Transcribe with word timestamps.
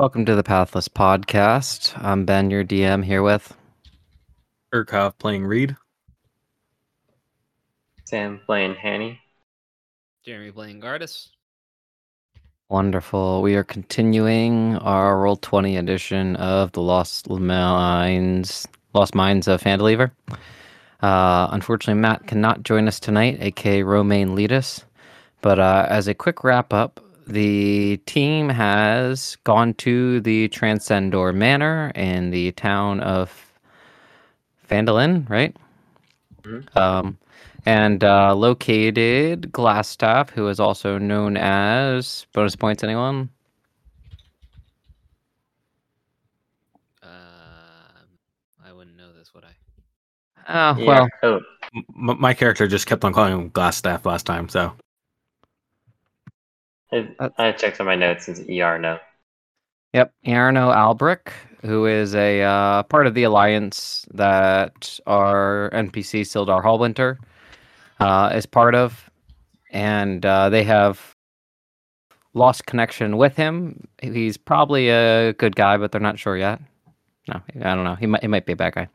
Welcome 0.00 0.24
to 0.24 0.34
the 0.34 0.42
Pathless 0.42 0.88
Podcast. 0.88 1.92
I'm 2.02 2.24
Ben, 2.24 2.50
your 2.50 2.64
DM, 2.64 3.04
here 3.04 3.22
with. 3.22 3.54
Urkov 4.74 5.18
playing 5.18 5.44
Reed. 5.44 5.76
Sam 8.06 8.40
playing 8.46 8.76
Hanny. 8.76 9.20
Jeremy 10.24 10.52
playing 10.52 10.80
Gardus. 10.80 11.28
Wonderful. 12.70 13.42
We 13.42 13.56
are 13.56 13.62
continuing 13.62 14.78
our 14.78 15.18
Roll 15.18 15.36
Twenty 15.36 15.76
edition 15.76 16.34
of 16.36 16.72
the 16.72 16.80
Lost 16.80 17.28
Mines, 17.28 18.66
Lost 18.94 19.14
Mines 19.14 19.48
of 19.48 19.62
Phandelver. 19.62 20.12
Uh, 21.02 21.48
unfortunately, 21.50 22.00
Matt 22.00 22.26
cannot 22.26 22.62
join 22.62 22.88
us 22.88 23.00
tonight, 23.00 23.36
aka 23.42 23.82
Romaine 23.82 24.34
Leadus. 24.34 24.82
But 25.42 25.58
uh, 25.58 25.84
as 25.90 26.08
a 26.08 26.14
quick 26.14 26.42
wrap 26.42 26.72
up, 26.72 27.04
the 27.30 27.96
team 28.06 28.48
has 28.48 29.36
gone 29.44 29.74
to 29.74 30.20
the 30.20 30.48
Tresendar 30.48 31.32
Manor 31.34 31.92
in 31.94 32.30
the 32.30 32.52
town 32.52 33.00
of 33.00 33.52
Phandalin, 34.68 35.28
right? 35.28 35.54
Mhm. 36.42 36.76
Um, 36.76 37.18
and 37.66 38.02
uh, 38.02 38.34
located 38.34 39.52
Glasstaff, 39.52 40.30
who 40.30 40.48
is 40.48 40.58
also 40.60 40.98
known 40.98 41.36
as 41.36 42.26
bonus 42.32 42.56
points. 42.56 42.82
Anyone? 42.82 43.28
Um, 47.02 47.10
I 48.64 48.72
wouldn't 48.72 48.96
know 48.96 49.12
this, 49.12 49.32
would 49.34 49.44
I? 49.44 49.54
Oh 50.48 50.78
Yeah. 50.80 50.86
well, 50.86 51.08
Oh, 51.22 51.40
M- 51.74 52.20
my 52.20 52.34
character 52.34 52.66
just 52.66 52.86
kept 52.86 53.04
on 53.04 53.12
calling 53.12 53.32
him 53.32 53.48
Glass 53.50 53.76
Staff 53.76 54.04
last 54.06 54.26
time, 54.26 54.48
so 54.48 54.72
I, 56.92 57.08
Uh, 57.18 57.28
I 57.38 57.52
checked 57.52 57.80
on 57.80 57.86
my 57.86 57.96
notes 57.96 58.26
since 58.26 58.40
ER 58.40 58.78
no. 58.78 58.98
Yep, 59.92 60.12
Arno 60.26 60.70
Albrek, 60.70 61.32
who 61.62 61.86
is 61.86 62.14
a 62.14 62.42
uh, 62.42 62.82
part 62.84 63.06
of 63.06 63.14
the 63.14 63.24
alliance 63.24 64.06
that 64.14 65.00
our 65.06 65.70
NPC 65.72 66.22
Sildar 66.22 66.62
Hallwinter 66.62 67.18
uh, 67.98 68.32
is 68.34 68.46
part 68.46 68.74
of, 68.76 69.10
and 69.72 70.24
uh, 70.24 70.48
they 70.48 70.62
have 70.62 71.16
lost 72.34 72.66
connection 72.66 73.16
with 73.16 73.36
him. 73.36 73.88
He's 74.00 74.36
probably 74.36 74.90
a 74.90 75.32
good 75.32 75.56
guy, 75.56 75.76
but 75.76 75.90
they're 75.90 76.00
not 76.00 76.18
sure 76.18 76.36
yet. 76.36 76.60
No, 77.28 77.40
I 77.62 77.74
don't 77.74 77.84
know. 77.84 77.96
He 77.96 78.06
might 78.06 78.22
he 78.22 78.28
might 78.28 78.46
be 78.46 78.52
a 78.52 78.56
bad 78.56 78.74
guy. 78.74 78.88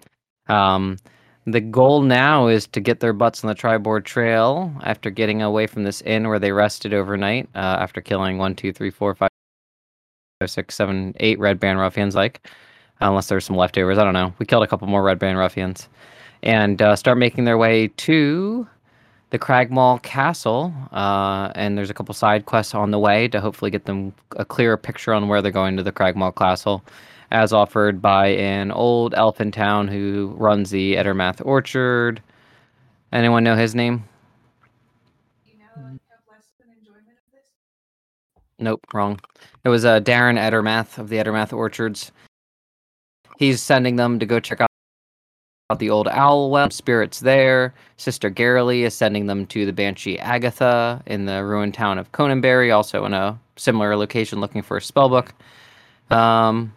Um, 0.48 0.98
the 1.46 1.62
goal 1.62 2.02
now 2.02 2.48
is 2.48 2.68
to 2.68 2.80
get 2.80 3.00
their 3.00 3.14
butts 3.14 3.44
on 3.44 3.48
the 3.48 3.56
Triboar 3.56 4.04
Trail 4.04 4.74
after 4.84 5.10
getting 5.10 5.42
away 5.42 5.68
from 5.68 5.84
this 5.84 6.02
inn 6.02 6.28
where 6.28 6.40
they 6.40 6.52
rested 6.52 6.94
overnight 6.94 7.48
uh, 7.56 7.78
after 7.80 8.02
killing 8.02 8.38
one, 8.38 8.56
two, 8.56 8.74
three, 8.74 8.90
four, 8.90 9.14
five 9.14 9.30
six, 10.48 10.76
seven, 10.76 11.14
eight 11.18 11.40
red 11.40 11.60
brand 11.60 11.80
ruffians, 11.80 12.16
like, 12.16 12.48
unless 13.00 13.28
there's 13.28 13.46
some 13.46 13.56
leftovers. 13.56 13.98
I 13.98 14.04
don't 14.04 14.14
know. 14.14 14.34
We 14.38 14.46
killed 14.46 14.64
a 14.64 14.68
couple 14.68 14.88
more 14.88 15.04
red 15.04 15.18
brand 15.18 15.38
ruffians, 15.38 15.88
and 16.44 16.82
uh, 16.82 16.96
start 16.96 17.18
making 17.18 17.46
their 17.46 17.58
way 17.58 17.88
to 17.88 18.68
the 19.30 19.40
Cragmaw 19.40 20.02
Castle. 20.02 20.74
Uh, 20.92 21.52
and 21.56 21.78
there's 21.78 21.90
a 21.90 21.94
couple 21.94 22.14
side 22.14 22.46
quests 22.46 22.76
on 22.76 22.92
the 22.92 23.00
way 23.00 23.28
to 23.30 23.40
hopefully 23.40 23.72
get 23.72 23.86
them 23.86 24.14
a 24.36 24.46
clearer 24.46 24.78
picture 24.78 25.14
on 25.14 25.28
where 25.28 25.42
they're 25.42 25.52
going 25.52 25.78
to 25.78 25.84
the 25.84 25.92
Cragmaw 25.92 26.36
Castle, 26.36 26.84
as 27.36 27.52
offered 27.52 28.02
by 28.02 28.28
an 28.28 28.72
old 28.72 29.14
elf 29.14 29.42
in 29.42 29.52
town 29.52 29.90
who 29.90 30.34
runs 30.38 30.70
the 30.70 30.96
Edermath 30.96 31.46
Orchard. 31.46 32.22
Anyone 33.12 33.44
know 33.44 33.58
his 33.58 33.76
name? 33.76 34.06
Nope, 38.58 38.86
wrong. 38.94 39.20
It 39.66 39.70
was 39.70 39.84
uh, 39.84 40.00
Daran 40.00 40.40
Edermath 40.40 40.98
of 40.98 41.10
the 41.10 41.18
Edermath 41.18 41.52
Orchards. 41.52 42.14
He's 43.38 43.62
sending 43.62 43.98
them 43.98 44.18
to 44.20 44.26
go 44.26 44.40
check 44.40 44.62
out 44.62 44.70
the 45.78 45.90
old 45.90 46.08
owl 46.08 46.50
well 46.50 46.70
spirits 46.70 47.20
there. 47.20 47.74
Sister 47.98 48.32
Garaele 48.32 48.84
is 48.84 48.94
sending 48.94 49.26
them 49.26 49.46
to 49.48 49.66
the 49.66 49.74
Banshee 49.74 50.18
Agatha 50.20 51.04
in 51.06 51.26
the 51.26 51.44
ruined 51.44 51.74
town 51.74 51.98
of 51.98 52.14
Conyberry, 52.14 52.74
also 52.74 53.04
in 53.04 53.14
a 53.14 53.38
similar 53.58 53.98
location 53.98 54.40
looking 54.40 54.62
for 54.62 54.78
a 54.78 54.80
spellbook. 54.80 55.32
Um, 56.12 56.72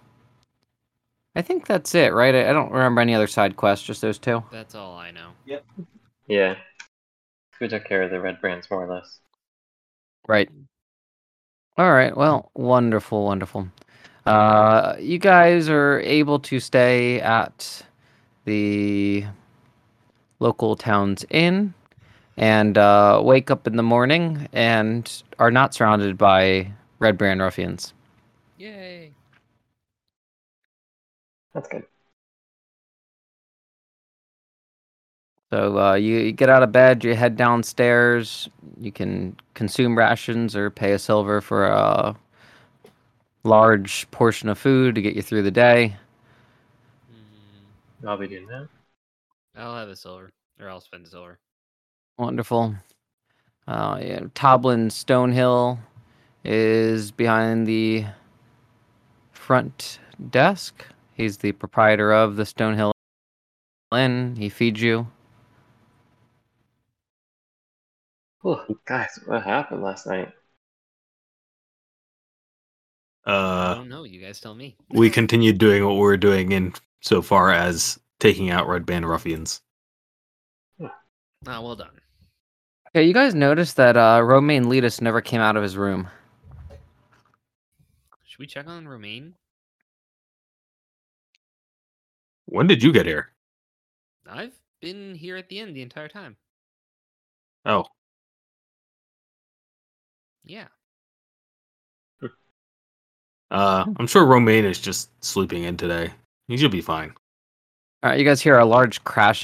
I 1.38 1.42
think 1.42 1.68
that's 1.68 1.94
it, 1.94 2.12
right? 2.12 2.34
I, 2.34 2.50
I 2.50 2.52
don't 2.52 2.72
remember 2.72 3.00
any 3.00 3.14
other 3.14 3.28
side 3.28 3.56
quests, 3.56 3.86
just 3.86 4.02
those 4.02 4.18
two. 4.18 4.42
That's 4.50 4.74
all 4.74 4.96
I 4.96 5.12
know. 5.12 5.28
Yep. 5.46 5.64
Yeah. 6.26 6.56
We 7.60 7.68
took 7.68 7.84
care 7.84 8.02
of 8.02 8.10
the 8.10 8.20
red 8.20 8.40
brands 8.40 8.68
more 8.68 8.84
or 8.84 8.92
less. 8.92 9.20
Right. 10.26 10.50
All 11.76 11.92
right. 11.92 12.16
Well, 12.16 12.50
wonderful, 12.54 13.24
wonderful. 13.24 13.68
Uh, 14.26 14.96
you 14.98 15.18
guys 15.18 15.68
are 15.68 16.00
able 16.00 16.40
to 16.40 16.58
stay 16.58 17.20
at 17.20 17.82
the 18.44 19.24
local 20.40 20.74
town's 20.74 21.24
inn 21.30 21.72
and 22.36 22.76
uh, 22.76 23.20
wake 23.22 23.48
up 23.48 23.68
in 23.68 23.76
the 23.76 23.82
morning 23.84 24.48
and 24.52 25.22
are 25.38 25.52
not 25.52 25.72
surrounded 25.72 26.18
by 26.18 26.72
red 26.98 27.16
brand 27.16 27.40
ruffians. 27.40 27.94
Yay! 28.58 29.07
That's 31.54 31.68
good. 31.68 31.84
So 35.50 35.78
uh, 35.78 35.94
you, 35.94 36.18
you 36.18 36.32
get 36.32 36.50
out 36.50 36.62
of 36.62 36.72
bed, 36.72 37.02
you 37.04 37.14
head 37.14 37.36
downstairs. 37.36 38.50
You 38.78 38.92
can 38.92 39.36
consume 39.54 39.96
rations 39.96 40.54
or 40.54 40.70
pay 40.70 40.92
a 40.92 40.98
silver 40.98 41.40
for 41.40 41.66
a 41.66 42.14
large 43.44 44.10
portion 44.10 44.50
of 44.50 44.58
food 44.58 44.94
to 44.94 45.02
get 45.02 45.16
you 45.16 45.22
through 45.22 45.42
the 45.42 45.50
day. 45.50 45.96
Mm, 47.10 48.08
I'll 48.08 48.18
be 48.18 48.28
doing 48.28 48.46
that. 48.46 48.68
I'll 49.56 49.74
have 49.74 49.88
a 49.88 49.96
silver, 49.96 50.30
or 50.60 50.68
I'll 50.68 50.82
spend 50.82 51.06
a 51.06 51.08
silver. 51.08 51.38
Wonderful. 52.18 52.74
Uh, 53.66 53.98
yeah, 54.02 54.20
Toblin 54.34 54.88
Stonehill 54.88 55.78
is 56.44 57.10
behind 57.10 57.66
the 57.66 58.04
front 59.32 59.98
desk. 60.30 60.84
He's 61.18 61.36
the 61.36 61.50
proprietor 61.50 62.12
of 62.12 62.36
the 62.36 62.44
Stonehill 62.44 62.92
Inn. 63.92 64.36
He 64.36 64.48
feeds 64.48 64.80
you. 64.80 65.08
Oh, 68.44 68.64
guys, 68.86 69.18
what 69.26 69.42
happened 69.42 69.82
last 69.82 70.06
night? 70.06 70.32
I 73.26 73.32
uh, 73.32 73.74
don't 73.74 73.88
know. 73.88 74.04
You 74.04 74.20
guys 74.20 74.40
tell 74.40 74.54
me. 74.54 74.76
we 74.90 75.10
continued 75.10 75.58
doing 75.58 75.84
what 75.84 75.94
we 75.94 76.00
were 76.00 76.16
doing 76.16 76.52
in 76.52 76.72
so 77.00 77.20
far 77.20 77.50
as 77.50 77.98
taking 78.20 78.50
out 78.50 78.68
Red 78.68 78.86
Brand 78.86 79.06
ruffians. 79.06 79.60
Ah, 80.80 81.60
well 81.60 81.74
done. 81.74 82.00
Yeah, 82.94 83.02
you 83.02 83.12
guys 83.12 83.34
noticed 83.34 83.74
that 83.76 83.96
uh, 83.96 84.22
Romaine 84.22 84.68
Leadus 84.68 85.00
never 85.00 85.20
came 85.20 85.40
out 85.40 85.56
of 85.56 85.64
his 85.64 85.76
room. 85.76 86.08
Should 88.24 88.38
we 88.38 88.46
check 88.46 88.68
on 88.68 88.86
Romaine? 88.86 89.34
When 92.50 92.66
did 92.66 92.82
you 92.82 92.92
get 92.92 93.04
here? 93.04 93.30
I've 94.26 94.54
been 94.80 95.14
here 95.14 95.36
at 95.36 95.48
the 95.50 95.58
end 95.58 95.76
the 95.76 95.82
entire 95.82 96.08
time. 96.08 96.36
Oh, 97.66 97.84
Yeah. 100.44 100.68
uh, 103.50 103.84
I'm 103.98 104.06
sure 104.06 104.24
Romaine 104.24 104.64
is 104.64 104.78
just 104.78 105.10
sleeping 105.22 105.64
in 105.64 105.76
today. 105.76 106.10
He 106.48 106.56
should 106.56 106.70
be 106.70 106.80
fine. 106.80 107.12
All 108.02 108.10
right, 108.10 108.18
you 108.18 108.24
guys 108.24 108.40
hear 108.40 108.58
a 108.58 108.64
large 108.64 109.02
crash 109.04 109.42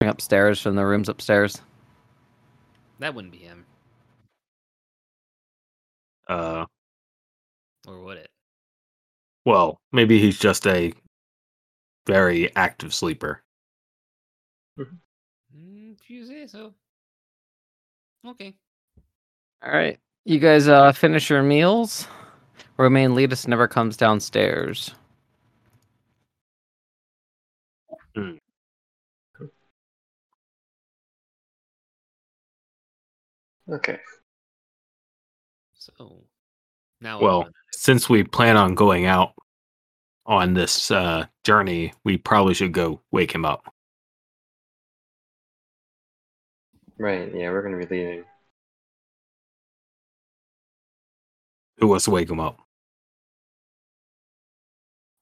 upstairs 0.00 0.60
from 0.60 0.76
the 0.76 0.84
rooms 0.86 1.08
upstairs. 1.08 1.60
That 3.00 3.14
wouldn't 3.14 3.32
be 3.32 3.38
him, 3.38 3.66
Uh, 6.28 6.66
or 7.88 8.00
would 8.00 8.18
it? 8.18 8.30
well, 9.44 9.78
maybe 9.92 10.20
he's 10.20 10.38
just 10.38 10.66
a 10.66 10.92
very 12.06 12.54
active 12.56 12.94
sleeper. 12.94 13.42
Mm, 14.78 15.96
if 16.00 16.10
you 16.10 16.26
say 16.26 16.46
so. 16.46 16.74
Okay. 18.26 18.54
All 19.64 19.72
right, 19.72 19.98
you 20.24 20.38
guys 20.38 20.68
uh, 20.68 20.92
finish 20.92 21.30
your 21.30 21.42
meals. 21.42 22.06
Romaine 22.76 23.14
Leadus 23.14 23.48
never 23.48 23.66
comes 23.66 23.96
downstairs. 23.96 24.94
Okay. 33.68 33.98
So 35.74 36.24
now. 37.00 37.20
what 37.20 37.20
do 37.20 37.24
we 37.24 37.24
Well, 37.24 37.48
since 37.72 38.08
we 38.08 38.22
plan 38.22 38.56
on 38.56 38.74
going 38.74 39.06
out 39.06 39.32
on 40.26 40.54
this 40.54 40.90
uh, 40.90 41.26
journey, 41.44 41.92
we 42.04 42.18
probably 42.18 42.54
should 42.54 42.72
go 42.72 43.00
wake 43.10 43.34
him 43.34 43.44
up. 43.44 43.72
Right, 46.98 47.32
yeah, 47.34 47.50
we're 47.50 47.62
gonna 47.62 47.76
be 47.78 47.86
leaving. 47.86 48.24
Who 51.78 51.88
wants 51.88 52.06
to 52.06 52.10
wake 52.10 52.30
him 52.30 52.40
up? 52.40 52.58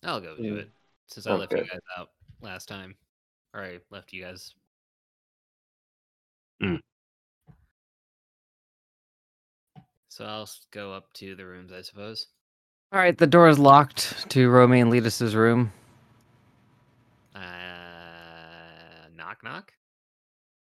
I'll 0.03 0.21
go 0.21 0.37
do 0.37 0.43
Mm. 0.55 0.59
it 0.61 0.71
since 1.09 1.27
I 1.27 1.35
left 1.35 1.53
you 1.53 1.65
guys 1.65 1.81
out 1.97 2.11
last 2.41 2.67
time, 2.69 2.97
or 3.53 3.62
I 3.62 3.81
left 3.91 4.12
you 4.12 4.23
guys. 4.23 4.55
Mm. 6.62 6.79
So 10.09 10.25
I'll 10.25 10.49
go 10.71 10.93
up 10.93 11.12
to 11.15 11.35
the 11.35 11.45
rooms, 11.45 11.73
I 11.73 11.83
suppose. 11.83 12.29
All 12.94 13.00
right, 13.00 13.19
the 13.19 13.26
door 13.26 13.49
is 13.49 13.58
locked 13.58 14.31
to 14.31 14.49
Romaine 14.49 14.88
Leadus's 14.88 15.35
room. 15.35 15.73
Uh, 17.35 17.41
knock 19.17 19.43
knock. 19.43 19.73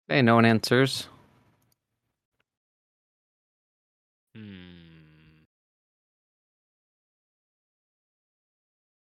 Hey, 0.06 0.22
no 0.22 0.36
one 0.36 0.44
answers. 0.44 1.08
Hmm. 4.36 5.42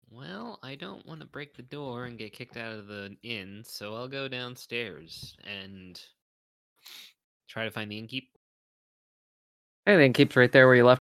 Well, 0.09 0.57
I 0.63 0.73
don't 0.73 1.05
want 1.05 1.19
to 1.19 1.27
break 1.27 1.55
the 1.55 1.61
door 1.61 2.05
and 2.05 2.17
get 2.17 2.33
kicked 2.33 2.57
out 2.57 2.73
of 2.73 2.87
the 2.87 3.15
inn, 3.21 3.61
so 3.63 3.93
I'll 3.93 4.07
go 4.07 4.27
downstairs 4.27 5.37
and 5.45 6.01
try 7.47 7.65
to 7.65 7.69
find 7.69 7.91
the 7.91 8.01
innkeep. 8.01 8.29
Hey, 9.85 9.97
the 9.97 10.05
innkeep's 10.05 10.35
right 10.35 10.51
there 10.51 10.65
where 10.65 10.75
you 10.75 10.83
left 10.83 11.03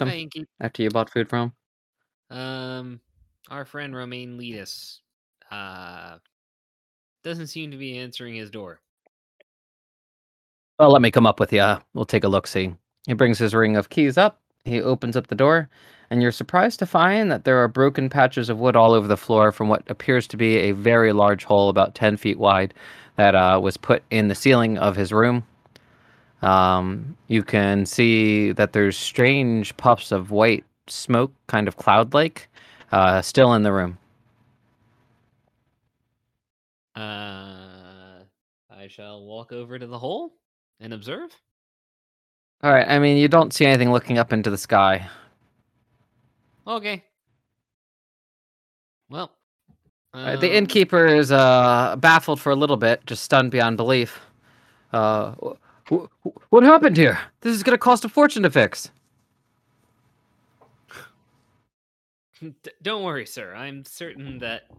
Hi, 0.00 0.26
innkeep. 0.26 0.46
after 0.60 0.82
you 0.82 0.90
bought 0.90 1.10
food 1.10 1.28
from. 1.28 1.52
Um, 2.30 3.00
our 3.50 3.64
friend 3.64 3.94
Romaine 3.94 4.36
Leadus, 4.36 5.00
uh, 5.50 6.18
doesn't 7.22 7.48
seem 7.48 7.70
to 7.70 7.76
be 7.76 7.98
answering 7.98 8.34
his 8.34 8.50
door. 8.50 8.80
Well, 10.78 10.90
let 10.90 11.02
me 11.02 11.10
come 11.10 11.26
up 11.26 11.40
with 11.40 11.52
you. 11.52 11.76
We'll 11.94 12.04
take 12.04 12.24
a 12.24 12.28
look. 12.28 12.46
See, 12.46 12.74
he 13.06 13.14
brings 13.14 13.38
his 13.38 13.54
ring 13.54 13.76
of 13.76 13.88
keys 13.88 14.18
up. 14.18 14.40
He 14.64 14.82
opens 14.82 15.16
up 15.16 15.28
the 15.28 15.34
door, 15.34 15.68
and 16.10 16.20
you're 16.20 16.32
surprised 16.32 16.80
to 16.80 16.86
find 16.86 17.30
that 17.30 17.44
there 17.44 17.62
are 17.62 17.68
broken 17.68 18.10
patches 18.10 18.48
of 18.48 18.58
wood 18.58 18.76
all 18.76 18.92
over 18.92 19.06
the 19.06 19.16
floor 19.16 19.52
from 19.52 19.68
what 19.68 19.88
appears 19.88 20.26
to 20.28 20.36
be 20.36 20.56
a 20.56 20.72
very 20.72 21.12
large 21.12 21.44
hole, 21.44 21.68
about 21.68 21.94
ten 21.94 22.16
feet 22.16 22.38
wide, 22.38 22.74
that 23.16 23.34
uh, 23.34 23.58
was 23.62 23.76
put 23.76 24.02
in 24.10 24.28
the 24.28 24.34
ceiling 24.34 24.76
of 24.76 24.96
his 24.96 25.12
room. 25.12 25.44
Um, 26.46 27.16
you 27.26 27.42
can 27.42 27.84
see 27.86 28.52
that 28.52 28.72
there's 28.72 28.96
strange 28.96 29.76
puffs 29.76 30.12
of 30.12 30.30
white 30.30 30.64
smoke, 30.86 31.32
kind 31.48 31.66
of 31.66 31.76
cloud-like, 31.76 32.48
uh, 32.92 33.20
still 33.20 33.54
in 33.54 33.64
the 33.64 33.72
room. 33.72 33.98
Uh, 36.94 38.22
I 38.70 38.86
shall 38.88 39.24
walk 39.24 39.52
over 39.52 39.76
to 39.76 39.86
the 39.88 39.98
hole 39.98 40.34
and 40.78 40.94
observe. 40.94 41.30
All 42.62 42.72
right. 42.72 42.88
I 42.88 43.00
mean, 43.00 43.16
you 43.16 43.26
don't 43.26 43.52
see 43.52 43.66
anything 43.66 43.90
looking 43.90 44.16
up 44.16 44.32
into 44.32 44.48
the 44.48 44.58
sky. 44.58 45.08
Okay. 46.66 47.02
Well, 49.10 49.32
Uh, 50.14 50.36
the 50.36 50.48
um, 50.48 50.56
innkeeper 50.56 51.06
is 51.06 51.32
uh, 51.32 51.96
baffled 51.98 52.40
for 52.40 52.50
a 52.50 52.56
little 52.56 52.76
bit, 52.76 53.04
just 53.04 53.24
stunned 53.24 53.50
beyond 53.50 53.76
belief. 53.76 54.20
Uh, 54.92 55.34
what 55.88 56.62
happened 56.62 56.96
here? 56.96 57.18
This 57.40 57.54
is 57.54 57.62
going 57.62 57.74
to 57.74 57.78
cost 57.78 58.04
a 58.04 58.08
fortune 58.08 58.42
to 58.42 58.50
fix. 58.50 58.90
Don't 62.82 63.02
worry, 63.02 63.26
sir. 63.26 63.54
I'm 63.54 63.84
certain 63.84 64.38
that 64.40 64.70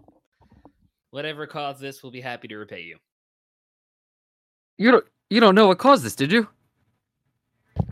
whatever 1.11 1.47
caused 1.47 1.79
this 1.79 2.03
will 2.03 2.11
be 2.11 2.21
happy 2.21 2.47
to 2.49 2.57
repay 2.57 2.81
you. 2.81 2.97
You 4.77 4.91
don't, 4.91 5.05
you 5.29 5.39
don't 5.39 5.55
know 5.55 5.67
what 5.67 5.79
caused 5.79 6.03
this, 6.03 6.15
did 6.15 6.31
you? 6.31 6.47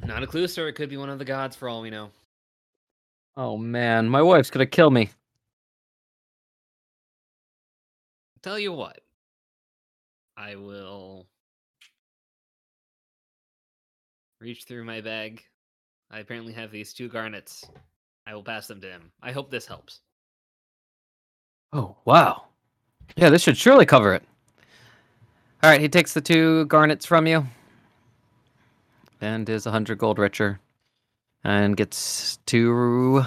Not 0.06 0.22
a 0.22 0.28
clue, 0.28 0.48
sir. 0.48 0.68
It 0.68 0.74
could 0.74 0.90
be 0.90 0.98
one 0.98 1.10
of 1.10 1.18
the 1.18 1.26
gods 1.26 1.56
for 1.56 1.68
all 1.68 1.82
we 1.82 1.90
know. 1.90 2.12
Oh 3.38 3.58
man, 3.58 4.08
my 4.08 4.22
wife's 4.22 4.50
going 4.50 4.66
to 4.66 4.70
kill 4.70 4.92
me. 4.92 5.10
Tell 8.44 8.60
you 8.60 8.72
what. 8.72 9.00
I 10.38 10.56
will 10.56 11.26
reach 14.46 14.66
through 14.66 14.86
my 14.86 15.02
bag. 15.02 15.42
I 16.12 16.20
apparently 16.20 16.54
have 16.54 16.70
these 16.70 16.94
two 16.94 17.10
garnets. 17.10 17.66
I 18.28 18.36
will 18.36 18.44
pass 18.44 18.68
them 18.68 18.80
to 18.82 18.88
him. 18.88 19.12
I 19.20 19.32
hope 19.32 19.50
this 19.50 19.66
helps. 19.66 20.02
Oh 21.74 21.98
wow. 22.06 22.44
Yeah, 23.18 23.30
this 23.30 23.42
should 23.42 23.58
surely 23.58 23.88
cover 23.88 24.14
it. 24.14 24.22
All 25.64 25.72
right, 25.72 25.82
he 25.82 25.90
takes 25.90 26.14
the 26.14 26.22
two 26.22 26.66
garnets 26.66 27.08
from 27.08 27.26
you, 27.26 27.48
and 29.20 29.50
is 29.50 29.66
a 29.66 29.72
hundred 29.72 29.98
gold 29.98 30.20
richer, 30.20 30.60
and 31.44 31.76
gets 31.76 32.38
to 32.46 33.24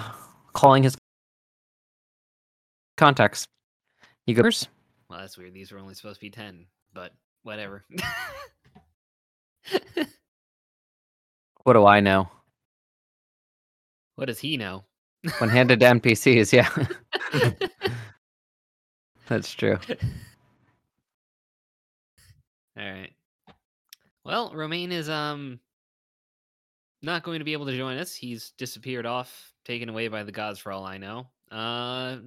calling 0.53 0.83
his 0.83 0.95
contacts. 2.95 3.45
He 4.25 4.33
goes. 4.33 4.69
Well, 5.09 5.19
that's 5.19 5.37
weird. 5.37 5.53
These 5.53 5.73
were 5.73 5.79
only 5.79 5.95
supposed 5.95 6.21
to 6.21 6.25
be 6.25 6.29
10, 6.29 6.65
but 6.93 7.11
whatever. 7.43 7.83
What 11.69 11.73
do 11.73 11.85
I 11.85 11.99
know? 11.99 12.27
what 14.15 14.25
does 14.25 14.39
he 14.39 14.57
know? 14.57 14.85
When 15.37 15.51
handed 15.51 15.81
to 15.81 15.85
NPCs, 15.99 16.51
yeah. 16.51 16.67
That's 19.27 19.53
true. 19.53 19.77
All 22.75 22.83
right. 22.91 23.11
Well, 24.25 24.51
Romaine 24.55 24.91
is 24.91 25.11
um 25.11 25.59
not 27.03 27.21
going 27.21 27.37
to 27.37 27.45
be 27.45 27.53
able 27.53 27.67
to 27.67 27.77
join 27.77 27.99
us. 27.99 28.15
He's 28.15 28.49
disappeared 28.57 29.05
off, 29.05 29.53
taken 29.63 29.89
away 29.89 30.07
by 30.07 30.23
the 30.23 30.31
gods 30.31 30.57
for 30.57 30.71
all 30.71 30.85
I 30.87 30.97
know. 30.97 31.27
Uh 31.51 32.17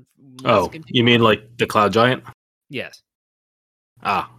Oh, 0.45 0.69
continue 0.69 0.85
you 1.01 1.03
mean 1.03 1.21
like 1.21 1.57
the 1.59 1.67
cloud 1.67 1.93
giant? 1.93 2.23
Yes. 2.71 3.03
Ah. 4.05 4.31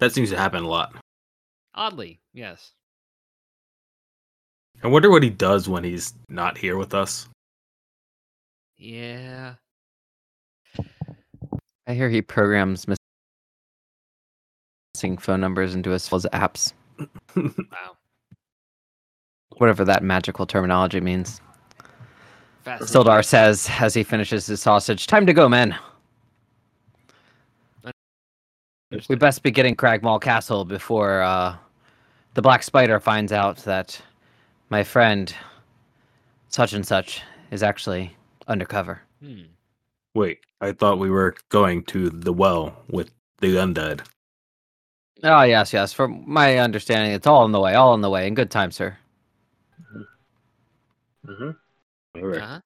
That 0.00 0.14
seems 0.14 0.30
to 0.30 0.38
happen 0.38 0.62
a 0.62 0.68
lot. 0.68 1.01
Oddly, 1.74 2.20
yes. 2.34 2.72
I 4.82 4.88
wonder 4.88 5.10
what 5.10 5.22
he 5.22 5.30
does 5.30 5.68
when 5.68 5.84
he's 5.84 6.14
not 6.28 6.58
here 6.58 6.76
with 6.76 6.92
us. 6.94 7.28
Yeah. 8.76 9.54
I 11.86 11.94
hear 11.94 12.08
he 12.10 12.20
programs 12.22 12.86
missing 14.94 15.18
phone 15.18 15.40
numbers 15.40 15.74
into 15.74 15.90
his 15.90 16.08
his 16.08 16.26
apps, 16.32 16.72
Wow. 17.36 17.96
whatever 19.56 19.84
that 19.84 20.02
magical 20.02 20.46
terminology 20.46 21.00
means. 21.00 21.40
Sildar 22.64 23.24
says 23.24 23.68
as 23.80 23.94
he 23.94 24.02
finishes 24.04 24.46
his 24.46 24.60
sausage, 24.62 25.06
"Time 25.08 25.26
to 25.26 25.32
go, 25.32 25.48
men. 25.48 25.76
We 29.08 29.16
best 29.16 29.42
be 29.42 29.50
getting 29.50 29.74
Cragmaw 29.74 30.20
Castle 30.20 30.64
before 30.64 31.22
uh, 31.22 31.56
the 32.34 32.42
Black 32.42 32.62
Spider 32.62 33.00
finds 33.00 33.32
out 33.32 33.56
that 33.58 34.00
my 34.70 34.82
friend, 34.84 35.34
such 36.48 36.72
and 36.72 36.86
such, 36.86 37.22
is 37.50 37.62
actually 37.62 38.14
undercover." 38.48 39.00
Hmm. 39.22 39.42
Wait, 40.14 40.40
I 40.60 40.72
thought 40.72 40.98
we 40.98 41.10
were 41.10 41.34
going 41.48 41.84
to 41.84 42.10
the 42.10 42.32
well 42.32 42.76
with 42.88 43.10
the 43.38 43.56
undead. 43.56 44.02
Oh 45.24 45.42
yes, 45.42 45.72
yes. 45.72 45.92
From 45.92 46.24
my 46.26 46.58
understanding, 46.58 47.12
it's 47.12 47.26
all 47.26 47.44
on 47.44 47.52
the 47.52 47.60
way. 47.60 47.74
All 47.74 47.92
on 47.92 48.00
the 48.00 48.10
way. 48.10 48.26
In 48.26 48.34
good 48.34 48.50
time, 48.50 48.70
sir. 48.70 48.96
Mm-hmm. 51.26 51.50
Uh-huh. 52.16 52.60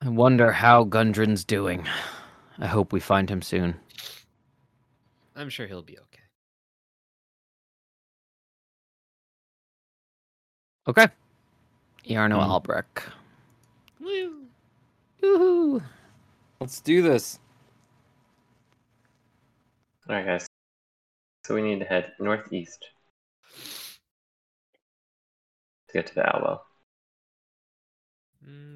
I 0.00 0.08
wonder 0.08 0.52
how 0.52 0.84
Gundren's 0.84 1.44
doing. 1.44 1.86
I 2.58 2.66
hope 2.66 2.92
we 2.92 3.00
find 3.00 3.30
him 3.30 3.42
soon. 3.42 3.76
I'm 5.36 5.48
sure 5.48 5.66
he'll 5.66 5.82
be 5.82 5.98
okay. 5.98 6.22
Okay. 10.88 11.08
Yarno 12.04 12.42
Hmm. 12.42 12.50
Albrecht. 12.50 13.04
Woo. 14.00 14.46
Woohoo! 15.22 15.82
Let's 16.60 16.80
do 16.80 17.02
this. 17.02 17.38
Alright, 20.08 20.26
guys. 20.26 20.46
So 21.44 21.54
we 21.54 21.62
need 21.62 21.80
to 21.80 21.84
head 21.84 22.12
northeast 22.18 22.86
to 25.88 25.92
get 25.92 26.06
to 26.08 26.14
the 26.14 26.26
Owl 26.26 26.42
Well. 26.42 26.66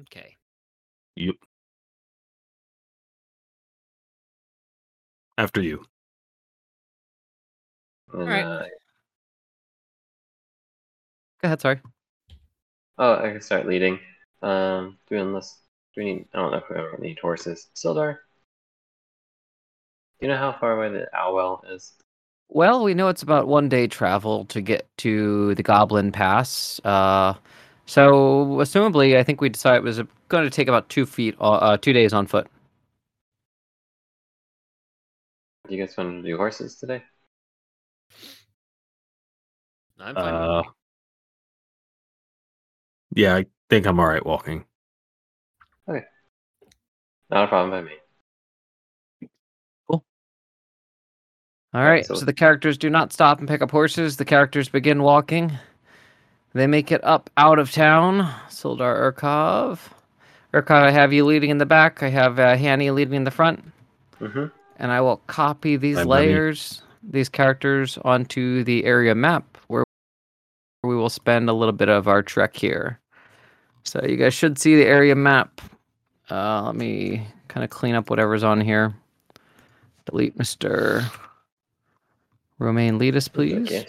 Okay. 0.01 0.37
Yep. 1.15 1.35
After 5.37 5.61
you. 5.61 5.83
And, 8.13 8.21
Alright. 8.21 8.45
uh, 8.45 8.63
Go 11.41 11.47
ahead, 11.47 11.61
sorry. 11.61 11.81
oh, 12.97 13.15
I 13.15 13.31
can 13.31 13.41
start 13.41 13.67
leading. 13.67 13.99
Um, 14.41 14.97
doing 15.09 15.33
this. 15.33 15.59
Do 15.95 16.03
we 16.03 16.13
need? 16.13 16.25
I 16.33 16.37
don't 16.37 16.51
know 16.51 16.57
if 16.57 16.63
we 16.69 16.75
ever 16.77 16.97
need 16.99 17.19
horses. 17.19 17.67
Sildar. 17.75 18.17
Do 20.19 20.27
you 20.27 20.27
know 20.27 20.37
how 20.37 20.53
far 20.53 20.73
away 20.77 20.89
the 20.97 21.07
Owl 21.17 21.33
Well 21.35 21.63
is? 21.69 21.93
Well, 22.49 22.83
we 22.83 22.93
know 22.93 23.07
it's 23.09 23.23
about 23.23 23.47
one 23.47 23.67
day 23.67 23.87
travel 23.87 24.45
to 24.45 24.61
get 24.61 24.87
to 24.99 25.55
the 25.55 25.63
Goblin 25.63 26.11
Pass. 26.11 26.79
Uh, 26.85 27.33
So, 27.85 28.45
assumably, 28.61 29.17
I 29.17 29.23
think 29.23 29.41
we 29.41 29.49
decided 29.49 29.79
it 29.79 29.83
was 29.83 30.01
going 30.29 30.45
to 30.45 30.49
take 30.49 30.67
about 30.69 30.87
two 30.89 31.05
feet, 31.05 31.35
uh, 31.41 31.51
uh, 31.55 31.77
two 31.77 31.91
days 31.93 32.13
on 32.13 32.27
foot. 32.27 32.47
Do 35.67 35.75
you 35.75 35.85
guys 35.85 35.95
want 35.95 36.21
to 36.23 36.29
do 36.29 36.35
horses 36.37 36.75
today? 36.75 37.03
I'm 39.99 40.15
fine. 40.15 40.33
Uh, 40.33 40.63
yeah, 43.15 43.35
I 43.35 43.45
think 43.69 43.85
I'm 43.85 43.99
all 43.99 44.07
right 44.07 44.25
walking. 44.25 44.65
Okay. 45.87 46.03
Not 47.29 47.45
a 47.45 47.47
problem 47.47 47.69
by 47.71 47.81
me. 47.89 47.97
All 51.75 51.83
right, 51.83 52.05
so- 52.05 52.13
so 52.15 52.25
the 52.25 52.33
characters 52.33 52.77
do 52.77 52.87
not 52.91 53.11
stop 53.11 53.39
and 53.39 53.47
pick 53.47 53.63
up 53.63 53.71
horses. 53.71 54.17
The 54.17 54.25
characters 54.25 54.69
begin 54.69 55.01
walking. 55.01 55.53
They 56.53 56.67
make 56.67 56.91
it 56.91 57.03
up 57.03 57.31
out 57.35 57.57
of 57.57 57.71
town. 57.71 58.31
Sildar 58.47 58.95
Urkov. 59.11 59.79
Urkov, 60.53 60.83
I 60.83 60.91
have 60.91 61.11
you 61.13 61.25
leading 61.25 61.49
in 61.49 61.57
the 61.57 61.65
back. 61.65 62.03
I 62.03 62.09
have 62.09 62.37
uh, 62.37 62.55
Hanny 62.57 62.91
leading 62.91 63.15
in 63.15 63.23
the 63.23 63.31
front. 63.31 63.71
Mm-hmm. 64.19 64.45
And 64.77 64.91
I 64.91 65.01
will 65.01 65.17
copy 65.27 65.75
these 65.77 65.97
Fine 65.97 66.07
by 66.07 66.21
me. 66.21 66.27
layers, 66.27 66.81
these 67.03 67.29
characters, 67.29 67.97
onto 68.03 68.63
the 68.63 68.85
area 68.85 69.15
map 69.15 69.57
where 69.67 69.83
we 70.83 70.95
will 70.95 71.09
spend 71.09 71.49
a 71.49 71.53
little 71.53 71.73
bit 71.73 71.89
of 71.89 72.07
our 72.07 72.21
trek 72.21 72.55
here. 72.55 72.99
So 73.83 74.03
you 74.05 74.17
guys 74.17 74.33
should 74.33 74.57
see 74.57 74.75
the 74.75 74.85
area 74.85 75.15
map. 75.15 75.61
Uh, 76.31 76.63
let 76.63 76.75
me 76.75 77.27
kind 77.47 77.63
of 77.63 77.69
clean 77.69 77.95
up 77.95 78.09
whatever's 78.09 78.43
on 78.43 78.59
here. 78.61 78.93
Delete 80.05 80.37
Mr. 80.37 81.03
Romaine, 82.59 82.97
lead 82.97 83.15
us, 83.15 83.27
please. 83.27 83.85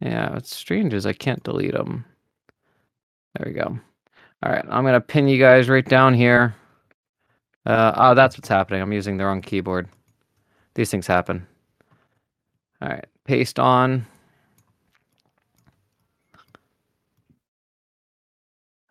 Yeah, 0.00 0.32
what's 0.32 0.54
strange 0.54 0.94
is 0.94 1.06
I 1.06 1.12
can't 1.12 1.42
delete 1.42 1.72
them. 1.72 2.04
There 3.36 3.46
we 3.46 3.52
go. 3.52 3.78
All 4.42 4.52
right, 4.52 4.64
I'm 4.68 4.84
gonna 4.84 5.00
pin 5.00 5.28
you 5.28 5.38
guys 5.38 5.68
right 5.68 5.84
down 5.84 6.14
here. 6.14 6.54
Uh, 7.68 7.92
oh, 7.96 8.14
that's 8.14 8.38
what's 8.38 8.48
happening. 8.48 8.80
I'm 8.80 8.94
using 8.94 9.18
the 9.18 9.26
wrong 9.26 9.42
keyboard. 9.42 9.88
These 10.74 10.90
things 10.90 11.06
happen. 11.06 11.46
All 12.80 12.88
right, 12.88 13.04
paste 13.24 13.58
on. 13.58 14.06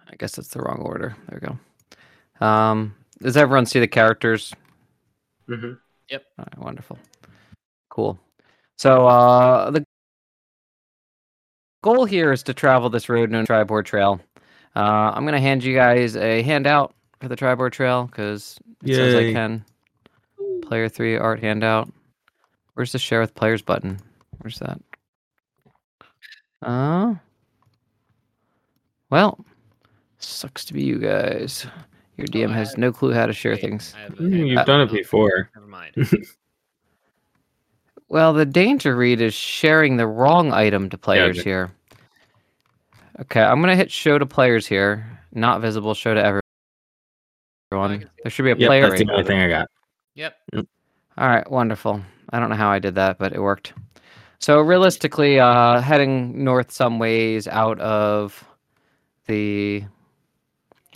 I 0.10 0.16
guess 0.20 0.36
that's 0.36 0.50
the 0.50 0.62
wrong 0.62 0.80
order. 0.82 1.16
There 1.28 1.40
we 1.42 1.48
go. 1.48 2.46
Um, 2.46 2.94
does 3.20 3.36
everyone 3.36 3.66
see 3.66 3.80
the 3.80 3.88
characters? 3.88 4.54
Mm-hmm. 5.50 5.74
Yep. 6.10 6.24
All 6.38 6.46
right, 6.46 6.64
wonderful. 6.64 7.00
Cool. 7.90 8.20
So 8.78 9.08
uh 9.08 9.72
the 9.72 9.84
goal 11.82 12.06
here 12.06 12.32
is 12.32 12.44
to 12.44 12.54
travel 12.54 12.90
this 12.92 13.10
road 13.10 13.32
known 13.32 13.42
as 13.42 13.48
Triboar 13.48 13.84
Trail. 13.84 14.22
Uh 14.76 15.12
I'm 15.16 15.26
gonna 15.26 15.40
hand 15.40 15.64
you 15.64 15.74
guys 15.74 16.16
a 16.16 16.44
handout 16.44 16.94
for 17.20 17.28
the 17.28 17.36
Triboar 17.36 17.72
Trail 17.72 18.06
because 18.06 18.58
it 18.84 18.96
says 18.96 19.16
I 19.16 19.34
can. 19.34 19.64
Player 20.64 20.90
three 20.90 21.18
art 21.18 21.40
handout. 21.40 21.92
Where's 22.74 22.92
the 22.92 23.00
share 23.00 23.20
with 23.22 23.34
players 23.36 23.62
button? 23.62 24.00
Where's 24.40 24.60
that? 24.60 24.80
Uh 26.62 27.16
well, 29.10 29.40
sucks 30.20 30.66
to 30.66 30.74
be 30.74 30.84
you 30.84 30.98
guys. 31.00 31.66
Your 32.18 32.28
DM 32.28 32.50
I 32.52 32.58
has 32.58 32.70
have- 32.72 32.78
no 32.80 32.92
clue 32.92 33.14
how 33.14 33.26
to 33.28 33.34
share 33.34 33.54
Wait, 33.54 33.62
things. 33.62 33.94
A 34.08 34.12
Mm. 34.12 34.48
You've 34.50 34.66
done 34.66 34.82
it 34.82 34.90
Oh, 34.90 34.94
before. 34.94 35.50
Never 35.56 35.68
mind. 35.68 35.94
Well, 38.10 38.32
the 38.32 38.46
danger 38.46 38.96
read 38.96 39.20
is 39.20 39.34
sharing 39.34 39.98
the 39.98 40.08
wrong 40.08 40.54
item 40.54 40.90
to 40.92 40.98
players 40.98 41.36
the- 41.38 41.44
here. 41.44 41.72
Okay, 43.20 43.42
I'm 43.42 43.60
gonna 43.60 43.76
hit 43.76 43.92
show 43.92 44.18
to 44.18 44.26
players 44.26 44.66
here. 44.66 45.06
Not 45.34 45.60
visible, 45.60 45.94
show 45.94 46.14
to 46.14 46.20
everyone. 46.22 46.42
Can 47.72 48.00
see 48.00 48.06
There 48.24 48.30
should 48.30 48.44
be 48.44 48.52
a 48.52 48.56
Yep, 48.56 48.68
player 48.68 48.82
that's 48.82 48.92
right 48.92 49.08
the 49.08 49.14
only 49.14 49.24
thing 49.24 49.40
I 49.40 49.50
got. 49.50 49.70
Yep. 50.16 50.36
All 51.18 51.28
right, 51.28 51.50
wonderful. 51.50 52.02
I 52.30 52.40
don't 52.40 52.50
know 52.50 52.56
how 52.56 52.70
I 52.70 52.80
did 52.80 52.96
that, 52.96 53.18
but 53.18 53.34
it 53.34 53.42
worked. 53.42 53.74
So 54.40 54.60
realistically, 54.62 55.40
uh, 55.40 55.82
heading 55.82 56.44
north 56.44 56.72
some 56.72 57.00
ways 57.00 57.48
out 57.48 57.80
of 57.80 58.44
the. 59.26 59.84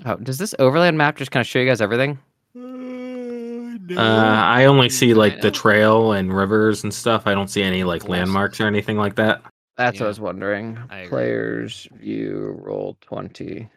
Oh, 0.06 0.16
does 0.18 0.38
this 0.38 0.56
overland 0.60 0.98
map 0.98 1.18
just 1.18 1.32
kind 1.32 1.42
of 1.42 1.48
show 1.48 1.60
you 1.60 1.68
guys 1.68 1.82
everything? 1.82 2.20
Uh, 2.56 4.00
I 4.00 4.66
only 4.66 4.90
see 4.90 5.14
like 5.14 5.42
the 5.42 5.52
trail 5.52 6.14
and 6.14 6.34
rivers 6.36 6.84
and 6.84 6.94
stuff. 6.94 7.24
I 7.26 7.34
don't 7.34 7.50
see 7.50 7.64
any 7.64 7.84
like 7.84 8.08
landmarks 8.08 8.62
or 8.62 8.68
anything 8.68 8.98
like 8.98 9.16
that. 9.16 9.42
That's 9.78 10.00
what 10.00 10.06
I 10.06 10.10
was 10.10 10.20
wondering. 10.20 10.78
I. 10.90 11.08
Players 11.08 11.88
view 11.94 12.60
roll 12.62 12.98
twenty. 13.02 13.70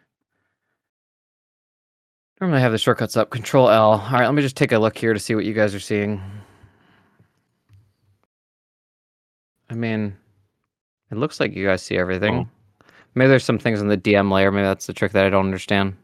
Normally 2.41 2.59
I 2.59 2.61
have 2.61 2.71
the 2.73 2.77
shortcuts 2.77 3.15
up. 3.15 3.29
Control 3.29 3.69
L. 3.69 3.91
All 3.91 4.11
right, 4.11 4.25
let 4.25 4.33
me 4.33 4.41
just 4.41 4.57
take 4.57 4.73
a 4.73 4.79
look 4.79 4.97
here 4.97 5.13
to 5.13 5.19
see 5.19 5.35
what 5.35 5.45
you 5.45 5.53
guys 5.53 5.73
are 5.73 5.79
seeing. 5.79 6.21
I 9.69 9.73
mean, 9.73 10.15
it 11.11 11.17
looks 11.17 11.39
like 11.39 11.55
you 11.55 11.65
guys 11.65 11.81
see 11.81 11.97
everything. 11.97 12.49
Maybe 13.15 13.29
there's 13.29 13.45
some 13.45 13.57
things 13.57 13.79
in 13.79 13.87
the 13.87 13.97
DM 13.97 14.31
layer. 14.31 14.51
Maybe 14.51 14.65
that's 14.65 14.85
the 14.85 14.93
trick 14.93 15.13
that 15.13 15.25
I 15.25 15.29
don't 15.29 15.45
understand. 15.45 15.95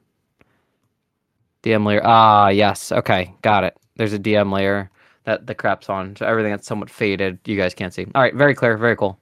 DM 1.63 1.85
layer. 1.85 2.01
Ah, 2.03 2.47
yes. 2.47 2.91
Okay, 2.91 3.33
got 3.41 3.63
it. 3.65 3.77
There's 3.97 4.13
a 4.13 4.19
DM 4.19 4.51
layer 4.53 4.89
that 5.25 5.45
the 5.45 5.53
crap's 5.53 5.89
on. 5.89 6.15
So 6.15 6.25
everything 6.25 6.51
that's 6.51 6.65
somewhat 6.65 6.89
faded, 6.89 7.39
you 7.45 7.57
guys 7.57 7.73
can't 7.73 7.93
see. 7.93 8.07
All 8.15 8.21
right, 8.21 8.33
very 8.33 8.55
clear, 8.55 8.77
very 8.77 8.95
cool. 8.95 9.19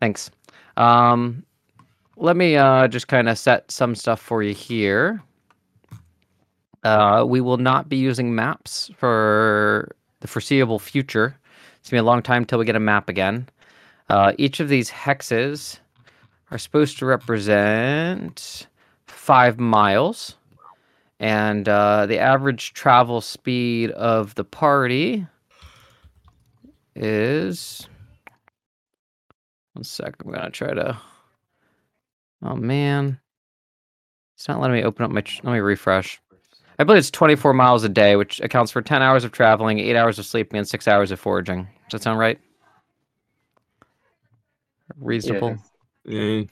Thanks. 0.00 0.30
Um, 0.76 1.44
let 2.16 2.36
me 2.36 2.56
uh, 2.56 2.88
just 2.88 3.08
kind 3.08 3.28
of 3.28 3.36
set 3.38 3.70
some 3.70 3.94
stuff 3.94 4.20
for 4.20 4.42
you 4.42 4.54
here. 4.54 5.22
Uh, 6.84 7.24
we 7.26 7.40
will 7.40 7.56
not 7.56 7.88
be 7.88 7.96
using 7.96 8.34
maps 8.34 8.90
for 8.96 9.94
the 10.20 10.28
foreseeable 10.28 10.78
future. 10.78 11.36
It's 11.80 11.90
gonna 11.90 12.02
be 12.02 12.06
a 12.06 12.10
long 12.10 12.22
time 12.22 12.44
till 12.44 12.58
we 12.58 12.64
get 12.64 12.76
a 12.76 12.80
map 12.80 13.08
again. 13.08 13.48
Uh, 14.08 14.32
each 14.38 14.60
of 14.60 14.68
these 14.68 14.90
hexes 14.90 15.78
are 16.50 16.58
supposed 16.58 16.98
to 16.98 17.06
represent 17.06 18.66
five 19.06 19.58
miles, 19.58 20.36
and 21.20 21.68
uh, 21.68 22.06
the 22.06 22.18
average 22.18 22.72
travel 22.72 23.20
speed 23.20 23.90
of 23.90 24.34
the 24.34 24.44
party 24.44 25.26
is. 26.94 27.88
One 29.74 29.84
sec. 29.84 30.14
I'm 30.24 30.32
gonna 30.32 30.50
try 30.50 30.74
to. 30.74 30.98
Oh 32.42 32.56
man, 32.56 33.20
it's 34.36 34.48
not 34.48 34.60
letting 34.60 34.76
me 34.76 34.84
open 34.84 35.04
up 35.04 35.10
my. 35.10 35.22
Let 35.42 35.52
me 35.52 35.58
refresh. 35.58 36.20
I 36.78 36.84
believe 36.84 36.98
it's 37.00 37.10
24 37.10 37.54
miles 37.54 37.82
a 37.84 37.88
day, 37.88 38.14
which 38.16 38.40
accounts 38.40 38.70
for 38.70 38.80
10 38.82 39.02
hours 39.02 39.24
of 39.24 39.32
traveling, 39.32 39.78
8 39.80 39.96
hours 39.96 40.18
of 40.18 40.26
sleeping, 40.26 40.58
and 40.58 40.68
6 40.68 40.88
hours 40.88 41.10
of 41.10 41.18
foraging. 41.18 41.64
Does 41.88 42.00
that 42.00 42.02
sound 42.02 42.18
right? 42.20 42.38
Reasonable. 44.96 45.56
Eh, 46.08 46.44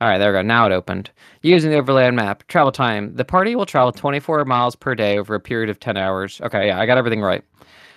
All 0.00 0.08
right, 0.08 0.18
there 0.18 0.32
we 0.32 0.38
go. 0.38 0.42
Now 0.42 0.66
it 0.66 0.72
opened. 0.72 1.10
Using 1.42 1.70
the 1.70 1.78
overland 1.78 2.16
map, 2.16 2.46
travel 2.48 2.72
time. 2.72 3.14
The 3.14 3.24
party 3.24 3.54
will 3.54 3.66
travel 3.66 3.92
24 3.92 4.44
miles 4.44 4.74
per 4.76 4.94
day 4.94 5.18
over 5.18 5.34
a 5.34 5.40
period 5.40 5.70
of 5.70 5.78
10 5.80 5.96
hours. 5.96 6.40
Okay, 6.42 6.66
yeah, 6.68 6.80
I 6.80 6.86
got 6.86 6.98
everything 6.98 7.22
right. 7.22 7.44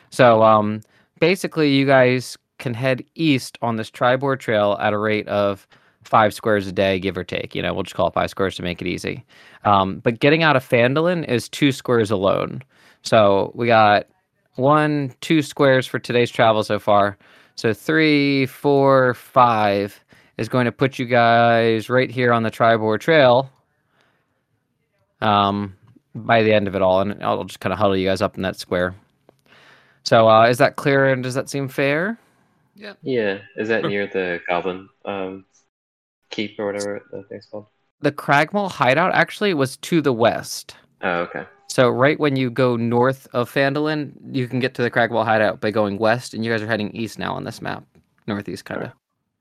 So, 0.10 0.44
um, 0.44 0.82
basically, 1.20 1.70
you 1.74 1.86
guys 1.86 2.38
can 2.60 2.74
head 2.74 3.04
east 3.16 3.58
on 3.62 3.76
this 3.76 3.92
Triboar 3.92 4.40
Trail 4.40 4.78
at 4.80 4.94
a 4.94 4.98
rate 4.98 5.28
of 5.28 5.68
five 6.08 6.34
squares 6.34 6.68
a 6.68 6.72
day, 6.72 7.00
give 7.00 7.18
or 7.18 7.24
take. 7.24 7.54
You 7.54 7.62
know, 7.62 7.74
we'll 7.74 7.84
just 7.84 7.96
call 7.96 8.08
it 8.08 8.14
five 8.14 8.30
squares 8.30 8.56
to 8.56 8.64
make 8.64 8.82
it 8.82 8.88
easy. 8.88 9.24
Um, 9.66 10.00
but 10.00 10.20
getting 10.20 10.42
out 10.42 10.56
of 10.56 10.68
Phandalin 10.68 11.28
is 11.28 11.50
two 11.50 11.72
squares 11.72 12.10
alone. 12.10 12.64
So 13.04 13.52
we 13.54 13.68
got 13.68 14.08
one, 14.56 15.14
two 15.22 15.42
squares 15.42 15.86
for 15.86 16.00
today's 16.00 16.32
travel 16.32 16.64
so 16.64 16.80
far. 16.80 17.18
So 17.56 17.74
three, 17.74 18.46
four, 18.46 19.14
five 19.16 20.04
is 20.38 20.48
going 20.48 20.66
to 20.66 20.72
put 20.72 20.98
you 20.98 21.06
guys 21.06 21.90
right 21.90 22.10
here 22.10 22.32
on 22.32 22.44
the 22.44 22.52
Triboar 22.52 23.00
Trail. 23.00 23.52
Um, 25.20 25.76
by 26.14 26.44
the 26.44 26.54
end 26.54 26.68
of 26.68 26.76
it 26.76 26.82
all, 26.82 27.02
and 27.02 27.22
I'll 27.24 27.44
just 27.44 27.60
kind 27.60 27.74
of 27.74 27.80
huddle 27.80 27.98
you 27.98 28.08
guys 28.08 28.22
up 28.22 28.38
in 28.38 28.44
that 28.44 28.56
square. 28.56 28.96
So 30.04 30.30
uh, 30.30 30.48
is 30.48 30.58
that 30.60 30.76
clear 30.78 31.12
and 31.12 31.22
does 31.22 31.34
that 31.34 31.50
seem 31.50 31.68
fair? 31.68 32.18
Yep. 32.76 32.98
Yeah, 33.02 33.40
is 33.56 33.68
that 33.70 33.84
near 33.84 34.08
the 34.08 34.40
goblin 34.48 34.88
um, 35.06 35.46
keep 36.30 36.60
or 36.60 36.68
whatever 36.68 37.04
the 37.12 37.24
thing's 37.24 37.46
called? 37.46 37.68
The 38.02 38.12
Cragmaw 38.12 38.72
hideout 38.72 39.14
actually 39.14 39.54
was 39.54 39.78
to 39.78 40.02
the 40.02 40.14
west. 40.14 40.76
Oh, 41.02 41.20
okay. 41.22 41.46
So 41.68 41.90
right 41.90 42.20
when 42.20 42.36
you 42.36 42.50
go 42.50 42.76
north 42.76 43.28
of 43.34 43.52
Phandalin, 43.52 44.14
you 44.32 44.48
can 44.48 44.60
get 44.60 44.74
to 44.76 44.82
the 44.82 44.92
Cragmaw 44.92 45.26
hideout 45.26 45.60
by 45.62 45.72
going 45.72 45.98
west, 45.98 46.34
and 46.34 46.46
you 46.46 46.52
guys 46.52 46.62
are 46.62 46.68
heading 46.68 46.96
east 46.96 47.20
now 47.20 47.34
on 47.34 47.44
this 47.44 47.62
map, 47.62 47.84
northeast 48.26 48.66
kind 48.66 48.84
of. 48.84 48.92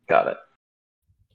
Got 0.09 0.29
it. 0.29 0.37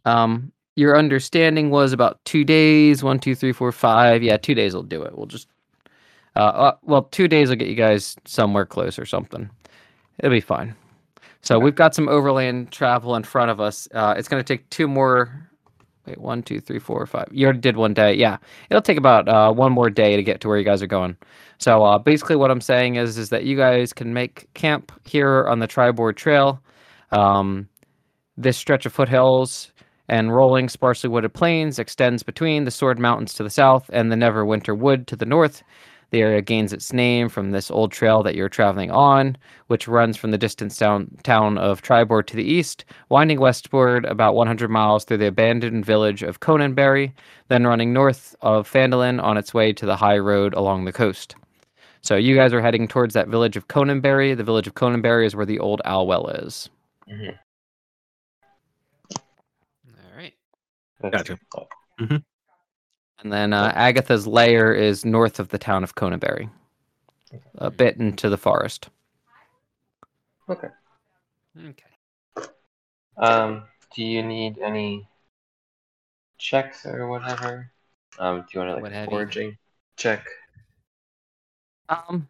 Um, 0.06 0.52
your 0.76 0.98
understanding 0.98 1.70
was 1.70 1.94
about 1.94 2.24
two 2.26 2.44
days, 2.44 3.04
one, 3.04 3.20
two, 3.20 3.36
three, 3.36 3.52
four, 3.52 3.72
five. 3.72 4.24
Yeah, 4.24 4.38
two 4.38 4.56
days 4.56 4.74
will 4.74 4.84
do 4.84 5.02
it. 5.04 5.18
We'll 5.18 5.28
just, 5.28 5.48
uh, 6.36 6.40
uh 6.40 6.76
well, 6.84 7.04
two 7.04 7.28
days 7.28 7.50
will 7.50 7.56
get 7.56 7.68
you 7.68 7.76
guys 7.76 8.16
somewhere 8.26 8.66
close 8.66 8.98
or 8.98 9.06
something. 9.06 9.50
It'll 10.20 10.32
be 10.32 10.42
fine. 10.42 10.76
So 11.42 11.60
we've 11.60 11.76
got 11.76 11.96
some 11.96 12.08
overland 12.08 12.72
travel 12.72 13.16
in 13.16 13.24
front 13.24 13.52
of 13.52 13.60
us. 13.60 13.88
Uh, 13.94 14.14
it's 14.18 14.28
going 14.28 14.44
to 14.44 14.48
take 14.48 14.70
two 14.70 14.88
more 14.88 15.52
Wait, 16.08 16.20
one, 16.20 16.42
two, 16.42 16.60
three, 16.60 16.80
four, 16.80 17.06
five. 17.06 17.28
You 17.32 17.46
already 17.46 17.60
did 17.60 17.78
one 17.78 17.94
day. 17.94 18.16
Yeah, 18.16 18.38
it'll 18.70 18.82
take 18.82 18.98
about 18.98 19.30
uh, 19.30 19.52
one 19.54 19.72
more 19.72 19.90
day 19.90 20.16
to 20.16 20.24
get 20.24 20.42
to 20.42 20.48
where 20.48 20.58
you 20.58 20.66
guys 20.66 20.82
are 20.82 20.88
going. 20.88 21.16
So 21.60 21.84
uh, 21.84 22.00
basically, 22.00 22.38
what 22.38 22.50
I'm 22.50 22.62
saying 22.62 22.96
is, 22.96 23.20
is 23.20 23.30
that 23.30 23.44
you 23.44 23.56
guys 23.56 23.94
can 23.94 24.12
make 24.12 24.52
camp 24.56 24.92
here 25.06 25.46
on 25.48 25.60
the 25.60 25.68
Triboar 25.68 26.16
Trail. 26.16 26.60
Um, 27.12 27.70
this 28.36 28.58
stretch 28.58 28.88
of 28.88 28.94
foothills 28.94 29.72
and 30.10 30.34
rolling, 30.34 30.70
sparsely 30.70 31.10
wooded 31.10 31.34
plains 31.34 31.78
extends 31.78 32.24
between 32.24 32.64
the 32.64 32.72
Sword 32.72 32.98
Mountains 32.98 33.36
to 33.36 33.44
the 33.44 33.50
south 33.52 33.88
and 33.94 34.12
the 34.12 34.16
Neverwinter 34.16 34.78
Wood 34.78 35.06
to 35.08 35.16
the 35.16 35.26
north. 35.26 35.62
The 36.12 36.22
area 36.22 36.42
gains 36.42 36.74
its 36.74 36.92
name 36.92 37.30
from 37.30 37.52
this 37.52 37.72
old 37.72 37.94
trail 37.94 38.22
that 38.24 38.36
you're 38.36 38.50
traveling 38.50 38.92
on, 38.92 39.38
which 39.68 39.88
runs 39.88 40.18
from 40.18 40.32
the 40.32 40.38
distant 40.38 40.78
town, 40.78 41.10
town 41.24 41.58
of 41.58 41.82
Triboar 41.82 42.26
to 42.28 42.36
the 42.36 42.44
east, 42.44 42.84
winding 43.08 43.40
westward 43.40 44.04
about 44.06 44.36
100 44.36 44.70
miles 44.70 45.06
through 45.06 45.18
the 45.18 45.28
abandoned 45.28 45.86
village 45.86 46.22
of 46.22 46.42
Conyberry, 46.42 47.14
then 47.48 47.66
running 47.66 47.94
north 47.94 48.36
of 48.42 48.70
Phandalin 48.70 49.24
on 49.24 49.38
its 49.38 49.54
way 49.54 49.72
to 49.72 49.86
the 49.86 49.96
high 49.96 50.18
road 50.18 50.54
along 50.54 50.84
the 50.84 50.92
coast. 50.92 51.36
So 52.02 52.18
you 52.18 52.36
guys 52.36 52.52
are 52.52 52.62
heading 52.62 52.90
towards 52.90 53.14
that 53.14 53.30
village 53.30 53.56
of 53.56 53.70
Conyberry. 53.70 54.36
The 54.36 54.44
village 54.44 54.68
of 54.68 54.74
Conyberry 54.76 55.26
is 55.26 55.36
where 55.36 55.46
the 55.46 55.60
old 55.60 55.82
Owl 55.86 56.08
Well 56.08 56.28
is. 56.28 56.70
Mhm. 57.10 57.38
All 59.18 60.18
right. 60.18 60.34
That's- 61.00 61.24
Gotcha. 61.24 61.40
oh, 61.58 61.68
And 63.22 63.32
then 63.32 63.54
uh, 63.54 63.72
Agatha's 63.76 64.26
lair 64.26 64.74
is 64.74 65.06
north 65.06 65.40
of 65.40 65.50
the 65.50 65.60
town 65.60 65.84
of 65.84 65.96
Conyberry, 65.96 66.50
a 67.56 67.70
bit 67.70 67.98
into 67.98 68.30
the 68.30 68.38
forest. 68.38 68.90
Okay. 70.50 70.68
Okay. 71.66 72.48
Um, 73.18 73.64
do 73.96 74.04
you 74.04 74.24
need 74.24 74.58
any 74.58 75.08
checks 76.40 76.86
or 76.86 77.08
whatever? 77.08 77.72
Um, 78.18 78.40
do 78.42 78.46
you 78.54 78.60
want 78.66 78.78
to 78.78 78.84
like 78.84 78.92
have 78.92 79.06
you? 79.06 79.12
foraging 79.12 79.58
check? 79.98 80.26
Um, 81.90 82.28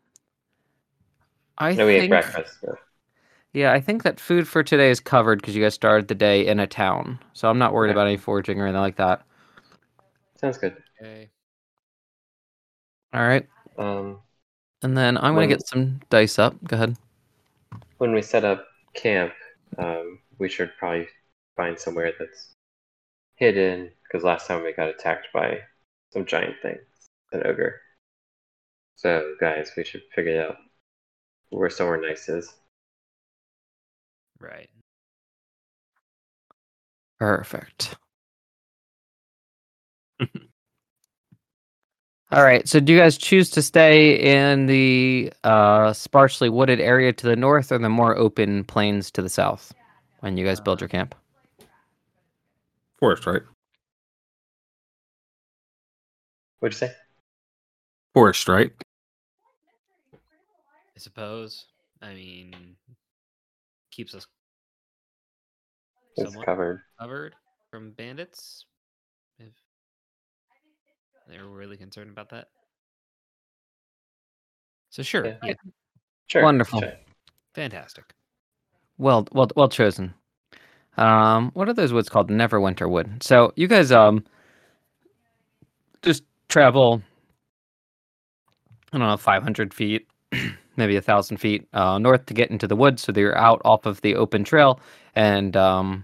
I 1.58 1.74
No, 1.74 1.86
we 1.86 1.94
ate 1.94 2.00
think, 2.02 2.10
breakfast. 2.12 2.58
but- 2.64 2.76
yeah, 3.54 3.72
I 3.74 3.80
think 3.82 4.04
that 4.04 4.20
food 4.20 4.48
for 4.48 4.64
today 4.64 4.90
is 4.92 5.00
covered 5.00 5.42
because 5.42 5.56
you 5.56 5.64
guys 5.64 5.74
started 5.74 6.08
the 6.08 6.16
day 6.16 6.46
in 6.46 6.60
a 6.60 6.68
town, 6.68 7.20
so 7.34 7.50
I'm 7.50 7.58
not 7.58 7.74
worried 7.74 7.90
Okay. 7.90 7.98
about 8.00 8.08
any 8.08 8.18
foraging 8.18 8.60
or 8.60 8.66
anything 8.66 8.82
like 8.82 8.96
that. 8.98 9.24
Sounds 10.42 10.58
good. 10.58 10.76
Okay. 11.02 11.30
All 13.14 13.22
right, 13.28 13.48
Um, 13.78 14.22
and 14.82 14.98
then 14.98 15.18
I'm 15.18 15.34
gonna 15.36 15.48
get 15.48 15.68
some 15.68 16.00
dice 16.10 16.40
up. 16.40 16.56
Go 16.64 16.76
ahead. 16.78 16.98
when 17.98 18.14
we 18.14 18.22
set 18.22 18.44
up 18.46 18.66
camp, 18.94 19.34
um, 19.78 20.20
we 20.40 20.50
should 20.50 20.72
probably 20.80 21.08
find 21.56 21.78
somewhere 21.78 22.14
that's 22.18 22.54
hidden 23.36 23.92
because 24.04 24.24
last 24.24 24.48
time 24.48 24.64
we 24.64 24.74
got 24.74 24.90
attacked 24.90 25.28
by 25.34 25.60
some 26.12 26.26
giant 26.26 26.56
thing, 26.62 26.80
an 27.34 27.46
ogre. 27.46 27.82
So, 28.96 29.36
guys, 29.40 29.72
we 29.76 29.84
should 29.84 30.04
figure 30.16 30.42
out 30.44 30.58
where 31.50 31.70
somewhere 31.70 32.00
nice 32.02 32.30
is. 32.30 32.54
Right. 34.40 34.70
Perfect. 37.20 37.96
All 42.32 42.44
right. 42.44 42.68
So, 42.68 42.80
do 42.80 42.94
you 42.94 43.00
guys 43.00 43.18
choose 43.18 43.50
to 43.52 43.62
stay 43.62 44.16
in 44.16 44.66
the 44.66 45.34
uh, 45.44 45.92
sparsely 45.92 46.48
wooded 46.50 46.80
area 46.80 47.12
to 47.12 47.28
the 47.28 47.36
north, 47.36 47.72
or 47.72 47.78
the 47.78 47.90
more 47.90 48.18
open 48.18 48.64
plains 48.64 49.12
to 49.12 49.22
the 49.22 49.30
south, 49.30 49.74
when 50.22 50.38
you 50.38 50.46
guys 50.46 50.62
build 50.62 50.80
your 50.80 50.88
camp? 50.88 51.14
Forest, 53.00 53.26
right? 53.26 53.42
What'd 56.60 56.80
you 56.80 56.88
say? 56.88 56.94
Forest, 58.14 58.48
right? 58.48 58.72
I 60.14 61.00
suppose. 61.00 61.66
I 62.02 62.14
mean, 62.14 62.76
keeps 63.92 64.16
us 64.16 64.26
It's 66.16 66.32
somewhat 66.32 66.46
covered. 66.46 66.82
covered 67.00 67.36
from 67.70 67.92
bandits. 67.92 68.66
They're 71.32 71.46
really 71.46 71.78
concerned 71.78 72.10
about 72.10 72.30
that. 72.30 72.50
So 74.90 75.02
sure, 75.02 75.26
Yeah. 75.26 75.38
yeah, 75.44 75.54
Sure. 76.28 76.44
Wonderful. 76.44 76.82
sure. 76.82 76.94
fantastic. 77.56 78.14
Well, 78.98 79.28
well, 79.32 79.48
well 79.56 79.70
chosen. 79.70 80.14
Um, 80.98 81.52
what 81.54 81.70
are 81.70 81.74
those 81.74 81.94
woods 81.94 82.10
called? 82.10 82.30
Neverwinter 82.30 82.90
Wood. 82.90 83.24
So 83.24 83.54
you 83.56 83.68
guys 83.68 83.92
um 83.94 84.26
just 86.02 86.24
travel. 86.50 87.02
I 88.92 88.98
don't 88.98 89.08
know, 89.08 89.16
five 89.16 89.42
hundred 89.42 89.74
feet, 89.74 90.06
maybe 90.76 90.98
a 90.98 91.02
thousand 91.02 91.38
feet 91.38 91.66
uh, 91.74 91.98
north 91.98 92.26
to 92.26 92.34
get 92.34 92.52
into 92.52 92.68
the 92.68 92.76
woods, 92.76 93.02
so 93.04 93.14
that 93.14 93.20
you're 93.22 93.38
out 93.38 93.62
off 93.64 93.86
of 93.86 94.02
the 94.02 94.16
open 94.16 94.44
trail 94.44 94.82
and 95.16 95.56
um, 95.56 96.04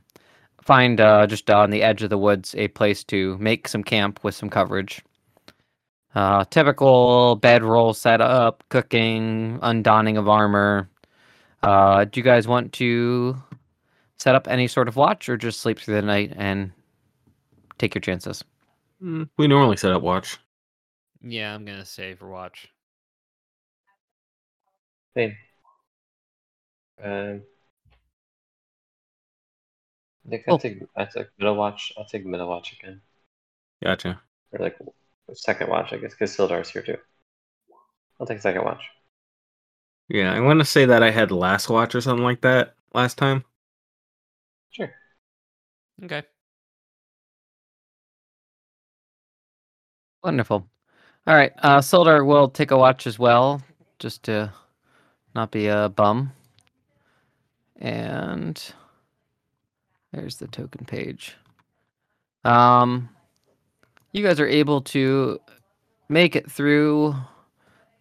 find 0.61 1.01
uh, 1.01 1.27
just 1.27 1.49
on 1.49 1.69
the 1.69 1.83
edge 1.83 2.01
of 2.01 2.09
the 2.09 2.17
woods 2.17 2.55
a 2.57 2.69
place 2.69 3.03
to 3.05 3.37
make 3.39 3.67
some 3.67 3.83
camp 3.83 4.23
with 4.23 4.35
some 4.35 4.49
coverage. 4.49 5.01
Uh, 6.17 6.43
typical 6.45 7.35
bedroll 7.35 7.93
setup, 7.93 8.63
cooking, 8.69 9.59
undonning 9.61 10.17
of 10.17 10.27
armor. 10.27 10.89
Uh, 11.61 12.05
do 12.05 12.19
you 12.19 12.23
guys 12.23 12.47
want 12.47 12.73
to 12.73 13.37
set 14.17 14.33
up 14.33 14.47
any 14.47 14.67
sort 14.67 14.87
of 14.87 14.95
watch 14.95 15.29
or 15.29 15.37
just 15.37 15.59
sleep 15.61 15.77
through 15.77 15.93
the 15.93 16.01
night 16.01 16.33
and 16.35 16.71
take 17.77 17.93
your 17.93 18.01
chances? 18.01 18.43
Mm, 18.99 19.29
we 19.37 19.47
normally 19.47 19.77
set 19.77 19.91
up 19.91 20.01
watch. 20.01 20.39
Yeah, 21.21 21.53
I'm 21.53 21.65
gonna 21.65 21.85
stay 21.85 22.15
for 22.15 22.27
watch. 22.27 22.67
Same. 25.15 25.37
Um, 27.03 27.43
I 30.25 30.29
think 30.29 30.45
Cool. 30.45 30.53
I'll 30.55 30.59
take 30.59 30.79
I 30.95 31.05
took 31.05 31.29
middle 31.37 31.55
watch. 31.55 31.93
I'll 31.95 32.05
take 32.05 32.25
middle 32.25 32.49
watch 32.49 32.73
again, 32.73 33.01
Gotcha. 33.83 34.21
or 34.51 34.59
like 34.59 34.77
second 35.35 35.69
watch, 35.69 35.93
I 35.93 35.97
guess, 35.97 36.11
because 36.11 36.35
Sildar's 36.35 36.69
here 36.69 36.81
too. 36.81 36.97
I'll 38.19 38.27
take 38.27 38.41
second 38.41 38.63
watch. 38.63 38.81
Yeah, 40.09 40.33
I 40.33 40.39
want 40.39 40.59
to 40.59 40.65
say 40.65 40.85
that 40.85 41.03
I 41.03 41.11
had 41.11 41.31
last 41.31 41.69
watch 41.69 41.93
or 41.93 42.01
something 42.01 42.23
like 42.23 42.41
that 42.41 42.75
last 42.93 43.17
time. 43.17 43.43
Sure. 44.71 44.93
Okay. 46.03 46.23
Wonderful. 50.23 50.67
All 51.27 51.35
right, 51.35 51.51
uh, 51.59 51.79
Sildar 51.79 52.25
will 52.25 52.47
take 52.49 52.71
a 52.71 52.77
watch 52.77 53.05
as 53.05 53.19
well, 53.19 53.61
just 53.99 54.23
to 54.23 54.53
not 55.35 55.51
be 55.51 55.67
a 55.67 55.89
bum. 55.89 56.31
And 57.75 58.73
there's 60.11 60.37
the 60.37 60.47
token 60.47 60.85
page. 60.85 61.35
Um, 62.45 63.09
you 64.17 64.23
guys 64.23 64.39
are 64.39 64.47
able 64.47 64.81
to 64.81 65.39
make 66.09 66.35
it 66.35 66.49
through 66.51 67.15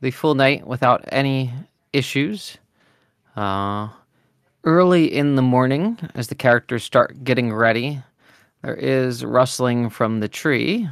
the 0.00 0.10
full 0.10 0.34
night 0.34 0.66
without 0.66 1.04
any 1.12 1.52
issues. 1.92 2.58
Uh, 3.36 3.88
early 4.64 5.12
in 5.12 5.36
the 5.36 5.42
morning, 5.42 5.98
as 6.14 6.28
the 6.28 6.34
characters 6.34 6.82
start 6.82 7.22
getting 7.22 7.52
ready, 7.52 8.00
there 8.62 8.74
is 8.74 9.24
rustling 9.24 9.90
from 9.90 10.20
the 10.20 10.28
tree 10.28 10.88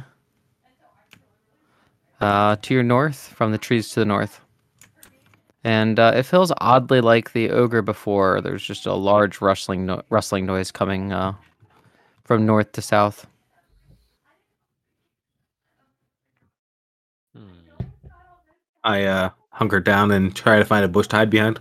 uh, 2.21 2.55
to 2.61 2.73
your 2.73 2.83
north, 2.83 3.33
from 3.35 3.51
the 3.51 3.57
trees 3.57 3.89
to 3.89 3.99
the 3.99 4.05
north. 4.05 4.39
And 5.63 5.99
uh, 5.99 6.13
it 6.15 6.23
feels 6.23 6.53
oddly 6.61 7.01
like 7.01 7.33
the 7.33 7.49
ogre 7.49 7.81
before. 7.81 8.39
There's 8.39 8.63
just 8.63 8.85
a 8.85 8.93
large 8.93 9.41
rustling, 9.41 9.87
no- 9.87 10.03
rustling 10.09 10.45
noise 10.45 10.71
coming 10.71 11.11
uh, 11.11 11.33
from 12.23 12.45
north 12.45 12.71
to 12.73 12.81
south. 12.83 13.25
Hmm. 17.35 17.83
I 18.85 19.05
uh, 19.05 19.29
hunker 19.49 19.79
down 19.79 20.11
and 20.11 20.33
try 20.35 20.59
to 20.59 20.65
find 20.65 20.85
a 20.85 20.87
bush 20.87 21.07
to 21.07 21.15
hide 21.15 21.31
behind. 21.31 21.59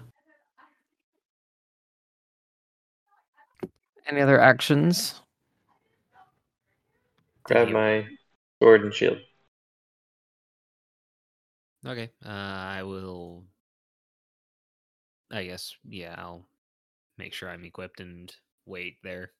Any 4.06 4.20
other 4.20 4.38
actions? 4.38 5.22
Grab 7.44 7.70
my 7.70 8.06
sword 8.62 8.84
and 8.84 8.92
shield. 8.92 9.18
Okay. 11.86 12.10
Uh, 12.24 12.28
I 12.28 12.82
will. 12.82 13.44
I 15.30 15.44
guess. 15.44 15.74
Yeah, 15.88 16.14
I'll 16.18 16.46
make 17.16 17.32
sure 17.32 17.48
I'm 17.48 17.64
equipped 17.64 18.00
and 18.00 18.34
wait 18.66 18.96
there. 19.02 19.30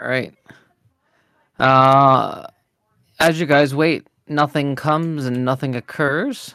All 0.00 0.08
right. 0.08 0.34
Uh, 1.60 2.46
as 3.20 3.38
you 3.38 3.46
guys 3.46 3.72
wait, 3.74 4.08
nothing 4.30 4.76
comes 4.76 5.26
and 5.26 5.44
nothing 5.44 5.74
occurs. 5.74 6.54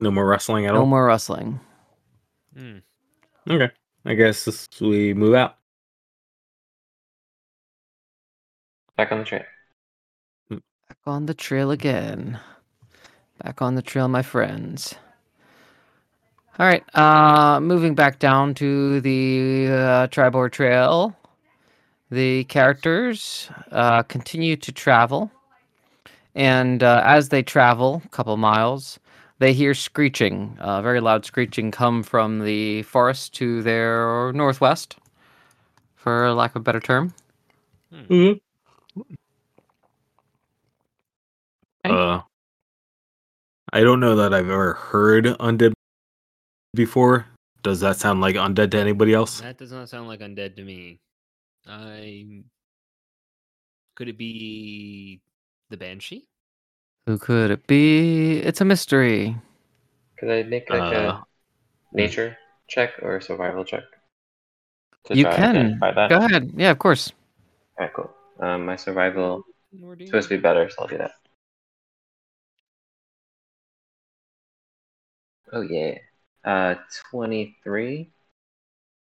No 0.00 0.10
more 0.10 0.26
rustling 0.26 0.66
at 0.66 0.72
No 0.72 0.80
all. 0.80 0.84
No 0.84 0.90
more 0.90 1.04
rustling. 1.04 1.60
Hmm. 2.56 2.78
Okay. 3.48 3.70
I 4.06 4.14
guess 4.14 4.44
this, 4.44 4.68
we 4.80 5.14
move 5.14 5.34
out. 5.34 5.56
Back 8.96 9.12
on 9.12 9.18
the 9.18 9.24
trail. 9.24 9.42
Back 10.50 10.98
on 11.06 11.26
the 11.26 11.34
trail 11.34 11.70
again. 11.70 12.38
Back 13.42 13.60
on 13.60 13.74
the 13.74 13.82
trail, 13.82 14.08
my 14.08 14.22
friends. 14.22 14.94
All 16.58 16.66
right, 16.66 16.84
uh, 16.94 17.58
moving 17.60 17.96
back 17.96 18.20
down 18.20 18.54
to 18.54 19.00
the 19.00 19.66
uh, 19.68 20.06
Triboar 20.06 20.52
Trail. 20.52 21.16
The 22.10 22.44
characters 22.44 23.48
uh, 23.72 24.02
continue 24.02 24.56
to 24.56 24.72
travel, 24.72 25.30
and 26.34 26.82
uh, 26.82 27.02
as 27.04 27.30
they 27.30 27.42
travel 27.42 28.02
a 28.04 28.08
couple 28.08 28.36
miles, 28.36 29.00
they 29.38 29.52
hear 29.52 29.74
screeching, 29.74 30.56
uh, 30.60 30.82
very 30.82 31.00
loud 31.00 31.24
screeching, 31.24 31.70
come 31.70 32.02
from 32.02 32.44
the 32.44 32.82
forest 32.82 33.34
to 33.34 33.62
their 33.62 34.32
northwest, 34.32 34.96
for 35.96 36.32
lack 36.32 36.50
of 36.52 36.60
a 36.60 36.62
better 36.62 36.80
term. 36.80 37.14
Mm-hmm. 37.92 38.38
Uh, 41.84 42.20
I 43.72 43.80
don't 43.80 44.00
know 44.00 44.16
that 44.16 44.32
I've 44.32 44.48
ever 44.48 44.74
heard 44.74 45.24
undead 45.24 45.72
before. 46.74 47.26
Does 47.62 47.80
that 47.80 47.96
sound 47.96 48.20
like 48.20 48.36
undead 48.36 48.70
to 48.72 48.78
anybody 48.78 49.14
else? 49.14 49.40
That 49.40 49.58
does 49.58 49.72
not 49.72 49.88
sound 49.88 50.06
like 50.06 50.20
undead 50.20 50.56
to 50.56 50.62
me. 50.62 51.00
I 51.66 52.44
could 53.94 54.08
it 54.08 54.18
be 54.18 55.20
the 55.70 55.76
banshee? 55.76 56.28
Who 57.06 57.16
could 57.18 57.50
it 57.50 57.66
be? 57.66 58.38
It's 58.40 58.60
a 58.60 58.64
mystery. 58.66 59.36
Could 60.18 60.28
I 60.28 60.42
make 60.42 60.70
like 60.70 60.90
Uh, 60.90 60.90
a 60.90 61.22
nature 61.92 62.38
check 62.68 62.94
or 63.02 63.16
a 63.16 63.22
survival 63.22 63.64
check? 63.64 63.84
To 65.04 65.14
You 65.14 65.24
try 65.24 65.36
can. 65.36 65.80
that? 65.92 66.10
Go 66.10 66.16
ahead. 66.18 66.52
Yeah, 66.56 66.70
of 66.70 66.78
course. 66.78 67.12
Alright, 67.78 67.94
cool. 67.94 68.12
Um, 68.40 68.66
my 68.66 68.74
survival 68.76 69.44
Nor 69.72 69.94
is 69.94 70.08
supposed 70.08 70.28
to 70.30 70.38
be 70.38 70.42
better, 70.42 70.70
so 70.70 70.76
I'll 70.82 70.88
do 70.88 70.98
that. 70.98 71.12
Oh 75.52 75.62
yeah. 75.62 75.98
Uh, 76.44 76.74
twenty-three. 77.10 78.12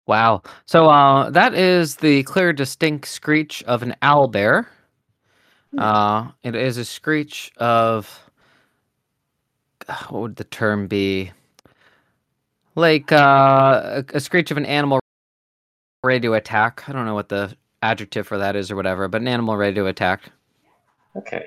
Wow. 0.10 0.42
So 0.66 0.90
uh, 0.90 1.30
that 1.30 1.54
is 1.54 1.98
the 1.98 2.24
clear, 2.24 2.52
distinct 2.52 3.08
screech 3.08 3.62
of 3.68 3.84
an 3.84 3.96
owl 4.02 4.28
bear. 4.28 4.68
Uh, 5.78 6.32
it 6.42 6.56
is 6.56 6.78
a 6.80 6.84
screech 6.84 7.52
of 7.58 8.32
what 10.10 10.22
would 10.22 10.36
the 10.36 10.46
term 10.46 10.88
be? 10.88 11.32
Like 12.74 13.12
uh, 13.12 14.02
a, 14.02 14.16
a 14.16 14.20
screech 14.20 14.50
of 14.50 14.58
an 14.58 14.66
animal 14.66 15.00
ready 16.04 16.22
to 16.22 16.34
attack. 16.34 16.90
I 16.90 16.92
don't 16.92 17.06
know 17.06 17.14
what 17.14 17.30
the 17.30 17.56
adjective 17.84 18.26
for 18.28 18.40
that 18.40 18.56
is 18.56 18.72
or 18.72 18.76
whatever, 18.76 19.08
but 19.08 19.22
an 19.22 19.28
animal 19.28 19.58
ready 19.58 19.76
to 19.76 19.86
attack. 19.86 20.32
Okay. 21.18 21.46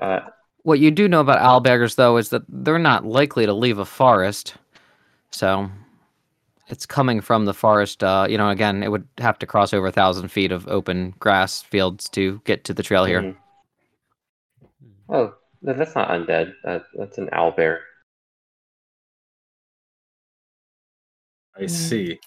Uh, 0.00 0.20
What 0.62 0.78
you 0.78 0.90
do 0.90 1.08
know 1.08 1.20
about 1.20 1.40
owl 1.40 1.60
bears, 1.60 1.96
though, 1.96 2.16
is 2.16 2.30
that 2.30 2.42
they're 2.48 2.78
not 2.78 3.04
likely 3.04 3.44
to 3.44 3.52
leave 3.52 3.76
a 3.78 3.84
forest. 3.84 4.54
So 5.30 5.70
it's 6.68 6.86
coming 6.86 7.20
from 7.20 7.44
the 7.44 7.54
forest. 7.54 8.02
Uh, 8.02 8.26
you 8.28 8.38
know, 8.38 8.48
again, 8.50 8.82
it 8.82 8.90
would 8.90 9.06
have 9.18 9.38
to 9.40 9.46
cross 9.46 9.72
over 9.72 9.86
a 9.86 9.92
thousand 9.92 10.28
feet 10.28 10.52
of 10.52 10.66
open 10.68 11.14
grass 11.18 11.62
fields 11.62 12.08
to 12.10 12.40
get 12.44 12.64
to 12.64 12.74
the 12.74 12.82
trail 12.82 13.04
here. 13.04 13.22
mhm. 13.22 13.36
Oh, 15.08 15.34
that's 15.62 15.94
not 15.96 16.10
undead. 16.10 16.54
That, 16.62 16.84
that's 16.94 17.18
an 17.18 17.28
owl 17.32 17.50
bear. 17.50 17.80
I 21.56 21.66
see. 21.66 22.20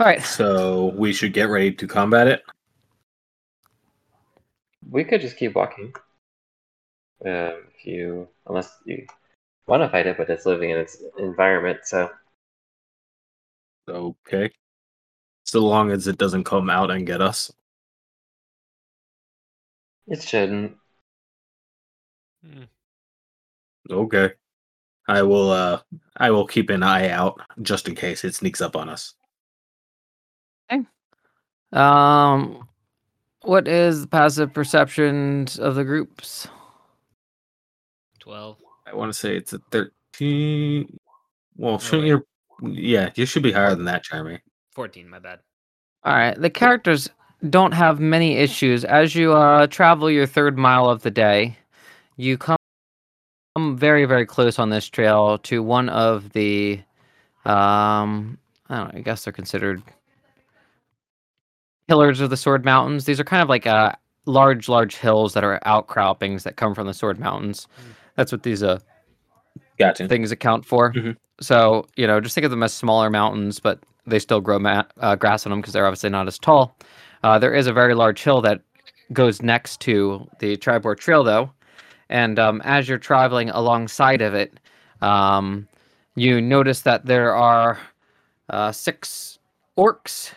All 0.00 0.06
right. 0.06 0.22
So 0.22 0.86
we 0.96 1.12
should 1.12 1.32
get 1.32 1.48
ready 1.48 1.72
to 1.72 1.86
combat 1.86 2.26
it. 2.28 2.42
We 4.90 5.04
could 5.04 5.20
just 5.20 5.36
keep 5.36 5.54
walking. 5.54 5.92
Um, 7.24 7.64
if 7.74 7.84
you, 7.86 8.28
unless 8.46 8.70
you 8.84 9.06
want 9.68 9.82
to 9.82 9.90
fight 9.90 10.06
it, 10.06 10.16
but 10.18 10.30
it's 10.30 10.46
living 10.46 10.70
in 10.70 10.78
its 10.78 11.02
environment, 11.18 11.80
so 11.84 12.10
Okay. 13.88 14.50
So 15.44 15.60
long 15.60 15.90
as 15.90 16.06
it 16.06 16.18
doesn't 16.18 16.44
come 16.44 16.68
out 16.68 16.90
and 16.90 17.06
get 17.06 17.20
us. 17.20 17.52
it 20.08 20.22
shouldn't. 20.22 20.76
Hmm. 22.44 22.64
Okay. 23.90 24.32
I 25.08 25.22
will 25.22 25.50
uh 25.50 25.80
I 26.16 26.30
will 26.30 26.46
keep 26.46 26.70
an 26.70 26.82
eye 26.82 27.10
out 27.10 27.40
just 27.62 27.88
in 27.88 27.94
case 27.94 28.24
it 28.24 28.34
sneaks 28.34 28.60
up 28.60 28.74
on 28.74 28.88
us. 28.88 29.14
Okay. 30.70 30.84
Um, 31.72 32.68
what 33.42 33.68
is 33.68 34.02
the 34.02 34.08
passive 34.08 34.52
perceptions 34.52 35.58
of 35.58 35.76
the 35.76 35.84
groups? 35.84 36.48
Twelve. 38.18 38.58
I 38.86 38.94
want 38.94 39.12
to 39.12 39.18
say 39.18 39.36
it's 39.36 39.52
a 39.52 39.58
13. 39.72 40.98
Well, 41.56 41.78
shouldn't 41.78 42.02
wait. 42.02 42.08
your 42.08 42.24
yeah, 42.62 43.10
you 43.14 43.26
should 43.26 43.42
be 43.42 43.52
higher 43.52 43.74
than 43.74 43.84
that, 43.84 44.04
Jeremy. 44.04 44.40
Fourteen, 44.72 45.08
my 45.08 45.18
bad. 45.18 45.40
All 46.04 46.14
right. 46.14 46.40
The 46.40 46.50
characters 46.50 47.08
don't 47.50 47.72
have 47.72 48.00
many 48.00 48.36
issues 48.36 48.84
as 48.84 49.14
you 49.14 49.32
uh, 49.32 49.66
travel 49.66 50.10
your 50.10 50.26
third 50.26 50.56
mile 50.56 50.88
of 50.88 51.02
the 51.02 51.10
day. 51.10 51.56
You 52.16 52.38
come 52.38 52.56
come 53.56 53.76
very 53.76 54.04
very 54.04 54.26
close 54.26 54.58
on 54.58 54.70
this 54.70 54.86
trail 54.86 55.38
to 55.38 55.62
one 55.62 55.88
of 55.88 56.32
the 56.32 56.80
um 57.44 58.38
I 58.68 58.76
don't 58.76 58.94
know, 58.94 58.98
I 58.98 59.02
guess 59.02 59.24
they're 59.24 59.32
considered 59.32 59.82
pillars 61.88 62.20
of 62.20 62.30
the 62.30 62.36
Sword 62.36 62.64
Mountains. 62.64 63.04
These 63.04 63.18
are 63.20 63.24
kind 63.24 63.42
of 63.42 63.48
like 63.48 63.66
uh 63.66 63.92
large 64.26 64.68
large 64.68 64.96
hills 64.96 65.34
that 65.34 65.44
are 65.44 65.60
outcroppings 65.64 66.44
that 66.44 66.56
come 66.56 66.74
from 66.74 66.86
the 66.86 66.94
Sword 66.94 67.18
Mountains. 67.18 67.66
Mm. 67.80 67.94
That's 68.16 68.32
what 68.32 68.42
these 68.42 68.62
uh 68.62 68.78
Gotcha. 69.78 70.08
things 70.08 70.30
account 70.30 70.64
for. 70.64 70.92
Mhm. 70.92 71.16
So 71.40 71.86
you 71.96 72.06
know, 72.06 72.20
just 72.20 72.34
think 72.34 72.44
of 72.44 72.50
them 72.50 72.62
as 72.62 72.72
smaller 72.72 73.10
mountains, 73.10 73.60
but 73.60 73.78
they 74.06 74.18
still 74.18 74.40
grow 74.40 74.58
ma- 74.58 74.84
uh, 75.00 75.16
grass 75.16 75.46
on 75.46 75.50
them 75.50 75.60
because 75.60 75.72
they're 75.72 75.86
obviously 75.86 76.10
not 76.10 76.26
as 76.28 76.38
tall. 76.38 76.76
Uh, 77.22 77.38
there 77.38 77.54
is 77.54 77.66
a 77.66 77.72
very 77.72 77.94
large 77.94 78.22
hill 78.22 78.40
that 78.42 78.60
goes 79.12 79.42
next 79.42 79.80
to 79.80 80.26
the 80.38 80.56
Triboar 80.56 80.96
Trail, 80.96 81.24
though, 81.24 81.50
and 82.08 82.38
um, 82.38 82.60
as 82.64 82.88
you're 82.88 82.98
traveling 82.98 83.50
alongside 83.50 84.22
of 84.22 84.34
it, 84.34 84.58
um, 85.02 85.66
you 86.14 86.40
notice 86.40 86.82
that 86.82 87.06
there 87.06 87.34
are 87.34 87.78
uh, 88.50 88.70
six 88.72 89.38
orcs 89.76 90.32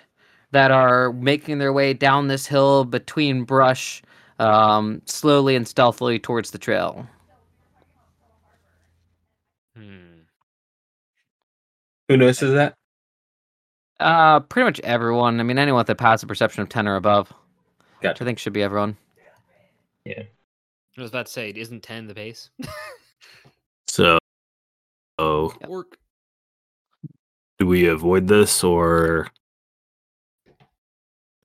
that 0.51 0.71
are 0.71 1.13
making 1.13 1.59
their 1.59 1.71
way 1.71 1.93
down 1.93 2.27
this 2.27 2.47
hill 2.47 2.83
between 2.85 3.43
brush, 3.43 4.01
um, 4.39 5.01
slowly 5.05 5.55
and 5.55 5.67
stealthily 5.67 6.17
towards 6.19 6.51
the 6.51 6.57
trail. 6.57 7.07
Hmm. 9.79 10.21
Who 12.09 12.17
notices 12.17 12.53
that? 12.53 12.75
Uh, 13.99 14.39
pretty 14.41 14.65
much 14.65 14.79
everyone. 14.81 15.39
I 15.39 15.43
mean, 15.43 15.57
anyone 15.57 15.79
with 15.79 15.89
a 15.89 15.95
passive 15.95 16.27
perception 16.27 16.61
of 16.61 16.69
ten 16.69 16.87
or 16.87 16.95
above. 16.95 17.29
Which 17.29 18.01
Gotcha. 18.01 18.23
I 18.23 18.25
think 18.25 18.39
should 18.39 18.53
be 18.53 18.63
everyone. 18.63 18.97
Yeah. 20.05 20.23
I 20.97 21.01
was 21.01 21.11
about 21.11 21.27
to 21.27 21.31
say, 21.31 21.49
isn't 21.55 21.83
ten 21.83 22.07
the 22.07 22.15
pace? 22.15 22.49
So 23.87 24.19
oh, 25.17 25.51
Work. 25.67 25.97
do 27.57 27.65
we 27.65 27.87
avoid 27.87 28.27
this 28.27 28.63
or 28.63 29.27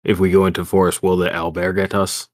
if 0.04 0.18
we 0.20 0.30
go 0.30 0.44
into 0.44 0.64
forest 0.66 1.02
will 1.02 1.16
the 1.16 1.30
owlbear 1.30 1.74
get 1.74 1.94
us? 1.94 2.28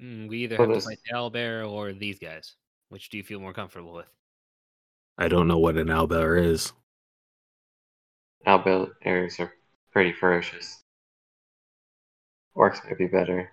Mm, 0.00 0.28
we 0.28 0.44
either 0.44 0.56
Well, 0.56 0.68
have 0.68 0.78
to 0.78 0.84
fight 0.84 0.98
the 1.04 1.16
owlbear 1.16 1.68
or 1.68 1.92
these 1.92 2.20
guys. 2.20 2.54
Which 2.88 3.08
do 3.08 3.16
you 3.16 3.22
feel 3.22 3.40
more 3.40 3.52
comfortable 3.52 3.92
with? 3.92 4.10
I 5.16 5.28
don't 5.28 5.48
know 5.48 5.58
what 5.58 5.76
an 5.76 5.88
owlbear 5.88 6.42
is. 6.42 6.72
Owl 8.46 8.90
bears 9.02 9.40
are 9.40 9.52
pretty 9.92 10.12
ferocious. 10.12 10.82
Orcs 12.56 12.84
might 12.84 12.98
be 12.98 13.06
better. 13.06 13.50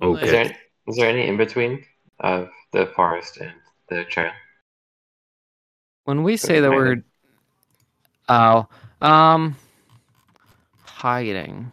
Okay. 0.00 0.24
Is 0.24 0.30
there 0.30 0.44
any, 0.44 0.56
there 0.86 1.08
any 1.08 1.28
in 1.28 1.36
between 1.36 1.84
of 2.20 2.48
the 2.72 2.86
forest 2.94 3.38
and 3.38 3.52
the 3.88 4.04
trail? 4.04 4.32
When 6.04 6.22
we 6.22 6.36
say 6.36 6.60
the 6.60 6.68
hiding. 6.68 6.76
word, 6.76 7.04
oh, 8.28 8.66
um, 9.00 9.56
hiding. 10.84 11.70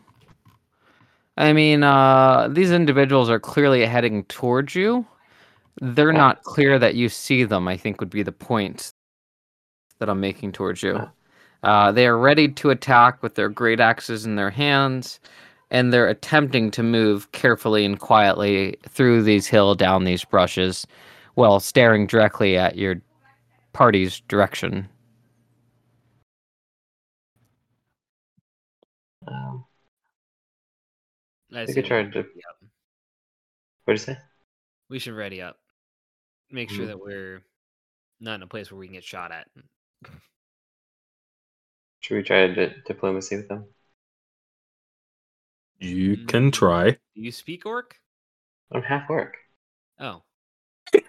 I 1.37 1.53
mean, 1.53 1.83
uh, 1.83 2.49
these 2.51 2.71
individuals 2.71 3.29
are 3.29 3.39
clearly 3.39 3.85
heading 3.85 4.25
towards 4.25 4.75
you. 4.75 5.05
They're 5.81 6.13
not 6.13 6.43
clear 6.43 6.77
that 6.79 6.95
you 6.95 7.09
see 7.09 7.43
them. 7.43 7.67
I 7.67 7.77
think 7.77 7.99
would 7.99 8.09
be 8.09 8.23
the 8.23 8.31
point 8.31 8.91
that 9.99 10.09
I'm 10.09 10.19
making 10.19 10.51
towards 10.53 10.83
you. 10.83 11.09
Uh, 11.63 11.91
they 11.91 12.07
are 12.07 12.17
ready 12.17 12.47
to 12.47 12.69
attack 12.69 13.21
with 13.21 13.35
their 13.35 13.49
great 13.49 13.79
axes 13.79 14.25
in 14.25 14.35
their 14.35 14.49
hands, 14.49 15.19
and 15.71 15.91
they're 15.91 16.07
attempting 16.07 16.71
to 16.71 16.83
move 16.83 17.31
carefully 17.31 17.85
and 17.85 17.99
quietly 17.99 18.77
through 18.87 19.23
these 19.23 19.47
hill, 19.47 19.75
down 19.75 20.05
these 20.05 20.23
brushes, 20.23 20.87
while 21.35 21.59
staring 21.59 22.07
directly 22.07 22.57
at 22.57 22.77
your 22.77 22.95
party's 23.73 24.21
direction. 24.21 24.87
Um, 29.27 29.65
I 31.53 31.61
we 31.61 31.67
say 31.67 31.73
could 31.73 31.85
try 31.85 32.03
to. 32.03 32.19
ready. 32.19 32.29
What 33.83 33.85
do 33.85 33.91
you 33.93 33.97
say? 33.97 34.17
We 34.89 34.99
should 34.99 35.13
ready 35.13 35.41
up. 35.41 35.57
Make 36.51 36.69
sure 36.69 36.85
Mm. 36.85 36.87
that 36.87 36.99
we're 36.99 37.41
not 38.19 38.35
in 38.35 38.43
a 38.43 38.47
place 38.47 38.71
where 38.71 38.79
we 38.79 38.87
can 38.87 38.95
get 38.95 39.03
shot 39.03 39.31
at. 39.31 39.47
Should 41.99 42.15
we 42.15 42.23
try 42.23 42.47
di- 42.47 42.75
diplomacy 42.85 43.37
with 43.37 43.47
them? 43.49 43.65
You 45.79 46.25
can 46.25 46.51
try. 46.51 46.91
Do 46.91 46.97
you 47.21 47.31
speak 47.31 47.65
orc? 47.65 47.99
I'm 48.71 48.81
half 48.83 49.09
orc. 49.09 49.35
Oh. 49.99 50.23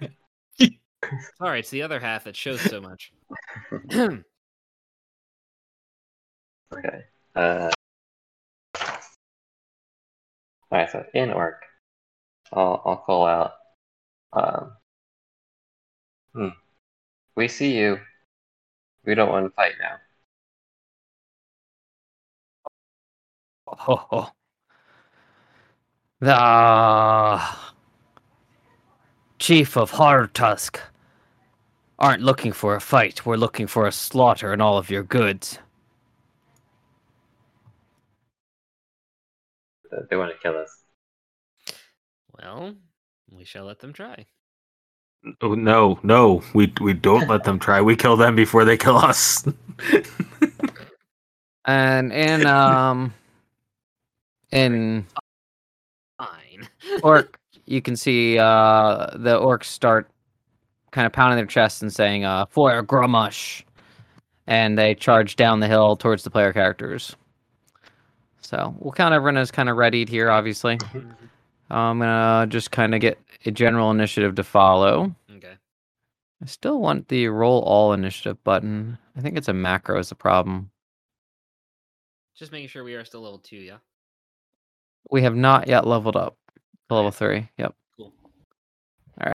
Sorry, 1.38 1.60
it's 1.60 1.70
the 1.70 1.82
other 1.82 1.98
half 1.98 2.24
that 2.24 2.36
shows 2.36 2.60
so 2.60 2.80
much. 2.80 3.12
Okay. 6.72 7.02
Uh. 7.34 7.68
Alright, 10.72 10.88
so 10.92 11.04
in 11.14 11.32
orc, 11.32 11.64
I'll 12.52 12.80
I'll 12.84 12.98
call 12.98 13.26
out. 13.26 13.54
Um. 14.32 14.76
Hmm. 16.34 16.48
We 17.36 17.48
see 17.48 17.76
you. 17.76 17.98
We 19.04 19.14
don't 19.14 19.30
want 19.30 19.46
to 19.46 19.50
fight 19.50 19.74
now. 19.80 19.96
Oh, 23.88 24.30
the 26.20 27.40
chief 29.38 29.76
of 29.76 29.92
Hardtusk 29.92 30.80
aren't 31.98 32.22
looking 32.22 32.52
for 32.52 32.74
a 32.74 32.80
fight. 32.80 33.24
We're 33.24 33.36
looking 33.36 33.66
for 33.66 33.86
a 33.86 33.92
slaughter 33.92 34.52
and 34.52 34.60
all 34.60 34.76
of 34.76 34.90
your 34.90 35.02
goods. 35.02 35.58
They 40.08 40.16
want 40.16 40.32
to 40.32 40.38
kill 40.38 40.58
us. 40.58 40.84
well, 42.32 42.74
we 43.30 43.44
shall 43.44 43.64
let 43.64 43.80
them 43.80 43.92
try. 43.92 44.26
Oh 45.42 45.54
no, 45.54 45.98
no, 46.02 46.42
we 46.54 46.72
we 46.80 46.94
don't 46.94 47.28
let 47.28 47.44
them 47.44 47.58
try. 47.58 47.80
We 47.80 47.94
kill 47.94 48.16
them 48.16 48.34
before 48.34 48.64
they 48.64 48.76
kill 48.76 48.96
us. 48.96 49.44
And 51.66 52.12
in 52.12 52.46
um 52.46 53.12
in 54.50 55.06
Fine. 56.18 56.68
orc, 57.02 57.38
you 57.66 57.82
can 57.82 57.96
see 57.96 58.38
uh 58.38 59.06
the 59.14 59.38
orcs 59.38 59.64
start 59.64 60.10
kind 60.90 61.06
of 61.06 61.12
pounding 61.12 61.36
their 61.36 61.46
chests 61.46 61.82
and 61.82 61.92
saying 61.92 62.24
uh 62.24 62.46
for 62.46 62.82
Gruumsh. 62.82 63.62
And 64.46 64.78
they 64.78 64.94
charge 64.94 65.36
down 65.36 65.60
the 65.60 65.68
hill 65.68 65.96
towards 65.96 66.24
the 66.24 66.30
player 66.30 66.52
characters. 66.52 67.14
So 68.40 68.74
we'll 68.78 68.92
kind 68.92 69.14
of 69.14 69.18
everyone 69.18 69.36
as 69.36 69.50
kind 69.50 69.68
of 69.68 69.76
readied 69.76 70.08
here, 70.08 70.30
obviously. 70.30 70.78
I'm 71.70 72.00
gonna 72.00 72.46
just 72.48 72.72
kind 72.72 72.94
of 72.94 73.00
get 73.00 73.18
a 73.44 73.50
general 73.50 73.90
initiative 73.90 74.34
to 74.36 74.44
follow. 74.44 75.14
okay. 75.36 75.54
I 76.42 76.46
still 76.46 76.80
want 76.80 77.08
the 77.08 77.28
roll 77.28 77.62
all 77.62 77.92
initiative 77.92 78.42
button. 78.44 78.98
I 79.16 79.20
think 79.20 79.36
it's 79.36 79.48
a 79.48 79.52
macro 79.52 79.98
is 79.98 80.08
the 80.08 80.14
problem. 80.14 80.70
Just 82.34 82.52
making 82.52 82.68
sure 82.68 82.82
we 82.84 82.94
are 82.94 83.04
still 83.04 83.20
level 83.20 83.38
two, 83.38 83.56
yeah? 83.56 83.78
We 85.10 85.22
have 85.22 85.36
not 85.36 85.68
yet 85.68 85.86
leveled 85.86 86.16
up 86.16 86.36
to 86.88 86.94
level 86.94 87.10
three. 87.10 87.48
Yep. 87.58 87.74
Cool. 87.96 88.12
Alright. 89.20 89.34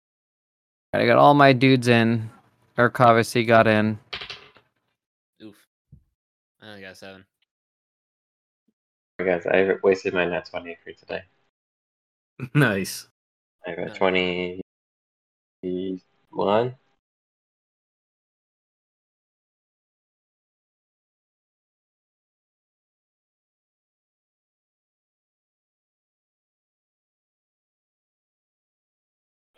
I 0.93 1.05
got 1.05 1.17
all 1.17 1.33
my 1.33 1.51
dudes 1.51 1.87
in. 1.87 2.29
Urk 2.77 2.99
obviously 3.01 3.43
got 3.43 3.67
in. 3.67 3.99
Oof. 5.41 5.55
I 6.61 6.69
only 6.69 6.81
got 6.81 6.97
seven. 6.97 7.25
Guys, 9.19 9.45
I 9.45 9.73
wasted 9.83 10.13
my 10.13 10.25
nat 10.25 10.45
20 10.49 10.77
for 10.83 10.91
today. 10.93 11.21
nice. 12.53 13.07
I 13.65 13.75
got. 13.75 13.95
21. 13.95 14.61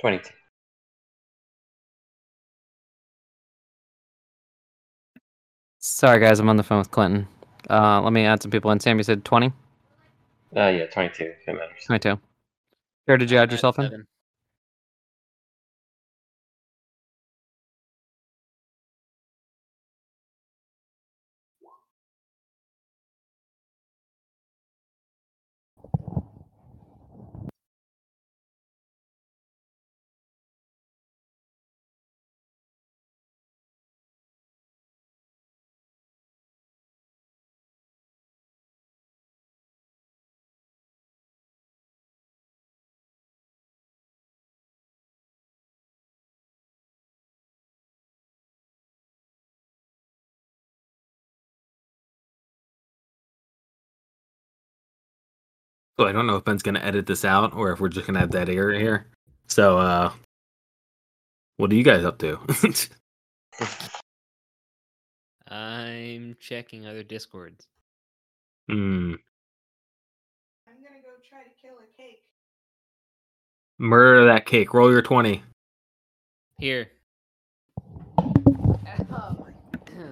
Twenty-two. 0.01 0.33
Sorry 5.79 6.19
guys, 6.19 6.39
I'm 6.39 6.49
on 6.49 6.57
the 6.57 6.63
phone 6.63 6.79
with 6.79 6.91
Clinton. 6.91 7.27
Uh, 7.69 8.01
let 8.01 8.11
me 8.13 8.25
add 8.25 8.41
some 8.41 8.51
people 8.51 8.71
in. 8.71 8.79
Sam, 8.79 8.97
you 8.97 9.03
said 9.03 9.23
20? 9.23 9.47
Uh, 9.47 9.51
yeah, 10.67 10.85
twenty-two. 10.87 11.33
If 11.41 11.47
it 11.47 11.53
matters. 11.53 11.83
22. 11.85 12.19
Where 13.05 13.17
did 13.17 13.31
you 13.31 13.37
add 13.39 13.51
yourself 13.51 13.79
in? 13.79 13.85
seven. 13.89 14.07
So 55.97 56.05
I 56.07 56.11
don't 56.11 56.27
know 56.27 56.35
if 56.35 56.43
Ben's 56.43 56.61
gonna 56.63 56.79
edit 56.79 57.05
this 57.05 57.23
out 57.23 57.53
or 57.53 57.71
if 57.71 57.79
we're 57.79 57.89
just 57.89 58.05
gonna 58.05 58.19
have 58.19 58.31
that 58.31 58.49
area 58.49 58.79
here. 58.79 59.07
So 59.47 59.77
uh 59.77 60.11
what 61.57 61.71
are 61.71 61.75
you 61.75 61.83
guys 61.83 62.03
up 62.03 62.17
to? 62.19 62.37
I'm 65.47 66.35
checking 66.39 66.85
other 66.85 67.03
discords. 67.03 67.67
Hmm. 68.67 69.13
I'm 70.67 70.75
gonna 70.83 71.01
go 71.01 71.11
try 71.29 71.43
to 71.43 71.49
kill 71.61 71.75
a 71.77 72.01
cake. 72.01 72.23
Murder 73.77 74.25
that 74.25 74.45
cake. 74.45 74.73
Roll 74.73 74.91
your 74.91 75.01
twenty. 75.01 75.43
Here. 76.59 76.89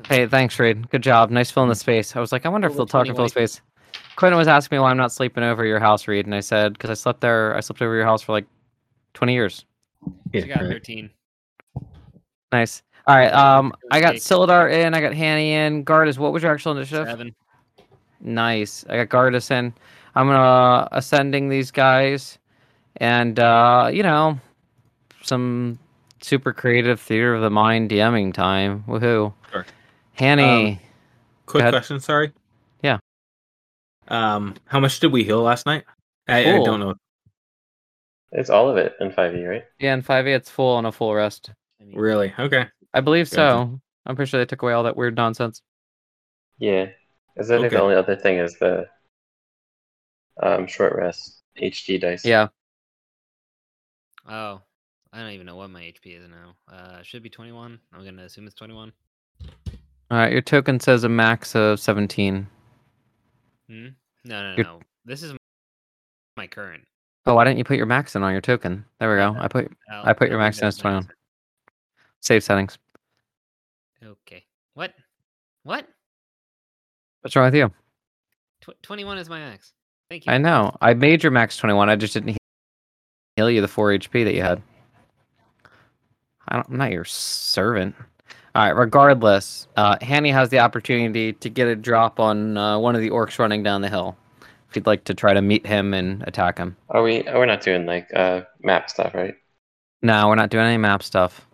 Hey, 0.07 0.27
thanks, 0.27 0.59
Reed. 0.59 0.89
Good 0.89 1.01
job. 1.01 1.31
Nice 1.31 1.49
filling 1.49 1.69
the 1.69 1.75
space. 1.75 2.15
I 2.15 2.19
was 2.19 2.31
like, 2.33 2.45
I 2.45 2.49
wonder 2.49 2.67
if 2.67 2.71
Roll 2.71 2.79
they'll 2.79 2.85
talk 2.87 3.07
and 3.07 3.15
20 3.15 3.15
fill 3.15 3.23
wife. 3.23 3.31
space. 3.31 3.61
Quentin 4.15 4.37
was 4.37 4.47
asking 4.47 4.77
me 4.77 4.81
why 4.81 4.91
I'm 4.91 4.97
not 4.97 5.11
sleeping 5.11 5.43
over 5.43 5.65
your 5.65 5.79
house, 5.79 6.07
Reed, 6.07 6.25
and 6.25 6.35
I 6.35 6.39
said 6.39 6.73
because 6.73 6.89
I 6.89 6.93
slept 6.93 7.21
there. 7.21 7.55
I 7.55 7.59
slept 7.59 7.81
over 7.81 7.95
your 7.95 8.05
house 8.05 8.21
for 8.21 8.31
like 8.31 8.45
20 9.13 9.33
years. 9.33 9.65
She 10.33 10.41
got 10.41 10.61
right. 10.61 10.69
13. 10.69 11.09
Nice. 12.51 12.83
All 13.07 13.15
right. 13.15 13.33
Um, 13.33 13.73
I 13.91 13.99
got 13.99 14.13
Cake. 14.13 14.21
Sildar 14.21 14.71
in. 14.71 14.93
I 14.93 15.01
got 15.01 15.13
Hanny 15.13 15.53
in. 15.53 15.83
Gardas, 15.83 16.17
what 16.17 16.31
was 16.31 16.43
your 16.43 16.53
actual 16.53 16.73
initiative? 16.73 17.07
Seven. 17.07 17.35
Nice. 18.21 18.85
I 18.89 19.03
got 19.03 19.09
Gardas 19.09 19.51
in. 19.51 19.73
I'm 20.15 20.27
gonna 20.27 20.87
ascending 20.91 21.49
these 21.49 21.71
guys, 21.71 22.37
and 22.97 23.39
uh, 23.39 23.89
you 23.91 24.03
know, 24.03 24.39
some 25.23 25.79
super 26.21 26.53
creative 26.53 27.01
theater 27.01 27.33
of 27.33 27.41
the 27.41 27.49
mind 27.49 27.89
DMing 27.89 28.33
time. 28.33 28.83
Woohoo! 28.87 29.33
Sure. 29.51 29.65
Hanny. 30.13 30.79
Quick 31.47 31.69
question, 31.69 31.99
sorry. 31.99 32.31
Yeah. 34.09 34.35
Um, 34.35 34.55
how 34.65 34.79
much 34.79 34.99
did 34.99 35.11
we 35.11 35.23
heal 35.23 35.41
last 35.41 35.65
night? 35.65 35.83
I, 36.27 36.41
I 36.41 36.55
Cool. 36.57 36.65
don't 36.65 36.79
know. 36.79 36.93
It's 38.31 38.49
all 38.49 38.69
of 38.69 38.77
it 38.77 38.93
in 38.99 39.11
5e, 39.11 39.47
right? 39.47 39.63
yeah, 39.79 39.93
in 39.93 40.01
5e, 40.01 40.27
it's 40.35 40.49
full 40.49 40.75
on 40.75 40.85
a 40.85 40.91
full 40.91 41.13
rest. 41.13 41.51
I 41.79 41.83
mean, 41.85 41.97
Really? 41.97 42.33
Okay. 42.39 42.65
I 42.93 43.01
believe 43.01 43.27
so. 43.27 43.79
I'm 44.05 44.15
pretty 44.15 44.29
sure 44.29 44.39
they 44.39 44.45
took 44.45 44.61
away 44.63 44.73
all 44.73 44.83
that 44.83 44.95
weird 44.97 45.15
nonsense. 45.15 45.61
Yeah. 46.57 46.87
Because 47.33 47.49
I 47.51 47.55
think 47.55 47.67
Okay. 47.67 47.75
the 47.77 47.81
only 47.81 47.95
other 47.95 48.15
thing 48.15 48.37
is 48.37 48.57
the 48.59 48.87
um, 50.41 50.67
short 50.67 50.95
rest 50.95 51.41
HD 51.61 51.99
dice. 52.01 52.25
Yeah. 52.25 52.47
Oh, 54.27 54.61
I 55.11 55.19
don't 55.19 55.31
even 55.31 55.45
know 55.45 55.55
what 55.55 55.69
my 55.69 55.81
HP 55.81 56.17
is 56.17 56.27
now. 56.29 56.55
Uh, 56.71 56.97
it 56.99 57.05
should 57.05 57.23
be 57.23 57.29
21. 57.29 57.79
I'm 57.93 58.03
gonna 58.05 58.23
assume 58.23 58.45
it's 58.47 58.55
21. 58.55 58.91
All 60.11 60.17
right. 60.17 60.31
Your 60.31 60.41
token 60.41 60.79
says 60.79 61.03
a 61.03 61.09
max 61.09 61.55
of 61.55 61.79
17. 61.79 62.47
Hmm? 63.73 63.87
No, 64.23 64.55
no, 64.55 64.61
no. 64.61 64.79
This 65.03 65.23
is 65.23 65.33
my 66.37 66.45
current. 66.45 66.83
Oh, 67.25 67.33
why 67.33 67.43
didn't 67.43 67.57
you 67.57 67.63
put 67.63 67.77
your 67.77 67.87
max 67.87 68.15
in 68.15 68.21
on 68.21 68.31
your 68.31 68.41
token? 68.41 68.85
There 68.99 69.09
we 69.09 69.17
go. 69.17 69.35
I 69.39 69.47
put 69.47 69.71
I'll- 69.91 70.05
I 70.05 70.13
put 70.13 70.29
your 70.29 70.37
I'll 70.39 70.45
max 70.45 70.59
in 70.59 70.67
as 70.67 70.75
that 70.75 70.81
21. 70.81 71.09
Save 72.21 72.43
settings. 72.43 72.77
Okay. 74.03 74.45
What? 74.75 74.93
What? 75.63 75.87
What's 77.21 77.35
wrong 77.35 77.45
with 77.45 77.55
you? 77.55 77.71
Tw- 78.61 78.81
21 78.83 79.17
is 79.17 79.27
my 79.29 79.39
max. 79.39 79.73
Thank 80.09 80.25
you. 80.27 80.31
I 80.31 80.37
know. 80.37 80.75
I 80.79 80.93
made 80.93 81.23
your 81.23 81.31
max 81.31 81.57
21. 81.57 81.89
I 81.89 81.95
just 81.95 82.13
didn't 82.13 82.37
heal 83.35 83.49
you 83.49 83.61
the 83.61 83.67
4 83.67 83.89
HP 83.93 84.23
that 84.25 84.35
you 84.35 84.41
had. 84.43 84.61
I 86.47 86.55
don't, 86.57 86.69
I'm 86.69 86.77
not 86.77 86.91
your 86.91 87.05
servant. 87.05 87.95
All 88.55 88.63
right. 88.63 88.75
Regardless, 88.75 89.67
uh, 89.75 89.97
Hanny 90.01 90.29
has 90.29 90.49
the 90.49 90.59
opportunity 90.59 91.33
to 91.33 91.49
get 91.49 91.67
a 91.67 91.75
drop 91.75 92.19
on 92.19 92.55
uh, 92.55 92.77
one 92.77 92.95
of 92.95 93.01
the 93.01 93.09
orcs 93.09 93.39
running 93.39 93.63
down 93.63 93.81
the 93.81 93.89
hill. 93.89 94.15
If 94.69 94.75
you'd 94.75 94.87
like 94.87 95.03
to 95.05 95.13
try 95.13 95.33
to 95.33 95.41
meet 95.41 95.65
him 95.67 95.93
and 95.93 96.23
attack 96.27 96.57
him. 96.57 96.75
Are 96.89 97.03
we? 97.03 97.23
We're 97.23 97.45
not 97.45 97.61
doing 97.61 97.85
like 97.85 98.09
uh 98.15 98.41
map 98.63 98.89
stuff, 98.89 99.13
right? 99.13 99.35
No, 100.01 100.27
we're 100.27 100.35
not 100.35 100.49
doing 100.49 100.65
any 100.65 100.77
map 100.77 101.03
stuff. 101.03 101.45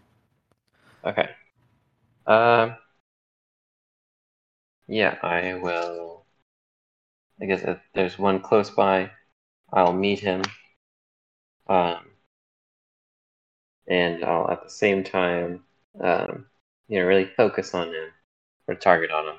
Okay. 1.06 1.30
Um. 2.26 2.76
Yeah, 4.88 5.18
I 5.22 5.56
will. 5.56 6.26
I 7.42 7.46
guess 7.46 7.62
if 7.64 7.80
there's 7.94 8.18
one 8.18 8.42
close 8.42 8.70
by, 8.70 9.12
I'll 9.74 9.94
meet 9.94 10.20
him. 10.20 10.42
Um. 11.68 12.06
And 13.88 14.24
I'll 14.24 14.50
at 14.50 14.64
the 14.64 14.70
same 14.70 15.04
time, 15.04 15.64
um, 16.00 16.46
you 16.90 17.00
know, 17.00 17.06
really 17.06 17.26
focus 17.38 17.74
on 17.74 17.88
him 17.88 18.10
or 18.68 18.76
target 18.76 19.12
on 19.12 19.28
him. 19.28 19.36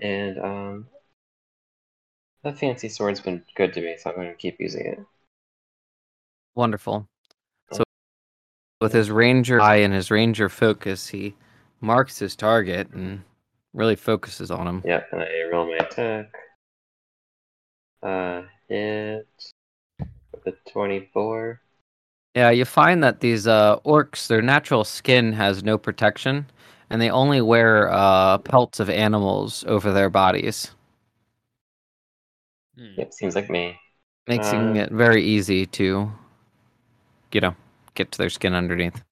And 0.00 0.38
um, 0.38 0.86
that 2.42 2.58
fancy 2.58 2.88
sword's 2.88 3.20
been 3.20 3.42
good 3.54 3.72
to 3.74 3.80
me, 3.80 3.96
so 3.96 4.10
I'm 4.10 4.16
going 4.16 4.28
to 4.28 4.34
keep 4.34 4.60
using 4.60 4.86
it. 4.86 4.98
Wonderful. 6.56 7.08
So, 7.72 7.84
with 8.80 8.92
his 8.92 9.10
ranger 9.10 9.60
eye 9.60 9.76
and 9.76 9.94
his 9.94 10.10
ranger 10.10 10.48
focus, 10.48 11.08
he 11.08 11.34
marks 11.80 12.18
his 12.18 12.34
target 12.36 12.90
and 12.92 13.22
really 13.72 13.96
focuses 13.96 14.50
on 14.50 14.66
him. 14.66 14.82
Yep, 14.84 15.08
and 15.12 15.22
I 15.22 15.42
roll 15.50 15.68
my 15.68 15.76
attack. 15.76 16.32
Uh, 18.02 18.42
hit 18.68 19.26
with 20.32 20.46
a 20.46 20.70
24. 20.70 21.60
Yeah, 22.34 22.50
you 22.50 22.64
find 22.64 23.02
that 23.04 23.20
these 23.20 23.46
uh, 23.46 23.78
orcs, 23.80 24.26
their 24.26 24.42
natural 24.42 24.84
skin 24.84 25.32
has 25.34 25.62
no 25.62 25.78
protection, 25.78 26.46
and 26.90 27.00
they 27.00 27.10
only 27.10 27.40
wear 27.40 27.90
uh, 27.92 28.38
pelts 28.38 28.80
of 28.80 28.90
animals 28.90 29.64
over 29.68 29.92
their 29.92 30.10
bodies, 30.10 30.72
Hmm. 32.76 32.94
Yep, 32.96 33.12
seems 33.12 33.34
like 33.34 33.50
me. 33.50 33.78
making 34.26 34.76
Uh, 34.76 34.76
it 34.76 34.90
very 34.92 35.22
easy 35.24 35.64
to, 35.66 36.10
you 37.32 37.40
know, 37.40 37.54
get 37.94 38.10
to 38.12 38.18
their 38.18 38.30
skin 38.30 38.54
underneath. 38.54 39.02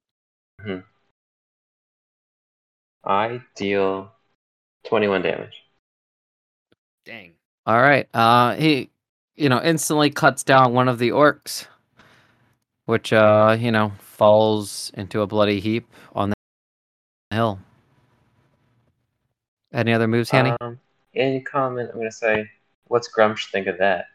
I 3.05 3.45
deal 3.55 4.13
21 4.85 5.23
damage. 5.23 5.55
Dang. 7.05 7.35
All 7.67 7.81
right. 7.81 8.09
Uh, 8.15 8.55
he, 8.55 8.91
you 9.37 9.49
know, 9.49 9.61
instantly 9.63 10.11
cuts 10.11 10.43
down 10.43 10.73
one 10.73 10.89
of 10.89 10.99
the 10.99 11.11
orcs, 11.11 11.67
which, 12.93 13.11
uh, 13.11 13.57
you 13.59 13.73
know, 13.73 13.91
falls 14.01 14.93
into 14.93 15.23
a 15.23 15.27
bloody 15.27 15.61
heap 15.61 15.89
on 16.15 16.29
the 16.29 16.37
hill. 17.31 17.59
Any 19.73 19.95
other 19.95 20.07
moves, 20.07 20.29
Hanny? 20.29 20.55
Um, 20.61 20.79
any 21.15 21.41
comment? 21.41 21.89
I'm 21.91 21.97
going 21.97 22.11
to 22.11 22.15
say, 22.15 22.51
what's 22.89 23.09
Gruumsh 23.11 23.51
think 23.51 23.67
of 23.67 23.79
that? 23.79 24.09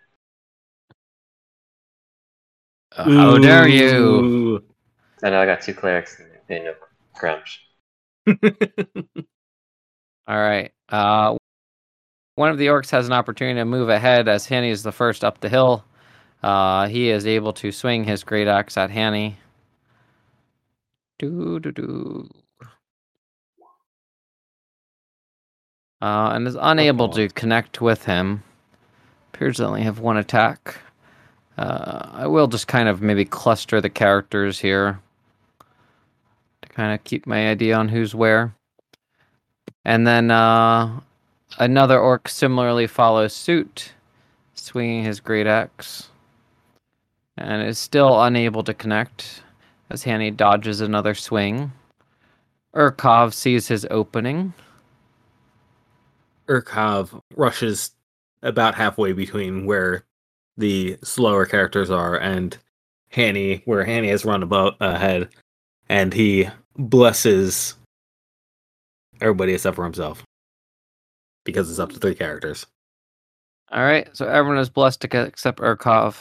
Uh, 2.95 3.09
how 3.09 3.37
dare 3.39 3.67
you? 3.67 4.63
I 5.23 5.31
know 5.31 5.41
I 5.41 5.47
got 5.47 5.61
two 5.61 5.73
clerics 5.73 6.19
and 6.19 6.29
they 6.47 6.59
know 6.59 6.75
Gruumsh. 7.19 7.57
All 10.27 10.37
right. 10.37 10.71
Uh, 10.87 11.35
one 12.35 12.51
of 12.51 12.59
the 12.59 12.67
orcs 12.67 12.91
has 12.91 13.07
an 13.07 13.13
opportunity 13.13 13.59
to 13.59 13.65
move 13.65 13.89
ahead 13.89 14.27
as 14.27 14.45
Hanny 14.45 14.69
is 14.69 14.83
the 14.83 14.91
first 14.91 15.23
up 15.23 15.39
the 15.39 15.49
hill. 15.49 15.83
Uh, 16.43 16.87
he 16.87 17.09
is 17.09 17.25
able 17.25 17.53
to 17.53 17.71
swing 17.71 18.03
his 18.03 18.23
great 18.23 18.47
axe 18.47 18.77
at 18.77 18.91
Hanny. 18.91 19.37
Do 21.19 21.59
do 21.59 21.71
do. 21.71 22.29
Uh, 25.99 26.29
and 26.33 26.47
is 26.47 26.57
unable 26.59 27.09
to 27.09 27.27
connect 27.29 27.81
with 27.81 28.05
him. 28.05 28.43
Appears 29.33 29.57
to 29.57 29.65
only 29.65 29.81
have 29.81 29.99
one 29.99 30.17
attack. 30.17 30.77
Uh, 31.57 32.09
I 32.11 32.27
will 32.27 32.47
just 32.47 32.67
kind 32.67 32.87
of 32.87 33.01
maybe 33.01 33.25
cluster 33.25 33.81
the 33.81 33.89
characters 33.89 34.59
here 34.59 34.99
to 36.61 36.69
kind 36.69 36.93
of 36.93 37.03
keep 37.03 37.25
my 37.25 37.49
idea 37.49 37.75
on 37.75 37.89
who's 37.89 38.13
where. 38.13 38.53
And 39.83 40.05
then 40.05 40.29
uh, 40.29 40.99
another 41.57 41.99
orc 41.99 42.29
similarly 42.29 42.85
follows 42.85 43.33
suit, 43.33 43.93
swinging 44.53 45.03
his 45.03 45.19
great 45.19 45.47
axe, 45.47 46.09
and 47.37 47.61
is 47.61 47.77
still 47.77 48.21
unable 48.23 48.63
to 48.63 48.73
connect 48.73 49.41
as 49.89 50.03
Hanny 50.03 50.31
dodges 50.31 50.81
another 50.81 51.13
swing. 51.13 51.71
Urkov 52.75 53.33
sees 53.33 53.67
his 53.67 53.87
opening. 53.89 54.53
Urkov 56.47 57.21
rushes 57.35 57.91
about 58.43 58.75
halfway 58.75 59.13
between 59.13 59.65
where 59.65 60.03
the 60.57 60.97
slower 61.03 61.45
characters 61.45 61.89
are 61.89 62.19
and 62.19 62.57
Hanny, 63.09 63.61
where 63.65 63.83
Hanny 63.83 64.09
has 64.09 64.25
run 64.25 64.43
about 64.43 64.75
ahead, 64.79 65.29
and 65.89 66.13
he 66.13 66.49
blesses 66.77 67.75
everybody 69.21 69.53
except 69.53 69.75
for 69.75 69.83
himself 69.83 70.23
because 71.45 71.69
it's 71.69 71.79
up 71.79 71.91
to 71.91 71.99
three 71.99 72.15
characters. 72.15 72.65
All 73.71 73.83
right, 73.83 74.07
so 74.15 74.27
everyone 74.27 74.59
is 74.59 74.69
blessed 74.69 75.05
except 75.05 75.59
Urkov. 75.59 76.15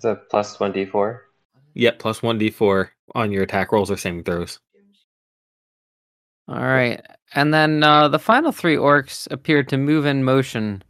It's 0.00 0.06
a 0.06 0.14
plus 0.30 0.56
1d4. 0.56 1.18
Yep, 1.74 1.98
plus 1.98 2.22
one 2.22 2.38
d4 2.38 2.88
on 3.14 3.30
your 3.32 3.42
attack 3.42 3.70
rolls 3.70 3.90
or 3.90 3.98
saving 3.98 4.24
throws. 4.24 4.58
All 6.48 6.56
right, 6.56 7.04
and 7.34 7.52
then 7.52 7.84
uh, 7.84 8.08
the 8.08 8.18
final 8.18 8.50
three 8.50 8.76
orcs 8.76 9.30
appear 9.30 9.62
to 9.64 9.76
move 9.76 10.06
in 10.06 10.24
motion 10.24 10.82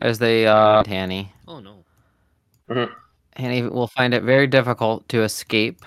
as 0.00 0.18
they 0.18 0.48
uh, 0.48 0.82
Hanny. 0.84 1.32
Oh 1.46 1.60
no. 1.60 1.84
Hanny 3.36 3.62
will 3.62 3.86
find 3.86 4.12
it 4.12 4.24
very 4.24 4.48
difficult 4.48 5.08
to 5.10 5.22
escape, 5.22 5.80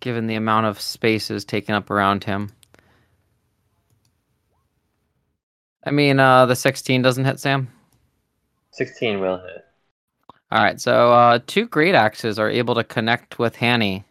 given 0.00 0.26
the 0.26 0.34
amount 0.34 0.66
of 0.66 0.80
spaces 0.80 1.44
taken 1.44 1.76
up 1.76 1.90
around 1.90 2.24
him. 2.24 2.50
I 5.84 5.92
mean, 5.92 6.18
uh, 6.18 6.46
the 6.46 6.56
16 6.56 7.02
doesn't 7.02 7.24
hit 7.24 7.38
Sam. 7.38 7.68
16 8.80 9.20
will 9.20 9.36
hit. 9.36 9.66
All 10.50 10.62
right, 10.62 10.80
so 10.80 11.12
uh, 11.12 11.38
two 11.46 11.66
great 11.66 11.94
axes 11.94 12.38
are 12.38 12.48
able 12.48 12.74
to 12.76 12.82
connect 12.82 13.38
with 13.38 13.54
Hanny, 13.56 14.04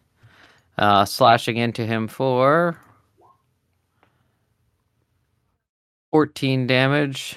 uh, 0.78 1.04
slashing 1.04 1.56
into 1.56 1.84
him 1.84 2.06
for 2.06 2.78
14 6.12 6.68
damage 6.68 7.36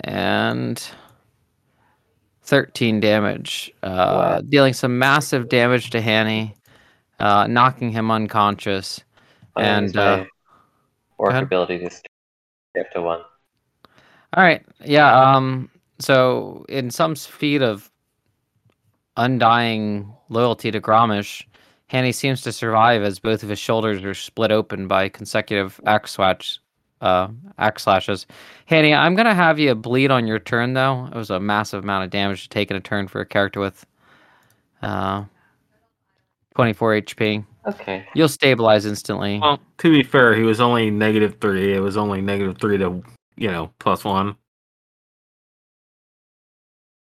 and 0.00 0.82
13 2.44 2.98
damage, 2.98 3.70
uh, 3.82 4.40
dealing 4.40 4.72
some 4.72 4.98
massive 4.98 5.50
damage 5.50 5.90
to 5.90 6.00
Hanny, 6.00 6.54
uh, 7.20 7.46
knocking 7.46 7.90
him 7.90 8.10
unconscious. 8.10 9.02
And, 9.56 9.94
uh, 9.94 10.24
orc 11.18 11.34
ability 11.34 11.80
to 11.80 11.90
skip 11.90 12.90
to 12.94 13.02
one. 13.02 13.20
All 14.34 14.42
right. 14.42 14.64
Yeah. 14.84 15.10
Um. 15.34 15.70
So, 16.00 16.64
in 16.68 16.90
some 16.90 17.14
feat 17.16 17.60
of 17.62 17.90
undying 19.16 20.12
loyalty 20.28 20.70
to 20.70 20.80
Gruumsh, 20.80 21.44
Hanny 21.88 22.12
seems 22.12 22.42
to 22.42 22.52
survive 22.52 23.02
as 23.02 23.18
both 23.18 23.42
of 23.42 23.48
his 23.48 23.58
shoulders 23.58 24.04
are 24.04 24.14
split 24.14 24.52
open 24.52 24.86
by 24.86 25.08
consecutive 25.08 25.80
axe 25.86 26.12
swatch, 26.12 26.60
uh, 27.00 27.28
axe 27.58 27.82
slashes. 27.82 28.26
Hanny, 28.66 28.94
I'm 28.94 29.14
gonna 29.16 29.34
have 29.34 29.58
you 29.58 29.74
bleed 29.74 30.10
on 30.10 30.26
your 30.26 30.38
turn, 30.38 30.74
though. 30.74 31.06
It 31.06 31.16
was 31.16 31.30
a 31.30 31.40
massive 31.40 31.82
amount 31.82 32.04
of 32.04 32.10
damage 32.10 32.44
to 32.44 32.48
take 32.48 32.70
in 32.70 32.76
a 32.76 32.80
turn 32.80 33.08
for 33.08 33.20
a 33.20 33.26
character 33.26 33.58
with, 33.58 33.84
uh, 34.82 35.24
24 36.54 36.94
HP. 36.94 37.44
Okay. 37.66 38.04
You'll 38.14 38.28
stabilize 38.28 38.86
instantly. 38.86 39.38
Well, 39.40 39.58
to 39.78 39.90
be 39.90 40.02
fair, 40.02 40.34
he 40.34 40.42
was 40.42 40.60
only 40.60 40.90
negative 40.90 41.36
three. 41.40 41.74
It 41.74 41.80
was 41.80 41.96
only 41.96 42.20
negative 42.20 42.58
three 42.58 42.78
to, 42.78 43.02
you 43.38 43.48
know, 43.50 43.72
plus 43.78 44.04
one. 44.04 44.36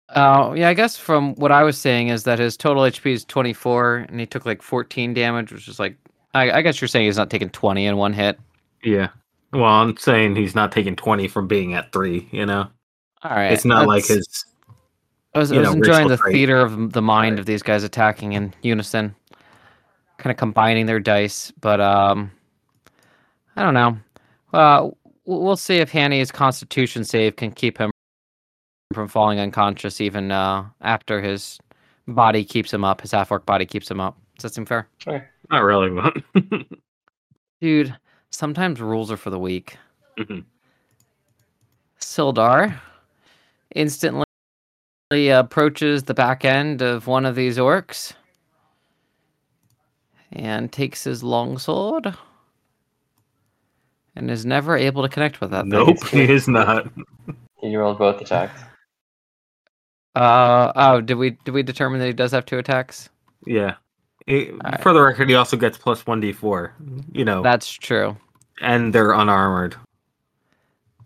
Uh, 0.09 0.53
yeah, 0.55 0.69
I 0.69 0.73
guess 0.73 0.97
from 0.97 1.33
what 1.35 1.51
I 1.51 1.63
was 1.63 1.77
saying 1.77 2.09
is 2.09 2.23
that 2.25 2.37
his 2.39 2.55
total 2.55 2.83
HP 2.83 3.11
is 3.13 3.25
24, 3.25 4.05
and 4.09 4.19
he 4.19 4.25
took 4.25 4.45
like 4.45 4.61
14 4.61 5.13
damage, 5.13 5.51
which 5.51 5.67
is 5.67 5.79
like, 5.79 5.97
I, 6.33 6.51
I 6.51 6.61
guess 6.61 6.79
you're 6.79 6.87
saying 6.87 7.05
he's 7.05 7.17
not 7.17 7.29
taking 7.29 7.49
20 7.49 7.85
in 7.85 7.97
one 7.97 8.13
hit. 8.13 8.39
Yeah. 8.83 9.09
Well, 9.51 9.63
I'm 9.65 9.97
saying 9.97 10.35
he's 10.35 10.53
not 10.53 10.71
taking 10.71 10.95
20 10.95 11.27
from 11.27 11.47
being 11.47 11.73
at 11.73 11.91
three, 11.91 12.27
you 12.31 12.45
know? 12.45 12.67
All 13.23 13.31
right, 13.31 13.51
it's 13.51 13.65
not 13.65 13.87
like 13.87 14.05
his 14.05 14.45
I 15.33 15.39
was, 15.39 15.51
I 15.51 15.57
was 15.57 15.69
know, 15.69 15.73
enjoying 15.73 16.07
the 16.07 16.17
trait. 16.17 16.33
theater 16.33 16.57
of 16.59 16.93
the 16.93 17.01
mind 17.01 17.33
Right. 17.33 17.39
of 17.39 17.45
these 17.47 17.63
guys 17.63 17.83
attacking 17.83 18.33
in 18.33 18.53
unison, 18.61 19.15
kind 20.17 20.31
of 20.31 20.37
combining 20.37 20.85
their 20.85 20.99
dice. 20.99 21.51
But 21.59 21.81
um, 21.81 22.31
I 23.55 23.63
don't 23.63 23.73
know. 23.73 23.97
Uh, 24.53 24.89
we'll 25.25 25.55
see 25.57 25.77
if 25.77 25.91
Hanny's 25.91 26.31
Constitution 26.31 27.03
save 27.03 27.35
can 27.35 27.51
keep 27.51 27.77
him 27.77 27.91
from 28.93 29.07
falling 29.07 29.39
unconscious, 29.39 29.99
even 29.99 30.31
uh, 30.31 30.65
after 30.81 31.21
his 31.21 31.59
body 32.07 32.43
keeps 32.43 32.73
him 32.73 32.83
up. 32.83 33.01
His 33.01 33.11
half 33.11 33.31
orc 33.31 33.45
body 33.45 33.65
keeps 33.65 33.89
him 33.89 33.99
up. 33.99 34.17
Does 34.37 34.43
that 34.43 34.53
seem 34.53 34.65
fair, 34.65 34.87
Not 35.49 35.59
really, 35.63 35.89
but 35.89 36.17
dude? 37.61 37.95
Sometimes 38.31 38.81
rules 38.81 39.11
are 39.11 39.17
for 39.17 39.29
the 39.29 39.39
weak. 39.39 39.77
Mhm. 40.17 40.43
Sildar 41.99 42.77
instantly 43.73 44.25
approaches 45.29 46.03
the 46.03 46.13
back 46.13 46.43
end 46.43 46.81
of 46.81 47.07
one 47.07 47.25
of 47.25 47.35
these 47.35 47.57
orcs 47.57 48.13
and 50.33 50.71
takes 50.71 51.03
his 51.05 51.23
longsword 51.23 52.13
and 54.15 54.29
is 54.31 54.45
never 54.45 54.75
able 54.77 55.01
to 55.03 55.09
connect 55.09 55.41
with 55.41 55.51
that 55.51 55.61
thing. 55.63 55.69
nope, 55.69 56.03
he 56.07 56.21
is 56.23 56.47
not. 56.47 56.87
You 57.61 57.79
rolled 57.79 57.97
both 57.97 58.21
attacks. 58.21 58.59
Uh 60.15 60.71
oh, 60.77 61.01
did 61.01 61.15
we 61.15 61.31
did 61.43 61.53
we 61.53 61.61
determine 61.61 61.99
that 61.99 62.05
he 62.05 62.13
does 62.13 62.31
have 62.31 62.45
two 62.45 62.57
attacks? 62.57 63.09
Yeah. 63.45 63.75
It- 64.27 64.51
Alright. 64.63 64.81
For 64.81 64.93
the 64.93 65.01
record, 65.01 65.27
he 65.27 65.35
also 65.35 65.57
gets 65.57 65.77
plus 65.77 66.07
one 66.07 66.21
d 66.21 66.31
four. 66.31 66.73
You 67.11 67.25
know, 67.25 67.41
That's 67.43 67.69
true. 67.69 68.15
and 68.61 68.93
they're 68.93 69.11
unarmored. 69.11 69.75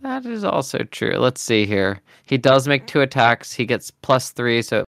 That 0.04 0.28
is 0.28 0.44
also 0.44 0.84
true. 0.92 1.18
Let's 1.18 1.42
see 1.42 1.66
here. 1.66 2.02
He 2.26 2.38
does 2.38 2.68
make 2.68 2.86
two 2.86 3.02
attacks. 3.02 3.52
He 3.52 3.66
gets 3.66 3.90
plus 3.90 4.30
three, 4.30 4.62
so 4.62 4.82
it 4.82 4.86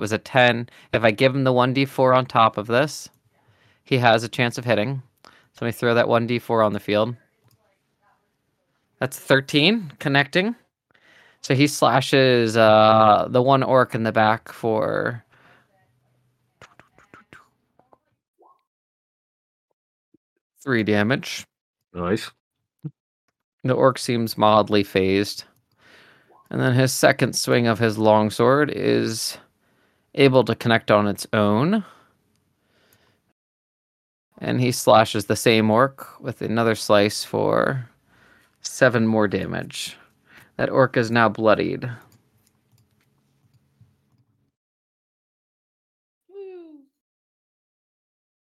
was 0.00 0.12
a 0.12 0.18
10. 0.18 0.70
If 0.94 1.04
I 1.04 1.10
give 1.10 1.34
him 1.36 1.44
the 1.44 1.52
1d4 1.52 2.16
on 2.16 2.24
top 2.24 2.56
of 2.56 2.66
this, 2.68 3.08
he 3.84 3.98
has 3.98 4.24
a 4.24 4.28
chance 4.28 4.56
of 4.56 4.64
hitting. 4.64 5.02
So 5.52 5.64
let 5.64 5.68
me 5.68 5.72
throw 5.72 5.94
that 5.94 6.06
1d4 6.06 6.64
on 6.64 6.72
the 6.72 6.80
field. 6.80 7.16
That's 8.98 9.18
13 9.18 9.92
connecting. 9.98 10.54
So 11.42 11.54
he 11.54 11.66
slashes 11.66 12.56
uh, 12.56 13.26
the 13.30 13.42
one 13.42 13.62
orc 13.62 13.94
in 13.94 14.02
the 14.02 14.12
back 14.12 14.52
for. 14.52 15.24
Three 20.62 20.82
damage. 20.82 21.46
Nice. 21.94 22.30
The 23.64 23.72
orc 23.72 23.98
seems 23.98 24.36
mildly 24.36 24.84
phased. 24.84 25.44
And 26.50 26.60
then 26.60 26.74
his 26.74 26.92
second 26.92 27.34
swing 27.34 27.66
of 27.66 27.78
his 27.78 27.96
longsword 27.96 28.70
is 28.70 29.38
able 30.14 30.44
to 30.44 30.54
connect 30.54 30.90
on 30.90 31.06
its 31.06 31.26
own. 31.32 31.84
And 34.40 34.60
he 34.60 34.72
slashes 34.72 35.26
the 35.26 35.36
same 35.36 35.70
orc 35.70 36.20
with 36.20 36.40
another 36.40 36.74
slice 36.74 37.24
for 37.24 37.88
seven 38.62 39.06
more 39.06 39.28
damage. 39.28 39.96
That 40.56 40.70
orc 40.70 40.96
is 40.96 41.10
now 41.10 41.28
bloodied. 41.28 41.90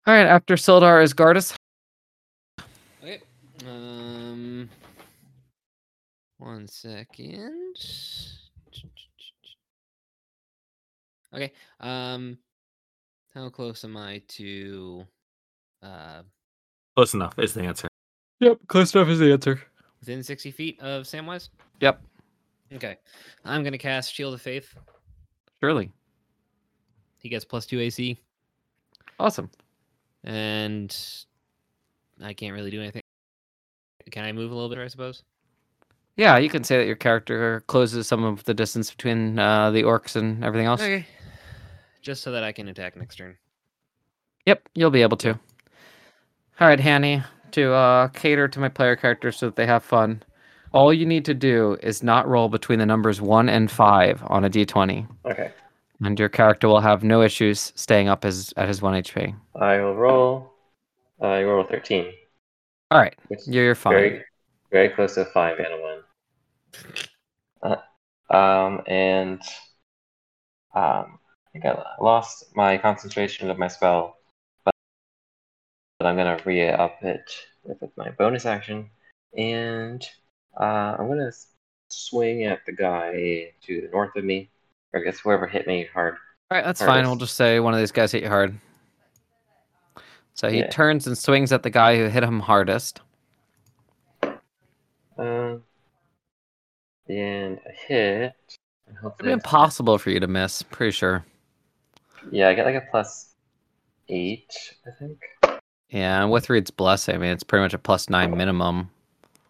All 0.07 0.13
right, 0.13 0.27
after 0.27 0.55
Sildar 0.57 1.03
is 1.03 1.15
Gardas. 1.15 1.55
Okay. 3.03 3.21
Um. 3.67 4.69
One 6.37 6.69
second. 6.69 7.77
Okay. 11.33 11.53
Um. 11.81 12.37
How 13.33 13.49
close 13.49 13.83
am 13.85 13.97
I 13.97 14.21
to? 14.29 15.07
Uh, 15.85 16.23
Close 16.97 17.13
enough 17.15 17.39
is 17.39 17.53
the 17.55 17.63
answer. 17.63 17.89
Yep, 18.41 18.59
close 18.69 18.95
enough 18.95 19.09
is 19.09 19.19
the 19.19 19.33
answer. 19.33 19.61
within 20.01 20.23
sixty 20.23 20.51
feet 20.51 20.81
of 20.81 21.05
Samwise. 21.05 21.49
Yep, 21.81 22.01
Okay. 22.75 22.97
I'm 23.45 23.63
gonna 23.65 23.79
cast 23.79 24.13
Shield 24.15 24.35
of 24.35 24.41
Faith. 24.43 24.75
surely. 25.61 25.91
He 27.19 27.29
gets 27.29 27.45
plus 27.45 27.67
two 27.67 27.81
AC, 27.81 28.19
Awesome. 29.19 29.51
and 30.25 30.95
I 32.23 32.33
can't 32.35 32.55
really 32.55 32.71
do 32.71 32.81
anything. 32.81 33.03
Can 34.11 34.25
I 34.25 34.33
move 34.33 34.51
a 34.51 34.55
little 34.55 34.69
bit? 34.69 34.79
I 34.79 34.89
suppose. 34.89 35.23
Yeah, 36.17 36.37
you 36.39 36.49
can 36.51 36.63
say 36.65 36.77
that 36.79 36.87
your 36.87 36.97
character 36.97 37.63
closes 37.67 38.07
some 38.07 38.23
of 38.25 38.45
the 38.45 38.55
distance 38.55 38.91
between 38.91 39.39
uh, 39.39 39.71
the 39.73 39.83
orcs 39.83 40.15
and 40.17 40.45
everything 40.45 40.67
else. 40.67 40.81
Okay. 40.83 41.07
Just 42.03 42.23
so 42.23 42.31
that 42.33 42.45
I 42.45 42.53
can 42.53 42.69
attack 42.69 42.97
next 42.97 43.17
turn. 43.17 43.37
Yep, 44.47 44.69
you'll 44.75 44.91
be 44.91 45.03
able 45.03 45.17
to. 45.19 45.39
All 46.61 46.69
right, 46.69 46.79
Hanny, 46.81 47.23
to 47.53 47.73
uh, 47.73 48.09
cater 48.09 48.47
to 48.49 48.61
my 48.61 48.69
player 48.69 48.97
characters 48.97 49.37
so 49.37 49.47
that 49.47 49.57
they 49.57 49.67
have 49.67 49.83
fun, 49.83 50.23
all 50.73 50.93
you 50.93 51.05
need 51.07 51.25
to 51.25 51.35
do 51.35 51.77
is 51.83 52.03
not 52.03 52.29
roll 52.29 52.49
between 52.49 52.79
the 52.79 52.87
numbers 52.87 53.21
1 53.21 53.49
and 53.49 53.71
5 53.71 54.23
on 54.27 54.45
a 54.45 54.51
d20, 54.51 55.07
Okay. 55.25 55.51
and 56.05 56.19
your 56.19 56.29
character 56.29 56.69
will 56.69 56.81
have 56.81 57.03
no 57.03 57.23
issues 57.23 57.73
staying 57.75 58.09
up 58.09 58.23
his, 58.23 58.53
at 58.57 58.69
his 58.69 58.81
1 58.83 58.95
HP. 59.03 59.35
I 59.61 59.79
will 59.79 59.95
roll. 59.97 60.53
Uh, 61.21 61.27
I 61.27 61.43
roll 61.45 61.65
a 61.65 61.69
13. 61.69 62.13
All 62.91 62.99
right, 63.01 63.15
you're, 63.47 63.75
fine. 63.75 63.93
very, 63.93 64.25
very 64.71 64.89
close 64.91 65.15
to 65.17 65.25
5 65.25 65.59
and 65.59 65.67
a 65.67 65.79
1. 67.63 67.77
Uh, 68.33 68.37
um, 68.37 68.83
and 68.87 69.41
um, 70.75 71.19
I 71.19 71.51
think 71.53 71.65
I 71.65 71.83
lost 72.01 72.45
my 72.55 72.79
concentration 72.79 73.51
of 73.51 73.59
my 73.59 73.69
spell, 73.69 74.19
but 76.05 76.11
I'm 76.11 76.17
going 76.17 76.37
to 76.37 76.45
re 76.45 76.69
up 76.69 77.03
it 77.03 77.33
with 77.65 77.79
my 77.97 78.11
bonus 78.11 78.45
action. 78.45 78.91
And 79.39 80.07
uh, 80.61 80.97
I'm 80.99 81.07
going 81.07 81.19
to 81.19 81.33
swing 81.89 82.45
at 82.45 82.61
the 82.67 82.73
guy 82.73 83.53
to 83.63 83.81
the 83.81 83.89
north 83.91 84.15
of 84.15 84.23
me. 84.23 84.51
Or 84.93 85.01
I 85.01 85.03
guess 85.03 85.21
whoever 85.21 85.47
hit 85.47 85.67
me 85.67 85.89
hard. 85.95 86.17
All 86.51 86.59
right, 86.59 86.65
that's 86.65 86.83
fine. 86.83 87.07
We'll 87.07 87.17
just 87.17 87.37
say 87.37 87.59
one 87.59 87.73
of 87.73 87.81
these 87.81 87.91
guys 87.91 88.13
hit 88.13 88.23
you 88.23 88.29
hard. 88.29 88.55
So 90.35 90.51
he 90.51 90.59
Yeah. 90.59 90.69
turns 90.69 91.07
and 91.07 91.17
swings 91.17 91.53
at 91.53 91.63
the 91.63 91.71
guy 91.71 91.97
who 91.97 92.09
hit 92.09 92.23
him 92.23 92.41
hardest. 92.41 93.01
Um, 95.17 95.63
and 97.09 97.59
a 97.67 97.73
hit. 97.89 98.35
It'd 98.89 99.17
be 99.25 99.31
impossible 99.31 99.97
for 99.97 100.11
you 100.11 100.21
to 100.21 100.27
miss, 100.27 100.61
pretty 100.61 100.91
sure. 100.91 101.25
Yeah, 102.31 102.51
I 102.51 102.55
get 102.55 102.67
like 102.67 102.75
a 102.75 102.87
plus 102.91 103.31
eight, 104.11 104.53
I 104.87 104.91
think. 104.99 105.19
Yeah, 105.89 106.23
and 106.23 106.31
with 106.31 106.51
Reed's 106.51 106.71
Blessing, 106.71 107.15
I 107.15 107.19
mean, 107.19 107.31
it's 107.31 107.45
pretty 107.45 107.63
much 107.63 107.73
a 107.75 107.79
plus 107.79 108.11
9 108.11 108.37
minimum. 108.37 108.91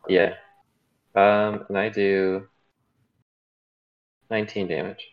Yeah. 0.09 0.35
Um, 1.15 1.67
and 1.69 1.79
I 1.79 1.89
do 1.89 2.49
19 4.31 4.69
damage. 4.69 5.05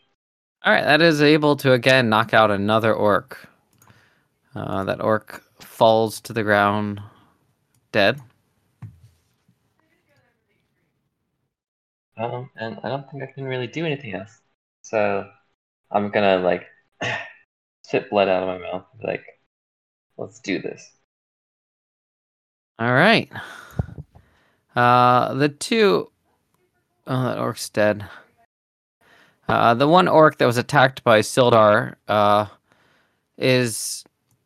All 0.64 0.74
right, 0.74 0.84
that 0.84 1.02
is 1.02 1.22
able 1.22 1.56
to 1.58 1.72
again 1.74 2.10
knock 2.10 2.34
out 2.34 2.52
another 2.52 2.94
orc. 2.94 3.48
Uh, 4.56 4.84
that 4.84 5.02
orc 5.02 5.44
falls 5.62 6.20
to 6.22 6.34
the 6.34 6.44
ground, 6.44 7.02
dead. 7.92 8.22
Um, 12.18 12.50
and 12.56 12.80
I 12.84 12.90
don't 12.90 13.10
think 13.10 13.24
I 13.24 13.32
can 13.32 13.46
really 13.46 13.68
do 13.68 13.86
anything 13.86 14.14
else. 14.14 14.40
So 14.82 15.30
I'm 15.92 16.12
gonna 16.12 16.40
like 16.40 16.68
spit 17.84 18.10
blood 18.10 18.30
out 18.30 18.44
of 18.44 18.50
my 18.50 18.58
mouth. 18.60 18.86
Like, 19.04 19.26
let's 20.18 20.40
do 20.42 20.62
this. 20.62 20.92
All 22.82 22.94
right. 22.94 23.32
Uh, 24.76 25.36
the 25.36 25.50
two. 25.50 26.10
Oh, 27.06 27.24
that 27.26 27.38
orc's 27.38 27.70
dead. 27.70 28.10
Uh, 29.48 29.76
the 29.76 29.88
one 29.88 30.08
orc 30.08 30.40
that 30.40 30.48
was 30.48 30.58
attacked 30.58 31.04
by 31.04 31.20
Sildar 31.20 31.94
uh, 32.08 32.48
is 33.38 34.04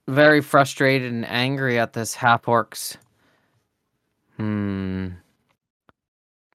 very 0.10 0.42
frustrated 0.42 1.14
and 1.14 1.26
angry 1.30 1.80
at 1.80 1.94
this 1.94 2.14
half 2.14 2.50
orc's. 2.50 2.98
Hmm. 4.36 5.12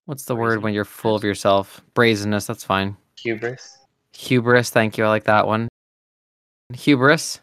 What's 0.05 0.27
the 0.27 0.37
word 0.37 0.63
when 0.63 0.75
you're 0.75 0.85
full 0.85 1.15
of 1.15 1.25
yourself? 1.25 1.81
Brazenness. 1.95 2.47
That's 2.47 2.65
fine. 2.65 2.95
Hubris. 3.17 3.79
Hubris. 4.13 4.69
Thank 4.69 4.99
you. 4.99 5.07
I 5.07 5.09
like 5.09 5.25
that 5.25 5.47
one. 5.47 5.69
Hubris. 6.75 7.41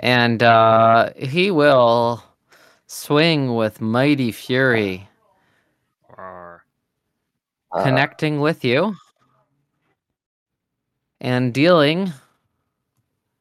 And 0.00 0.42
uh, 0.42 1.10
he 1.18 1.50
will 1.50 2.24
swing 2.88 3.54
with 3.54 3.80
Mighty 3.80 4.32
Fury, 4.32 5.08
Rawr. 6.10 6.60
Uh, 7.70 7.82
connecting 7.84 8.40
with 8.40 8.64
you 8.64 8.96
and 11.20 11.52
dealing. 11.54 12.12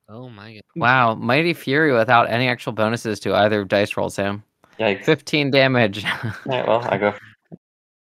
Oh 0.09 0.29
my 0.29 0.53
god. 0.55 0.61
Wow, 0.75 1.15
Mighty 1.15 1.53
Fury 1.53 1.91
without 1.93 2.29
any 2.29 2.47
actual 2.47 2.73
bonuses 2.73 3.19
to 3.21 3.33
either 3.33 3.63
dice 3.65 3.97
roll, 3.97 4.09
Sam. 4.09 4.43
Yikes. 4.79 5.05
15 5.05 5.49
damage. 5.49 6.05
Alright, 6.45 6.67
well, 6.67 6.85
I 6.87 6.97
go 6.97 7.13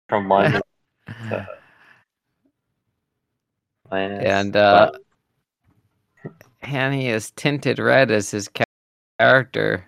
from 0.08 0.28
one 0.28 0.52
to 0.52 1.48
Lioness. 3.90 4.24
And 4.24 4.54
uh, 4.56 4.90
What? 4.90 6.32
Hanny 6.60 7.08
is 7.08 7.30
tinted 7.30 7.78
red 7.78 8.10
as 8.10 8.30
his 8.30 8.50
character 9.18 9.87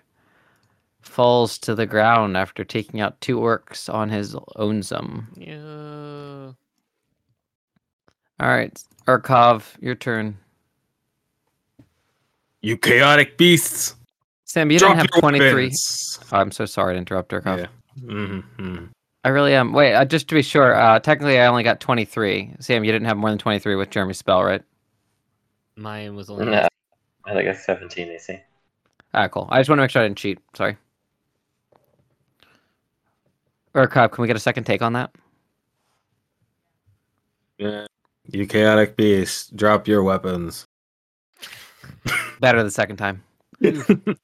falls 1.01 1.57
to 1.59 1.75
the 1.75 1.85
ground 1.85 2.37
after 2.37 2.63
taking 2.63 3.01
out 3.01 3.19
two 3.21 3.39
orcs 3.39 3.93
on 3.93 4.09
his 4.09 4.35
own 4.55 4.83
sum. 4.83 5.27
Yeah. 5.35 6.51
All 8.39 8.49
right, 8.49 8.83
Urkov, 9.07 9.63
your 9.81 9.95
turn. 9.95 10.37
You 12.61 12.77
chaotic 12.77 13.37
beasts! 13.37 13.95
Sam, 14.45 14.71
you 14.71 14.79
drop 14.79 14.97
didn't 14.97 15.13
have 15.13 15.21
23. 15.21 15.71
Oh, 16.31 16.37
I'm 16.37 16.51
so 16.51 16.65
sorry 16.65 16.95
to 16.95 16.97
interrupt, 16.97 17.31
Urkov. 17.31 17.59
Yeah. 17.59 17.67
Mm-hmm. 18.03 18.85
I 19.23 19.29
really 19.29 19.53
am. 19.53 19.73
Wait, 19.73 19.93
uh, 19.93 20.05
just 20.05 20.27
to 20.29 20.35
be 20.35 20.41
sure, 20.41 20.75
uh, 20.75 20.99
technically 20.99 21.39
I 21.39 21.45
only 21.45 21.63
got 21.63 21.79
23. 21.79 22.55
Sam, 22.59 22.83
you 22.83 22.91
didn't 22.91 23.07
have 23.07 23.17
more 23.17 23.29
than 23.29 23.37
23 23.37 23.75
with 23.75 23.91
Jeremy's 23.91 24.17
spell, 24.17 24.43
right? 24.43 24.63
Mine 25.75 26.15
was 26.15 26.29
only. 26.29 26.45
No, 26.45 26.67
I 27.25 27.33
think 27.33 27.47
it's 27.47 27.63
17 27.65 28.09
AC. 28.09 28.39
Ah, 29.13 29.27
cool. 29.27 29.47
I 29.51 29.59
just 29.59 29.69
want 29.69 29.77
to 29.77 29.83
make 29.83 29.91
sure 29.91 30.01
I 30.01 30.05
didn't 30.05 30.17
cheat. 30.17 30.39
Sorry. 30.55 30.77
Urkov, 33.75 34.11
can 34.11 34.21
we 34.21 34.27
get 34.27 34.35
a 34.35 34.39
second 34.39 34.65
take 34.65 34.81
on 34.81 34.93
that? 34.93 35.11
Yeah. 37.57 37.85
You 38.27 38.45
chaotic 38.45 38.95
beasts, 38.95 39.49
drop 39.49 39.87
your 39.87 40.03
weapons. 40.03 40.65
Better 42.39 42.63
the 42.63 42.71
second 42.71 42.97
time. 42.97 43.23
the 43.61 44.15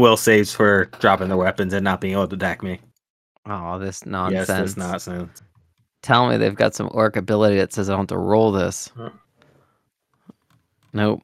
will 0.00 0.16
saves 0.16 0.52
for 0.52 0.86
dropping 1.00 1.28
their 1.28 1.36
weapons 1.36 1.72
and 1.72 1.84
not 1.84 2.00
being 2.00 2.14
able 2.14 2.28
to 2.28 2.36
attack 2.36 2.62
me. 2.62 2.80
Oh, 3.46 3.78
this 3.78 4.06
nonsense. 4.06 4.48
Yes, 4.48 4.60
this 4.60 4.76
nonsense. 4.76 5.42
Tell 6.02 6.28
me 6.28 6.36
they've 6.36 6.54
got 6.54 6.74
some 6.74 6.90
orc 6.92 7.16
ability 7.16 7.56
that 7.56 7.72
says 7.72 7.88
I 7.88 7.92
don't 7.92 8.00
have 8.00 8.08
to 8.08 8.18
roll 8.18 8.52
this. 8.52 8.90
Huh. 8.96 9.10
Nope. 10.92 11.22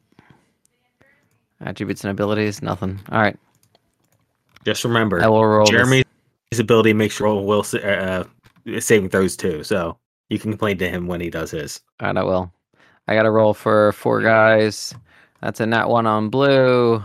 Attributes 1.61 2.05
and 2.05 2.11
abilities, 2.11 2.63
nothing. 2.63 2.99
All 3.11 3.21
right, 3.21 3.39
Just 4.65 4.85
remember, 4.85 5.23
I 5.23 5.29
will 5.29 5.47
roll. 5.47 5.67
this. 5.67 6.05
Ability 6.59 6.93
makes 6.93 7.21
roll 7.21 7.47
will 7.47 7.65
uh, 7.75 7.79
uh, 7.79 8.25
saving 8.81 9.09
throws 9.09 9.37
too, 9.37 9.63
so 9.65 9.97
you 10.29 10.39
can 10.39 10.51
complain 10.51 10.77
to 10.79 10.89
him 10.89 11.07
when 11.07 11.21
he 11.21 11.31
does 11.31 11.53
his. 11.53 11.81
All 12.01 12.09
right, 12.09 12.17
I 12.17 12.23
will. 12.25 12.53
I 13.09 13.15
got 13.15 13.23
to 13.23 13.31
roll 13.31 13.55
for 13.55 13.93
four 13.93 14.21
guys. 14.21 14.95
That's 15.41 15.61
a 15.61 15.67
nat 15.67 15.87
one 15.89 16.07
on 16.07 16.29
blue. 16.29 17.03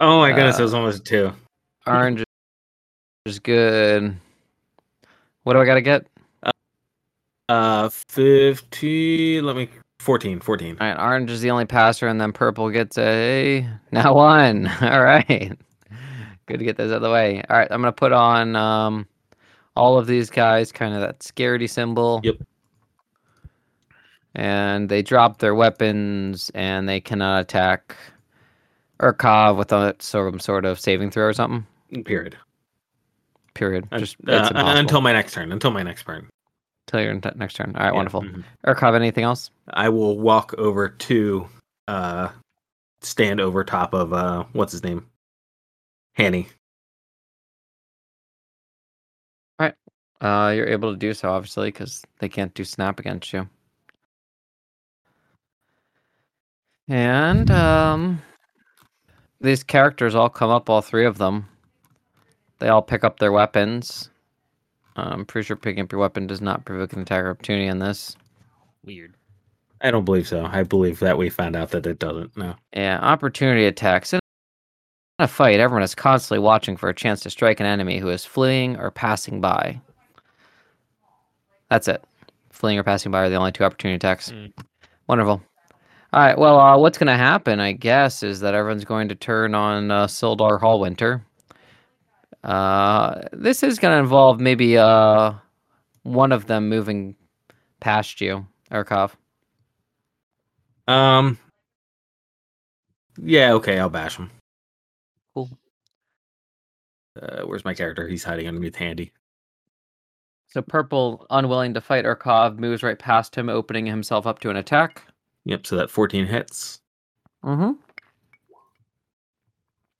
Oh 0.00 0.18
my 0.18 0.30
goodness, 0.32 0.58
Uh, 0.58 0.62
it 0.62 0.64
was 0.64 0.74
almost 0.74 1.04
two. 1.04 1.32
Orange 1.86 2.24
is 3.26 3.38
good. 3.38 4.16
What 5.42 5.52
do 5.54 5.60
I 5.60 5.64
got 5.64 5.74
to 5.74 5.82
get? 5.82 6.06
Uh, 7.48 7.88
fifty. 7.88 9.40
Let 9.40 9.56
me. 9.56 9.68
14, 10.00 10.40
14. 10.40 10.78
All 10.80 10.86
right, 10.88 10.98
orange 10.98 11.30
is 11.30 11.42
the 11.42 11.50
only 11.52 11.64
passer, 11.64 12.08
and 12.08 12.20
then 12.20 12.32
purple 12.32 12.70
gets 12.70 12.98
a 12.98 13.64
now 13.92 14.14
one. 14.14 14.66
All 14.80 15.02
right, 15.02 15.52
good 16.52 16.58
to 16.58 16.64
get 16.64 16.76
those 16.76 16.90
out 16.92 16.96
of 16.96 17.02
the 17.02 17.10
way. 17.10 17.42
All 17.48 17.56
right, 17.56 17.68
I'm 17.70 17.80
gonna 17.80 17.92
put 17.92 18.12
on 18.12 18.54
um, 18.56 19.06
all 19.74 19.98
of 19.98 20.06
these 20.06 20.28
guys, 20.30 20.70
kind 20.70 20.94
of 20.94 21.00
that 21.00 21.20
scaredy 21.20 21.68
symbol. 21.68 22.20
Yep. 22.22 22.36
And 24.34 24.88
they 24.88 25.02
drop 25.02 25.38
their 25.38 25.54
weapons, 25.54 26.50
and 26.54 26.88
they 26.88 27.00
cannot 27.00 27.40
attack 27.42 27.96
Urkov 29.00 29.56
without 29.56 30.00
some 30.02 30.40
sort 30.40 30.64
of 30.64 30.80
saving 30.80 31.10
throw 31.10 31.26
or 31.26 31.32
something. 31.32 31.66
Period. 32.04 32.36
Period. 33.54 33.86
Just 33.98 34.16
uh, 34.26 34.50
until 34.54 35.02
my 35.02 35.12
next 35.12 35.34
turn. 35.34 35.52
Until 35.52 35.70
my 35.70 35.82
next 35.82 36.04
turn. 36.04 36.28
Till 36.86 37.00
your 37.02 37.20
next 37.34 37.54
turn. 37.54 37.72
All 37.76 37.82
right, 37.82 37.90
Yeah, 37.90 37.96
wonderful. 37.96 38.22
mhm. 38.22 38.44
Urkov, 38.66 38.94
anything 38.94 39.24
else? 39.24 39.50
I 39.68 39.88
will 39.90 40.18
walk 40.18 40.54
over 40.58 40.88
to 40.88 41.48
uh 41.88 42.28
stand 43.02 43.40
over 43.40 43.64
top 43.64 43.92
of 43.92 44.12
uh 44.12 44.44
what's 44.52 44.72
his 44.72 44.82
name? 44.84 45.06
Hanny. 46.12 46.48
Uh, 50.22 50.52
you're 50.54 50.68
able 50.68 50.92
to 50.92 50.96
do 50.96 51.12
so, 51.12 51.30
obviously, 51.30 51.66
because 51.68 52.04
they 52.20 52.28
can't 52.28 52.54
do 52.54 52.62
snap 52.62 53.00
against 53.00 53.32
you. 53.32 53.48
And 56.88 57.50
um, 57.50 58.22
these 59.40 59.64
characters 59.64 60.14
all 60.14 60.28
come 60.28 60.50
up, 60.50 60.70
all 60.70 60.80
three 60.80 61.06
of 61.06 61.18
them. 61.18 61.48
They 62.60 62.68
all 62.68 62.82
pick 62.82 63.02
up 63.02 63.18
their 63.18 63.32
weapons. 63.32 64.10
I'm 64.94 65.24
pretty 65.24 65.46
sure 65.46 65.56
picking 65.56 65.82
up 65.82 65.90
your 65.90 66.00
weapon 66.00 66.28
does 66.28 66.40
not 66.40 66.64
provoke 66.64 66.92
an 66.92 67.02
attack 67.02 67.24
opportunity 67.24 67.66
in 67.66 67.80
this. 67.80 68.16
Weird. 68.84 69.14
I 69.80 69.90
don't 69.90 70.04
believe 70.04 70.28
so. 70.28 70.44
I 70.44 70.62
believe 70.62 71.00
that 71.00 71.18
we 71.18 71.30
found 71.30 71.56
out 71.56 71.70
that 71.70 71.86
it 71.86 71.98
doesn't. 71.98 72.36
No. 72.36 72.54
Yeah, 72.72 73.00
opportunity 73.00 73.64
attacks. 73.64 74.14
In 75.22 75.26
a 75.26 75.28
fight, 75.28 75.60
everyone 75.60 75.84
is 75.84 75.94
constantly 75.94 76.40
watching 76.40 76.76
for 76.76 76.88
a 76.88 76.94
chance 76.94 77.20
to 77.20 77.30
strike 77.30 77.60
an 77.60 77.66
enemy 77.66 78.00
who 78.00 78.08
is 78.08 78.24
fleeing 78.24 78.76
or 78.76 78.90
passing 78.90 79.40
by. 79.40 79.80
That's 81.70 81.86
it. 81.86 82.02
Fleeing 82.50 82.76
or 82.76 82.82
passing 82.82 83.12
by 83.12 83.20
are 83.20 83.28
the 83.28 83.36
only 83.36 83.52
two 83.52 83.62
opportunity 83.62 83.94
attacks. 83.94 84.32
Mm. 84.32 84.52
Wonderful. 85.06 85.40
All 86.12 86.20
right. 86.20 86.36
Well, 86.36 86.58
uh, 86.58 86.76
what's 86.76 86.98
going 86.98 87.06
to 87.06 87.16
happen, 87.16 87.60
I 87.60 87.70
guess, 87.70 88.24
is 88.24 88.40
that 88.40 88.54
everyone's 88.54 88.84
going 88.84 89.08
to 89.10 89.14
turn 89.14 89.54
on 89.54 89.92
uh, 89.92 90.08
Sildar 90.08 90.60
Hallwinter. 90.60 91.22
Uh, 92.42 93.20
this 93.32 93.62
is 93.62 93.78
going 93.78 93.94
to 93.94 94.00
involve 94.00 94.40
maybe 94.40 94.76
uh, 94.76 95.34
one 96.02 96.32
of 96.32 96.48
them 96.48 96.68
moving 96.68 97.14
past 97.78 98.20
you, 98.20 98.44
Urkov. 98.72 99.12
Um 100.88 101.38
Yeah, 103.22 103.52
okay, 103.52 103.78
I'll 103.78 103.88
bash 103.88 104.16
him. 104.16 104.28
Cool. 105.34 105.50
Uh, 107.20 107.42
where's 107.42 107.64
my 107.64 107.74
character? 107.74 108.08
He's 108.08 108.24
hiding 108.24 108.48
underneath 108.48 108.76
Hanny. 108.76 109.12
So 110.48 110.60
Purple, 110.62 111.26
unwilling 111.30 111.72
to 111.74 111.80
fight 111.80 112.04
Urkov, 112.04 112.58
moves 112.58 112.82
right 112.82 112.98
past 112.98 113.34
him, 113.34 113.48
opening 113.48 113.86
himself 113.86 114.26
up 114.26 114.38
to 114.40 114.50
an 114.50 114.56
attack. 114.56 115.02
Yep, 115.44 115.66
so 115.66 115.76
that 115.76 115.90
14 115.90 116.26
hits 116.26 116.80
Mm-hmm. 117.44 117.72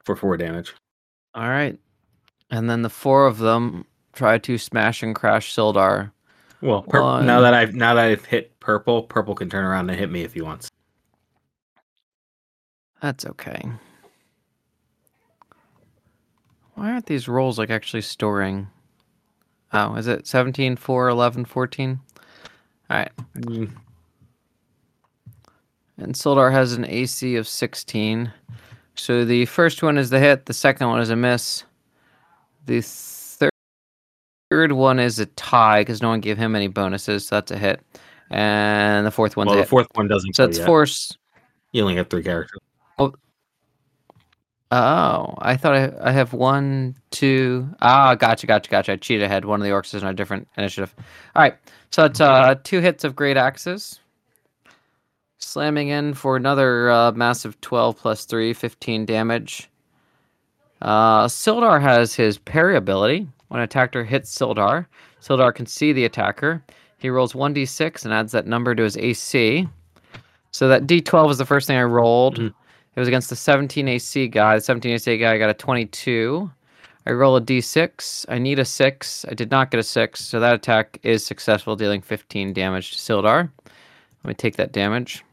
for 0.05 0.15
4 0.15 0.37
damage. 0.37 0.75
All 1.35 1.49
right. 1.49 1.79
And 2.51 2.69
then 2.71 2.83
the 2.83 2.91
four 2.91 3.27
of 3.27 3.39
them 3.39 3.85
try 4.13 4.37
to 4.39 4.59
smash 4.59 5.03
and 5.03 5.15
crash 5.15 5.55
Sildar. 5.55 6.13
Well, 6.61 6.83
pur- 6.83 7.03
One. 7.03 7.27
now 7.27 7.41
that 7.41 7.55
I've 7.55 7.75
now 7.75 7.95
that 7.95 8.05
I've 8.05 8.25
hit 8.27 8.61
purple, 8.61 9.03
purple 9.05 9.35
can 9.35 9.49
turn 9.51 9.65
around 9.65 9.89
and 9.91 9.99
hit 9.99 10.11
me 10.11 10.23
if 10.23 10.35
he 10.35 10.43
wants. 10.43 10.69
That's 13.01 13.25
okay. 13.27 13.63
Why 16.75 16.91
aren't 16.93 17.07
these 17.07 17.29
rolls 17.29 17.59
like 17.59 17.71
actually 17.71 18.03
storing? 18.03 18.69
Oh, 19.73 19.95
is 19.95 20.07
it 20.07 20.27
17, 20.27 20.77
4, 20.77 21.09
11, 21.09 21.45
14? 21.45 22.01
All 22.91 22.97
right. 22.97 23.11
Mm, 23.37 23.71
And 25.99 26.15
Sildar 26.15 26.51
has 26.53 26.73
an 26.73 26.85
AC 26.85 27.37
of 27.37 27.47
16. 27.49 28.33
So 28.95 29.25
the 29.25 29.47
first 29.47 29.83
one 29.83 29.97
is 29.99 30.11
the 30.11 30.19
hit, 30.19 30.47
the 30.47 30.53
second 30.55 30.89
one 30.89 31.01
is 31.01 31.11
a 31.11 31.17
miss. 31.17 31.65
The 32.67 32.81
thir- 32.83 33.51
third 34.51 34.73
one 34.73 34.99
is 34.99 35.19
a 35.19 35.27
tie 35.27 35.81
because 35.83 36.03
no 36.03 36.09
one 36.11 36.21
gave 36.21 36.37
him 36.39 36.55
any 36.55 36.69
bonuses, 36.69 37.27
so 37.27 37.37
that's 37.37 37.51
a 37.51 37.57
hit. 37.59 37.81
And 38.31 39.07
the 39.07 39.11
fourth 39.11 39.37
one's 39.37 39.47
Well, 39.49 39.55
a 39.55 39.59
the 39.59 39.63
hit. 39.63 39.69
fourth 39.71 39.87
one 39.95 40.09
doesn't. 40.09 40.35
so 40.37 40.45
it's 40.45 40.59
force. 40.59 41.17
You 41.73 41.83
only 41.83 41.97
have 41.97 42.09
three 42.11 42.23
characters. 42.23 42.59
Oh, 42.99 43.15
I 44.75 45.57
thought 45.57 45.75
I, 45.75 45.93
I 46.01 46.13
have 46.13 46.33
one, 46.33 46.97
two. 47.11 47.69
Ah, 47.81 48.15
gotcha, 48.15 48.47
gotcha, 48.47 48.71
gotcha. 48.71 48.93
I 48.93 48.97
cheated 48.97 49.25
ahead. 49.25 49.45
One 49.45 49.61
of 49.61 49.65
the 49.65 49.71
orcs 49.71 49.95
is 49.95 50.03
on 50.03 50.11
a 50.11 50.15
different 50.15 50.49
initiative. 50.57 50.95
All 51.37 51.43
right, 51.43 51.57
so 51.91 52.05
it's 52.05 52.21
uh, 52.21 52.55
two 52.65 52.81
hits 52.81 53.05
of 53.05 53.15
great 53.15 53.37
axes. 53.37 54.01
Slamming 55.39 55.89
in 55.89 56.15
for 56.15 56.37
another 56.37 56.91
uh, 56.91 57.13
massive 57.13 57.61
12 57.61 57.97
plus 57.99 58.25
3, 58.25 58.53
15 58.53 59.05
damage. 59.05 59.69
Uh, 60.81 61.27
Sildar 61.27 61.81
has 61.81 62.15
his 62.15 62.39
parry 62.39 62.77
ability. 62.77 63.27
When 63.49 63.61
an 63.61 63.65
attacker 63.65 64.05
hits 64.05 64.35
Sildar, 64.35 64.87
Sildar 65.21 65.55
can 65.55 65.67
see 65.67 65.93
the 65.93 66.05
attacker. 66.05 66.63
He 66.99 67.11
rolls 67.11 67.35
1d6 67.35 68.05
and 68.05 68.15
adds 68.15 68.33
that 68.33 68.47
number 68.47 68.75
to 68.75 68.83
his 68.83 68.97
AC. 68.97 69.69
So 70.53 70.69
that 70.69 70.87
d12 70.87 71.33
is 71.33 71.39
the 71.39 71.45
first 71.45 71.67
thing 71.67 71.77
I 71.77 71.83
rolled. 71.83 72.39
Mhm. 72.39 72.55
It 72.95 73.01
was 73.01 73.09
against 73.09 73.31
the 73.31 73.37
17 73.37 73.89
AC 73.89 74.29
guy. 74.29 74.57
The 74.57 74.61
17 74.61 74.93
AC 74.93 75.19
guy 75.19 75.39
got 75.39 75.49
a 75.49 75.55
22. 75.55 76.51
I 77.07 77.11
roll 77.13 77.37
a 77.37 77.41
d6. 77.41 78.27
I 78.29 78.39
need 78.39 78.59
a 78.59 78.65
6. 78.65 79.25
I 79.29 79.35
did 79.35 79.51
not 79.51 79.71
get 79.71 79.81
a 79.81 79.83
6, 79.83 80.21
so 80.21 80.39
that 80.39 80.55
attack 80.55 80.99
is 81.03 81.25
successful, 81.25 81.75
dealing 81.75 82.03
15 82.03 82.53
damage 82.53 82.93
to 82.93 82.99
Sildar. 82.99 83.51
Let 84.25 84.29
me 84.29 84.35
take 84.35 84.57
that 84.57 84.73
damage. 84.73 85.25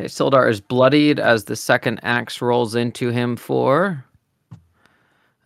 Okay, 0.00 0.08
Sildar 0.08 0.48
is 0.48 0.60
bloodied 0.60 1.20
as 1.20 1.44
the 1.44 1.56
second 1.56 2.00
axe 2.02 2.40
rolls 2.40 2.74
into 2.74 3.10
him 3.10 3.36
for 3.36 4.04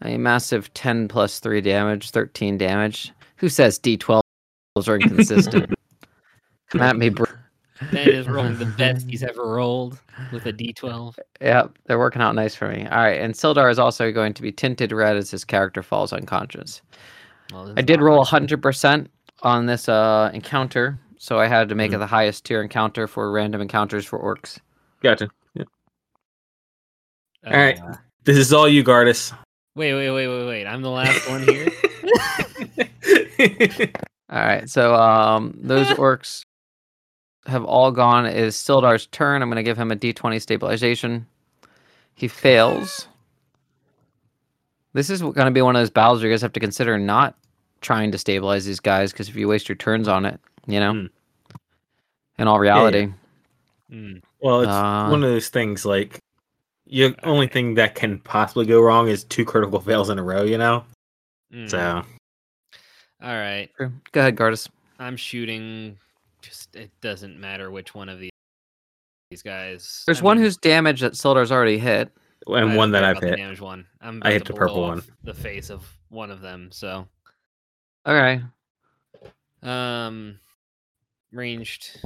A 0.03 0.17
massive 0.17 0.73
10 0.75 1.09
plus 1.09 1.41
3 1.41 1.61
damage, 1.61 2.11
13 2.11 2.57
damage. 2.57 3.13
Who 3.37 3.49
says 3.49 3.79
D12s 3.79 4.23
are 4.87 4.97
inconsistent? 4.97 5.75
Come 6.71 6.83
at 6.83 6.97
me, 6.97 7.09
bro. 7.09 7.27
Ben 7.93 8.09
is 8.09 8.29
rolling 8.29 8.59
the 8.59 8.65
best 8.79 9.09
he's 9.09 9.23
ever 9.23 9.47
rolled 9.49 9.99
with 10.33 10.47
a 10.47 10.53
D12. 10.53 11.17
Yep, 11.41 11.79
they're 11.87 11.99
working 11.99 12.21
out 12.23 12.35
nice 12.35 12.55
for 12.55 12.69
me. 12.69 12.87
All 12.87 12.99
right, 12.99 13.21
and 13.21 13.35
Sildar 13.35 13.71
is 13.71 13.79
also 13.79 14.11
going 14.13 14.35
to 14.35 14.43
be 14.43 14.51
tinted 14.53 14.93
red 14.93 15.17
as 15.17 15.31
his 15.31 15.45
character 15.45 15.83
falls 15.83 16.13
unconscious. 16.13 16.83
Well, 17.53 17.73
I 17.77 17.83
did 17.83 18.01
roll 18.03 18.21
awkward. 18.21 18.49
100% 18.49 19.07
on 19.43 19.67
this 19.67 19.89
uh, 19.89 20.31
encounter, 20.35 20.99
so 21.19 21.39
I 21.39 21.47
had 21.47 21.69
to 21.69 21.75
make 21.75 21.93
it 21.93 21.97
Mhm. 21.97 22.01
the 22.01 22.07
highest 22.07 22.45
tier 22.45 22.61
encounter 22.63 23.07
for 23.07 23.31
random 23.31 23.61
encounters 23.61 24.05
for 24.05 24.19
orcs. 24.19 24.59
Gotcha. 25.03 25.29
Yeah. 25.55 25.65
All 27.47 27.53
right. 27.53 27.79
Uh, 27.81 27.95
This 28.25 28.37
is 28.37 28.53
all 28.53 28.69
you, 28.69 28.83
Gardus. 28.85 29.33
wait, 29.77 29.95
wait, 29.95 30.11
wait, 30.11 30.27
wait, 30.29 30.47
wait. 30.47 30.67
I'm 30.67 30.83
the 30.83 30.91
last 30.91 31.29
one 31.31 31.43
here. 31.45 31.69
All 34.31 34.41
right, 34.41 34.69
so 34.69 34.95
um, 34.95 35.55
those 35.63 35.87
orcs 35.89 36.45
have 37.49 37.65
all 37.65 37.91
gone. 37.91 38.27
It 38.27 38.37
is 38.37 38.57
Sildar's 38.57 39.07
turn. 39.07 39.43
I'm 39.43 39.49
going 39.49 39.57
to 39.57 39.63
give 39.63 39.77
him 39.79 39.91
a 39.91 39.97
d20 39.97 40.41
stabilization. 40.41 41.27
He 42.15 42.29
fails. 42.29 43.09
This 44.93 45.11
is 45.11 45.21
going 45.21 45.35
to 45.35 45.51
be 45.51 45.63
one 45.63 45.77
of 45.77 45.81
those 45.81 45.91
battles 45.91 46.21
where 46.21 46.29
you 46.29 46.35
guys 46.35 46.43
have 46.43 46.53
to 46.55 46.61
consider 46.61 46.99
not 46.99 47.37
trying 47.81 48.11
to 48.13 48.19
stabilize 48.19 48.65
these 48.65 48.81
guys 48.81 49.13
because 49.13 49.29
if 49.29 49.37
you 49.37 49.49
waste 49.49 49.69
your 49.69 49.77
turns 49.77 50.09
on 50.09 50.25
it, 50.25 50.41
you 50.67 50.81
know, 50.81 50.93
Hmm. 50.93 51.07
in 52.39 52.49
all 52.49 52.59
reality. 52.59 53.13
Mm, 53.91 54.21
well, 54.41 54.61
it's 54.63 54.71
Uh, 54.71 55.09
one 55.09 55.23
of 55.23 55.31
those 55.31 55.49
things 55.49 55.87
like 55.87 56.19
the 56.87 57.15
only 57.23 57.47
thing 57.47 57.75
that 57.75 57.95
can 57.95 58.19
possibly 58.19 58.67
go 58.67 58.81
wrong 58.81 59.09
is 59.09 59.25
two 59.25 59.45
critical 59.45 59.81
fails 59.81 60.11
in 60.11 60.19
a 60.19 60.23
row, 60.23 60.43
you 60.43 60.59
know? 60.59 60.85
mm. 61.53 61.71
So 61.71 62.03
all 63.23 63.35
right. 63.35 63.69
Go 63.79 64.21
ahead, 64.21 64.37
Gardus. 64.37 64.69
I'm 64.99 65.17
shooting. 65.17 65.97
Just 66.73 66.85
it 66.85 66.91
doesn't 67.01 67.39
matter 67.39 67.71
which 67.71 67.95
one 67.95 68.09
of 68.09 68.19
these 68.21 68.31
these 69.31 69.43
guys. 69.43 70.05
There's 70.07 70.21
I 70.21 70.25
one 70.25 70.37
mean, 70.39 70.45
whose 70.45 70.57
damage 70.57 71.01
that 71.01 71.17
Sildar's 71.17 71.53
already 71.53 71.79
hit. 71.79 72.11
And 72.47 72.69
don't 72.71 72.77
one 72.77 72.91
that 72.93 73.05
I've 73.05 73.19
about 73.19 73.29
hit. 73.29 73.37
damage 73.37 73.61
one. 73.61 73.87
I'm 74.01 74.23
I 74.25 74.33
hit 74.33 74.47
the 74.47 74.55
purple 74.55 74.83
one. 74.83 75.03
The 75.25 75.35
face 75.35 75.69
of 75.71 75.87
one 76.09 76.31
of 76.31 76.41
them. 76.41 76.71
So 76.73 77.07
Okay. 78.07 78.41
um, 79.63 80.39
ranged 81.33 82.01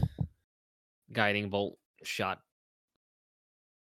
guiding 1.12 1.48
bolt 1.48 1.78
shot. 2.02 2.40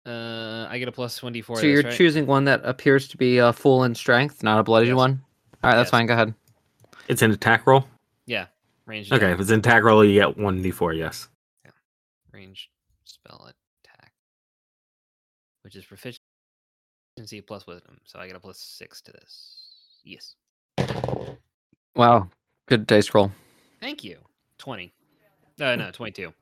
Uh, 0.06 0.66
I 0.70 0.80
get 0.80 0.88
a 0.88 0.92
plus 0.92 1.22
one 1.24 1.32
d 1.32 1.42
four. 1.42 1.58
so 1.58 1.68
you're 1.68 1.84
choosing 1.84 2.26
one 2.26 2.44
that 2.46 2.62
appears 2.66 3.08
to 3.10 3.18
be 3.18 3.40
uh, 3.40 3.52
full 3.52 3.84
in 3.84 3.94
strength, 3.96 4.42
not 4.44 4.60
a 4.60 4.64
bloody 4.64 4.88
Yes. 4.88 4.96
one. 4.96 5.22
All 5.64 5.70
right, 5.70 5.76
that's 5.76 5.88
Yes. 5.88 5.92
fine. 5.92 6.08
Go 6.08 6.14
ahead. 6.14 6.34
It's 7.08 7.22
an 7.22 7.32
attack 7.32 7.68
roll. 7.68 7.86
Yeah, 8.88 8.92
ranged. 8.92 9.14
Okay, 9.14 9.26
attack. 9.26 9.36
if 9.36 9.42
it's 9.42 9.50
an 9.52 9.60
attack 9.60 9.84
roll, 9.84 10.04
you 10.04 10.14
get 10.20 10.38
one 10.38 10.64
d4. 10.64 10.98
Yes. 10.98 11.28
Range 12.32 12.70
spell 13.04 13.52
attack, 13.84 14.14
which 15.64 15.76
is 15.76 15.86
proficiency 15.86 17.42
plus 17.46 17.68
wisdom. 17.68 18.00
So 18.06 18.20
I 18.20 18.28
get 18.28 18.36
a 18.36 18.40
plus 18.40 18.58
six 18.60 19.02
to 19.02 19.12
this. 19.12 19.58
Yes. 20.04 20.36
Wow, 21.96 22.30
good 22.68 22.88
dice 22.88 23.14
roll. 23.14 23.32
Thank 23.82 24.04
you. 24.04 24.18
Twenty. 24.58 24.94
No, 25.60 25.76
no, 25.76 25.92
twenty-two. 25.92 26.34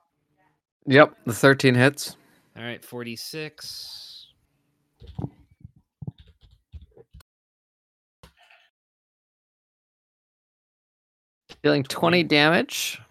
Yep, 0.86 1.18
the 1.26 1.34
13 1.34 1.76
hits. 1.76 2.16
All 2.56 2.64
right, 2.64 2.84
forty-six. 2.84 4.28
Dealing 11.64 11.84
20 11.84 12.24
damage. 12.24 13.02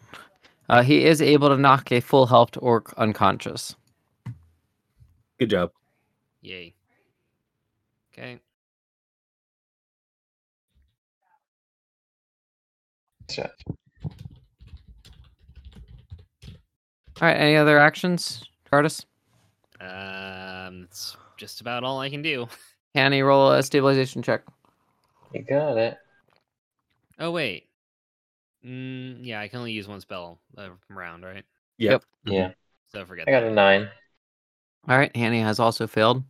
Uh, 0.68 0.82
he 0.82 1.04
is 1.04 1.22
able 1.22 1.48
to 1.48 1.56
knock 1.56 1.90
a 1.92 2.00
full 2.00 2.26
health 2.26 2.56
orc 2.60 2.92
unconscious. 2.96 3.74
Good 5.38 5.50
job. 5.50 5.70
Yay. 6.42 6.74
Okay. 8.12 8.40
Shit. 13.30 13.50
All 17.20 17.26
right, 17.26 17.34
any 17.34 17.56
other 17.56 17.78
actions, 17.78 18.44
Tardis? 18.70 19.04
Um, 19.80 20.82
that's 20.82 21.16
just 21.36 21.60
about 21.60 21.84
all 21.84 22.00
I 22.00 22.10
can 22.10 22.22
do. 22.22 22.46
Can 22.94 23.12
he 23.12 23.22
roll 23.22 23.52
a 23.52 23.62
stabilization 23.62 24.22
check? 24.22 24.42
You 25.32 25.42
got 25.42 25.76
it. 25.76 25.98
Oh 27.18 27.30
wait. 27.30 27.67
Mm, 28.64 29.18
yeah, 29.22 29.40
I 29.40 29.48
can 29.48 29.60
only 29.60 29.72
use 29.72 29.86
one 29.88 30.00
spell 30.00 30.38
a 30.56 30.70
round, 30.90 31.24
right? 31.24 31.44
Yep. 31.78 32.02
Mhm. 32.26 32.32
Yeah. 32.32 32.50
So 32.88 33.04
forget 33.04 33.28
I 33.28 33.30
got 33.30 33.40
that. 33.40 33.50
a 33.52 33.54
nine. 33.54 33.88
All 34.88 34.96
right, 34.98 35.14
Hanny 35.14 35.40
has 35.40 35.60
also 35.60 35.86
failed. 35.86 36.22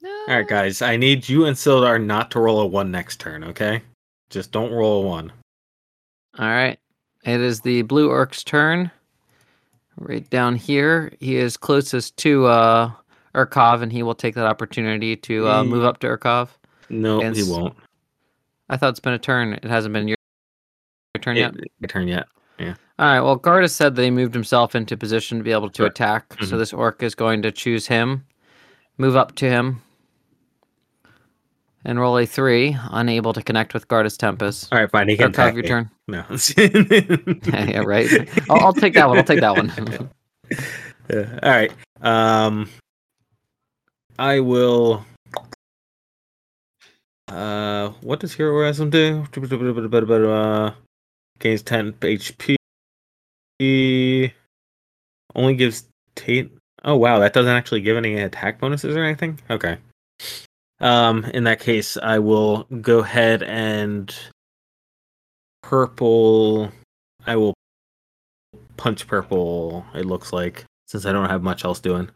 No. 0.00 0.10
All 0.28 0.34
right, 0.36 0.46
guys. 0.46 0.82
I 0.82 0.96
need 0.96 1.28
you 1.28 1.46
and 1.46 1.56
Sildar 1.56 2.02
not 2.02 2.30
to 2.32 2.40
roll 2.40 2.60
a 2.60 2.66
one 2.66 2.90
next 2.90 3.20
turn. 3.20 3.42
Okay. 3.44 3.82
Just 4.30 4.52
don't 4.52 4.72
roll 4.72 5.04
a 5.04 5.06
one. 5.06 5.32
All 6.38 6.46
right, 6.48 6.78
it 7.24 7.40
is 7.40 7.60
the 7.60 7.82
blue 7.82 8.08
orc's 8.08 8.42
turn. 8.42 8.90
Right 9.96 10.28
down 10.30 10.56
here, 10.56 11.12
he 11.20 11.36
is 11.36 11.56
closest 11.58 12.16
to 12.18 12.46
uh, 12.46 12.92
Urkov, 13.34 13.82
and 13.82 13.92
he 13.92 14.02
will 14.02 14.14
take 14.14 14.34
that 14.36 14.46
opportunity 14.46 15.16
to 15.16 15.48
uh, 15.48 15.62
move 15.64 15.84
up 15.84 15.98
to 15.98 16.06
Urkov. 16.06 16.48
No, 16.88 17.20
And 17.20 17.36
he 17.36 17.42
s- 17.42 17.48
won't. 17.48 17.76
I 18.70 18.76
thought 18.78 18.90
it's 18.90 19.00
been 19.00 19.12
a 19.12 19.18
turn. 19.18 19.52
It 19.52 19.64
hasn't 19.64 19.92
been 19.92 20.08
your, 20.08 20.16
your 20.16 20.16
turn 21.22 21.36
yet. 21.36 21.54
Your 21.80 21.88
turn 21.88 22.08
yet. 22.08 22.26
Yeah. 22.58 22.74
All 22.98 23.06
right. 23.06 23.20
Well, 23.20 23.38
Gardas 23.38 23.70
said 23.70 23.94
that 23.96 24.02
he 24.02 24.10
moved 24.10 24.34
himself 24.34 24.74
into 24.74 24.96
position 24.96 25.38
to 25.38 25.44
be 25.44 25.52
able 25.52 25.70
to 25.70 25.82
Correct. 25.82 25.96
attack. 25.98 26.34
So 26.40 26.56
Mhm. 26.56 26.58
this 26.58 26.72
orc 26.72 27.02
is 27.02 27.14
going 27.14 27.42
to 27.42 27.50
choose 27.50 27.86
him, 27.86 28.24
move 28.98 29.16
up 29.16 29.34
to 29.36 29.48
him, 29.48 29.82
and 31.84 31.98
roll 31.98 32.18
a 32.18 32.26
three, 32.26 32.76
unable 32.90 33.32
to 33.32 33.42
connect 33.42 33.74
with 33.74 33.88
Gardas 33.88 34.16
Tempest. 34.16 34.72
All 34.72 34.78
right, 34.80 34.90
fine. 34.90 35.08
He 35.08 35.16
can 35.16 35.32
your 35.32 35.62
turn. 35.62 35.90
No. 36.06 36.24
yeah, 36.56 37.78
right. 37.84 38.08
I'll, 38.50 38.60
I'll 38.66 38.72
take 38.72 38.94
that 38.94 39.08
one. 39.08 39.18
I'll 39.18 39.24
take 39.24 39.40
that 39.40 39.56
one. 39.56 39.72
Yeah, 41.10 41.38
All 41.42 41.50
right. 41.50 41.72
Um, 42.00 42.68
I 44.18 44.40
will. 44.40 45.04
Uh, 47.28 47.88
what 48.02 48.20
does 48.20 48.34
heroism 48.34 48.90
do? 48.90 49.24
Uh, 49.34 50.72
gains 51.42 51.62
ten 51.62 51.92
HP. 51.92 52.56
Only 55.34 55.54
gives 55.54 55.84
Tate. 56.14 56.50
Oh 56.84 56.96
wow, 56.96 57.18
that 57.18 57.32
doesn't 57.32 57.52
actually 57.52 57.80
give 57.82 57.96
any 57.96 58.16
attack 58.16 58.58
bonuses 58.58 58.96
or 58.96 59.04
anything. 59.04 59.38
Okay. 59.50 59.78
Um, 60.80 61.24
in 61.26 61.44
that 61.44 61.60
case, 61.60 61.96
I 61.96 62.18
will 62.18 62.64
go 62.80 63.00
ahead 63.00 63.42
and 63.42 64.14
purple. 65.62 66.72
I 67.26 67.36
will 67.36 67.54
punch 68.76 69.06
purple. 69.06 69.86
It 69.94 70.06
looks 70.06 70.32
like 70.32 70.64
since 70.86 71.06
I 71.06 71.12
don't 71.12 71.30
have 71.30 71.42
much 71.42 71.64
else 71.64 71.78
doing. 71.78 72.10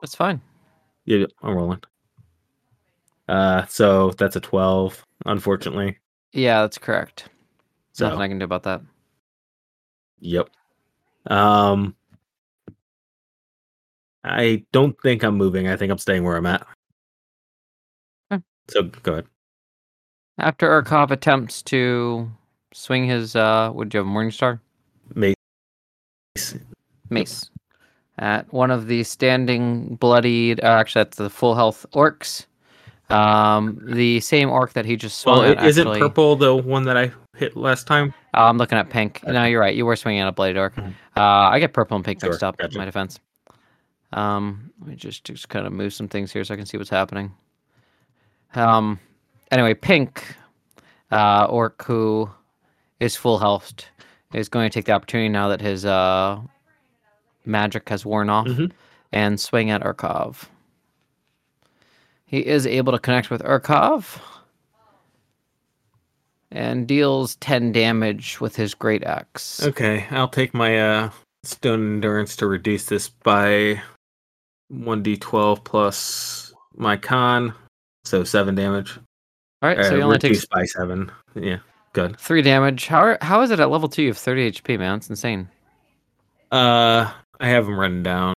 That's 0.00 0.16
fine. 0.16 0.40
Yeah, 1.04 1.26
I'm 1.42 1.54
rolling. 1.54 1.82
Uh, 3.28 3.64
so 3.66 4.10
that's 4.10 4.34
a 4.34 4.40
twelve, 4.40 5.04
unfortunately. 5.24 5.98
Yeah, 6.32 6.62
that's 6.62 6.78
correct. 6.78 7.28
So 7.92 8.06
Nothing 8.06 8.22
I 8.22 8.28
can 8.28 8.38
do 8.38 8.44
about 8.44 8.62
that. 8.64 8.80
Yep. 10.20 10.48
Um 11.26 11.94
I 14.24 14.64
don't 14.72 14.96
think 15.02 15.24
I'm 15.24 15.36
moving. 15.36 15.68
I 15.68 15.76
think 15.76 15.90
I'm 15.90 15.98
staying 15.98 16.24
where 16.24 16.36
I'm 16.36 16.46
at. 16.46 16.66
Okay. 18.32 18.42
So 18.68 18.84
go 18.84 19.12
ahead. 19.12 19.26
After 20.38 20.68
Urkov 20.82 21.10
attempts 21.10 21.60
to 21.62 22.30
swing 22.72 23.06
his, 23.06 23.36
uh, 23.36 23.70
would 23.74 23.92
you 23.92 23.98
have 23.98 24.06
a 24.06 24.10
Morningstar? 24.10 24.60
Mace. 25.14 25.34
mace 27.10 27.50
at 28.18 28.50
one 28.52 28.70
of 28.70 28.86
the 28.86 29.02
standing 29.04 29.96
bloodied 29.96 30.60
uh, 30.62 30.68
actually 30.68 31.00
that's 31.04 31.18
the 31.18 31.28
full 31.28 31.54
health 31.54 31.84
orcs 31.92 32.46
um 33.12 33.78
the 33.84 34.20
same 34.20 34.50
orc 34.50 34.72
that 34.72 34.84
he 34.84 34.96
just 34.96 35.18
swung 35.18 35.38
Well, 35.40 35.52
at 35.52 35.64
isn't 35.64 35.86
actually. 35.86 36.00
purple 36.00 36.36
the 36.36 36.54
one 36.54 36.84
that 36.84 36.96
I 36.96 37.12
hit 37.36 37.56
last 37.56 37.86
time? 37.86 38.14
Oh, 38.34 38.44
i'm 38.44 38.56
looking 38.58 38.78
at 38.78 38.88
pink 38.90 39.20
no 39.26 39.44
you're 39.44 39.60
right 39.60 39.74
you 39.76 39.84
were 39.86 39.96
swinging 39.96 40.20
at 40.22 40.28
a 40.28 40.32
bloodied 40.32 40.56
orc 40.56 40.74
Mhm. 40.74 40.94
uh 41.16 41.20
i 41.20 41.58
get 41.58 41.72
purple 41.74 41.96
and 41.96 42.04
pink 42.04 42.20
Sure, 42.20 42.30
mixed 42.30 42.42
up 42.42 42.56
gotcha. 42.58 42.78
my 42.78 42.84
defense 42.86 43.20
um 44.14 44.70
let 44.80 44.88
me 44.90 44.94
just 44.96 45.24
just 45.24 45.48
kind 45.48 45.66
of 45.66 45.72
move 45.72 45.92
some 45.92 46.08
things 46.08 46.32
here 46.32 46.42
so 46.44 46.54
i 46.54 46.56
can 46.56 46.66
see 46.66 46.76
what's 46.78 46.90
happening 46.90 47.32
um 48.54 48.98
anyway 49.50 49.74
pink 49.74 50.34
uh 51.10 51.46
orc 51.50 51.82
who 51.84 52.28
is 53.00 53.16
full 53.16 53.38
health 53.38 53.72
is 54.32 54.48
going 54.48 54.68
to 54.70 54.74
take 54.74 54.86
the 54.86 54.92
opportunity 54.92 55.28
now 55.28 55.48
that 55.48 55.60
his 55.60 55.84
uh 55.84 56.40
magic 57.44 57.88
has 57.88 58.06
worn 58.06 58.30
off 58.30 58.46
Mhm. 58.46 58.70
and 59.12 59.38
swing 59.40 59.68
at 59.70 59.82
Urkov. 59.82 60.44
He 62.32 62.38
is 62.46 62.66
able 62.66 62.92
to 62.94 62.98
connect 62.98 63.28
with 63.30 63.42
Urkov 63.42 64.18
and 66.50 66.86
deals 66.88 67.36
10 67.36 67.72
damage 67.72 68.40
with 68.40 68.56
his 68.56 68.72
great 68.72 69.04
axe. 69.04 69.62
Okay, 69.62 70.06
I'll 70.10 70.28
take 70.28 70.54
my 70.54 70.80
uh 70.80 71.10
stone 71.44 71.96
endurance 71.96 72.34
to 72.36 72.46
reduce 72.46 72.86
this 72.86 73.10
by 73.10 73.82
one 74.68 75.04
d12 75.04 75.62
plus 75.62 76.54
my 76.74 76.96
con, 76.96 77.52
so 78.04 78.24
seven 78.24 78.54
damage. 78.54 78.98
All 79.60 79.68
right, 79.68 79.84
so 79.84 79.92
Uh, 79.92 79.96
he 79.96 80.02
only 80.02 80.16
takes 80.18 80.30
reduced 80.30 80.48
by 80.50 80.64
seven. 80.64 81.12
Yeah, 81.34 81.58
good. 81.92 82.18
three 82.18 82.40
damage. 82.40 82.86
How 82.86 83.00
are, 83.00 83.18
how 83.20 83.42
is 83.42 83.50
it 83.50 83.60
at 83.60 83.70
level 83.70 83.90
two? 83.90 84.02
You 84.04 84.08
have 84.08 84.16
30 84.16 84.52
HP, 84.52 84.78
man. 84.78 84.96
It's 84.96 85.10
insane. 85.10 85.50
Uh, 86.50 87.12
I 87.40 87.48
have 87.48 87.68
him 87.68 87.78
written 87.78 88.02
down. 88.02 88.32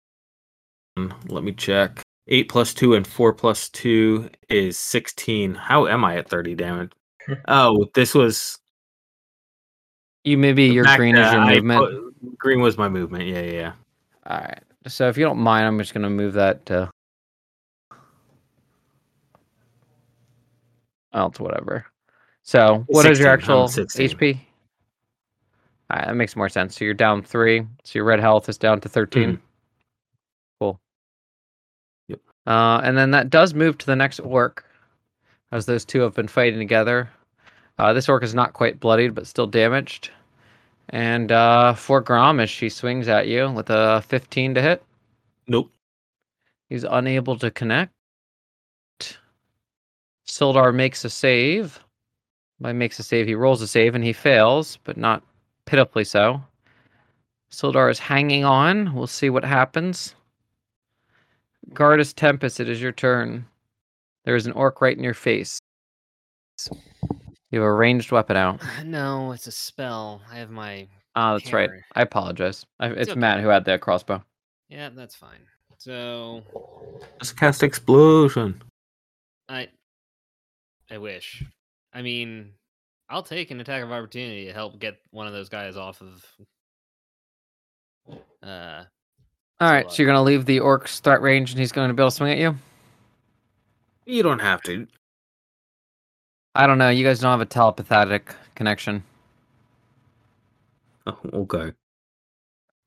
Let 1.29 1.43
me 1.45 1.53
check. 1.53 2.01
Eight 2.27 2.49
plus 2.49 2.73
two 2.73 2.95
and 2.95 3.05
four 3.05 3.33
plus 3.33 3.69
two 3.69 4.29
is 4.49 4.79
sixteen. 4.79 5.53
How 5.53 5.87
am 5.87 6.03
I 6.03 6.17
at 6.17 6.27
thirty 6.27 6.55
damage? 6.55 6.91
oh, 7.47 7.85
this 7.93 8.13
was 8.15 8.57
You 10.23 10.37
maybe 10.37 10.65
your 10.65 10.85
green 10.95 11.15
is 11.15 11.31
your 11.31 11.41
I 11.41 11.55
movement. 11.55 11.79
put- 11.79 12.37
green 12.37 12.61
was 12.61 12.77
my 12.77 12.89
movement. 12.89 13.25
Yeah, 13.25 13.41
yeah. 13.41 13.51
yeah. 13.51 13.71
All 14.27 14.37
right. 14.39 14.59
So 14.87 15.07
if 15.07 15.17
you 15.17 15.25
don't 15.25 15.37
mind, 15.39 15.67
I'm 15.67 15.77
just 15.77 15.93
gonna 15.93 16.09
move 16.09 16.33
that 16.33 16.65
to. 16.67 16.89
Oh, 21.13 21.27
it's 21.27 21.39
whatever. 21.39 21.85
So 22.43 22.83
what 22.87 23.05
is 23.05 23.19
your 23.19 23.33
16, 23.37 23.55
actual 23.55 23.67
HP? 23.67 24.39
All 25.89 25.97
right, 25.97 26.07
that 26.07 26.15
makes 26.15 26.35
more 26.35 26.49
sense. 26.49 26.77
So 26.77 26.85
you're 26.85 26.93
down 26.93 27.21
three. 27.23 27.61
So 27.83 27.99
your 27.99 28.05
red 28.05 28.19
health 28.19 28.49
is 28.49 28.57
down 28.57 28.81
to 28.81 28.89
13 28.89 29.39
Cool. 30.59 30.79
Yep. 32.07 32.19
Uh, 32.45 32.81
and 32.83 32.97
then 32.97 33.11
that 33.11 33.29
does 33.29 33.53
move 33.53 33.77
to 33.77 33.85
the 33.85 33.95
next 33.95 34.19
orc, 34.19 34.63
as 35.51 35.65
those 35.65 35.85
two 35.85 36.01
have 36.01 36.13
been 36.13 36.27
fighting 36.27 36.59
together. 36.59 37.09
Uh, 37.77 37.93
this 37.93 38.07
orc 38.07 38.23
is 38.23 38.35
not 38.35 38.53
quite 38.53 38.79
bloodied, 38.79 39.15
but 39.15 39.27
still 39.27 39.47
damaged. 39.47 40.11
And 40.89 41.31
uh, 41.31 41.73
for 41.73 42.03
as 42.39 42.49
she 42.49 42.69
swings 42.69 43.07
at 43.07 43.27
you 43.27 43.49
with 43.51 43.69
a 43.69 44.03
15 44.07 44.55
to 44.55 44.61
hit. 44.61 44.83
Nope. 45.47 45.71
He's 46.69 46.83
unable 46.83 47.37
to 47.39 47.51
connect. 47.51 47.91
Sildar 50.27 50.73
makes 50.73 51.05
a 51.05 51.09
save. 51.09 51.79
By 52.59 52.73
makes 52.73 52.99
a 52.99 53.03
save, 53.03 53.27
he 53.27 53.35
rolls 53.35 53.61
a 53.61 53.67
save 53.67 53.95
and 53.95 54.03
he 54.03 54.13
fails, 54.13 54.77
but 54.83 54.97
not 54.97 55.23
pitifully 55.65 56.03
so. 56.03 56.41
Sildar 57.51 57.91
is 57.91 57.99
hanging 57.99 58.45
on. 58.45 58.93
We'll 58.93 59.07
see 59.07 59.29
what 59.29 59.43
happens. 59.43 60.15
Gardus 61.73 62.13
Tempest, 62.13 62.59
it 62.59 62.69
is 62.69 62.81
your 62.81 62.91
turn. 62.91 63.45
There 64.25 64.35
is 64.35 64.45
an 64.45 64.53
orc 64.53 64.81
right 64.81 64.97
in 64.97 65.03
your 65.03 65.13
face. 65.13 65.59
You 67.51 67.59
have 67.59 67.67
a 67.67 67.73
ranged 67.73 68.11
weapon 68.11 68.37
out. 68.37 68.61
No, 68.83 69.31
it's 69.31 69.47
a 69.47 69.51
spell. 69.51 70.21
I 70.31 70.37
have 70.37 70.49
my. 70.49 70.87
Ah, 71.15 71.33
that's 71.37 71.53
right. 71.53 71.69
I 71.95 72.01
apologize. 72.01 72.65
I, 72.79 72.87
it's 72.89 73.11
okay. 73.11 73.19
Matt 73.19 73.39
who 73.39 73.47
had 73.47 73.65
that 73.65 73.81
crossbow. 73.81 74.23
Yeah, 74.69 74.89
that's 74.89 75.15
fine. 75.15 75.39
So 75.77 76.43
Just 77.19 77.37
cast 77.37 77.63
explosion. 77.63 78.61
I. 79.47 79.69
I 80.91 80.97
wish. 80.97 81.43
I 81.93 82.01
mean, 82.01 82.51
I'll 83.09 83.23
take 83.23 83.51
an 83.51 83.61
attack 83.61 83.83
of 83.83 83.91
opportunity 83.91 84.45
to 84.45 84.53
help 84.53 84.79
get 84.79 84.97
one 85.11 85.27
of 85.27 85.33
those 85.33 85.49
guys 85.49 85.77
off 85.77 86.01
of. 86.01 86.25
Uh, 88.43 88.83
All 89.61 89.71
right, 89.71 89.89
So, 89.89 89.95
so 89.95 90.03
you're 90.03 90.11
gonna 90.11 90.23
leave 90.23 90.45
the 90.45 90.59
orc's 90.59 90.99
threat 90.99 91.21
range, 91.21 91.51
and 91.51 91.59
he's 91.59 91.71
going 91.71 91.87
to 91.87 91.93
be 91.93 92.01
able 92.01 92.09
to 92.11 92.15
swing 92.15 92.31
at 92.33 92.37
you. 92.37 92.55
You 94.05 94.21
don't 94.21 94.39
have 94.39 94.61
to. 94.63 94.85
I 96.53 96.67
don't 96.67 96.77
know. 96.77 96.89
You 96.89 97.03
guys 97.03 97.19
don't 97.19 97.31
have 97.31 97.41
a 97.41 97.45
telepathic 97.45 98.33
connection. 98.55 99.03
Oh, 101.07 101.17
okay. 101.33 101.71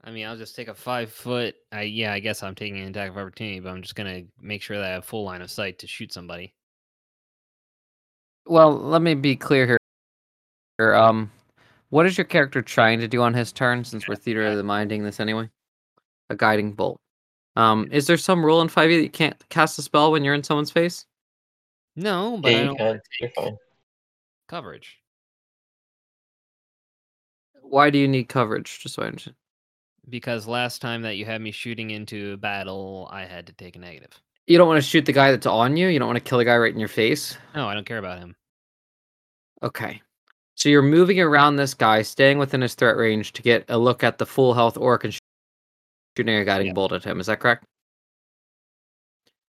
I 0.05 0.11
mean, 0.11 0.27
I'll 0.27 0.37
just 0.37 0.57
take 0.57 0.69
a 0.69 0.75
five 0.75 1.11
foot. 1.12 1.55
I 1.73 1.83
yeah, 1.83 2.12
I 2.12 2.21
guess 2.21 2.43
I'm 2.43 2.55
taking 2.55 2.81
an 2.81 2.89
attack 2.89 3.11
of 3.11 3.19
opportunity, 3.19 3.61
but 3.61 3.71
I'm 3.71 3.83
just 3.83 3.95
gonna 3.95 4.23
make 4.41 4.62
sure 4.62 4.77
that 4.79 4.87
I 4.87 4.93
have 4.95 5.05
full 5.05 5.25
line 5.25 5.43
of 5.43 5.51
sight 5.51 5.79
to 5.81 5.87
shoot 5.87 6.12
somebody. 6.12 6.55
Well, 8.47 8.73
let 8.73 9.03
me 9.03 9.14
be 9.14 9.37
clear 9.37 9.66
here. 9.66 9.79
Here, 10.79 10.95
Um, 10.95 11.31
what 11.91 12.07
is 12.07 12.16
your 12.16 12.25
character 12.25 12.62
trying 12.62 13.01
to 13.01 13.09
do 13.09 13.23
on 13.23 13.35
his 13.35 13.53
turn? 13.53 13.85
Since 13.85 14.09
we're 14.09 14.14
theater 14.16 14.47
of 14.47 14.57
the 14.57 14.62
minding 14.62 15.03
this 15.03 15.21
anyway, 15.21 15.51
a 16.31 16.37
guiding 16.37 16.72
bolt. 16.72 17.01
Um, 17.57 17.89
is 17.91 18.07
there 18.07 18.16
some 18.16 18.45
rule 18.45 18.61
in 18.62 18.68
5e 18.68 18.97
that 18.99 19.03
you 19.03 19.11
can't 19.11 19.37
cast 19.49 19.79
a 19.79 19.83
spell 19.83 20.12
when 20.12 20.22
you're 20.24 20.35
in 20.35 20.45
someone's 20.45 20.70
face? 20.70 21.07
No, 21.97 22.39
but 22.41 22.53
Yeah, 22.53 22.59
I 22.61 22.64
don't 22.64 22.76
can. 22.76 22.87
wanna 22.87 23.01
You're 23.20 23.29
take 23.31 23.35
fine. 23.37 23.57
coverage 24.49 24.99
Why 27.62 27.91
do 27.91 27.99
you 27.99 28.09
need 28.09 28.29
coverage? 28.29 28.79
Just 28.81 28.95
so 28.95 29.03
I 29.03 29.07
understand. 29.07 29.37
because 30.09 30.47
last 30.47 30.81
time 30.81 31.03
that 31.03 31.16
you 31.16 31.24
had 31.26 31.41
me 31.43 31.51
shooting 31.51 31.91
into 31.91 32.33
a 32.33 32.37
battle, 32.37 33.09
I 33.12 33.24
had 33.26 33.47
to 33.49 33.53
take 33.53 33.76
a 33.76 33.79
negative. 33.79 34.11
You 34.47 34.57
don't 34.57 34.68
want 34.68 34.83
to 34.83 34.89
shoot 34.89 35.05
the 35.05 35.12
guy 35.12 35.31
that's 35.31 35.45
on 35.47 35.76
you. 35.76 35.89
You 35.89 35.99
don't 35.99 36.09
want 36.09 36.16
to 36.16 36.26
kill 36.26 36.39
the 36.39 36.45
guy 36.47 36.57
right 36.57 36.72
in 36.72 36.79
your 36.79 36.89
face. 36.89 37.37
No, 37.55 37.68
I 37.68 37.74
don't 37.74 37.85
care 37.85 37.99
about 37.99 38.18
him. 38.18 38.35
Okay. 39.62 40.01
So 40.55 40.70
you're 40.70 40.81
moving 40.83 41.20
around 41.20 41.57
this 41.57 41.74
guy, 41.74 42.01
staying 42.03 42.39
within 42.39 42.62
his 42.62 42.74
threat 42.74 42.97
range 42.97 43.33
to 43.35 43.43
get 43.43 43.64
a 43.68 43.76
look 43.76 44.03
at 44.03 44.16
the 44.16 44.24
full 44.24 44.55
health 44.55 44.79
orc 44.79 45.05
and 45.05 45.12
sh- 45.12 45.18
shooting 46.19 46.35
a 46.35 46.45
guiding 46.45 46.66
Yeah. 46.69 46.73
bolt 46.73 46.93
at 46.93 47.05
him. 47.05 47.21
Is 47.21 47.27
that 47.27 47.39
correct? 47.39 47.64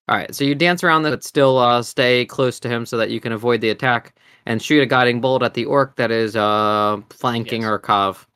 All 0.09 0.17
right. 0.17 0.35
So 0.35 0.45
you 0.45 0.55
dance 0.55 0.85
around 0.85 1.03
that, 1.05 1.11
but 1.11 1.25
still 1.25 1.57
uh, 1.57 1.83
stay 1.83 2.27
close 2.27 2.61
to 2.61 2.69
him 2.69 2.85
so 2.85 2.99
that 2.99 3.11
you 3.11 3.21
can 3.21 3.33
avoid 3.33 3.63
the 3.63 3.71
attack 3.71 4.15
and 4.45 4.63
shoot 4.63 4.83
a 4.83 4.87
guiding 4.87 5.21
bolt 5.23 5.43
at 5.43 5.55
the 5.55 5.65
orc 5.65 5.97
that 5.97 6.11
is 6.11 6.37
uh, 6.37 7.01
flanking 7.09 7.63
Yes. 7.63 7.71
Urkov, 7.71 8.27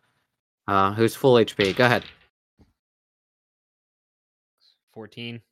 uh, 0.67 0.95
who's 0.95 1.15
full 1.15 1.35
HP. 1.35 1.77
Go 1.77 1.85
ahead. 1.85 2.05
Fourteen. 4.95 5.43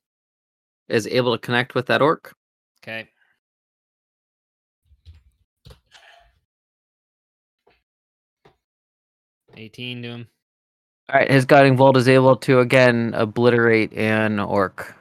Is 0.89 1.05
able 1.07 1.33
to 1.33 1.39
connect 1.39 1.75
with 1.75 1.85
that 1.87 2.01
orc. 2.01 2.35
Okay. 2.83 3.07
Eighteen 9.55 10.01
to 10.03 10.09
him. 10.09 10.27
All 11.09 11.19
right, 11.19 11.29
his 11.29 11.45
guiding 11.45 11.75
bolt 11.75 11.97
is 11.97 12.07
able 12.07 12.35
to 12.37 12.59
again 12.59 13.13
obliterate 13.13 13.93
an 13.93 14.39
orc. 14.39 14.95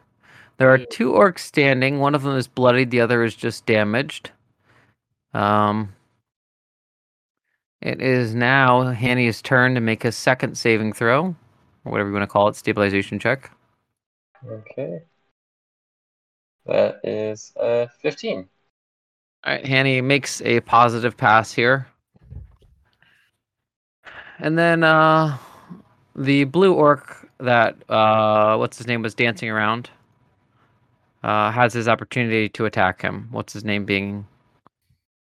There 0.57 0.71
are 0.71 0.79
two 0.79 1.13
orcs 1.13 1.41
standing. 1.41 2.01
One 2.01 2.15
of 2.15 2.23
them 2.23 2.37
is 2.37 2.47
bloodied. 2.47 2.91
The 2.91 3.01
other 3.01 3.25
is 3.25 3.35
just 3.35 3.65
damaged. 3.65 4.31
Um, 5.33 5.95
it 7.81 8.03
is 8.03 8.35
now 8.35 8.89
Hanny's 8.89 9.41
turn 9.41 9.75
to 9.75 9.81
make 9.81 10.05
a 10.05 10.13
second 10.13 10.59
saving 10.59 10.93
throw, 10.93 11.35
or 11.85 11.93
whatever 11.93 12.11
you 12.11 12.15
want 12.15 12.25
to 12.25 12.33
call 12.33 12.49
it, 12.49 12.57
stabilization 12.57 13.19
check. 13.19 13.51
Okay. 14.47 15.03
That 16.67 17.01
is 17.05 17.53
uh 17.57 17.87
15. 18.03 18.49
All 19.43 19.53
right, 19.55 19.65
Hanny 19.65 20.03
makes 20.03 20.43
a 20.43 20.61
positive 20.61 21.17
pass 21.17 21.53
here, 21.53 21.87
and 24.39 24.59
then 24.59 24.85
uh, 24.85 25.39
the 26.21 26.45
blue 26.45 26.75
orc 26.75 27.29
that 27.39 27.77
uh, 27.91 28.57
what's 28.57 28.77
his 28.77 28.87
name 28.87 29.03
was 29.03 29.15
dancing 29.15 29.49
around 29.49 29.91
uh, 31.23 31.51
has 31.51 31.73
his 31.73 31.89
opportunity 31.89 32.49
to 32.51 32.67
attack 32.67 33.01
him. 33.01 33.29
What's 33.31 33.53
his 33.53 33.65
name 33.65 33.85
being 33.85 34.27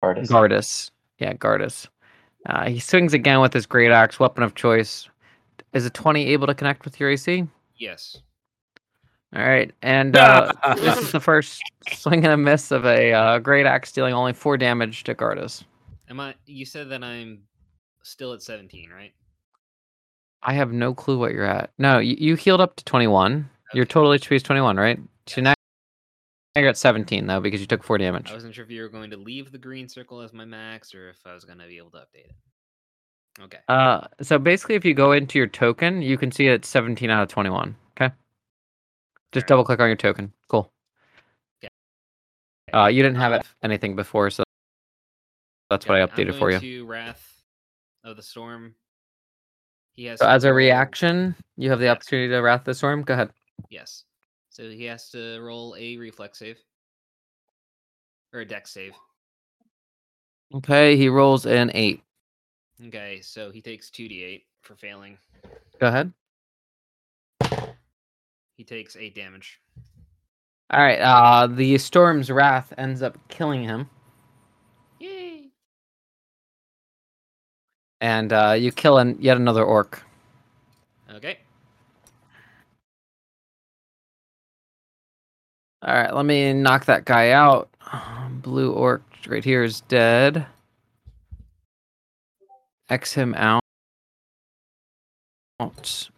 Artist. 0.01 0.31
Gardus. 0.31 0.91
Yeah, 1.19 1.33
Gardus. 1.33 1.87
Uh, 2.45 2.69
he 2.69 2.79
swings 2.79 3.13
again 3.13 3.41
with 3.41 3.53
his 3.53 3.65
great 3.65 3.91
axe, 3.91 4.19
weapon 4.19 4.43
of 4.43 4.55
choice. 4.55 5.09
Is 5.73 5.85
a 5.85 5.89
20 5.89 6.25
able 6.27 6.47
to 6.47 6.55
connect 6.55 6.85
with 6.85 6.99
your 6.99 7.09
AC? 7.09 7.45
Yes. 7.77 8.21
All 9.35 9.43
right. 9.43 9.71
And 9.81 10.17
uh, 10.17 10.53
this 10.77 10.97
is 10.97 11.11
the 11.11 11.19
first 11.19 11.61
swing 11.91 12.23
and 12.23 12.33
a 12.33 12.37
miss 12.37 12.71
of 12.71 12.85
a 12.85 13.13
uh, 13.13 13.39
great 13.39 13.65
axe, 13.65 13.91
dealing 13.91 14.13
only 14.13 14.33
four 14.33 14.57
damage 14.57 15.03
to 15.05 15.15
Gardus. 15.15 15.63
Am 16.09 16.19
I? 16.19 16.33
You 16.45 16.65
said 16.65 16.89
that 16.89 17.03
I'm 17.03 17.41
still 18.03 18.33
at 18.33 18.41
seventeen, 18.41 18.89
right? 18.89 19.13
I 20.41 20.53
have 20.53 20.71
no 20.71 20.93
clue 20.93 21.17
what 21.17 21.31
you're 21.33 21.45
at. 21.45 21.71
No, 21.77 21.99
you, 21.99 22.15
you 22.17 22.35
healed 22.35 22.61
up 22.61 22.75
to 22.77 22.85
21. 22.85 23.49
Your 23.73 23.85
total 23.85 24.11
HP 24.11 24.35
is 24.35 24.43
21, 24.43 24.77
right? 24.77 24.99
So 25.27 25.41
now 25.41 25.53
you're 26.55 26.69
at 26.69 26.77
17, 26.77 27.27
though, 27.27 27.39
because 27.39 27.61
you 27.61 27.67
took 27.67 27.83
four 27.83 27.97
damage. 27.97 28.31
I 28.31 28.33
wasn't 28.33 28.55
sure 28.55 28.63
if 28.63 28.71
you 28.71 28.81
were 28.81 28.89
going 28.89 29.11
to 29.11 29.17
leave 29.17 29.51
the 29.51 29.57
green 29.57 29.87
circle 29.87 30.21
as 30.21 30.33
my 30.33 30.45
max 30.45 30.95
or 30.95 31.09
if 31.09 31.17
I 31.25 31.33
was 31.33 31.45
going 31.45 31.59
to 31.59 31.67
be 31.67 31.77
able 31.77 31.91
to 31.91 31.97
update 31.97 32.25
it. 32.25 32.35
Okay. 33.41 33.59
Uh, 33.67 34.07
so 34.21 34.37
basically, 34.39 34.75
if 34.75 34.83
you 34.83 34.93
go 34.93 35.11
into 35.11 35.37
your 35.37 35.47
token, 35.47 36.01
you 36.01 36.17
can 36.17 36.31
see 36.31 36.47
it's 36.47 36.67
17 36.67 37.09
out 37.09 37.23
of 37.23 37.29
21. 37.29 37.75
Okay. 37.91 38.13
Just 39.31 39.47
Fair 39.47 39.55
double 39.55 39.63
click 39.63 39.79
on 39.79 39.87
your 39.87 39.95
token. 39.95 40.33
Cool. 40.47 40.71
Uh, 42.73 42.85
you 42.87 43.01
didn't 43.01 43.17
have 43.17 43.33
it 43.33 43.41
Uh, 43.41 43.43
anything 43.63 43.95
before, 43.95 44.29
so 44.29 44.43
that's 45.69 45.87
what 45.87 45.97
I 45.97 46.01
Okay, 46.01 46.23
updated 46.23 46.37
for 46.37 46.51
you. 46.51 46.59
To 46.59 46.85
Wrath 46.85 47.43
of 48.03 48.15
the 48.15 48.21
Storm. 48.21 48.75
He 49.99 50.05
has 50.05 50.19
So 50.19 50.29
as 50.29 50.45
a 50.45 50.53
reaction, 50.53 51.35
you 51.57 51.69
have 51.71 51.81
the 51.81 51.89
opportunity 51.89 52.29
to 52.29 52.39
Wrath 52.39 52.63
the 52.63 52.73
Storm. 52.73 53.03
Go 53.03 53.15
ahead. 53.15 53.31
Yes. 53.69 54.05
So 54.49 54.69
he 54.69 54.85
has 54.85 55.09
to 55.09 55.41
roll 55.41 55.75
a 55.77 55.97
reflex 55.97 56.39
save. 56.39 56.57
or 58.31 58.39
a 58.39 58.45
dex 58.45 58.71
save. 58.71 58.93
Okay, 60.55 60.95
he 60.95 61.09
rolls 61.09 61.45
an 61.45 61.69
eight. 61.73 62.01
Okay, 62.87 63.19
so 63.19 63.51
he 63.51 63.61
takes 63.61 63.89
2d8 63.89 64.43
for 64.61 64.75
failing. 64.77 65.17
Go 65.81 65.87
ahead. 65.87 66.13
He 68.55 68.63
takes 68.63 68.95
8 68.95 69.13
damage. 69.13 69.59
All 70.69 70.79
right. 70.79 70.99
Uh, 70.99 71.47
the 71.47 71.77
storm's 71.77 72.31
wrath 72.31 72.73
ends 72.77 73.01
up 73.01 73.17
killing 73.27 73.63
him, 73.63 73.89
and 78.01 78.31
uh, 78.33 78.55
you 78.57 78.71
kill 78.71 78.97
an, 78.97 79.17
yet 79.19 79.37
another 79.37 79.63
orc. 79.63 80.03
Okay. 81.11 81.39
All 85.81 85.93
right, 85.93 86.13
let 86.13 86.25
me 86.25 86.53
knock 86.53 86.85
that 86.85 87.05
guy 87.05 87.31
out. 87.31 87.69
Blue 88.29 88.71
orc 88.71 89.01
right 89.27 89.43
here 89.43 89.63
is 89.63 89.81
dead. 89.81 90.45
X 92.89 93.13
him 93.13 93.33
out. 93.35 93.61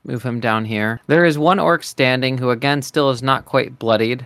Move 0.03 0.23
him 0.23 0.39
down 0.39 0.65
here. 0.65 1.01
There 1.07 1.25
is 1.25 1.37
one 1.37 1.59
orc 1.59 1.83
standing 1.83 2.37
who, 2.37 2.51
again, 2.51 2.81
still 2.81 3.09
is 3.09 3.23
not 3.23 3.45
quite 3.45 3.79
bloodied. 3.79 4.25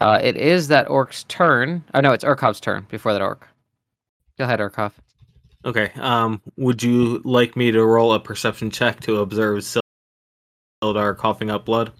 Uh, 0.00 0.20
it 0.22 0.36
is 0.36 0.68
that 0.68 0.88
orc's 0.90 1.24
turn. 1.24 1.84
Oh, 1.94 2.00
no, 2.00 2.12
it's 2.12 2.24
Urkov's 2.24 2.60
turn 2.60 2.86
before 2.88 3.12
that 3.12 3.22
orc. 3.22 3.48
Go 4.36 4.44
ahead, 4.44 4.60
Urkov. 4.60 4.92
Okay. 5.64 5.90
Um, 5.96 6.40
would 6.56 6.82
you 6.82 7.20
like 7.24 7.56
me 7.56 7.70
to 7.70 7.84
roll 7.84 8.14
a 8.14 8.20
perception 8.20 8.70
check 8.70 9.00
to 9.00 9.20
observe 9.20 9.64
Sil- 9.66 9.82
Sildar 10.82 11.16
coughing 11.16 11.50
up 11.50 11.64
blood? 11.64 11.92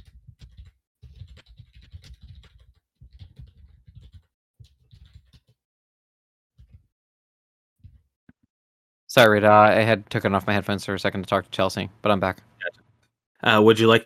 Sorry, 9.08 9.34
Rita. 9.34 9.48
I 9.48 9.80
had 9.80 10.08
taken 10.10 10.34
off 10.34 10.46
my 10.46 10.52
headphones 10.52 10.84
for 10.84 10.94
a 10.94 11.00
second 11.00 11.22
to 11.22 11.28
talk 11.28 11.44
to 11.44 11.50
Chelsea, 11.50 11.88
but 12.02 12.12
I'm 12.12 12.20
back. 12.20 12.42
Uh, 13.42 13.60
would 13.64 13.78
you 13.78 13.86
like 13.88 14.04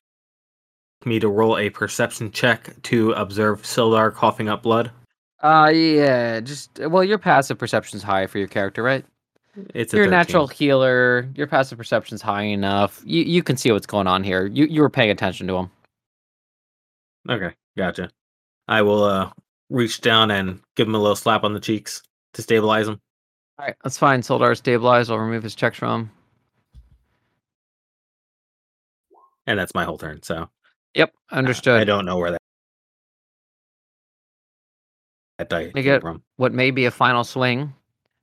me 1.05 1.19
to 1.19 1.29
roll 1.29 1.59
a 1.59 1.69
perception 1.71 2.31
check 2.31 2.81
to 2.85 3.13
observe 3.13 3.63
Sildar 3.63 4.15
coughing 4.15 4.49
up 4.49 4.63
blood? 4.63 4.91
Uh, 5.43 5.71
yeah, 5.75 6.39
just 6.41 6.79
well, 6.79 7.03
your 7.03 7.19
passive 7.19 7.59
perception's 7.59 8.03
high 8.05 8.27
for 8.29 8.39
your 8.39 8.47
character, 8.47 8.83
right? 8.83 9.05
It's 9.75 9.93
a 9.93 9.97
You're 9.97 10.07
a 10.07 10.09
13. 10.09 10.11
natural 10.11 10.47
healer. 10.47 11.29
Your 11.35 11.47
passive 11.47 11.77
perception's 11.79 12.23
high 12.23 12.43
enough. 12.45 13.03
You 13.05 13.23
you 13.23 13.43
can 13.43 13.57
see 13.57 13.71
what's 13.71 13.87
going 13.87 14.07
on 14.07 14.25
here. 14.25 14.47
You 14.47 14.65
you 14.67 14.81
were 14.81 14.89
paying 14.91 15.11
attention 15.11 15.47
to 15.49 15.57
him. 15.57 15.71
Okay, 17.29 17.55
gotcha. 17.77 18.11
I 18.69 18.81
will 18.83 19.05
uh 19.05 19.31
reach 19.69 20.01
down 20.01 20.31
and 20.31 20.61
give 20.77 20.89
him 20.89 20.95
a 20.95 20.99
little 20.99 21.17
slap 21.17 21.45
on 21.45 21.53
the 21.53 21.61
cheeks 21.61 22.03
to 22.35 22.43
stabilize 22.43 22.89
him. 22.89 23.01
All 23.59 23.67
right, 23.67 23.77
that's 23.85 23.99
fine. 23.99 24.23
Sildar 24.23 24.57
stabilized. 24.57 25.11
I'll 25.11 25.19
remove 25.19 25.43
his 25.43 25.55
checks 25.55 25.79
from 25.79 26.01
him. 26.03 26.11
And 29.47 29.59
that's 29.59 29.75
my 29.75 29.85
whole 29.85 29.99
turn. 29.99 30.23
So 30.23 30.49
Yep, 30.95 31.13
understood. 31.31 31.81
I 31.81 31.85
don't 31.85 32.05
know 32.07 32.17
where 32.17 32.31
that 32.33 32.39
that 35.39 35.49
die 35.51 35.71
came 35.73 35.83
get- 35.83 36.01
from. 36.01 36.23
What 36.37 36.53
may 36.55 36.71
be 36.71 36.87
a 36.87 36.91
final 36.91 37.25
swing. 37.25 37.75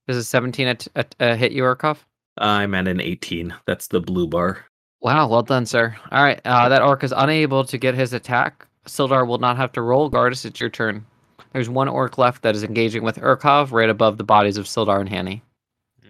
Does 0.10 0.18
a 0.18 0.24
17 0.24 0.68
at, 0.68 0.88
at, 0.96 1.16
uh, 1.20 1.36
hit 1.36 1.52
you, 1.52 1.62
Urkov? 1.62 1.98
I'm 2.40 2.74
at 2.74 2.88
an 2.88 3.00
18. 3.00 3.54
That's 3.68 3.90
the 3.90 4.02
blue 4.02 4.26
bar. 4.26 4.66
Wow, 5.02 5.28
well 5.28 5.44
done, 5.44 5.68
sir. 5.68 5.96
All 6.12 6.24
right, 6.24 6.42
uh, 6.46 6.68
that 6.68 6.82
orc 6.82 7.04
is 7.04 7.14
unable 7.16 7.64
to 7.66 7.78
get 7.78 7.94
his 7.94 8.12
attack. 8.12 8.66
Sildar 8.88 9.28
will 9.28 9.38
not 9.38 9.56
have 9.58 9.72
to 9.74 9.84
roll. 9.84 10.10
Gardus, 10.10 10.46
it's 10.46 10.60
your 10.60 10.72
turn. 10.72 11.06
There's 11.54 11.70
one 11.70 11.88
orc 11.88 12.18
left 12.18 12.42
that 12.42 12.56
is 12.56 12.64
engaging 12.64 13.04
with 13.04 13.18
Urkov 13.18 13.72
right 13.72 13.88
above 13.88 14.18
the 14.18 14.24
bodies 14.24 14.58
of 14.58 14.66
Sildar 14.66 15.00
and 15.00 15.08
Hanny. 15.08 15.44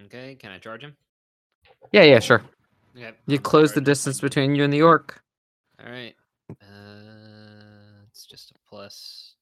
Okay, 0.06 0.34
can 0.34 0.50
I 0.50 0.56
charge 0.56 0.82
him? 0.82 0.96
Yeah, 1.92 2.04
yeah, 2.04 2.20
sure. 2.20 2.40
Okay. 2.96 3.12
You 3.26 3.36
I'm 3.36 3.42
close 3.42 3.74
the 3.74 3.82
distance 3.82 4.18
between 4.18 4.54
you 4.54 4.64
and 4.64 4.72
the 4.72 4.80
orc. 4.80 5.22
All 5.78 5.92
right. 5.92 6.14
Uh, 6.50 8.06
it's 8.08 8.24
just 8.24 8.50
a 8.52 8.54
plus 8.66 9.34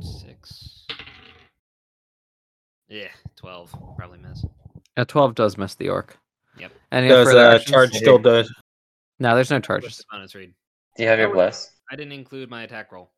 six. 0.00 0.75
Yeah, 2.88 3.08
twelve. 3.36 3.74
Probably 3.96 4.18
miss. 4.18 4.44
A 4.96 5.04
12 5.04 5.34
does 5.34 5.58
miss 5.58 5.74
the 5.74 5.90
orc. 5.90 6.16
Yep. 6.58 6.72
Any 6.90 7.08
Does 7.08 7.28
further 7.28 7.40
uh, 7.40 7.58
charge 7.58 7.92
still 7.92 8.18
does? 8.18 8.50
No, 9.18 9.34
there's 9.34 9.50
no 9.50 9.56
What's 9.56 9.66
charges. 9.66 10.04
bonus 10.10 10.34
read? 10.34 10.54
Do 10.96 11.02
you 11.02 11.08
have 11.10 11.18
your 11.18 11.32
bless? 11.32 11.70
I 11.90 11.96
didn't 11.96 12.12
include 12.12 12.48
my 12.48 12.62
attack 12.62 12.92
roll. 12.92 13.10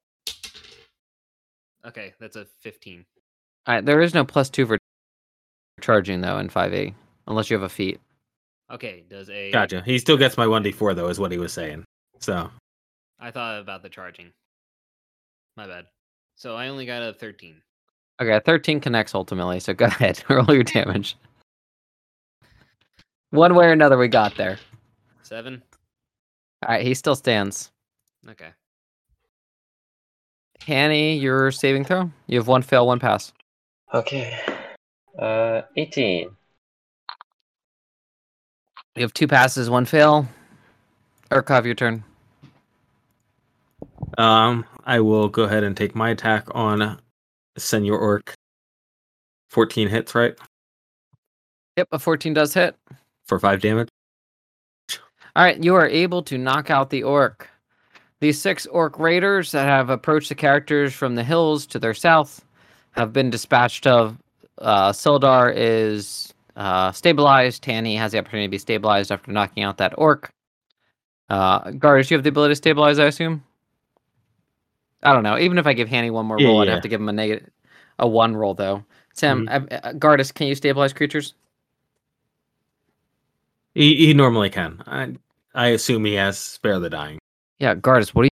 Okay, 1.87 2.14
that's 2.19 2.35
a 2.37 2.47
fifteen. 2.61 3.05
All 3.66 3.75
right, 3.77 3.85
there 3.85 4.01
is 4.01 4.14
no 4.14 4.25
plus 4.25 4.51
two 4.51 4.66
for 4.66 4.79
charging 5.81 6.21
though 6.21 6.39
in 6.39 6.49
5e, 6.49 6.95
unless 7.29 7.51
you 7.51 7.55
have 7.57 7.62
a 7.62 7.69
feat. 7.69 8.01
Okay, 8.73 9.05
does 9.09 9.31
a 9.31 9.53
Gotcha. 9.53 9.83
He 9.85 9.99
still 9.99 10.16
gets 10.16 10.37
my 10.37 10.47
1d4 10.47 10.97
though, 10.97 11.09
is 11.09 11.21
what 11.21 11.31
he 11.31 11.39
was 11.39 11.53
saying. 11.53 11.85
So 12.19 12.51
I 13.21 13.31
thought 13.31 13.61
about 13.61 13.83
the 13.83 13.89
charging. 13.89 14.33
My 15.57 15.66
bad. 15.66 15.85
So 16.37 16.57
I 16.57 16.69
only 16.69 16.87
got 16.87 17.03
a 17.03 17.12
thirteen. 17.12 17.62
Okay, 18.21 18.41
13 18.45 18.81
connects 18.81 19.14
ultimately, 19.14 19.61
so 19.61 19.73
go 19.75 19.85
ahead, 19.87 20.23
roll 20.29 20.53
your 20.53 20.64
damage. 20.64 21.16
One 23.31 23.55
way 23.55 23.66
or 23.66 23.73
another, 23.73 23.99
we 23.99 24.09
got 24.09 24.37
there. 24.37 24.59
Seven. 25.23 25.62
All 26.66 26.75
right, 26.75 26.85
he 26.85 26.95
still 26.95 27.14
stands. 27.14 27.71
Okay. 28.29 28.49
Hanny, 30.66 31.16
your 31.16 31.51
saving 31.53 31.85
throw. 31.85 32.11
You 32.27 32.39
have 32.39 32.49
one 32.49 32.62
fail, 32.62 32.87
one 32.87 32.99
pass. 32.99 33.33
Okay. 33.95 34.39
Uh, 35.19 35.62
18. 35.77 36.31
You 38.97 39.03
have 39.03 39.14
two 39.14 39.29
passes, 39.29 39.71
one 39.71 39.85
fail. 39.85 40.27
Urkov, 41.31 41.64
your 41.64 41.75
turn. 41.75 42.03
um 44.16 44.64
I 44.85 45.01
will 45.01 45.29
go 45.29 45.43
ahead 45.45 45.62
and 45.64 45.77
take 45.77 45.95
my 45.95 46.11
attack 46.11 46.47
on 46.53 46.99
Senor 47.59 47.98
Orc. 47.98 48.34
14 49.50 49.88
hits, 49.88 50.14
right? 50.14 50.34
Yep, 51.76 51.88
a 51.92 51.98
14 51.98 52.34
does 52.34 52.54
hit. 52.54 52.76
For 53.24 53.38
5 53.38 53.61
damage. 53.61 53.88
All 55.36 55.44
right, 55.44 55.62
you 55.62 55.74
are 55.74 55.86
able 55.86 56.22
to 56.24 56.36
knock 56.36 56.70
out 56.70 56.90
the 56.90 57.04
orc. 57.04 57.48
These 58.20 58.40
six 58.40 58.66
orc 58.66 58.98
raiders 58.98 59.52
that 59.52 59.68
have 59.68 59.90
approached 59.90 60.28
the 60.28 60.34
characters 60.34 60.92
from 60.92 61.14
the 61.14 61.22
hills 61.22 61.66
to 61.66 61.78
their 61.78 61.94
south 61.94 62.44
have 62.92 63.12
been 63.12 63.30
dispatched 63.30 63.86
of. 63.86 64.18
Uh, 64.59 64.90
Sildar 64.90 65.52
is 65.54 66.34
uh, 66.56 66.90
stabilized. 66.90 67.64
Hanny 67.64 67.94
has 67.94 68.11
the 68.11 68.18
opportunity 68.18 68.48
to 68.48 68.50
be 68.50 68.59
stabilized 68.59 69.12
after 69.12 69.30
knocking 69.30 69.62
out 69.62 69.78
that 69.78 69.94
orc. 69.96 70.30
Uh, 71.30 71.61
you 71.70 71.80
have 71.80 72.24
the 72.24 72.30
ability 72.30 72.52
to 72.52 72.56
stabilize, 72.56 72.98
I 72.98 73.04
assume? 73.04 73.44
I 75.03 75.12
don't 75.12 75.22
know. 75.22 75.38
Even 75.38 75.59
if 75.59 75.66
I 75.66 75.72
give 75.72 75.88
Hanny 75.88 76.11
one 76.11 76.26
more 76.26 76.40
Yeah, 76.40 76.49
roll, 76.49 76.61
I'd 76.61 76.68
have 76.68 76.82
to 76.82 76.88
give 76.88 77.01
him 77.01 77.09
a 77.09 77.12
negative, 77.12 77.49
a 77.99 78.09
one 78.09 78.34
roll 78.36 78.55
though. 78.55 78.84
Tim, 79.14 79.49
uh, 79.49 79.61
uh, 79.70 79.92
Gardus, 79.94 80.32
can 80.32 80.46
you 80.46 80.55
stabilize 80.55 80.92
creatures? 80.92 81.34
He, 83.74 83.94
he 84.07 84.14
normally 84.14 84.51
can. 84.51 84.82
I 84.86 85.14
I 85.55 85.68
assume 85.68 86.05
he 86.05 86.14
has 86.14 86.38
spare 86.38 86.78
the 86.78 86.90
dying. 86.90 87.18
Yeah, 87.59 87.74
Gardus, 87.74 88.11
what 88.14 88.22
are 88.22 88.24
you, 88.26 88.30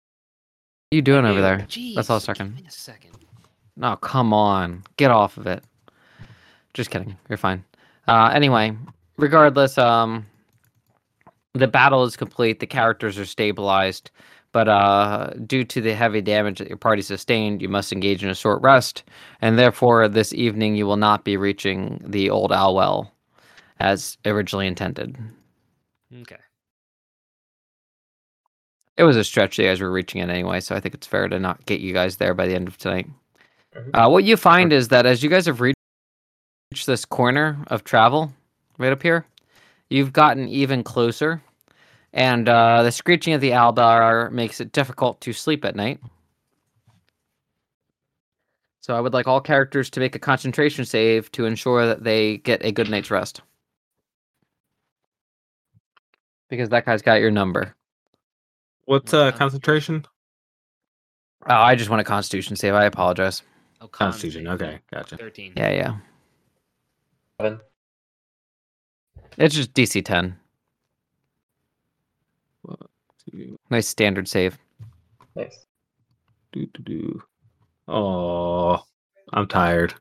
what 0.90 0.94
are 0.94 0.96
you 0.96 1.02
doing 1.02 1.24
over 1.24 1.40
there? 1.40 1.58
Jeez, 1.68 1.94
That's 1.94 2.10
all 2.10 2.18
give 2.18 2.24
second. 2.24 2.54
me 2.56 2.64
a 2.66 2.70
second. 2.70 3.10
No, 3.76 3.96
come 3.96 4.32
on. 4.32 4.82
Get 4.96 5.10
off 5.10 5.36
of 5.36 5.46
it. 5.46 5.62
Just 6.74 6.90
kidding. 6.90 7.16
You're 7.28 7.38
fine. 7.38 7.64
Uh, 8.08 8.30
anyway, 8.34 8.76
regardless, 9.16 9.78
um, 9.78 10.26
the 11.54 11.68
battle 11.68 12.04
is 12.04 12.16
complete. 12.16 12.60
The 12.60 12.66
characters 12.66 13.18
are 13.18 13.24
stabilized. 13.26 14.10
But 14.52 14.68
uh, 14.68 15.30
due 15.46 15.64
to 15.64 15.80
the 15.80 15.94
heavy 15.94 16.20
damage 16.20 16.58
that 16.58 16.68
your 16.68 16.76
party 16.76 17.00
sustained, 17.02 17.62
you 17.62 17.68
must 17.68 17.92
engage 17.92 18.22
in 18.22 18.28
a 18.28 18.34
short 18.34 18.60
rest. 18.62 19.02
And 19.40 19.58
therefore, 19.58 20.08
this 20.08 20.34
evening, 20.34 20.76
you 20.76 20.86
will 20.86 20.98
not 20.98 21.24
be 21.24 21.38
reaching 21.38 22.02
the 22.04 22.28
old 22.28 22.52
Owl 22.52 22.74
Well 22.74 23.12
as 23.80 24.18
originally 24.26 24.66
intended. 24.66 25.16
Okay. 26.20 26.36
It 28.98 29.04
was 29.04 29.16
a 29.16 29.24
stretch 29.24 29.58
you 29.58 29.64
guys 29.64 29.80
were 29.80 29.90
reaching 29.90 30.20
it 30.20 30.28
anyway, 30.28 30.60
so 30.60 30.76
I 30.76 30.80
think 30.80 30.94
it's 30.94 31.06
fair 31.06 31.26
to 31.28 31.38
not 31.38 31.64
get 31.64 31.80
you 31.80 31.94
guys 31.94 32.18
there 32.18 32.34
by 32.34 32.46
the 32.46 32.54
end 32.54 32.68
of 32.68 32.76
tonight. 32.76 33.08
Mhm. 33.74 33.90
Uh, 33.94 34.10
what 34.10 34.24
you 34.24 34.36
find 34.36 34.72
is 34.72 34.88
that 34.88 35.06
as 35.06 35.22
you 35.22 35.30
guys 35.30 35.46
have 35.46 35.62
reached 35.62 35.76
this 36.86 37.06
corner 37.06 37.64
of 37.68 37.84
travel, 37.84 38.32
right 38.76 38.92
up 38.92 39.02
here, 39.02 39.24
you've 39.88 40.12
gotten 40.12 40.46
even 40.48 40.84
closer, 40.84 41.42
and 42.12 42.48
uh, 42.48 42.82
the 42.82 42.92
screeching 42.92 43.32
of 43.32 43.40
the 43.40 43.50
owlbear 43.50 44.30
makes 44.30 44.60
it 44.60 44.72
difficult 44.72 45.20
to 45.22 45.32
sleep 45.32 45.64
at 45.64 45.76
night. 45.76 46.00
So 48.80 48.94
I 48.96 49.00
would 49.00 49.12
like 49.12 49.28
all 49.28 49.40
characters 49.40 49.88
to 49.90 50.00
make 50.00 50.16
a 50.16 50.18
concentration 50.18 50.84
save 50.84 51.30
to 51.32 51.46
ensure 51.46 51.86
that 51.86 52.02
they 52.02 52.38
get 52.38 52.64
a 52.64 52.72
good 52.72 52.90
night's 52.90 53.10
rest. 53.10 53.40
Because 56.50 56.68
that 56.70 56.84
guy's 56.84 57.00
got 57.00 57.20
your 57.20 57.30
number. 57.30 57.74
What's 58.84 59.12
Well, 59.12 59.22
uh 59.22 59.28
uh, 59.28 59.32
concentration? 59.32 60.04
Oh, 61.46 61.54
I 61.54 61.74
just 61.76 61.90
want 61.90 62.00
a 62.00 62.04
constitution 62.04 62.56
save. 62.56 62.74
I 62.74 62.84
apologize. 62.84 63.42
Oh, 63.80 63.88
con 63.88 64.10
Constitution. 64.10 64.46
Okay, 64.48 64.80
gotcha. 64.92 65.16
Thirteen. 65.16 65.52
Yeah, 65.56 65.70
yeah. 65.70 65.96
Seven. 67.40 67.60
It's 69.38 69.54
just 69.54 69.72
DC 69.74 70.04
10. 70.04 70.38
Do, 73.32 73.58
Nice 73.70 73.88
standard 73.88 74.28
save. 74.28 74.58
Nice. 75.34 75.66
do, 76.52 76.66
do, 76.74 76.82
do. 76.82 77.22
Oh, 77.88 78.82
I'm 79.32 79.46
tired. 79.48 79.94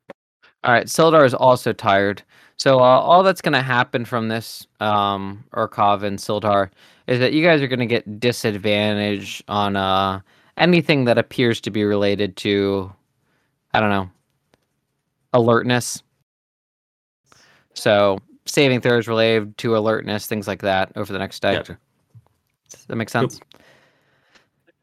All 0.64 0.74
right, 0.74 0.86
Sildar 0.86 1.26
is 1.26 1.34
also 1.34 1.74
tired. 1.74 2.22
So 2.58 2.80
uh, 2.80 2.84
all 2.84 3.24
that's 3.24 3.42
going 3.42 3.54
to 3.54 3.62
happen 3.62 4.06
from 4.06 4.28
this, 4.28 4.68
um, 4.80 5.44
Urkov 5.54 6.04
and 6.04 6.20
Sildar, 6.20 6.70
is 7.08 7.20
that 7.20 7.34
you 7.34 7.44
guys 7.44 7.62
are 7.62 7.68
going 7.68 7.80
to 7.80 7.88
get 7.88 8.20
disadvantage 8.20 9.44
on 9.48 9.76
uh, 9.76 10.20
anything 10.58 11.06
that 11.06 11.18
appears 11.18 11.60
to 11.62 11.72
be 11.72 11.84
related 11.84 12.38
to, 12.38 12.94
I 13.74 13.80
don't 13.80 13.90
know, 13.90 14.10
alertness. 15.34 16.04
So 17.74 18.20
saving 18.46 18.82
throws 18.82 19.08
related 19.08 19.58
to 19.60 19.76
alertness, 19.76 20.28
things 20.28 20.48
like 20.48 20.62
that 20.62 20.92
over 20.96 21.12
the 21.12 21.20
next 21.20 21.42
day. 21.42 21.56
Gotcha. 21.56 21.80
Does 22.72 22.86
that 22.86 22.95
make 22.95 23.09
sense? 23.09 23.39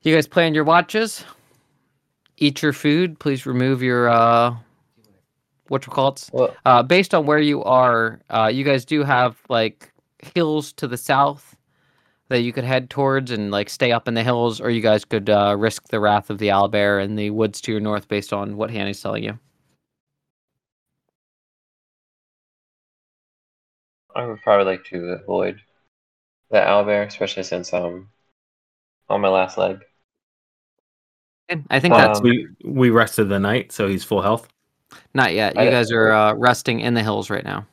You 0.03 0.15
guys 0.15 0.27
plan 0.27 0.55
your 0.55 0.65
watches. 0.65 1.25
Eat 2.37 2.63
your 2.63 2.73
food. 2.73 3.19
Please 3.19 3.47
remove 3.47 3.83
your 3.83 4.09
uh, 4.09 4.55
what 5.69 5.87
you 5.87 5.93
call 5.93 6.09
it. 6.09 6.31
Uh, 6.65 6.83
based 6.83 7.15
on 7.15 7.27
where 7.27 7.41
you 7.41 7.63
are, 7.65 8.21
uh, 8.31 8.51
you 8.53 8.65
guys 8.65 8.85
do 8.85 9.03
have 9.03 9.37
like 9.49 9.93
hills 10.35 10.73
to 10.75 10.87
the 10.87 10.97
south 10.97 11.57
that 12.29 12.41
you 12.41 12.53
could 12.53 12.65
head 12.65 12.91
towards 12.91 13.31
and 13.31 13.51
like 13.51 13.71
stay 13.71 13.91
up 13.91 14.07
in 14.07 14.15
the 14.15 14.23
hills, 14.23 14.61
or 14.61 14.71
you 14.71 14.83
guys 14.83 15.05
could 15.05 15.31
uh, 15.31 15.57
risk 15.59 15.89
the 15.89 15.99
wrath 15.99 16.31
of 16.31 16.39
the 16.39 16.49
owlbear 16.49 17.03
in 17.03 17.17
the 17.17 17.31
woods 17.31 17.61
to 17.63 17.73
your 17.73 17.81
north, 17.81 18.07
based 18.07 18.33
on 18.33 18.57
what 18.57 18.71
Hanny's 18.71 19.01
telling 19.01 19.25
you. 19.25 19.39
I 24.15 24.27
would 24.27 24.41
probably 24.43 24.67
like 24.67 24.85
to 24.87 25.19
avoid 25.23 25.61
the 26.51 26.59
owlbear, 26.59 27.07
especially 27.07 27.43
since 27.43 27.73
I'm 27.73 28.09
on 29.09 29.21
my 29.21 29.29
last 29.29 29.59
leg. 29.59 29.81
And 31.49 31.65
I 31.71 31.81
think 31.81 31.95
that's 31.95 32.21
Um, 32.21 32.25
We 32.25 32.49
we 32.65 32.91
rested 32.91 33.29
the 33.29 33.39
night, 33.39 33.73
so 33.73 33.89
he's 33.89 34.05
full 34.05 34.23
health. 34.23 34.49
not 35.15 35.35
yet. 35.35 35.55
You 35.55 35.63
I- 35.63 35.71
guys 35.71 35.91
are 35.93 36.13
uh, 36.13 36.35
resting 36.35 36.81
in 36.81 36.95
the 36.95 37.03
hills 37.03 37.31
right 37.31 37.45
now. 37.45 37.67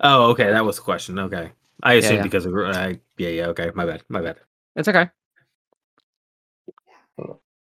Oh, 0.00 0.30
okay, 0.30 0.50
that 0.50 0.64
was 0.64 0.76
the 0.76 0.82
question. 0.82 1.18
Okay, 1.18 1.52
I 1.82 1.94
assumed 1.94 2.16
yeah. 2.16 2.22
because 2.22 2.46
of 2.46 2.54
uh, 2.54 2.94
yeah, 3.18 3.28
yeah. 3.28 3.46
Okay, 3.48 3.70
my 3.74 3.84
bad, 3.86 4.02
my 4.08 4.20
bad. 4.20 4.38
It's 4.76 4.88
okay. 4.88 5.08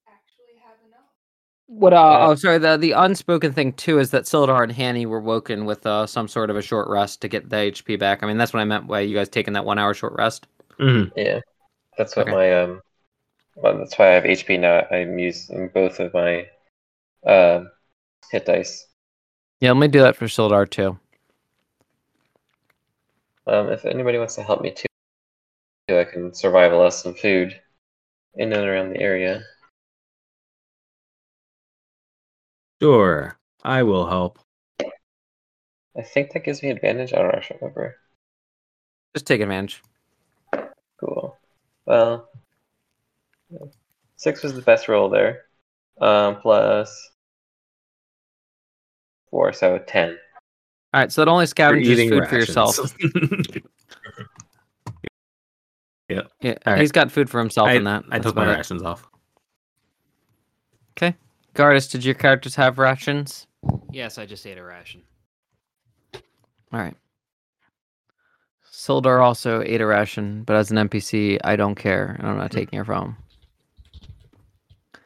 Actually 0.07 0.57
have 0.64 0.78
enough. 0.88 1.10
What? 1.70 1.93
Uh, 1.93 1.97
Uh, 1.97 2.28
oh, 2.32 2.36
sorry. 2.36 2.57
The 2.57 2.78
the 2.78 2.93
unspoken 2.93 3.53
thing 3.53 3.74
too 3.74 3.99
is 3.99 4.09
that 4.11 4.24
Sildar 4.24 4.63
and 4.63 4.72
Hanny 4.72 5.05
were 5.05 5.20
woken 5.22 5.65
with 5.65 5.86
uh, 5.86 6.07
some 6.07 6.28
sort 6.28 6.49
of 6.49 6.55
a 6.57 6.61
short 6.63 6.88
rest 6.89 7.22
to 7.22 7.28
get 7.28 7.49
the 7.49 7.57
HP 7.57 7.95
back. 7.95 8.24
I 8.24 8.28
mean, 8.28 8.38
that's 8.38 8.53
what 8.53 8.59
I 8.59 8.65
meant 8.65 8.88
by 8.88 9.01
you 9.01 9.15
guys 9.15 9.30
taking 9.30 9.53
that 9.53 9.65
one 9.65 9.78
hour 9.78 9.93
short 9.93 10.13
rest. 10.17 10.47
Mhm. 10.80 11.11
Yeah, 11.15 11.41
that's 11.97 12.15
what 12.15 12.28
Okay. 12.28 12.36
my 12.36 12.53
um. 12.63 12.82
Well, 13.55 13.78
that's 13.78 13.97
why 13.99 14.09
I 14.11 14.13
have 14.15 14.26
HP 14.26 14.57
now. 14.57 14.86
I'm 14.91 15.20
using 15.20 15.70
both 15.70 15.99
of 15.99 16.13
my 16.13 16.47
uh, 17.26 17.65
hit 18.32 18.45
dice. 18.45 18.88
Yeah, 19.59 19.72
let 19.72 19.80
me 19.80 19.88
do 19.89 20.01
that 20.01 20.15
for 20.15 20.26
Sildar 20.26 20.70
too. 20.70 20.97
Um, 23.47 23.70
if 23.70 23.86
anybody 23.86 24.17
wants 24.17 24.36
to 24.36 24.43
help 24.43 24.61
me 24.61 24.72
too, 24.72 24.86
I 25.89 26.03
can 26.05 26.34
survival 26.34 26.82
us 26.82 27.03
some 27.03 27.15
food 27.15 27.59
in 28.36 28.53
and 28.53 28.65
around 28.65 28.91
the 28.91 29.01
area. 29.01 29.43
Sure, 32.82 33.38
I 33.63 33.84
will 33.84 34.07
help. 34.07 34.39
I 35.97 36.01
think 36.01 36.32
that 36.34 36.45
gives 36.45 36.63
me 36.63 36.69
advantage. 36.69 37.13
I 37.13 37.17
don't 37.17 37.36
actually 37.36 37.57
remember. 37.61 37.97
Just 39.15 39.27
take 39.27 39.41
advantage. 39.41 39.82
Cool. 40.99 41.38
Well, 41.86 42.30
six 44.15 44.43
was 44.43 44.53
the 44.53 44.61
best 44.61 44.88
roll 44.88 45.09
there. 45.09 45.45
Um, 45.99 46.38
plus 46.41 47.09
four, 49.30 49.51
so 49.51 49.80
ten. 49.80 50.17
All 50.93 51.01
right, 51.01 51.11
so 51.11 51.21
it 51.21 51.27
only 51.27 51.45
scavenges 51.45 51.84
eating 51.86 52.09
food 52.09 52.27
for 52.27 52.38
yourself. 52.38 52.77
rations. 52.80 53.63
Yeah, 56.41 56.55
All 56.65 56.73
right. 56.73 56.80
he's 56.80 56.91
got 56.91 57.11
food 57.11 57.30
for 57.30 57.38
himself 57.39 57.67
I, 57.67 57.73
in 57.73 57.84
that. 57.84 58.03
I 58.09 58.17
That's 58.17 58.25
took 58.27 58.36
my 58.36 58.43
about 58.43 58.55
it. 58.55 58.57
rations 58.57 58.82
off. 58.82 59.07
Gardus, 61.60 61.91
did 61.91 62.05
your 62.05 62.14
characters 62.14 62.55
have 62.55 62.80
rations? 62.80 63.45
Yes, 63.91 64.18
I 64.18 64.26
just 64.26 64.47
ate 64.47 64.57
a 64.57 64.64
ration. 64.64 65.01
All 66.14 66.22
right. 66.80 66.95
Sildar 68.72 69.22
also 69.22 69.62
ate 69.62 69.82
a 69.82 69.86
ration, 69.86 70.43
but 70.43 70.55
as 70.55 70.72
an 70.72 70.78
NPC, 70.78 71.38
I 71.43 71.57
don't 71.57 71.76
care. 71.76 72.16
and 72.18 72.26
I'm 72.30 72.38
not 72.38 72.51
taking 72.51 72.80
it 72.80 72.86
from 72.86 73.03
him. 73.03 75.01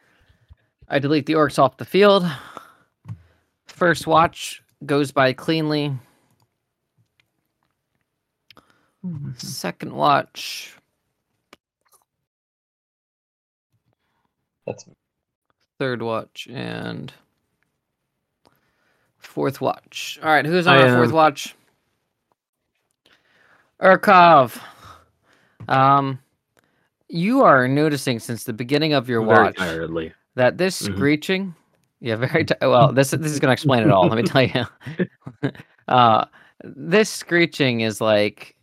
I 0.88 1.00
delete 1.00 1.26
the 1.26 1.32
orcs 1.32 1.58
off 1.58 1.76
the 1.76 1.84
field. 1.84 2.24
First 3.66 4.06
watch 4.06 4.62
goes 4.86 5.10
by 5.10 5.32
cleanly. 5.32 5.92
Second 9.38 9.92
watch, 9.92 10.76
That's 14.64 14.86
third 15.78 16.02
watch, 16.02 16.48
and 16.50 17.12
fourth 19.18 19.60
watch. 19.60 20.18
All 20.22 20.28
right, 20.28 20.44
who's 20.46 20.66
on 20.66 20.74
I 20.74 20.82
our 20.82 20.96
fourth 20.96 21.12
watch? 21.12 21.54
Urkov. 23.82 24.60
Um, 25.68 26.18
you 27.08 27.42
are 27.42 27.66
noticing 27.68 28.18
since 28.18 28.44
the 28.44 28.52
beginning 28.52 28.92
of 28.92 29.08
your 29.08 29.22
Very 29.24 29.44
watch 29.44 29.56
tiredly. 29.56 30.12
that 30.36 30.58
this 30.58 30.80
Mhm. 30.80 30.94
screeching, 30.94 31.54
yeah, 32.00 32.16
very 32.16 32.44
ti 32.44 32.54
well. 32.60 32.92
This 32.92 33.10
this 33.10 33.32
is 33.32 33.40
gonna 33.40 33.52
explain 33.52 33.82
it 33.82 33.90
all. 33.90 34.08
Let 34.08 34.16
me 34.16 34.22
tell 34.22 34.42
you. 34.42 35.50
uh, 35.88 36.24
this 36.62 37.10
screeching 37.10 37.80
is 37.80 38.00
like 38.00 38.54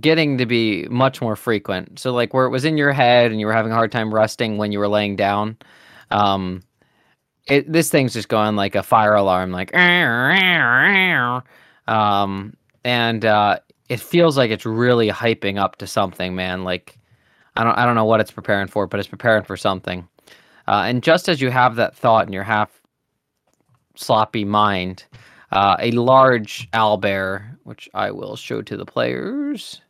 getting 0.00 0.36
to 0.38 0.46
be 0.46 0.86
much 0.88 1.20
more 1.22 1.36
frequent. 1.36 1.98
So 1.98 2.12
like 2.12 2.34
where 2.34 2.44
it 2.44 2.50
was 2.50 2.64
in 2.64 2.76
your 2.76 2.92
head 2.92 3.30
and 3.30 3.40
you 3.40 3.46
were 3.46 3.52
having 3.52 3.72
a 3.72 3.74
hard 3.74 3.92
time 3.92 4.12
resting 4.12 4.58
when 4.58 4.72
you 4.72 4.78
were 4.78 4.88
laying 4.88 5.16
down, 5.16 5.56
um, 6.10 6.62
it 7.46 7.70
this 7.70 7.90
thing's 7.90 8.12
just 8.12 8.28
going 8.28 8.56
like 8.56 8.74
a 8.74 8.82
fire 8.82 9.14
alarm, 9.14 9.52
like 9.52 9.70
um, 11.86 12.56
and 12.84 13.24
uh, 13.24 13.58
it 13.88 14.00
feels 14.00 14.36
like 14.36 14.50
it's 14.50 14.66
really 14.66 15.08
hyping 15.08 15.58
up 15.58 15.76
to 15.76 15.86
something, 15.86 16.34
man. 16.34 16.64
Like 16.64 16.98
I 17.56 17.64
don't 17.64 17.78
I 17.78 17.84
don't 17.84 17.94
know 17.94 18.04
what 18.04 18.20
it's 18.20 18.30
preparing 18.30 18.68
for, 18.68 18.86
but 18.86 19.00
it's 19.00 19.08
preparing 19.08 19.44
for 19.44 19.56
something. 19.56 20.08
Uh, 20.68 20.84
and 20.86 21.02
just 21.02 21.28
as 21.28 21.40
you 21.40 21.50
have 21.50 21.76
that 21.76 21.96
thought 21.96 22.26
in 22.26 22.32
your 22.32 22.42
half 22.42 22.80
sloppy 23.94 24.44
mind, 24.44 25.04
uh, 25.52 25.76
a 25.78 25.92
large 25.92 26.68
owlbear, 26.72 27.56
which 27.62 27.88
I 27.94 28.10
will 28.10 28.34
show 28.36 28.62
to 28.62 28.76
the 28.76 28.84
players, 28.84 29.80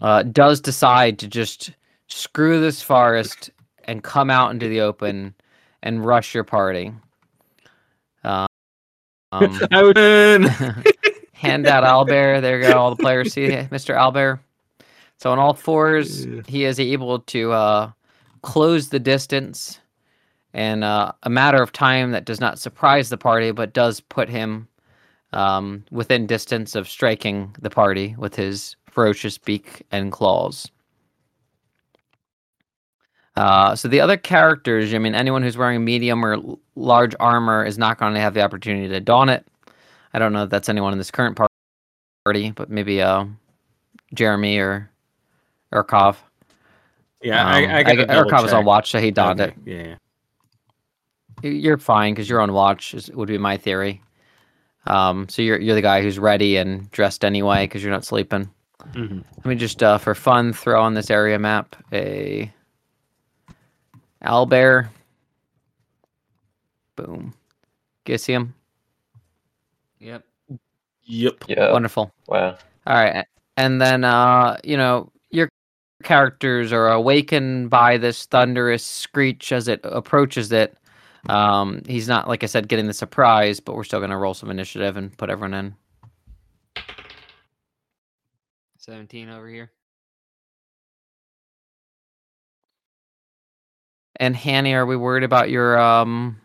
uh, 0.00 0.22
does 0.22 0.60
decide 0.60 1.18
to 1.18 1.28
just 1.28 1.72
screw 2.06 2.60
this 2.60 2.80
forest 2.80 3.50
and 3.86 4.02
come 4.02 4.30
out 4.30 4.50
into 4.50 4.68
the 4.68 4.80
open 4.80 5.34
and 5.82 6.04
rush 6.04 6.34
your 6.34 6.44
party. 6.44 6.92
Uh, 8.22 8.46
um, 9.32 9.60
I 9.72 9.82
would. 9.82 10.96
hand 11.36 11.66
out 11.66 11.84
Albert. 11.84 12.40
There 12.40 12.60
you 12.60 12.68
go. 12.68 12.78
All 12.78 12.94
the 12.94 13.02
players 13.02 13.32
see 13.32 13.48
Mr. 13.48 13.94
Albert. 13.94 14.40
So 15.18 15.30
on 15.30 15.38
all 15.38 15.54
fours, 15.54 16.26
he 16.46 16.64
is 16.64 16.78
able 16.78 17.20
to 17.20 17.52
uh, 17.52 17.90
close 18.42 18.88
the 18.90 18.98
distance, 18.98 19.80
and 20.52 20.84
uh, 20.84 21.12
a 21.22 21.30
matter 21.30 21.62
of 21.62 21.72
time 21.72 22.10
that 22.10 22.26
does 22.26 22.40
not 22.40 22.58
surprise 22.58 23.08
the 23.08 23.16
party, 23.16 23.50
but 23.50 23.72
does 23.72 24.00
put 24.00 24.28
him 24.28 24.68
um, 25.32 25.84
within 25.90 26.26
distance 26.26 26.74
of 26.74 26.88
striking 26.88 27.54
the 27.60 27.70
party 27.70 28.14
with 28.18 28.34
his 28.34 28.76
ferocious 28.90 29.38
beak 29.38 29.82
and 29.90 30.12
claws. 30.12 30.70
Uh, 33.36 33.76
so 33.76 33.86
the 33.88 34.00
other 34.00 34.16
characters, 34.16 34.94
I 34.94 34.98
mean, 34.98 35.14
anyone 35.14 35.42
who's 35.42 35.56
wearing 35.58 35.84
medium 35.84 36.24
or 36.24 36.38
large 36.74 37.14
armor 37.20 37.64
is 37.64 37.76
not 37.76 37.98
going 37.98 38.14
to 38.14 38.20
have 38.20 38.32
the 38.34 38.42
opportunity 38.42 38.88
to 38.88 39.00
don 39.00 39.28
it. 39.28 39.46
I 40.14 40.18
don't 40.18 40.32
know 40.32 40.44
if 40.44 40.50
that's 40.50 40.68
anyone 40.70 40.92
in 40.92 40.98
this 40.98 41.10
current 41.10 41.38
party, 42.24 42.50
but 42.52 42.70
maybe 42.70 43.02
uh, 43.02 43.26
Jeremy 44.14 44.56
or 44.58 44.90
Urkov. 45.72 46.16
yeah, 47.22 47.42
Um, 47.46 47.52
I, 47.70 47.78
I, 47.80 47.82
double 47.82 48.30
Urkov 48.30 48.46
is 48.46 48.52
on 48.54 48.64
watch, 48.64 48.90
so 48.90 49.00
he 49.00 49.10
donned 49.10 49.40
Okay, 49.40 49.54
it. 49.66 49.96
Yeah. 51.42 51.50
You're 51.50 51.76
fine 51.76 52.14
because 52.14 52.30
you're 52.30 52.40
on 52.40 52.54
watch. 52.54 52.94
Is, 52.94 53.10
would 53.10 53.28
be 53.28 53.36
my 53.36 53.58
theory. 53.58 54.00
Um, 54.86 55.28
so 55.28 55.42
you're 55.42 55.60
you're 55.60 55.74
the 55.74 55.82
guy 55.82 56.00
who's 56.00 56.18
ready 56.18 56.56
and 56.56 56.90
dressed 56.92 57.24
anyway 57.24 57.64
because 57.64 57.82
you're 57.82 57.92
not 57.92 58.04
sleeping. 58.06 58.48
Mhm. 58.92 59.22
Let 59.36 59.46
me 59.46 59.54
just 59.56 59.82
uh, 59.82 59.98
for 59.98 60.14
fun 60.14 60.54
throw 60.54 60.80
on 60.80 60.94
this 60.94 61.10
area 61.10 61.38
map 61.38 61.76
a 61.92 62.50
owlbear. 64.26 64.88
Boom. 66.96 67.34
Do 68.04 68.12
you 68.12 68.18
see 68.18 68.32
him? 68.32 68.54
Yep. 69.98 70.24
Yep. 71.04 71.44
Yeah. 71.48 71.72
Wonderful. 71.72 72.10
Wow. 72.26 72.56
All 72.86 72.94
right. 72.94 73.26
And 73.56 73.80
then, 73.80 74.04
uh, 74.04 74.58
you 74.64 74.76
know, 74.76 75.10
your 75.30 75.48
characters 76.02 76.72
are 76.72 76.90
awakened 76.90 77.70
by 77.70 77.96
this 77.96 78.26
thunderous 78.26 78.84
screech 78.84 79.52
as 79.52 79.68
it 79.68 79.80
approaches 79.84 80.52
it. 80.52 80.76
Um, 81.28 81.82
he's 81.86 82.06
not, 82.08 82.28
like 82.28 82.44
I 82.44 82.46
said, 82.46 82.68
getting 82.68 82.86
the 82.86 82.92
surprise, 82.92 83.58
but 83.60 83.74
we're 83.74 83.84
still 83.84 84.00
going 84.00 84.10
to 84.10 84.16
roll 84.16 84.34
some 84.34 84.50
initiative 84.50 84.96
and 84.96 85.16
put 85.16 85.30
everyone 85.30 85.54
in. 85.54 85.74
17 88.78 89.28
over 89.30 89.48
here. 89.48 89.72
And 94.18 94.34
Hanny, 94.34 94.74
are 94.74 94.86
we 94.86 94.96
worried 94.96 95.24
about 95.24 95.50
your, 95.50 95.78
um, 95.78 96.40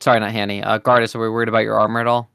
sorry, 0.00 0.20
not 0.20 0.32
Hanny, 0.32 0.62
uh, 0.62 0.78
Gardus, 0.78 1.14
are 1.14 1.20
we 1.20 1.28
worried 1.28 1.48
about 1.48 1.58
your 1.58 1.78
armor 1.78 2.00
at 2.00 2.06
all? 2.06 2.30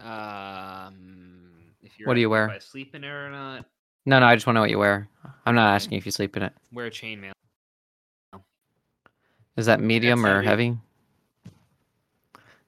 Um, 0.00 1.52
if 1.82 1.98
you're 1.98 2.06
What 2.06 2.14
do 2.14 2.20
you 2.20 2.30
wear? 2.30 2.46
If 2.46 2.52
I 2.52 2.58
sleep 2.58 2.94
in 2.94 3.04
it 3.04 3.08
or 3.08 3.30
not? 3.30 3.66
No, 4.06 4.20
no, 4.20 4.26
I 4.26 4.34
just 4.34 4.46
want 4.46 4.54
to 4.54 4.58
know 4.58 4.62
what 4.62 4.70
you 4.70 4.78
wear. 4.78 5.08
I'm 5.46 5.54
not 5.54 5.74
asking 5.74 5.98
if 5.98 6.06
you 6.06 6.12
sleep 6.12 6.36
in 6.36 6.42
it. 6.42 6.52
Wear 6.72 6.86
a 6.86 6.90
chainmail. 6.90 7.32
Is 9.56 9.66
that 9.66 9.80
medium 9.80 10.24
or 10.26 10.42
heavy. 10.42 10.66
heavy? 10.66 10.78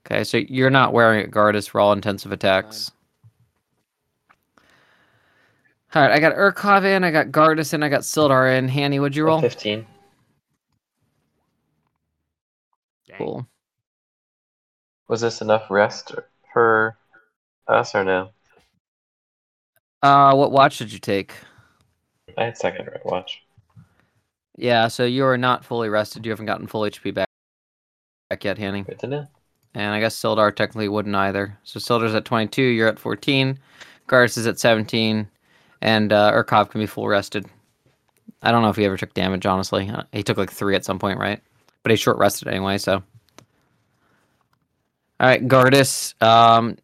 Okay, 0.07 0.25
so 0.25 0.39
you're 0.39 0.71
not 0.71 0.93
wearing 0.93 1.21
it, 1.21 1.31
Gardus, 1.31 1.69
for 1.69 1.81
all 1.81 1.93
intensive 1.93 2.33
attacks. 2.33 2.93
All 5.95 6.03
right, 6.03 6.11
I 6.11 6.19
got 6.21 6.35
Urkov 6.37 6.85
in, 6.85 7.05
I 7.05 7.11
got 7.11 7.29
Gardus 7.29 7.75
in, 7.75 7.83
I 7.83 7.89
got 7.89 8.03
Sildar 8.03 8.57
in. 8.57 8.69
Hanny, 8.69 9.01
what'd 9.01 9.17
you 9.17 9.25
roll? 9.25 9.41
15. 9.41 9.87
Dang. 13.06 13.06
Cool. 13.19 13.47
Was 15.09 15.21
this 15.21 15.41
enough 15.41 15.71
rest 15.71 16.15
for 16.53 16.97
us 17.69 17.95
or 17.95 18.05
no? 18.05 18.31
Uh, 20.03 20.35
what 20.35 20.53
watch 20.53 20.79
did 20.79 20.93
you 20.93 20.99
take? 20.99 21.33
I 22.37 22.45
had 22.45 22.57
second 22.57 22.87
red 22.87 23.01
watch. 23.05 23.43
Yeah, 24.57 24.89
so 24.89 25.05
you 25.05 25.25
are 25.25 25.39
not 25.39 25.65
fully 25.65 25.89
rested. 25.89 26.25
You 26.25 26.33
haven't 26.33 26.47
gotten 26.47 26.67
full 26.67 26.83
HP 26.83 27.13
back, 27.13 27.29
back 28.31 28.45
yet, 28.45 28.59
Hanning. 28.59 28.85
Good 28.85 28.99
to 29.01 29.07
know. 29.07 29.27
And 29.75 29.95
I 29.95 30.01
guess 30.01 30.17
Sildar 30.17 30.55
technically 30.55 30.89
wouldn't 30.89 31.15
either. 31.15 31.59
So 31.63 31.79
Sildar's 31.79 32.15
at 32.15 32.25
22, 32.25 32.63
you're 32.63 32.89
at 32.89 32.99
14, 32.99 33.59
Gardus 34.09 34.39
is 34.39 34.47
at 34.47 34.59
17, 34.59 35.29
and 35.83 36.13
uh, 36.13 36.33
Urkov 36.33 36.71
can 36.71 36.81
be 36.81 36.87
full 36.87 37.07
rested. 37.07 37.47
I 38.43 38.51
don't 38.51 38.63
know 38.63 38.71
if 38.71 38.77
he 38.77 38.87
ever 38.87 38.97
took 38.97 39.13
damage, 39.13 39.45
honestly. 39.45 39.91
Uh, 39.91 40.05
He 40.13 40.23
took 40.23 40.39
like 40.39 40.51
three 40.51 40.75
at 40.75 40.85
some 40.85 40.99
point, 40.99 41.19
right? 41.19 41.43
But 41.87 41.93
he's 41.93 42.01
short 42.01 42.19
rested 42.19 42.49
anyway, 42.49 42.79
so. 42.79 42.95
All 45.21 45.29
right, 45.29 45.47
Gardus, 45.47 46.21
um, 46.21 46.79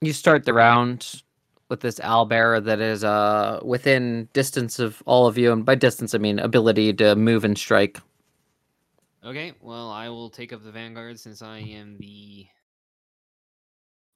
you 0.00 0.12
start 0.12 0.44
the 0.44 0.52
round 0.52 1.22
with 1.68 1.80
this 1.80 1.98
owlbear 1.98 2.64
that 2.64 2.80
is 2.80 3.02
uh, 3.02 3.58
within 3.64 4.28
distance 4.32 4.78
of 4.78 5.02
all 5.06 5.26
of 5.26 5.36
you. 5.36 5.50
And 5.50 5.64
by 5.64 5.74
distance, 5.74 6.14
I 6.14 6.18
mean 6.18 6.38
ability 6.38 6.92
to 6.92 7.16
move 7.16 7.42
and 7.42 7.58
strike. 7.58 7.98
Okay, 9.26 9.54
well, 9.60 9.90
I 9.90 10.08
will 10.08 10.30
take 10.30 10.52
up 10.52 10.62
the 10.62 10.70
Vanguard 10.70 11.18
since 11.18 11.42
I 11.42 11.58
am 11.58 11.96
the 11.98 12.46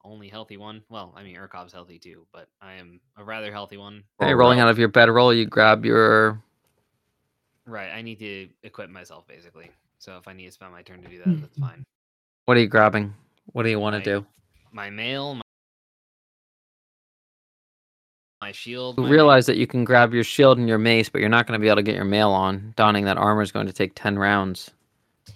only 0.05 0.29
healthy 0.29 0.57
one. 0.57 0.85
Well, 0.89 1.13
I 1.17 1.25
mean, 1.25 1.35
Urkov's 1.35 1.73
healthy 1.73 1.99
too, 1.99 2.29
but 2.33 2.49
I 2.63 2.75
am 2.75 3.01
a 3.17 3.25
rather 3.25 3.51
healthy 3.51 3.77
one. 3.77 4.05
Hey, 4.21 4.35
rolling 4.35 4.61
out 4.61 4.69
of 4.69 4.79
your 4.79 4.87
bedroll, 4.87 5.35
you 5.35 5.47
grab 5.47 5.85
your 5.85 6.41
Right, 7.67 7.91
I 7.91 8.03
need 8.03 8.21
to 8.21 8.49
equip 8.63 8.89
myself 8.89 9.27
basically. 9.27 9.73
So 9.99 10.17
if 10.17 10.29
I 10.29 10.33
need 10.33 10.47
to 10.47 10.53
spend 10.53 10.73
my 10.73 10.83
turn 10.83 11.03
to 11.03 11.09
do 11.09 11.19
that, 11.19 11.41
that's 11.41 11.59
mm-hmm. 11.59 11.63
fine. 11.63 11.85
What 12.45 12.57
are 12.57 12.61
you 12.61 12.67
grabbing? 12.67 13.13
What 13.53 13.65
do 13.65 13.71
you 13.71 13.81
want 13.81 14.03
to 14.03 14.03
do? 14.03 14.27
My 14.73 14.91
mail, 14.91 15.35
my, 15.35 15.43
my 18.41 18.53
shield. 18.53 18.97
You 18.97 19.05
my 19.05 19.11
realize 19.11 19.47
that 19.47 19.57
you 19.57 19.67
can 19.67 19.85
grab 19.85 20.15
your 20.15 20.25
shield 20.25 20.59
and 20.59 20.69
your 20.69 20.79
mace, 20.79 21.09
but 21.09 21.21
you're 21.21 21.29
not 21.29 21.47
going 21.47 21.59
to 21.59 21.63
be 21.63 21.69
able 21.69 21.77
to 21.77 21.83
get 21.83 21.95
your 21.95 22.05
mail 22.05 22.31
on. 22.31 22.75
Donning 22.77 23.05
that 23.07 23.17
armor 23.17 23.43
is 23.43 23.53
going 23.53 23.67
to 23.67 23.73
take 23.73 23.93
10 23.97 24.19
rounds. 24.19 24.71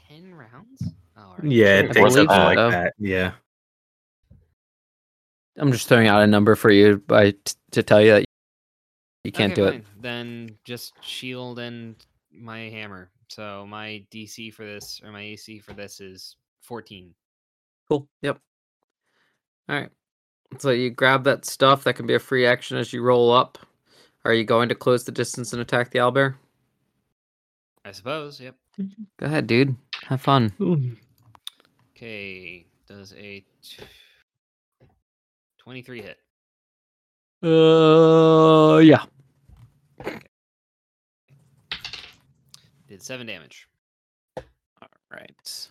ten 0.09 0.35
rounds. 0.35 0.95
Oh, 1.17 1.23
all 1.23 1.37
right. 1.39 1.51
Yeah, 1.51 1.79
it 1.79 1.85
I 1.85 1.87
takes 1.87 1.95
believe 1.95 2.13
something 2.13 2.37
so. 2.37 2.45
like 2.45 2.71
that. 2.71 2.95
Yeah. 2.99 3.33
I'm 5.59 5.73
just 5.73 5.89
throwing 5.89 6.09
out 6.09 6.23
a 6.23 6.27
number 6.27 6.55
for 6.57 6.71
you 6.71 7.03
by 7.07 7.33
t- 7.33 7.55
to 7.73 7.83
tell 7.83 8.01
you 8.01 8.13
that 8.13 8.25
you 9.25 9.33
can't 9.33 9.53
Okay, 9.53 9.63
do 9.63 9.69
it. 9.69 9.85
Then 10.01 10.57
just 10.65 10.95
shield 11.03 11.59
and 11.59 11.97
my 12.33 12.61
hammer. 12.61 13.11
So 13.33 13.65
my 13.67 14.05
DC 14.11 14.53
for 14.53 14.67
this 14.67 15.01
or 15.03 15.11
my 15.11 15.23
AC 15.23 15.59
for 15.61 15.73
this 15.73 16.03
is 16.03 16.37
14. 16.61 17.15
Cool. 17.89 18.07
Yep. 18.21 18.39
All 19.71 19.77
right. 19.77 19.89
So 20.59 20.69
you 20.69 20.91
grab 20.91 21.25
that 21.25 21.47
stuff. 21.47 21.85
That 21.85 21.95
can 21.95 22.07
be 22.07 22.15
a 22.15 22.19
free 22.19 22.45
action 22.45 22.77
as 22.77 22.93
you 22.93 23.01
roll 23.01 23.33
up. 23.33 23.57
Are 24.27 24.35
you 24.35 24.45
going 24.45 24.69
to 24.69 24.75
close 24.75 25.05
the 25.05 25.13
distance 25.13 25.55
and 25.55 25.63
attack 25.63 25.91
the 25.91 26.01
owlbear? 26.01 26.35
I 27.87 27.93
suppose. 27.93 28.39
Yep. 28.39 28.55
Go 29.19 29.27
ahead, 29.27 29.47
dude. 29.47 29.77
Have 30.09 30.21
fun. 30.21 30.53
Okay. 31.97 32.67
Does 32.87 33.15
a 33.15 33.43
t- 33.63 33.83
23 35.57 36.03
hit? 36.03 36.19
Uh, 37.43 38.77
yeah. 38.81 39.07
Did 43.03 43.07
seven 43.07 43.27
damage. 43.27 43.67
All 44.37 44.89
right. 45.11 45.69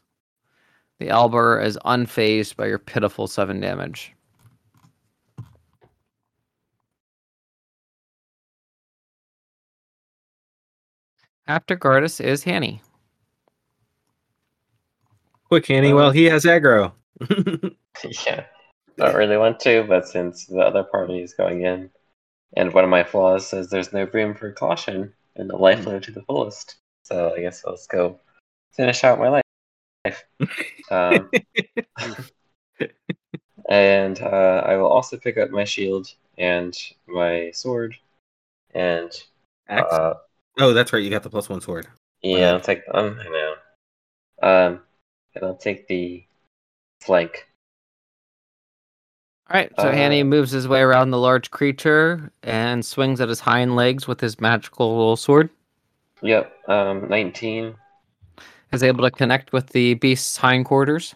The 0.99 1.07
owlbear 1.07 1.63
is 1.63 1.79
unfazed 1.85 2.57
by 2.57 2.67
your 2.67 2.77
pitiful 2.77 3.25
seven 3.25 3.61
damage. 3.61 4.13
After 11.47 11.77
Gardus 11.77 12.19
is 12.19 12.43
Hanny. 12.43 12.81
Quick, 15.45 15.69
Annie. 15.69 15.93
Uh, 15.93 15.95
Well, 15.95 16.11
he 16.11 16.25
has 16.25 16.43
aggro. 16.43 16.91
yeah. 18.25 18.43
Don't 18.97 19.15
really 19.15 19.37
want 19.37 19.57
to, 19.61 19.85
but 19.87 20.05
since 20.05 20.47
the 20.47 20.59
other 20.59 20.83
party 20.83 21.21
is 21.21 21.33
going 21.33 21.61
in, 21.61 21.91
and 22.57 22.73
one 22.73 22.83
of 22.83 22.89
my 22.89 23.05
flaws 23.05 23.47
says 23.47 23.69
there's 23.69 23.93
no 23.93 24.03
room 24.13 24.35
for 24.35 24.51
caution 24.51 25.13
in 25.37 25.47
the 25.47 25.55
life 25.55 25.85
load 25.87 26.03
to 26.03 26.11
the 26.11 26.23
fullest. 26.23 26.75
So 27.03 27.33
I 27.35 27.41
guess 27.41 27.63
let's 27.65 27.87
go 27.87 28.19
finish 28.71 29.03
out 29.03 29.19
my 29.19 29.41
life. 30.05 30.23
Um, 30.89 31.29
and 33.69 34.21
uh, 34.21 34.63
I 34.65 34.75
will 34.77 34.87
also 34.87 35.17
pick 35.17 35.37
up 35.37 35.49
my 35.51 35.63
shield 35.63 36.13
and 36.37 36.77
my 37.07 37.51
sword, 37.53 37.95
and 38.73 39.11
Axe? 39.69 39.93
uh, 39.93 40.13
oh, 40.59 40.73
that's 40.73 40.91
right. 40.93 41.03
You 41.03 41.09
got 41.09 41.23
the 41.23 41.29
plus 41.29 41.49
one 41.49 41.61
sword. 41.61 41.87
yeah, 42.21 42.51
I'll 42.51 42.59
take 42.61 42.85
them. 42.85 43.19
I 43.19 43.29
know. 43.29 43.53
Um, 44.41 44.81
and 45.35 45.45
I'll 45.45 45.55
take 45.55 45.87
the 45.87 46.25
flank. 47.01 47.47
All 49.49 49.57
right, 49.59 49.71
so 49.77 49.89
Uh, 49.89 49.91
Hanny 49.91 50.23
moves 50.23 50.51
his 50.51 50.67
way 50.67 50.81
around 50.81 51.11
the 51.11 51.17
large 51.19 51.51
creature 51.51 52.31
and 52.41 52.85
swings 52.85 53.19
at 53.19 53.27
his 53.27 53.41
hind 53.41 53.75
legs 53.75 54.07
with 54.07 54.21
his 54.21 54.39
magical 54.39 55.17
sword. 55.17 55.49
Yep, 56.21 56.69
um, 56.69 57.09
19. 57.09 57.75
Is 58.71 58.83
able 58.83 59.03
to 59.03 59.11
connect 59.11 59.51
with 59.51 59.67
the 59.67 59.95
beast's 59.95 60.37
hindquarters. 60.37 61.15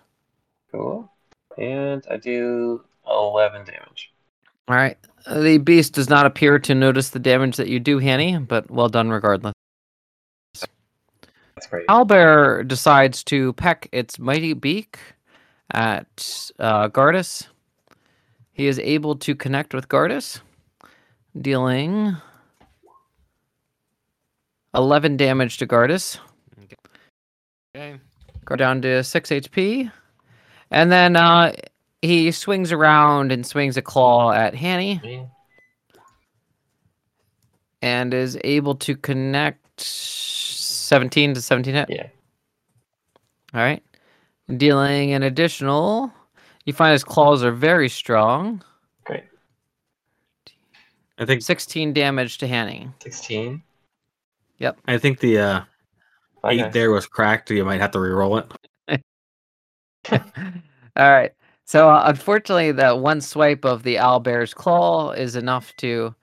Cool. 0.71 1.09
And 1.57 2.05
I 2.09 2.17
do 2.17 2.83
11 3.07 3.65
damage. 3.65 4.11
All 4.67 4.75
right, 4.75 4.97
the 5.31 5.59
beast 5.59 5.93
does 5.93 6.09
not 6.09 6.25
appear 6.25 6.57
to 6.59 6.73
notice 6.73 7.11
the 7.11 7.19
damage 7.19 7.55
that 7.57 7.67
you 7.67 7.79
do, 7.79 7.99
Hanny, 7.99 8.37
but 8.39 8.69
well 8.71 8.89
done 8.89 9.09
regardless. 9.09 9.53
That's 10.53 11.67
great. 11.69 11.87
Owlbear 11.87 12.67
decides 12.67 13.23
to 13.25 13.53
peck 13.53 13.87
its 13.91 14.19
mighty 14.19 14.53
beak 14.53 14.99
at 15.71 16.51
uh, 16.59 16.89
Gardus. 16.89 17.47
He 18.51 18.67
is 18.67 18.79
able 18.79 19.15
to 19.17 19.35
connect 19.35 19.73
with 19.73 19.87
Gardus, 19.87 20.39
dealing 21.39 22.17
11 24.75 25.17
damage 25.17 25.57
to 25.57 25.67
Gardus. 25.67 26.17
Okay. 27.75 27.99
Go 28.45 28.55
down 28.55 28.81
to 28.83 29.03
6 29.03 29.29
HP. 29.29 29.91
And 30.71 30.91
then 30.91 31.15
uh, 31.15 31.53
he 32.01 32.31
swings 32.31 32.71
around 32.71 33.31
and 33.31 33.45
swings 33.45 33.77
a 33.77 33.81
claw 33.81 34.31
at 34.31 34.53
Hanny 34.55 34.99
Yeah. 35.03 35.25
and 37.81 38.13
is 38.13 38.37
able 38.43 38.75
to 38.75 38.95
connect 38.95 39.81
17 39.81 41.33
to 41.35 41.41
17 41.41 41.73
hit. 41.73 41.89
Yeah. 41.89 42.07
All 43.53 43.61
right. 43.61 43.83
Dealing 44.57 45.13
an 45.13 45.23
additional. 45.23 46.11
You 46.65 46.73
find 46.73 46.91
his 46.93 47.03
claws 47.03 47.43
are 47.43 47.51
very 47.51 47.89
strong. 47.89 48.63
Great. 49.05 49.23
I 51.17 51.25
think 51.25 51.41
16 51.41 51.93
damage 51.93 52.37
to 52.39 52.47
Hanny. 52.47 52.89
16. 53.01 53.61
I 54.87 54.97
think 54.97 55.19
the 55.19 55.39
uh, 55.39 55.61
Bye, 56.41 56.53
eight 56.53 56.57
guys. 56.57 56.73
there 56.73 56.91
was 56.91 57.07
cracked. 57.07 57.49
You 57.51 57.65
might 57.65 57.81
have 57.81 57.91
to 57.91 57.99
re-roll 57.99 58.37
it. 58.37 58.51
All 60.11 61.11
right. 61.11 61.31
So 61.65 61.89
uh, 61.89 62.03
unfortunately, 62.05 62.71
the 62.71 62.95
one 62.95 63.21
swipe 63.21 63.65
of 63.65 63.83
the 63.83 63.95
owlbear's 63.95 64.53
claw 64.53 65.11
is 65.11 65.35
enough 65.35 65.75
to 65.77 66.13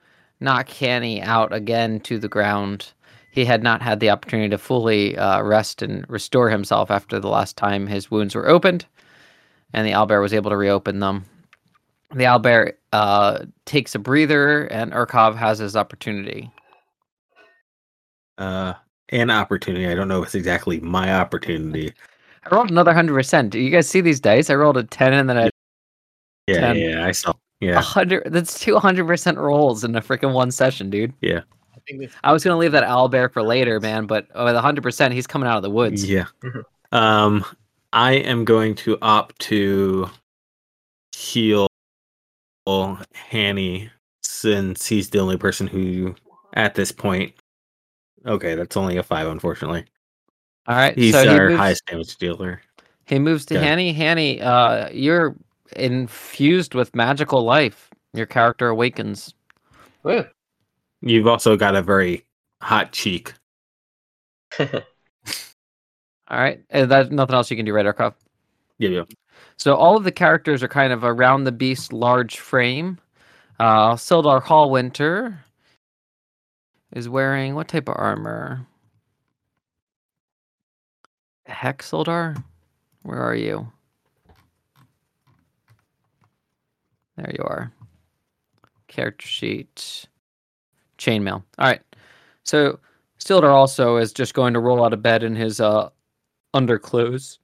knock 0.40 0.68
Hanny 0.68 1.20
out 1.20 1.52
again 1.52 2.00
to 2.00 2.18
the 2.18 2.28
ground. 2.28 2.92
He 3.32 3.44
had 3.44 3.62
not 3.62 3.82
had 3.82 4.00
the 4.00 4.10
opportunity 4.10 4.50
to 4.50 4.58
fully 4.58 5.16
uh, 5.16 5.42
rest 5.42 5.82
and 5.82 6.08
restore 6.08 6.50
himself 6.50 6.90
after 6.90 7.18
the 7.18 7.28
last 7.28 7.56
time 7.56 7.86
his 7.86 8.10
wounds 8.10 8.34
were 8.34 8.48
opened, 8.48 8.86
and 9.72 9.86
the 9.86 9.92
owlbear 9.92 10.20
was 10.20 10.34
able 10.34 10.50
to 10.50 10.56
reopen 10.56 11.00
them. 11.00 11.24
The 12.14 12.24
owlbear 12.24 12.74
uh, 12.92 13.46
takes 13.64 13.94
a 13.94 13.98
breather, 13.98 14.64
and 14.66 14.92
Urkov 14.92 15.34
has 15.36 15.58
his 15.58 15.76
opportunity. 15.76 16.52
Uh, 18.42 18.74
an 19.10 19.30
opportunity. 19.30 19.86
I 19.86 19.94
don't 19.94 20.08
know 20.08 20.20
if 20.22 20.26
it's 20.26 20.34
exactly 20.34 20.80
my 20.80 21.14
opportunity. 21.14 21.92
I 22.44 22.54
rolled 22.54 22.70
another 22.70 22.92
hundred 22.92 23.14
percent. 23.14 23.50
Do 23.50 23.60
you 23.60 23.70
guys 23.70 23.88
see 23.88 24.00
these 24.00 24.18
dice? 24.20 24.50
I 24.50 24.54
rolled 24.54 24.76
a 24.76 24.82
ten 24.84 25.12
and 25.12 25.28
then 25.30 25.36
a 25.36 25.50
Yeah, 26.48 26.60
Ten. 26.60 26.76
yeah, 26.76 27.06
I 27.06 27.12
saw. 27.12 27.34
Yeah, 27.60 27.80
hundred. 27.80 28.24
That's 28.26 28.58
two 28.58 28.78
hundred 28.78 29.06
percent 29.06 29.38
rolls 29.38 29.84
in 29.84 29.94
a 29.94 30.00
freaking 30.00 30.32
one 30.32 30.50
session, 30.50 30.90
dude. 30.90 31.12
Yeah. 31.20 31.42
I 31.74 31.78
think 31.86 32.10
I 32.24 32.32
was 32.32 32.42
gonna 32.42 32.56
leave 32.58 32.72
that 32.72 32.84
owlbear 32.84 33.30
for 33.32 33.42
later, 33.42 33.78
man, 33.78 34.06
but 34.06 34.26
with 34.34 34.56
hundred 34.56 34.82
percent, 34.82 35.14
he's 35.14 35.26
coming 35.26 35.48
out 35.48 35.56
of 35.58 35.62
the 35.62 35.70
woods. 35.70 36.08
yeah. 36.08 36.26
Mhm. 36.42 36.64
Um, 36.90 37.44
I 37.92 38.14
am 38.14 38.44
going 38.44 38.74
to 38.76 38.98
opt 39.02 39.38
to 39.42 40.10
heal 41.14 41.68
Hanny 43.14 43.90
since 44.22 44.86
he's 44.86 45.10
the 45.10 45.18
only 45.20 45.36
person 45.36 45.66
who, 45.66 46.14
at 46.54 46.74
this 46.74 46.90
point. 46.92 47.34
Okay, 48.26 48.54
that's 48.54 48.76
only 48.76 48.96
a 48.96 49.02
five, 49.02 49.26
unfortunately. 49.28 49.84
All 50.66 50.76
right, 50.76 50.96
He's 50.96 51.12
so 51.12 51.22
he 51.22 51.28
our 51.28 51.48
moves, 51.48 51.58
highest 51.58 51.86
damage 51.86 52.16
dealer. 52.18 52.62
he 53.06 53.18
moves 53.18 53.44
to 53.46 53.56
Okay. 53.56 53.64
Hanny. 53.66 53.92
Hanny, 53.92 54.40
uh, 54.40 54.88
you're 54.90 55.34
infused 55.76 56.74
with 56.74 56.94
magical 56.94 57.42
life. 57.44 57.90
Your 58.14 58.26
character 58.26 58.68
awakens. 58.68 59.34
Woo. 60.04 60.24
You've 61.00 61.26
also 61.26 61.56
got 61.56 61.74
a 61.74 61.82
very 61.82 62.24
hot 62.60 62.92
cheek. 62.92 63.32
All 64.60 64.68
right, 66.30 66.62
and 66.70 66.90
that's 66.90 67.10
nothing 67.10 67.34
else 67.34 67.50
you 67.50 67.56
can 67.56 67.66
do, 67.66 67.72
right, 67.74 67.84
Arkov? 67.84 68.14
Yeah, 68.78 68.88
yeah. 68.90 69.02
So 69.56 69.74
all 69.74 69.96
of 69.96 70.04
the 70.04 70.12
characters 70.12 70.62
are 70.62 70.68
kind 70.68 70.92
of 70.92 71.04
around 71.04 71.44
the 71.44 71.52
beast 71.52 71.92
large 71.92 72.38
frame. 72.38 72.98
Uh, 73.60 73.94
Sildar 73.94 74.42
Hallwinter 74.42 75.36
is 76.92 77.08
wearing 77.08 77.54
what 77.54 77.68
type 77.68 77.88
of 77.88 77.96
armor? 77.98 78.66
Heck, 81.46 81.82
Sildar, 81.82 82.42
where 83.02 83.20
are 83.20 83.34
you? 83.34 83.66
There 87.16 87.32
you 87.36 87.44
are. 87.44 87.72
Character 88.88 89.26
sheet, 89.26 90.06
chainmail. 90.98 91.42
All 91.58 91.66
right. 91.66 91.82
So 92.44 92.78
Sildar 93.18 93.52
also 93.52 93.96
is 93.96 94.12
just 94.12 94.34
going 94.34 94.54
to 94.54 94.60
roll 94.60 94.84
out 94.84 94.92
of 94.92 95.02
bed 95.02 95.22
in 95.22 95.34
his 95.34 95.60
uh, 95.60 95.90
underclothes 96.54 97.38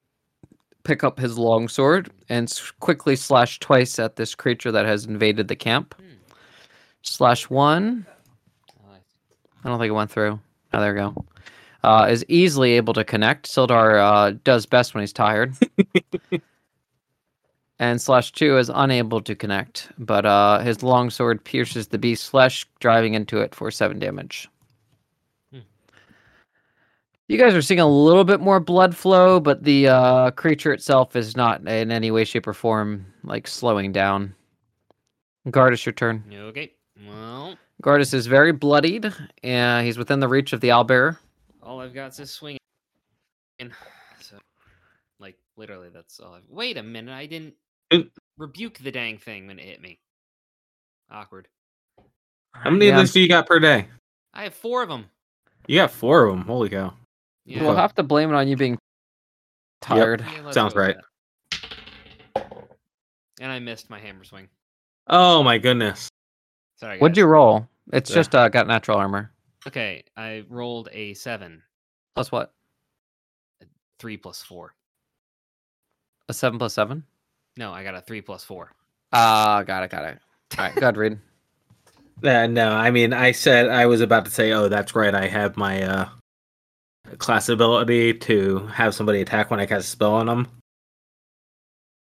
pick 0.88 1.04
up 1.04 1.18
his 1.18 1.36
longsword 1.36 2.10
and 2.30 2.50
quickly 2.80 3.14
slash 3.14 3.60
twice 3.60 3.98
at 3.98 4.16
this 4.16 4.34
creature 4.34 4.72
that 4.72 4.86
has 4.86 5.04
invaded 5.04 5.46
the 5.46 5.54
camp. 5.54 5.94
Hmm. 5.98 6.04
Slash 7.02 7.50
one. 7.50 8.06
I- 9.68 9.70
I 9.70 9.72
don't 9.72 9.78
think 9.80 9.90
it 9.90 9.94
went 9.94 10.10
through. 10.10 10.40
Oh, 10.72 10.80
there 10.80 10.92
we 10.94 11.00
go. 11.00 11.24
Uh, 11.84 12.08
is 12.10 12.24
easily 12.28 12.72
able 12.72 12.92
to 12.94 13.04
connect. 13.04 13.46
Sildar 13.48 13.98
uh, 14.00 14.36
does 14.44 14.66
best 14.66 14.94
when 14.94 15.02
he's 15.02 15.12
tired. 15.12 15.54
and 17.78 18.00
slash 18.00 18.32
two 18.32 18.58
is 18.58 18.70
unable 18.74 19.20
to 19.20 19.34
connect, 19.34 19.90
but 19.98 20.26
uh, 20.26 20.58
his 20.58 20.82
longsword 20.82 21.44
pierces 21.44 21.88
the 21.88 21.98
beast's 21.98 22.28
flesh, 22.28 22.66
driving 22.80 23.14
into 23.14 23.40
it 23.40 23.54
for 23.54 23.70
seven 23.70 23.98
damage. 23.98 24.48
Hmm. 25.52 25.60
You 27.28 27.38
guys 27.38 27.54
are 27.54 27.62
seeing 27.62 27.80
a 27.80 27.86
little 27.88 28.24
bit 28.24 28.40
more 28.40 28.58
blood 28.60 28.96
flow, 28.96 29.38
but 29.38 29.62
the 29.62 29.88
uh, 29.88 30.30
creature 30.32 30.72
itself 30.72 31.14
is 31.14 31.36
not 31.36 31.66
in 31.68 31.92
any 31.92 32.10
way, 32.10 32.24
shape, 32.24 32.46
or 32.48 32.54
form 32.54 33.06
like 33.22 33.46
slowing 33.46 33.92
down. 33.92 34.34
Guard, 35.50 35.72
Gardas, 35.72 35.86
your 35.86 35.92
turn. 35.92 36.24
okay. 36.32 36.72
Well, 37.06 37.56
Gardas 37.82 38.12
is 38.14 38.26
very 38.26 38.52
bloodied, 38.52 39.12
and 39.42 39.86
he's 39.86 39.98
within 39.98 40.20
the 40.20 40.28
reach 40.28 40.52
of 40.52 40.60
the 40.60 40.68
owlbear. 40.68 41.16
all 41.62 41.80
I've 41.80 41.94
got 41.94 42.18
is 42.18 42.30
swing. 42.30 42.58
And 43.60 43.72
so, 44.20 44.36
like, 45.20 45.36
literally, 45.56 45.88
that's 45.92 46.18
all. 46.20 46.34
I've... 46.34 46.42
Wait 46.48 46.76
a 46.76 46.82
minute, 46.82 47.14
I 47.14 47.26
didn't 47.26 47.54
rebuke 48.36 48.78
the 48.78 48.90
dang 48.90 49.18
thing 49.18 49.46
when 49.46 49.58
it 49.58 49.64
hit 49.64 49.80
me. 49.80 49.98
Awkward. 51.10 51.48
How 52.52 52.70
many 52.70 52.86
Yeah. 52.86 52.92
of 52.92 52.98
those 52.98 53.12
do 53.12 53.20
you 53.20 53.28
got 53.28 53.46
per 53.46 53.58
day? 53.60 53.86
I 54.34 54.44
have 54.44 54.54
four 54.54 54.82
of 54.82 54.88
them. 54.88 55.06
You 55.66 55.76
got 55.76 55.90
four 55.90 56.24
of 56.24 56.34
them. 56.36 56.46
Holy 56.46 56.68
cow! 56.68 56.94
Yeah. 57.44 57.62
We'll 57.62 57.76
have 57.76 57.94
to 57.96 58.02
blame 58.02 58.30
it 58.30 58.34
on 58.34 58.48
you 58.48 58.56
being 58.56 58.78
tired. 59.80 60.20
yeah, 60.20 60.50
sounds 60.50 60.74
right. 60.74 60.96
And 63.40 63.52
I 63.52 63.58
missed 63.58 63.88
my 63.90 63.98
hammer 64.00 64.24
swing. 64.24 64.48
Oh 65.06 65.42
my 65.42 65.58
goodness! 65.58 66.08
Sorry. 66.78 66.98
What'd 66.98 67.16
you 67.16 67.26
roll? 67.26 67.66
It's 67.92 68.10
Yeah. 68.10 68.16
just 68.16 68.34
uh, 68.34 68.48
got 68.48 68.66
natural 68.66 68.98
armor. 68.98 69.32
Okay, 69.66 70.04
I 70.16 70.44
rolled 70.48 70.88
a 70.92 71.14
seven. 71.14 71.62
Plus 72.14 72.30
what? 72.32 72.52
Three 73.98 74.16
plus 74.16 74.42
four. 74.42 74.74
A 76.28 76.32
seven 76.34 76.58
plus 76.58 76.74
seven? 76.74 77.04
No, 77.56 77.72
I 77.72 77.82
got 77.82 77.94
a 77.94 78.00
three 78.00 78.20
plus 78.20 78.44
four. 78.44 78.72
Ah, 79.12 79.62
got 79.66 79.82
it, 79.82 79.90
got 79.90 80.04
it. 80.04 80.18
All 80.56 80.64
right, 80.64 80.74
go 80.74 80.80
ahead, 80.82 80.96
Reed. 80.96 81.18
Uh, 82.24 82.48
no, 82.48 82.72
I 82.72 82.90
mean, 82.90 83.12
I 83.12 83.30
said 83.30 83.68
I 83.68 83.86
was 83.86 84.00
about 84.00 84.24
to 84.24 84.30
say, 84.32 84.50
oh, 84.50 84.68
that's 84.68 84.96
right. 84.96 85.14
I 85.14 85.28
have 85.28 85.56
my 85.56 85.80
uh, 85.84 86.08
class 87.18 87.48
ability 87.48 88.14
to 88.14 88.66
have 88.66 88.92
somebody 88.92 89.20
attack 89.20 89.52
when 89.52 89.60
I 89.60 89.66
cast 89.66 89.86
a 89.86 89.90
spell 89.90 90.14
on 90.14 90.26
them. 90.26 90.48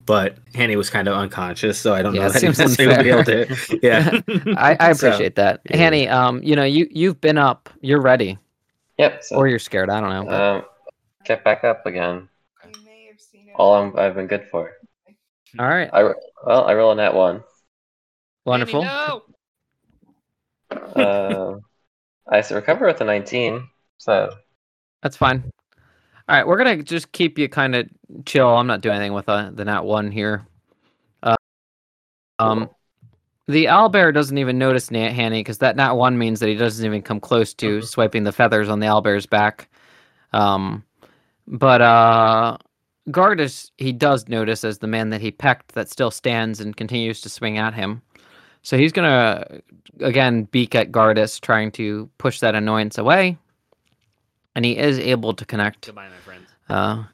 But 0.08 0.38
Hanny 0.54 0.74
was 0.74 0.88
kind 0.90 1.06
of 1.06 1.14
unconscious, 1.14 1.78
so 1.78 1.94
I 1.94 2.00
don't 2.02 2.14
Yeah, 2.14 2.22
know 2.22 2.26
it 2.28 2.32
that 2.32 2.42
he 2.42 2.46
seems 2.52 2.58
necessarily 2.58 2.96
would 2.96 3.04
be 3.04 3.10
able 3.10 3.46
to. 3.46 3.78
Yeah, 3.82 4.20
I, 4.58 4.76
I 4.80 4.92
So, 4.94 5.06
appreciate 5.08 5.34
that. 5.36 5.60
yeah. 5.68 5.76
Hanny, 5.76 6.08
um, 6.08 6.42
you 6.42 6.56
know, 6.56 6.64
you 6.64 6.88
you've 6.90 7.20
been 7.20 7.36
up, 7.38 7.68
you're 7.82 8.00
ready. 8.00 8.38
Yep. 8.96 9.22
So, 9.22 9.36
Or 9.36 9.46
you're 9.48 9.58
scared, 9.58 9.90
I 9.90 10.00
don't 10.00 10.10
know. 10.10 10.24
but- 10.24 10.40
um, 10.40 10.64
get 11.26 11.44
back 11.44 11.62
up 11.62 11.84
again. 11.84 12.28
You 12.64 12.72
may 12.86 13.06
have 13.10 13.20
seen 13.20 13.48
it. 13.48 13.52
All 13.54 13.74
I'm, 13.74 13.96
I've 13.98 14.14
been 14.14 14.26
good 14.26 14.46
for. 14.50 14.72
All 15.58 15.68
right. 15.68 15.90
I 15.92 16.02
well, 16.46 16.64
I 16.64 16.72
roll 16.74 16.92
a 16.92 16.94
net 16.94 17.12
one. 17.14 17.44
Wonderful. 18.46 18.82
no! 18.82 19.22
Uh, 20.70 21.56
I 22.30 22.38
s- 22.38 22.50
recover 22.52 22.86
with 22.86 23.00
a 23.02 23.04
19. 23.04 23.68
So 23.98 24.34
That's 25.02 25.16
fine. 25.16 25.52
All 26.28 26.36
right, 26.36 26.46
we're 26.46 26.58
gonna 26.58 26.82
just 26.82 27.12
keep 27.12 27.38
you 27.38 27.48
kind 27.48 27.74
of 27.74 27.88
chill. 28.26 28.48
I'm 28.48 28.66
not 28.66 28.82
doing 28.82 28.96
anything 28.96 29.14
with 29.14 29.28
uh, 29.28 29.50
the 29.52 29.64
nat 29.64 29.82
one 29.82 30.10
here. 30.12 30.46
Uh, 31.22 31.36
um, 32.38 32.68
the 33.46 33.64
owlbear 33.64 34.12
doesn't 34.12 34.36
even 34.36 34.58
notice 34.58 34.90
Nat 34.90 35.10
Hanny 35.12 35.40
because 35.40 35.58
that 35.58 35.76
nat 35.76 35.94
one 35.94 36.18
means 36.18 36.40
that 36.40 36.48
he 36.50 36.54
doesn't 36.54 36.84
even 36.84 37.00
come 37.00 37.18
close 37.18 37.54
to 37.54 37.78
Mhm. 37.78 37.84
swiping 37.84 38.24
the 38.24 38.32
feathers 38.32 38.68
on 38.68 38.78
the 38.80 38.86
owlbear's 38.86 39.24
back. 39.24 39.70
Um, 40.34 40.84
but 41.46 41.80
uh, 41.80 42.58
Gardas 43.08 43.70
he 43.78 43.92
does 43.92 44.28
notice 44.28 44.64
as 44.64 44.80
the 44.80 44.86
man 44.86 45.08
that 45.08 45.22
he 45.22 45.30
pecked 45.30 45.72
that 45.72 45.88
still 45.88 46.10
stands 46.10 46.60
and 46.60 46.76
continues 46.76 47.22
to 47.22 47.30
swing 47.30 47.56
at 47.56 47.72
him. 47.72 48.02
So 48.60 48.76
he's 48.76 48.92
gonna 48.92 49.46
again 50.00 50.44
beak 50.44 50.74
at 50.74 50.92
Gardas, 50.92 51.40
trying 51.40 51.72
to 51.72 52.10
push 52.18 52.40
that 52.40 52.54
annoyance 52.54 52.98
away. 52.98 53.38
And 54.54 54.64
he 54.64 54.76
is 54.76 54.98
able 54.98 55.34
to 55.34 55.44
connect, 55.44 55.86
Goodbye, 55.86 56.08
my 56.08 56.16
friends. 56.16 56.48
uh, 56.68 57.04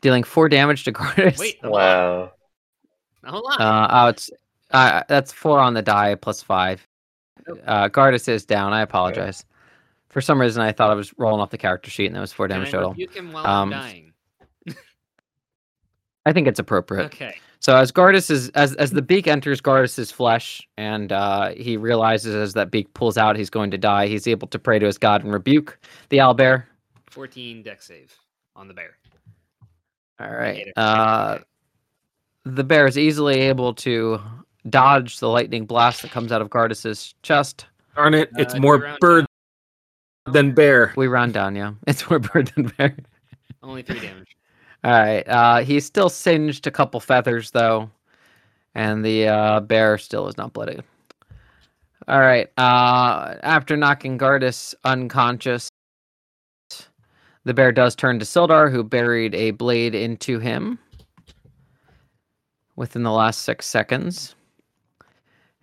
dealing 0.00 0.24
four 0.24 0.48
damage 0.48 0.84
to 0.84 0.92
Gardas. 0.94 1.38
Wait, 1.38 1.58
hold 1.62 1.74
on. 1.74 1.80
wow. 1.80 2.32
Hold 3.24 3.44
on. 3.52 3.60
Uh, 3.60 3.88
oh, 3.90 4.06
it's 4.08 4.30
uh, 4.72 5.02
that's 5.08 5.32
four 5.32 5.58
on 5.60 5.74
the 5.74 5.82
die 5.82 6.14
plus 6.14 6.42
five. 6.42 6.86
Uh, 7.66 7.88
Gardas 7.88 8.28
is 8.28 8.44
down. 8.44 8.72
I 8.72 8.80
apologize. 8.82 9.44
For 10.08 10.20
some 10.20 10.40
reason, 10.40 10.62
I 10.62 10.72
thought 10.72 10.90
I 10.90 10.94
was 10.94 11.12
rolling 11.18 11.40
off 11.40 11.50
the 11.50 11.58
character 11.58 11.90
sheet, 11.90 12.06
and 12.06 12.16
that 12.16 12.20
was 12.20 12.32
four 12.32 12.48
damage 12.48 12.70
total. 12.72 12.94
You 12.96 13.06
can 13.06 13.30
while 13.32 13.46
Um, 13.46 13.72
I'm 13.72 13.80
dying. 13.80 14.12
I 16.26 16.32
think 16.32 16.48
it's 16.48 16.58
appropriate. 16.58 17.06
Okay. 17.06 17.36
So 17.60 17.76
as 17.76 17.92
Gardas 17.92 18.30
is 18.30 18.48
as 18.50 18.74
as 18.76 18.90
the 18.90 19.02
beak 19.02 19.26
enters 19.26 19.60
Gardas's 19.60 20.10
flesh, 20.10 20.66
and 20.78 21.12
uh, 21.12 21.50
he 21.50 21.76
realizes 21.76 22.34
as 22.34 22.54
that 22.54 22.70
beak 22.70 22.92
pulls 22.94 23.18
out, 23.18 23.36
he's 23.36 23.50
going 23.50 23.70
to 23.70 23.78
die. 23.78 24.06
He's 24.06 24.26
able 24.26 24.48
to 24.48 24.58
pray 24.58 24.78
to 24.78 24.86
his 24.86 24.96
god 24.98 25.22
and 25.24 25.32
rebuke 25.32 25.78
the 26.08 26.18
owlbear. 26.18 26.64
14 27.10 27.62
deck 27.62 27.82
save 27.82 28.14
on 28.56 28.68
the 28.68 28.74
bear. 28.74 28.96
All 30.20 30.30
right. 30.30 30.66
Uh, 30.76 31.38
the 32.44 32.64
bear 32.64 32.86
is 32.86 32.98
easily 32.98 33.40
able 33.40 33.74
to 33.74 34.20
dodge 34.68 35.18
the 35.18 35.28
lightning 35.28 35.64
blast 35.66 36.02
that 36.02 36.10
comes 36.10 36.32
out 36.32 36.42
of 36.42 36.50
Gardas's 36.50 37.14
chest. 37.22 37.66
darn 37.96 38.14
it! 38.14 38.30
It's 38.36 38.54
Uh, 38.54 38.58
more 38.60 38.96
bird 39.00 39.26
down? 40.26 40.32
than 40.34 40.52
bear. 40.52 40.92
We 40.96 41.06
round 41.08 41.32
down, 41.34 41.56
yeah. 41.56 41.72
It's 41.86 42.08
more 42.08 42.18
bird 42.18 42.52
than 42.54 42.72
bear. 42.76 42.96
Only 43.62 43.82
three 43.82 44.00
damage. 44.00 44.36
All 44.84 44.90
right. 44.92 45.28
Uh, 45.28 45.58
he's 45.58 45.84
still 45.84 46.08
singed 46.08 46.66
a 46.66 46.70
couple 46.70 47.00
feathers 47.00 47.50
though. 47.50 47.90
and 48.74 49.04
the 49.04 49.26
uh, 49.28 49.60
bear 49.60 49.98
still 49.98 50.28
is 50.28 50.36
not 50.36 50.52
bloody. 50.52 50.80
All 52.08 52.20
right. 52.20 52.50
Uh, 52.56 53.34
after 53.42 53.76
knocking 53.76 54.16
Gardus 54.18 54.74
unconscious, 54.84 55.69
the 57.44 57.54
bear 57.54 57.72
does 57.72 57.94
turn 57.94 58.18
to 58.18 58.24
Sildar, 58.24 58.70
who 58.70 58.82
buried 58.84 59.34
a 59.34 59.52
blade 59.52 59.94
into 59.94 60.38
him 60.38 60.78
within 62.76 63.02
the 63.02 63.10
last 63.12 63.42
six 63.42 63.66
seconds, 63.66 64.34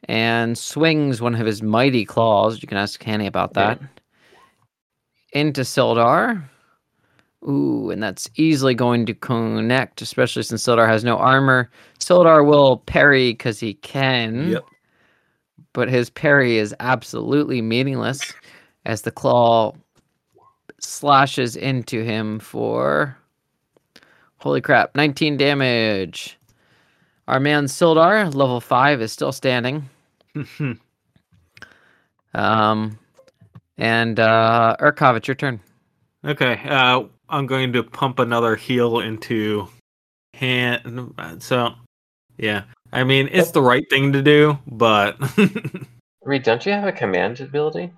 and 0.06 0.58
swings 0.58 1.22
one 1.22 1.36
of 1.36 1.46
his 1.46 1.62
mighty 1.62 2.06
claws. 2.06 2.62
You 2.62 2.68
can 2.68 2.78
ask 2.78 3.02
Hanny 3.04 3.28
about 3.28 3.52
Yeah. 3.56 3.76
that. 3.76 3.82
Into 5.34 5.62
Sildar. 5.62 6.44
Ooh, 7.48 7.92
and 7.92 8.02
that's 8.02 8.30
easily 8.36 8.74
going 8.74 9.06
to 9.06 9.14
connect, 9.14 10.02
especially 10.02 10.44
since 10.44 10.64
Sildar 10.64 10.88
has 10.88 11.04
no 11.04 11.18
armor. 11.18 11.70
Sildar 12.00 12.46
will 12.46 12.78
parry 12.78 13.32
because 13.32 13.60
he 13.60 13.76
can 13.76 14.50
Yep. 14.50 14.66
but 15.74 15.90
his 15.90 16.10
parry 16.10 16.58
is 16.58 16.74
absolutely 16.80 17.62
meaningless 17.62 18.34
as 18.86 19.04
the 19.04 19.12
claw 19.12 19.74
slashes 20.88 21.56
into 21.56 22.04
him 22.04 22.40
for 22.40 23.18
holy 24.38 24.62
crap 24.62 24.96
19 24.96 25.38
damage 25.38 26.38
our 27.28 27.40
man 27.40 27.66
sildar 27.66 28.34
level 28.34 28.62
5 28.62 29.02
is 29.02 29.12
still 29.12 29.32
standing 29.32 29.90
um 32.34 32.98
and 33.78 34.20
uh 34.20 34.76
urkov 34.80 35.18
it's 35.18 35.28
your 35.28 35.36
turn 35.36 35.60
okay. 36.26 36.60
Uh, 36.66 37.04
I'm 37.30 37.46
going 37.46 37.74
to 37.74 37.84
pump 37.84 38.20
another 38.20 38.56
heal 38.56 39.00
into 39.00 39.68
hand. 40.34 41.14
So, 41.40 41.74
yeah. 42.38 42.64
I 42.94 43.04
mean, 43.04 43.28
it's 43.32 43.52
the 43.52 43.62
right 43.62 43.84
thing 43.90 44.14
to 44.14 44.22
do, 44.22 44.58
but 44.68 45.18
Reed, 46.24 46.44
don't 46.44 46.66
you 46.66 46.72
have 46.72 46.86
a 46.88 46.92
command 46.92 47.42
ability? 47.42 47.92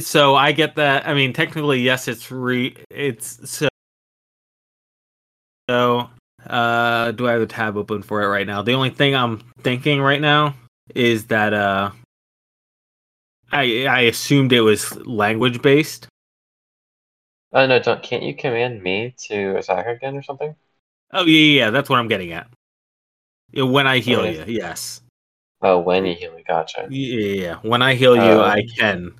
So 0.00 0.34
I 0.34 0.52
get 0.52 0.76
that. 0.76 1.06
I 1.06 1.14
mean, 1.14 1.32
technically, 1.32 1.80
yes, 1.80 2.08
it's 2.08 2.30
re. 2.30 2.76
It's 2.90 3.50
so. 3.50 3.68
So, 5.68 6.08
uh, 6.46 7.10
do 7.12 7.28
I 7.28 7.32
have 7.32 7.42
a 7.42 7.46
tab 7.46 7.76
open 7.76 8.02
for 8.02 8.22
it 8.22 8.28
right 8.28 8.46
now? 8.46 8.62
The 8.62 8.72
only 8.72 8.90
thing 8.90 9.14
I'm 9.14 9.40
thinking 9.62 10.00
right 10.00 10.20
now 10.20 10.54
is 10.94 11.26
that 11.26 11.52
uh, 11.52 11.90
I 13.52 13.86
I 13.86 14.00
assumed 14.02 14.52
it 14.52 14.62
was 14.62 14.96
language 15.06 15.60
based. 15.62 16.08
Oh 17.52 17.66
no, 17.66 17.78
don't 17.78 18.02
can't 18.02 18.22
you 18.22 18.34
command 18.34 18.82
me 18.82 19.14
to 19.28 19.56
attack 19.56 19.86
again 19.86 20.16
or 20.16 20.22
something? 20.22 20.54
Oh 21.12 21.24
yeah, 21.24 21.38
yeah, 21.38 21.64
yeah, 21.64 21.70
that's 21.70 21.88
what 21.88 21.98
I'm 21.98 22.08
getting 22.08 22.32
at. 22.32 22.48
When 23.54 23.86
I 23.86 23.98
heal 23.98 24.26
you, 24.26 24.44
yes. 24.46 25.00
Oh, 25.62 25.80
when 25.80 26.04
you 26.06 26.14
heal 26.14 26.34
me, 26.34 26.44
gotcha. 26.46 26.86
Yeah, 26.90 27.16
yeah, 27.16 27.42
yeah. 27.42 27.56
When 27.62 27.82
I 27.82 27.94
heal 27.94 28.14
you, 28.16 28.40
I 28.40 28.60
Um, 28.60 28.66
can. 28.76 29.14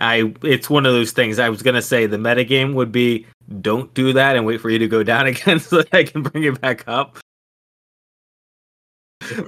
I 0.00 0.32
it's 0.42 0.68
one 0.70 0.86
of 0.86 0.92
those 0.92 1.12
things. 1.12 1.38
I 1.38 1.48
was 1.48 1.62
gonna 1.62 1.82
say 1.82 2.06
the 2.06 2.16
metagame 2.16 2.74
would 2.74 2.90
be 2.92 3.26
don't 3.60 3.92
do 3.94 4.12
that 4.14 4.36
and 4.36 4.46
wait 4.46 4.60
for 4.60 4.70
you 4.70 4.78
to 4.78 4.88
go 4.88 5.02
down 5.12 5.26
again 5.26 5.60
so 5.60 5.78
that 5.78 5.92
I 5.94 6.04
can 6.04 6.22
bring 6.22 6.44
it 6.44 6.60
back 6.60 6.84
up. 6.86 7.18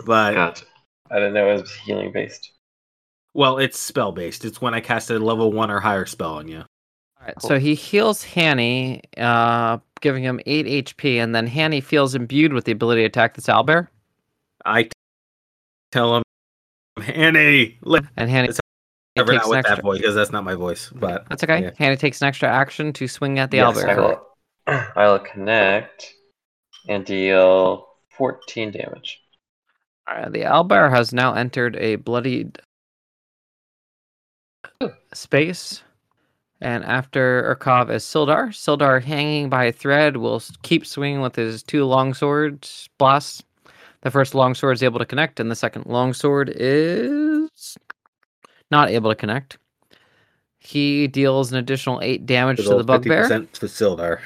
But 0.06 0.34
Gotcha. 0.34 0.64
I 1.10 1.16
didn't 1.16 1.34
know 1.34 1.50
it 1.50 1.60
was 1.62 1.74
healing 1.74 2.12
based. 2.12 2.52
well, 3.34 3.58
it's 3.58 3.78
spell 3.78 4.12
based. 4.12 4.44
It's 4.44 4.60
when 4.60 4.74
I 4.74 4.80
cast 4.80 5.10
a 5.10 5.18
level 5.18 5.52
one 5.52 5.70
or 5.70 5.80
higher 5.80 6.06
spell 6.06 6.34
on 6.34 6.48
you. 6.48 6.58
all 6.58 7.26
right 7.26 7.40
so 7.42 7.58
he 7.58 7.74
heals 7.74 8.22
hanny 8.24 9.00
uh 9.16 9.78
giving 10.00 10.22
him 10.24 10.40
8 10.46 10.84
hp 10.86 11.22
and 11.22 11.34
then 11.34 11.46
hanny 11.46 11.80
feels 11.80 12.14
imbued 12.16 12.52
with 12.52 12.64
the 12.64 12.72
ability 12.72 13.02
to 13.02 13.06
attack 13.06 13.34
this 13.34 13.46
owlbear 13.46 13.86
I 14.64 14.82
t- 14.84 14.90
tell 15.92 16.16
him, 16.16 16.22
Annie, 17.14 17.78
let 17.82 18.04
and 18.16 18.28
hanny 18.30 18.48
It's 18.48 18.58
it 18.58 18.62
never 19.16 19.34
not 19.34 19.44
an 19.44 19.50
with 19.50 19.66
that 19.66 19.82
voice 19.82 19.98
because 19.98 20.14
that's 20.14 20.32
not 20.32 20.44
my 20.44 20.54
voice. 20.54 20.90
But 20.94 21.28
That's 21.28 21.44
okay. 21.44 21.62
yeah. 21.62 21.70
Hannah 21.78 21.96
takes 21.96 22.20
an 22.22 22.28
extra 22.28 22.48
action 22.48 22.92
to 22.94 23.08
swing 23.08 23.38
at 23.38 23.50
the 23.50 23.58
Yes, 23.58 23.76
owlbear. 23.76 23.88
I 23.88 24.00
will, 24.00 24.26
I 24.96 25.06
will 25.08 25.18
connect 25.18 26.14
and 26.88 27.04
deal 27.04 27.86
14 28.16 28.70
damage. 28.72 29.20
Alright, 30.10 30.32
the 30.32 30.42
owlbear 30.42 30.90
has 30.90 31.12
now 31.12 31.34
entered 31.34 31.76
a 31.76 31.96
bloodied 31.96 32.58
space. 35.12 35.82
And 36.60 36.84
after 36.84 37.56
Urkov 37.56 37.90
is 37.90 38.04
Sildar. 38.04 38.50
Sildar, 38.50 39.02
hanging 39.02 39.48
by 39.48 39.64
a 39.64 39.72
thread, 39.72 40.16
will 40.16 40.40
keep 40.62 40.86
swinging 40.86 41.20
with 41.20 41.34
his 41.34 41.62
two 41.62 41.84
longswords 41.84 42.88
blasts. 42.98 43.42
The 44.02 44.12
first 44.12 44.34
longsword 44.34 44.76
is 44.76 44.82
able 44.82 45.00
to 45.00 45.04
connect, 45.04 45.40
and 45.40 45.50
the 45.50 45.56
second 45.56 45.86
longsword 45.86 46.52
is 46.54 47.76
not 48.72 48.90
able 48.90 49.10
to 49.10 49.14
connect. 49.14 49.58
He 50.58 51.06
deals 51.06 51.52
an 51.52 51.58
additional 51.58 52.00
eight 52.02 52.26
damage 52.26 52.56
to 52.56 52.68
the 52.68 52.82
bugbear. 52.82 53.22
percent 53.22 53.52
to 53.54 53.66
Sildar. 53.66 54.22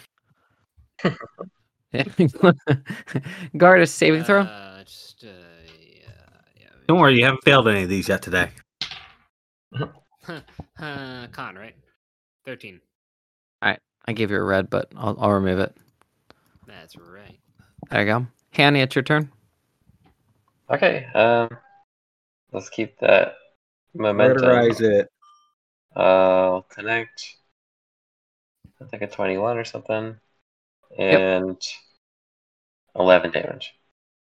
Guard 3.57 3.83
a 3.83 3.87
saving 3.87 4.25
throw. 4.25 4.43
Uh, 4.43 4.85
just, 4.85 5.25
uh, 5.25 5.29
yeah, 5.29 6.11
yeah. 6.59 6.69
Don't 6.87 7.01
worry, 7.01 7.19
you 7.19 7.25
haven't 7.25 7.45
failed 7.45 7.69
any 7.69 7.83
of 7.83 7.89
these 7.89 8.09
yet 8.09 8.23
today. 8.23 8.51
uh, 9.79 11.27
con, 11.33 11.57
right? 11.57 11.75
13. 12.45 12.81
All 13.63 13.71
right. 13.71 13.81
I 14.07 14.13
gave 14.13 14.31
you 14.31 14.37
a 14.37 14.43
red, 14.43 14.71
but 14.71 14.93
I'll, 14.97 15.17
I'll 15.19 15.33
remove 15.33 15.59
it. 15.59 15.77
That's 16.67 16.97
right. 16.97 17.39
There 17.91 18.01
you 18.01 18.07
go. 18.07 18.27
Hanny, 18.51 18.81
it's 18.81 18.95
your 18.95 19.03
turn. 19.03 19.31
Okay, 20.71 21.07
um, 21.15 21.49
let's 22.53 22.69
keep 22.69 22.99
that 22.99 23.37
momentum. 23.99 24.39
Murderize 24.39 24.81
it. 24.81 25.09
Uh, 25.95 26.61
connect. 26.69 27.37
I 28.81 28.85
think 28.85 29.03
a 29.03 29.07
21 29.07 29.59
or 29.59 29.65
something. 29.65 30.17
And 30.99 31.61
11 32.95 33.33
damage. 33.33 33.75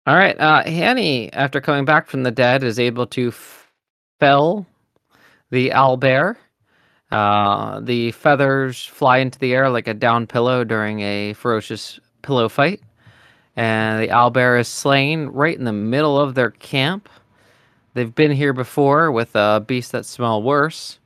All 0.07 0.17
right. 0.17 0.39
Uh, 0.39 0.63
Hanny, 0.65 1.33
after 1.33 1.61
coming 1.61 1.85
back 1.85 2.09
from 2.09 2.23
the 2.23 2.31
dead, 2.31 2.65
is 2.65 2.79
able 2.79 3.07
to 3.09 3.29
f- 3.29 3.71
fell 4.19 4.67
the 5.51 5.71
owlbear. 5.71 6.37
Uh, 7.11 7.81
the 7.81 8.13
feathers 8.13 8.85
fly 8.85 9.19
into 9.19 9.39
the 9.39 9.53
air 9.53 9.69
like 9.69 9.89
a 9.89 9.95
down 9.95 10.27
pillow 10.27 10.65
during 10.65 11.01
a 11.01 11.33
ferocious 11.35 11.99
pillow 12.23 12.49
fight. 12.49 12.81
And 13.57 14.03
the 14.03 14.09
owlbear 14.09 14.61
is 14.61 14.69
slain 14.69 15.27
right 15.27 15.57
in 15.57 15.65
the 15.65 15.73
middle 15.73 16.19
of 16.19 16.35
their 16.35 16.51
camp. 16.51 17.09
They've 17.95 18.15
been 18.15 18.31
here 18.31 18.53
before 18.53 19.11
with 19.11 19.35
uh, 19.35 19.61
beasts 19.61 19.91
that 19.93 20.07
smell 20.07 20.43
worse. 20.43 20.99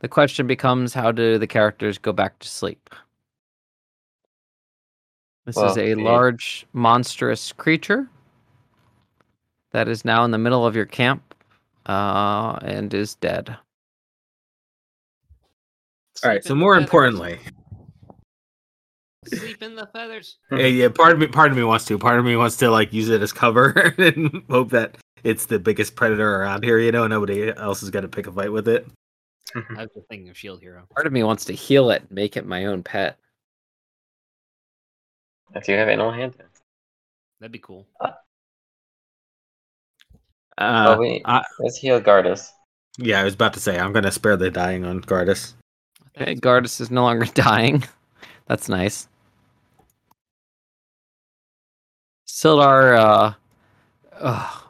The 0.00 0.08
question 0.08 0.46
becomes 0.46 0.92
how 0.92 1.12
do 1.12 1.38
the 1.38 1.46
characters 1.46 1.96
go 1.96 2.12
back 2.12 2.38
to 2.40 2.48
sleep? 2.48 2.90
This 5.46 5.56
is 5.56 5.76
a 5.76 5.94
the- 5.94 6.02
large, 6.02 6.66
monstrous 6.72 7.52
creature 7.52 8.08
that 9.72 9.88
is 9.88 10.04
now 10.04 10.24
in 10.24 10.30
the 10.30 10.38
middle 10.38 10.66
of 10.66 10.74
your 10.74 10.86
camp 10.86 11.34
uh, 11.86 12.58
and 12.62 12.92
is 12.94 13.14
dead. 13.16 13.56
All 16.22 16.30
right. 16.30 16.44
So 16.44 16.54
more 16.54 16.74
feathers. 16.74 16.84
importantly, 16.86 17.38
sleep 19.26 19.62
in 19.62 19.74
the 19.74 19.86
feathers. 19.88 20.38
yeah, 20.52 20.66
yeah. 20.66 20.88
Part 20.88 21.12
of 21.12 21.18
me, 21.18 21.26
part 21.26 21.50
of 21.50 21.56
me 21.56 21.64
wants 21.64 21.84
to. 21.86 21.98
Part 21.98 22.18
of 22.18 22.24
me 22.24 22.36
wants 22.36 22.56
to 22.58 22.70
like 22.70 22.92
use 22.92 23.08
it 23.08 23.20
as 23.20 23.32
cover 23.32 23.94
and 23.98 24.42
hope 24.48 24.70
that 24.70 24.96
it's 25.24 25.46
the 25.46 25.58
biggest 25.58 25.96
predator 25.96 26.36
around 26.36 26.62
here. 26.62 26.78
You 26.78 26.92
know, 26.92 27.06
nobody 27.06 27.48
else 27.56 27.82
is 27.82 27.90
gonna 27.90 28.08
pick 28.08 28.26
a 28.26 28.32
fight 28.32 28.52
with 28.52 28.68
it. 28.68 28.86
I 29.54 29.82
was 29.82 29.88
just 29.94 30.08
thinking 30.08 30.28
of 30.30 30.36
Shield 30.38 30.60
Hero. 30.60 30.84
Part 30.94 31.06
of 31.06 31.12
me 31.12 31.22
wants 31.22 31.44
to 31.46 31.52
heal 31.52 31.90
it, 31.90 32.10
make 32.10 32.36
it 32.36 32.46
my 32.46 32.66
own 32.66 32.82
pet. 32.82 33.18
If 35.54 35.68
you 35.68 35.74
have 35.74 35.88
animal 35.88 36.10
handling. 36.12 36.48
That'd 37.40 37.52
be 37.52 37.58
cool. 37.58 37.86
Uh, 38.00 38.12
oh, 40.58 40.98
wait. 40.98 41.22
I- 41.24 41.42
Let's 41.60 41.76
heal 41.76 42.00
Gardus. 42.00 42.48
yeah, 42.98 43.20
I 43.20 43.24
was 43.24 43.34
about 43.34 43.54
to 43.54 43.60
say 43.60 43.78
I'm 43.78 43.92
gonna 43.92 44.10
spare 44.12 44.36
the 44.36 44.50
dying 44.50 44.84
on 44.84 45.00
Gardus. 45.02 45.54
Okay, 46.16 46.34
Gardus 46.36 46.80
is 46.80 46.90
no 46.90 47.02
longer 47.02 47.26
dying. 47.34 47.84
That's 48.46 48.68
nice. 48.68 49.08
Sildar, 52.26 52.98
uh, 52.98 53.32
ugh, 54.20 54.63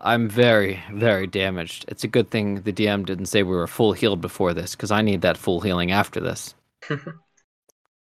I'm 0.00 0.28
very, 0.28 0.82
very 0.92 1.26
damaged. 1.26 1.84
It's 1.88 2.04
a 2.04 2.08
good 2.08 2.30
thing 2.30 2.62
the 2.62 2.72
DM 2.72 3.04
didn't 3.04 3.26
say 3.26 3.42
we 3.42 3.56
were 3.56 3.66
full 3.66 3.92
healed 3.92 4.20
before 4.20 4.54
this, 4.54 4.76
because 4.76 4.90
I 4.90 5.02
need 5.02 5.22
that 5.22 5.36
full 5.36 5.60
healing 5.60 5.90
after 5.90 6.20
this. 6.20 6.54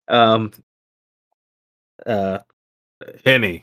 Um, 0.06 0.52
uh, 2.04 2.40
Henny, 3.24 3.62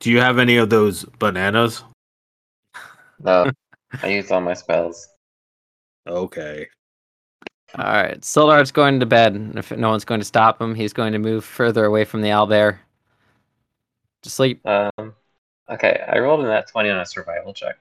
do 0.00 0.10
you 0.10 0.18
have 0.18 0.38
any 0.38 0.56
of 0.56 0.70
those 0.70 1.04
bananas? 1.18 1.84
No, 3.22 3.50
I 4.02 4.08
used 4.08 4.32
all 4.32 4.40
my 4.40 4.54
spells. 4.54 5.06
Okay. 6.06 6.66
All 7.74 7.84
right, 7.84 8.18
Sildar's 8.24 8.72
going 8.72 8.98
to 9.00 9.04
bed. 9.04 9.52
If 9.56 9.70
no 9.72 9.90
one's 9.90 10.06
going 10.06 10.22
to 10.22 10.24
stop 10.24 10.58
him, 10.58 10.74
he's 10.74 10.94
going 10.94 11.12
to 11.12 11.18
move 11.18 11.44
further 11.44 11.84
away 11.84 12.06
from 12.06 12.22
the 12.22 12.30
owlbear. 12.30 12.78
To 14.22 14.30
sleep. 14.30 14.66
Um, 14.66 15.14
Okay, 15.70 16.02
I 16.08 16.18
rolled 16.18 16.40
in 16.40 16.46
that 16.46 16.68
twenty 16.68 16.90
on 16.90 16.98
a 16.98 17.06
survival 17.06 17.54
check. 17.54 17.76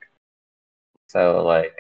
So 1.08 1.44
like, 1.44 1.76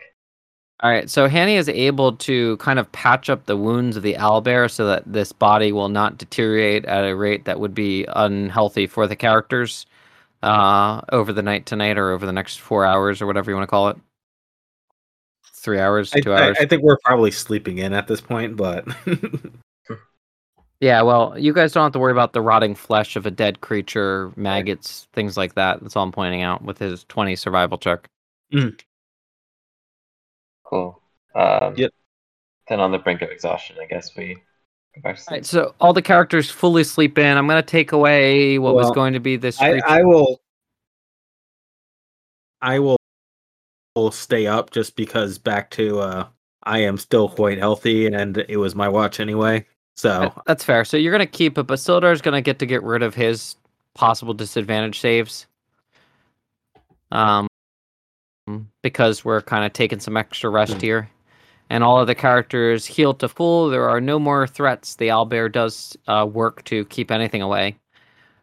All 0.80 0.90
right, 0.90 1.10
so 1.10 1.28
Hanny 1.28 1.56
is 1.56 1.70
able 1.70 2.14
to 2.18 2.58
kind 2.58 2.80
of 2.80 2.92
patch 2.92 3.30
up 3.30 3.46
the 3.46 3.58
wounds 3.58 3.96
of 3.96 4.02
the 4.02 4.16
owlbear 4.16 4.72
so 4.72 4.88
that 4.88 5.04
this 5.06 5.32
body 5.32 5.72
will 5.72 5.90
not 5.90 6.18
deteriorate 6.18 6.86
at 6.86 7.04
a 7.04 7.16
rate 7.16 7.46
that 7.46 7.60
would 7.60 7.76
be 7.76 8.06
unhealthy 8.16 8.88
for 8.88 9.06
the 9.06 9.16
characters 9.16 9.86
uh, 10.42 11.02
over 11.12 11.32
the 11.32 11.44
night 11.44 11.66
tonight 11.66 11.98
or 11.98 12.12
over 12.12 12.26
the 12.26 12.34
next 12.34 12.60
four 12.60 12.86
hours 12.86 13.22
or 13.22 13.28
whatever 13.28 13.52
you 13.52 13.56
want 13.56 13.68
to 13.68 13.72
call 13.72 13.90
it. 13.90 13.98
Three 15.56 15.80
hours, 15.80 16.10
two 16.10 16.34
I, 16.34 16.48
hours. 16.48 16.58
I 16.60 16.66
think 16.66 16.82
we're 16.82 16.98
probably 17.04 17.32
sleeping 17.32 17.80
in 17.80 17.94
at 17.94 18.08
this 18.08 18.22
point, 18.22 18.56
but 18.56 18.88
Yeah, 20.80 21.02
well, 21.02 21.38
you 21.38 21.52
guys 21.54 21.74
don't 21.74 21.84
have 21.84 21.92
to 21.94 22.00
worry 22.00 22.14
about 22.14 22.32
the 22.32 22.42
rotting 22.42 22.74
flesh 22.74 23.18
of 23.18 23.26
a 23.26 23.32
dead 23.32 23.60
creature, 23.60 24.32
maggots, 24.38 25.08
things 25.12 25.36
like 25.36 25.56
that. 25.56 25.82
That's 25.82 25.96
all 25.98 26.04
I'm 26.04 26.12
pointing 26.12 26.42
out 26.42 26.64
with 26.64 26.78
his 26.78 27.04
20 27.06 27.36
survival 27.36 27.78
check. 27.78 28.10
cool. 30.64 31.02
Um, 31.36 31.76
Yep. 31.76 31.92
Then 32.70 32.80
on 32.80 32.92
the 32.92 33.00
brink 33.00 33.22
of 33.22 33.30
exhaustion, 33.30 33.76
I 33.82 33.86
guess 33.88 34.16
we 34.16 34.36
go 34.96 35.02
back 35.02 35.16
to 35.18 35.22
sleep. 35.22 35.32
right, 35.32 35.46
so 35.46 35.74
all 35.82 35.92
the 35.92 36.02
characters 36.02 36.50
fully 36.50 36.84
sleep 36.84 37.18
in. 37.18 37.38
I'm 37.38 37.48
going 37.48 37.62
to 37.62 37.66
take 37.66 37.92
away 37.92 38.58
what 38.60 38.76
was 38.76 38.92
going 38.92 39.14
to 39.14 39.20
be 39.20 39.36
this. 39.38 39.60
I, 39.60 39.82
I 39.86 40.04
will. 40.04 40.40
I 42.62 42.80
will, 42.80 42.98
will 43.96 44.12
stay 44.12 44.48
up 44.48 44.70
just 44.70 44.96
because 44.96 45.40
back 45.40 45.72
to 45.72 46.00
uh, 46.00 46.28
I 46.64 46.80
am 46.80 46.98
still 46.98 47.28
quite 47.28 47.58
healthy 47.58 48.06
and 48.08 48.38
it 48.38 48.58
was 48.58 48.76
my 48.76 48.88
watch 48.88 49.20
anyway. 49.20 49.66
So 50.00 50.34
That's 50.48 50.64
fair. 50.64 50.86
So 50.86 50.96
you're 50.96 51.12
going 51.12 51.20
to 51.20 51.26
keep 51.26 51.58
it, 51.58 51.64
but 51.68 51.78
Sildar's 51.78 52.22
going 52.22 52.34
to 52.36 52.42
get 52.42 52.60
to 52.60 52.66
get 52.66 52.84
rid 52.84 53.04
of 53.04 53.14
his 53.16 53.58
possible 53.96 54.34
disadvantage 54.34 54.98
saves. 54.98 55.46
Um, 57.12 57.48
because 58.82 59.26
we're 59.26 59.42
kind 59.42 59.66
of 59.66 59.74
taking 59.74 60.00
some 60.00 60.16
extra 60.16 60.50
rest 60.50 60.76
Mm. 60.78 60.82
here. 60.82 61.10
And 61.70 61.84
all 61.84 62.00
of 62.00 62.08
the 62.08 62.16
characters 62.16 62.86
heal 62.86 63.14
to 63.16 63.28
full. 63.28 63.70
There 63.70 63.90
are 63.90 64.00
no 64.00 64.20
more 64.20 64.48
threats. 64.48 64.96
The 64.96 65.10
owlbear 65.10 65.52
does 65.52 65.98
uh, 66.08 66.26
work 66.32 66.64
to 66.66 66.86
keep 66.86 67.12
anything 67.12 67.42
away. 67.42 67.78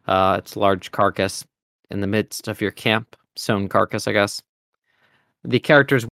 Uh, 0.07 0.37
it's 0.39 0.57
a 0.57 0.61
large 0.61 0.93
carcass 0.93 1.43
in 1.91 2.03
the 2.03 2.07
midst 2.07 2.49
of 2.49 2.61
your 2.61 2.71
camp. 2.71 3.17
Sewn 3.35 3.67
carcass, 3.71 4.07
I 4.07 4.13
guess. 4.13 4.43
The 5.43 5.59
characters 5.59 6.07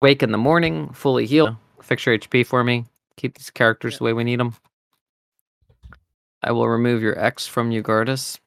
wake 0.00 0.22
in 0.22 0.30
the 0.30 0.38
morning, 0.38 0.90
fully 0.92 1.26
healed. 1.26 1.56
Fix 1.82 2.06
your 2.06 2.16
HP 2.16 2.46
for 2.46 2.62
me. 2.62 2.86
Keep 3.16 3.38
these 3.38 3.50
characters 3.50 3.94
Yeah. 3.94 3.98
the 3.98 4.04
way 4.04 4.12
we 4.12 4.24
need 4.24 4.40
them. 4.40 4.54
I 6.42 6.52
will 6.52 6.68
remove 6.68 7.02
your 7.02 7.18
X 7.18 7.46
from 7.46 7.70
you, 7.70 7.82
Gardus. 7.82 8.38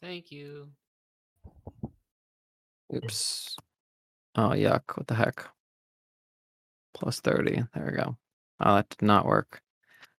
Thank 0.00 0.30
you. 0.30 0.68
Oops. 2.94 3.56
Oh, 4.36 4.50
yuck. 4.50 4.82
What 4.96 5.06
the 5.06 5.14
heck? 5.14 5.44
Plus 6.94 7.20
30. 7.20 7.64
There 7.74 7.86
we 7.90 7.96
go. 7.96 8.16
Oh, 8.60 8.74
that 8.76 8.88
did 8.88 9.02
not 9.02 9.26
work. 9.26 9.60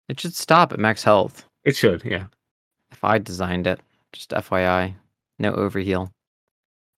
It 0.10 0.20
should 0.20 0.36
stop 0.36 0.72
at 0.74 0.80
max 0.80 1.04
health 1.04 1.46
it 1.64 1.76
should, 1.76 2.04
yeah. 2.04 2.26
if 2.92 3.04
I 3.04 3.18
designed 3.18 3.66
it. 3.68 3.80
Just 4.14 4.32
FYI. 4.32 4.94
No 5.40 5.54
overheal. 5.54 6.12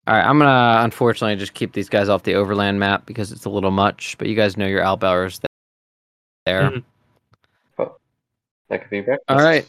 All 0.07 0.15
right, 0.15 0.25
I'm 0.25 0.39
going 0.39 0.47
to 0.49 0.83
unfortunately 0.83 1.35
just 1.35 1.53
keep 1.53 1.73
these 1.73 1.89
guys 1.89 2.09
off 2.09 2.23
the 2.23 2.35
overland 2.35 2.79
map 2.79 3.05
because 3.05 3.31
it's 3.31 3.45
a 3.45 3.49
little 3.49 3.71
much, 3.71 4.17
but 4.17 4.27
you 4.27 4.35
guys 4.35 4.57
know 4.57 4.65
your 4.67 4.81
Owlbearers 4.83 5.39
there. 6.47 6.71
Mhm. 6.71 6.83
That 8.69 8.81
could 8.81 8.89
be 8.89 9.01
breakfast. 9.01 9.29
All 9.29 9.37
right. 9.37 9.65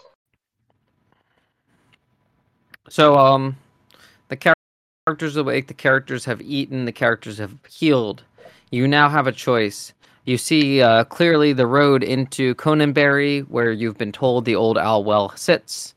So, 2.88 3.16
um, 3.18 3.56
the 4.28 4.54
characters 5.06 5.36
awake. 5.36 5.66
The 5.66 5.74
characters 5.74 6.24
have 6.24 6.40
eaten. 6.40 6.84
The 6.84 6.92
characters 6.92 7.38
have 7.38 7.54
healed. 7.68 8.22
You 8.70 8.88
now 8.88 9.08
have 9.08 9.26
a 9.26 9.32
choice. 9.32 9.92
You 10.24 10.36
see 10.36 10.82
uh, 10.82 11.04
clearly 11.04 11.52
the 11.52 11.66
road 11.66 12.02
into 12.02 12.54
Conyberry, 12.56 13.48
where 13.48 13.72
you've 13.72 13.98
been 13.98 14.12
told 14.12 14.44
the 14.44 14.56
old 14.56 14.78
owl 14.78 15.04
well 15.04 15.30
sits. 15.36 15.94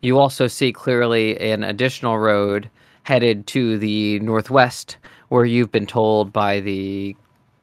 You 0.00 0.18
also 0.18 0.46
see 0.46 0.72
clearly 0.72 1.38
an 1.40 1.64
additional 1.64 2.18
road 2.18 2.70
headed 3.02 3.46
to 3.48 3.78
the 3.78 4.20
northwest, 4.20 4.96
where 5.28 5.44
you've 5.44 5.72
been 5.72 5.86
told 5.86 6.32
by 6.32 6.60
the 6.60 7.16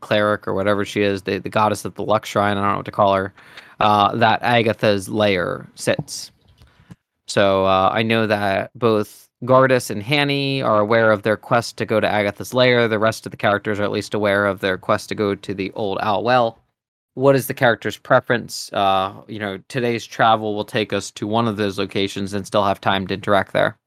cleric 0.06 0.48
or 0.48 0.54
whatever 0.54 0.86
she 0.86 1.02
is, 1.02 1.24
the, 1.24 1.40
the 1.40 1.50
goddess 1.50 1.84
of 1.86 1.96
the 1.96 2.04
Luck 2.04 2.26
Shrine, 2.26 2.58
I 2.58 2.62
don't 2.62 2.72
know 2.72 2.78
what 2.78 2.86
to 2.86 2.92
call 2.92 3.14
her, 3.16 3.34
uh, 3.80 4.16
that 4.16 4.40
Agatha's 4.44 5.10
lair 5.10 5.68
sits. 5.76 6.32
So 7.28 7.66
uh, 7.66 7.90
I 7.92 8.04
know 8.04 8.28
that 8.28 8.70
both 8.76 9.28
Gardus 9.44 9.90
and 9.90 10.04
Hanny 10.04 10.62
are 10.62 10.80
aware 10.80 11.12
of 11.12 11.24
their 11.24 11.38
quest 11.38 11.78
to 11.78 11.86
go 11.86 12.00
to 12.00 12.08
Agatha's 12.08 12.54
lair. 12.54 12.88
The 12.88 13.00
rest 13.00 13.26
of 13.26 13.32
the 13.32 13.38
characters 13.38 13.80
are 13.80 13.84
at 13.84 13.92
least 13.92 14.14
aware 14.14 14.46
of 14.46 14.60
their 14.60 14.78
quest 14.78 15.10
to 15.10 15.16
go 15.16 15.36
to 15.36 15.54
the 15.54 15.72
old 15.74 15.98
owl 16.02 16.24
well. 16.24 16.60
What 17.16 17.36
is 17.36 17.48
the 17.48 17.54
character's 17.54 17.98
preference? 17.98 18.72
Uh, 18.74 19.14
you 19.28 19.40
know, 19.40 19.60
today's 19.70 20.06
travel 20.06 20.56
will 20.56 20.66
take 20.66 20.94
us 20.94 21.12
to 21.12 21.26
one 21.26 21.48
of 21.48 21.58
those 21.58 21.80
locations 21.80 22.34
and 22.34 22.46
still 22.46 22.64
have 22.64 22.80
time 22.80 23.08
to 23.08 23.14
interact 23.14 23.54
there. 23.54 23.78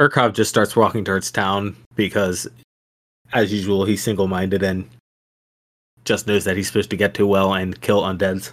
Urkov 0.00 0.32
just 0.32 0.50
starts 0.50 0.74
walking 0.74 1.04
towards 1.04 1.30
town 1.30 1.76
because, 1.94 2.48
as 3.32 3.52
usual, 3.52 3.84
he's 3.84 4.02
single 4.02 4.28
minded 4.28 4.62
and 4.62 4.88
just 6.04 6.26
knows 6.26 6.44
that 6.44 6.56
he's 6.56 6.66
supposed 6.66 6.90
to 6.90 6.96
get 6.96 7.14
to 7.14 7.26
well 7.26 7.54
and 7.54 7.80
kill 7.80 8.02
undeads. 8.02 8.52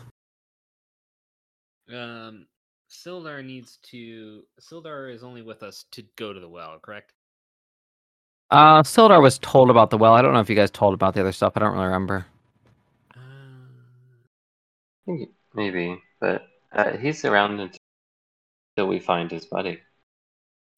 Um, 1.91 2.45
Sildar 2.89 3.43
needs 3.43 3.77
to. 3.91 4.43
Sildar 4.61 5.13
is 5.13 5.23
only 5.23 5.41
with 5.41 5.63
us 5.63 5.85
to 5.91 6.03
go 6.15 6.33
to 6.33 6.39
the 6.39 6.49
well, 6.49 6.77
correct? 6.79 7.13
Uh, 8.51 8.81
Sildar 8.83 9.21
was 9.21 9.39
told 9.39 9.69
about 9.69 9.89
the 9.89 9.97
well. 9.97 10.13
I 10.13 10.21
don't 10.21 10.33
know 10.33 10.39
if 10.39 10.49
you 10.49 10.55
guys 10.55 10.71
told 10.71 10.93
about 10.93 11.13
the 11.13 11.21
other 11.21 11.31
stuff. 11.31 11.53
I 11.55 11.59
don't 11.59 11.73
really 11.73 11.85
remember. 11.85 12.25
Uh, 13.15 13.19
Maybe- 15.07 15.29
Maybe, 15.55 15.99
but 16.21 16.45
uh, 16.71 16.95
he's 16.97 17.25
around 17.25 17.59
until 17.59 18.87
we 18.87 18.99
find 18.99 19.31
his 19.31 19.45
buddy. 19.45 19.79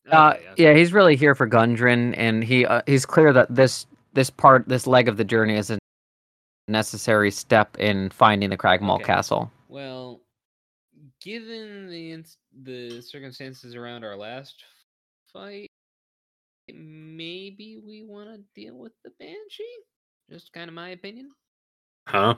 Uh, 0.10 0.32
okay, 0.36 0.50
okay. 0.50 0.64
yeah, 0.64 0.74
he's 0.74 0.94
really 0.94 1.18
here 1.18 1.36
for 1.36 1.48
Gundren, 1.48 2.14
and 2.18 2.42
he 2.42 2.66
uh, 2.66 2.82
he's 2.88 3.06
clear 3.06 3.34
that 3.34 3.54
this 3.54 3.86
this 4.14 4.30
part, 4.30 4.68
this 4.68 4.88
leg 4.88 5.08
of 5.08 5.18
the 5.18 5.24
journey, 5.24 5.56
is 5.56 5.70
a 5.72 5.80
necessary 6.68 7.32
step 7.32 7.78
in 7.78 8.10
finding 8.10 8.50
the 8.50 8.58
Cragmaw 8.58 8.96
Okay. 8.96 9.04
Castle. 9.06 9.52
Well, 9.68 10.22
given 11.22 11.90
the 11.90 12.12
ins- 12.14 12.38
the 12.64 13.02
circumstances 13.02 13.76
around 13.76 14.04
our 14.04 14.16
last 14.16 14.56
fight, 15.32 15.68
maybe 16.68 17.80
we 17.86 18.04
want 18.04 18.30
to 18.30 18.42
deal 18.56 18.78
with 18.78 18.94
the 19.04 19.12
banshee. 19.20 19.64
Just 20.30 20.54
kind 20.54 20.70
of 20.70 20.74
my 20.74 20.90
opinion. 20.90 21.32
Huh? 22.08 22.36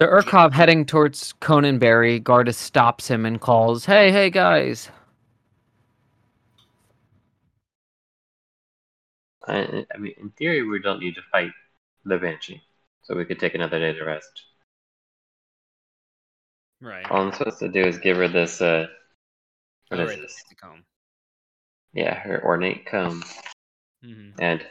The 0.00 0.06
Urkov 0.06 0.52
heading 0.52 0.84
towards 0.84 1.32
Conyberry, 1.34 2.20
Gardus 2.22 2.56
stops 2.56 3.08
him 3.08 3.24
and 3.24 3.40
calls, 3.40 3.84
"Hey, 3.86 4.10
hey, 4.10 4.28
guys!" 4.28 4.90
I, 9.46 9.86
I 9.94 9.98
mean, 9.98 10.14
in 10.18 10.30
theory, 10.30 10.62
we 10.62 10.80
don't 10.80 11.00
need 11.00 11.14
to 11.16 11.22
fight 11.30 11.52
the 12.04 12.18
banshee, 12.18 12.62
so 13.02 13.14
we 13.14 13.24
could 13.24 13.40
take 13.40 13.54
another 13.54 13.78
day 13.78 13.92
to 13.92 14.04
rest. 14.04 14.44
Right. 16.80 17.10
All 17.10 17.22
I'm 17.22 17.32
supposed 17.32 17.58
to 17.60 17.68
do 17.68 17.84
is 17.84 17.98
give 17.98 18.16
her 18.16 18.28
this. 18.28 18.60
Uh, 18.60 18.86
what 19.88 20.00
Oh, 20.00 20.04
is 20.04 20.10
right, 20.10 20.20
this? 20.20 20.42
comb. 20.60 20.84
Yeah, 21.92 22.14
her 22.14 22.44
ornate 22.44 22.86
comb, 22.86 23.22
mm-hmm. 24.04 24.30
and 24.38 24.66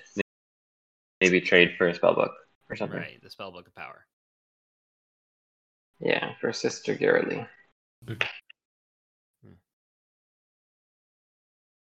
maybe 1.21 1.39
trade 1.39 1.75
for 1.77 1.87
a 1.87 1.97
spellbook 1.97 2.33
or 2.69 2.75
something. 2.75 2.99
Right, 2.99 3.21
the 3.21 3.29
spellbook 3.29 3.67
of 3.67 3.75
power. 3.75 4.05
Yeah, 5.99 6.33
for 6.41 6.51
Sister 6.51 6.95
Girly. 6.95 7.45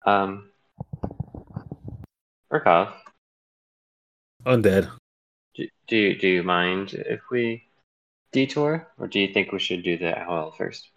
Um, 0.05 0.51
Urkov, 2.53 2.93
Undead. 4.45 4.91
do, 5.55 5.67
do 5.87 5.97
you 5.97 6.19
do 6.19 6.27
you 6.27 6.43
mind 6.43 6.93
if 6.93 7.21
we 7.31 7.63
detour, 8.31 8.87
or 8.97 9.07
do 9.07 9.19
you 9.19 9.33
think 9.33 9.51
we 9.51 9.59
should 9.59 9.83
do 9.83 9.97
the 9.97 10.17
owl 10.17 10.51
first? 10.51 10.89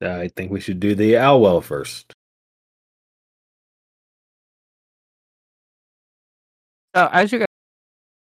I 0.00 0.28
think 0.28 0.50
we 0.50 0.60
should 0.60 0.80
do 0.80 0.94
the 0.94 1.18
Owl 1.18 1.40
Well 1.40 1.60
first. 1.60 2.12
So 6.94 7.08
as 7.12 7.32
you 7.32 7.44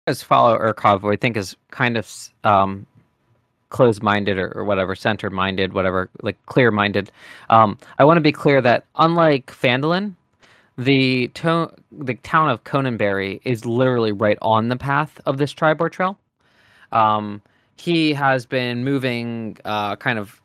guys 0.07 0.23
follow 0.23 0.59
Urkov, 0.59 1.01
who 1.03 1.11
I 1.11 1.17
think 1.17 1.37
is 1.37 1.57
kind 1.71 1.97
of 1.97 2.05
s- 2.05 2.33
um, 2.45 2.87
closed-minded 3.69 4.39
or, 4.39 4.51
or 4.57 4.65
whatever, 4.65 4.95
center-minded, 4.97 5.73
whatever, 5.73 6.11
like 6.23 6.37
clear-minded. 6.47 7.13
Um, 7.51 7.79
I 7.99 8.05
want 8.05 8.17
to 8.17 8.23
be 8.23 8.33
clear 8.33 8.61
that 8.63 8.85
unlike 8.97 9.47
Phandalin, 9.47 10.15
the 10.85 11.29
to- 11.29 11.71
the 11.93 12.15
town 12.15 12.49
of 12.49 12.65
Conyberry 12.65 13.41
is 13.45 13.67
literally 13.67 14.13
right 14.13 14.39
on 14.41 14.69
the 14.69 14.77
path 14.77 15.21
of 15.27 15.37
this 15.37 15.53
Triboar 15.53 15.91
Trail. 15.93 16.19
Um, 16.93 17.43
he 17.77 18.13
has 18.15 18.47
been 18.47 18.85
moving 18.85 19.57
uh, 19.65 19.97
kind 19.97 20.19
of 20.19 20.41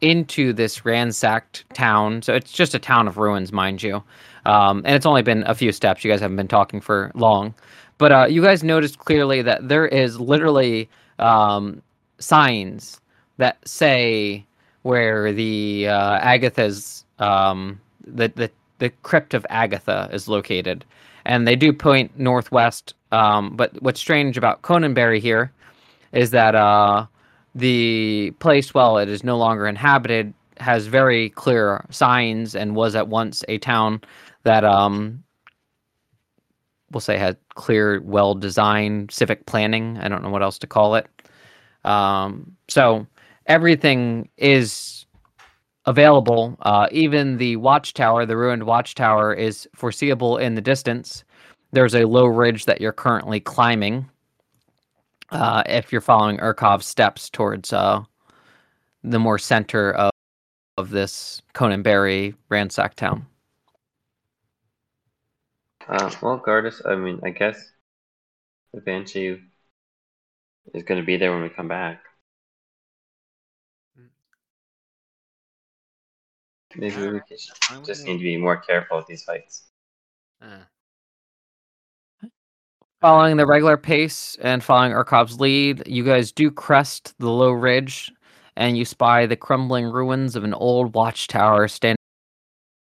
into 0.00 0.52
this 0.52 0.84
ransacked 0.84 1.64
town. 1.74 2.22
So 2.22 2.34
it's 2.34 2.52
just 2.52 2.74
a 2.74 2.78
town 2.78 3.08
of 3.08 3.16
ruins, 3.16 3.52
mind 3.52 3.82
you. 3.82 4.02
Um, 4.44 4.82
and 4.84 4.94
it's 4.94 5.06
only 5.06 5.22
been 5.22 5.44
a 5.46 5.54
few 5.54 5.72
steps. 5.72 6.04
You 6.04 6.10
guys 6.10 6.20
haven't 6.20 6.36
been 6.36 6.48
talking 6.48 6.80
for 6.80 7.10
long. 7.14 7.54
But 7.98 8.12
uh, 8.12 8.26
you 8.26 8.42
guys 8.42 8.62
noticed 8.62 8.98
clearly 8.98 9.42
that 9.42 9.68
there 9.68 9.86
is 9.86 10.20
literally 10.20 10.88
um, 11.18 11.82
signs 12.18 13.00
that 13.38 13.56
say 13.66 14.44
where 14.82 15.32
the 15.32 15.88
uh, 15.88 16.18
Agatha's 16.18 17.04
um, 17.18 17.80
the, 18.06 18.28
the 18.28 18.50
the 18.78 18.90
crypt 19.02 19.34
of 19.34 19.46
Agatha 19.50 20.08
is 20.12 20.28
located, 20.28 20.84
and 21.24 21.46
they 21.46 21.56
do 21.56 21.72
point 21.72 22.18
northwest. 22.18 22.94
Um, 23.12 23.56
but 23.56 23.80
what's 23.82 24.00
strange 24.00 24.36
about 24.36 24.62
Conyberry 24.62 25.20
here 25.20 25.52
is 26.12 26.30
that 26.30 26.54
uh, 26.54 27.06
the 27.54 28.32
place, 28.38 28.74
while 28.74 28.98
it 28.98 29.08
is 29.08 29.24
no 29.24 29.36
longer 29.36 29.66
inhabited, 29.66 30.34
has 30.58 30.86
very 30.86 31.30
clear 31.30 31.84
signs 31.90 32.54
and 32.54 32.76
was 32.76 32.94
at 32.94 33.08
once 33.08 33.44
a 33.48 33.58
town 33.58 34.00
that 34.44 34.64
um, 34.64 35.22
we'll 36.92 37.00
say 37.00 37.18
had 37.18 37.36
clear, 37.54 38.00
well 38.02 38.34
designed 38.34 39.10
civic 39.10 39.46
planning. 39.46 39.98
I 39.98 40.08
don't 40.08 40.22
know 40.22 40.30
what 40.30 40.42
else 40.42 40.58
to 40.60 40.66
call 40.66 40.94
it. 40.94 41.08
Um, 41.84 42.56
so 42.68 43.06
everything 43.46 44.28
is 44.36 44.93
available. 45.86 46.56
Uh, 46.60 46.88
even 46.90 47.36
the 47.36 47.56
watchtower, 47.56 48.26
the 48.26 48.36
ruined 48.36 48.64
watchtower, 48.64 49.32
is 49.34 49.68
foreseeable 49.74 50.38
in 50.38 50.54
the 50.54 50.60
distance. 50.60 51.24
There's 51.72 51.94
a 51.94 52.04
low 52.04 52.26
ridge 52.26 52.66
that 52.66 52.80
you're 52.80 52.92
currently 52.92 53.40
climbing. 53.40 54.08
Uh, 55.30 55.62
if 55.66 55.90
you're 55.90 56.00
following 56.00 56.38
Urkov's 56.38 56.86
steps 56.86 57.28
towards 57.28 57.72
uh, 57.72 58.02
the 59.02 59.18
more 59.18 59.38
center 59.38 59.92
of, 59.92 60.10
of 60.78 60.90
this 60.90 61.42
Conyberry 61.54 62.34
ransacked 62.48 62.96
town. 62.96 63.26
Uh, 65.88 66.10
well, 66.22 66.38
Gardas, 66.38 66.80
I 66.86 66.94
mean, 66.94 67.20
I 67.22 67.30
guess 67.30 67.72
the 68.72 68.80
Banshee 68.80 69.40
is 70.72 70.82
going 70.82 71.00
to 71.00 71.06
be 71.06 71.16
there 71.16 71.32
when 71.32 71.42
we 71.42 71.50
come 71.50 71.68
back. 71.68 72.03
Maybe 76.76 76.96
we 76.96 77.20
could 77.20 77.38
I 77.70 77.76
would 77.76 77.86
just 77.86 78.04
know. 78.04 78.12
need 78.12 78.18
to 78.18 78.24
be 78.24 78.36
more 78.36 78.56
careful 78.56 78.98
with 78.98 79.06
these 79.06 79.24
fights. 79.24 79.64
Uh, 80.42 80.64
Following 83.00 83.36
the 83.36 83.46
regular 83.46 83.76
pace 83.76 84.36
and 84.40 84.64
following 84.64 84.92
Urkov's 84.92 85.38
lead, 85.38 85.86
you 85.86 86.02
guys 86.04 86.32
do 86.32 86.50
crest 86.50 87.14
the 87.18 87.28
low 87.28 87.50
ridge 87.50 88.10
and 88.56 88.78
you 88.78 88.84
spy 88.86 89.26
the 89.26 89.36
crumbling 89.36 89.84
ruins 89.84 90.36
of 90.36 90.44
an 90.44 90.54
old 90.54 90.94
watchtower 90.94 91.68
standing 91.68 91.98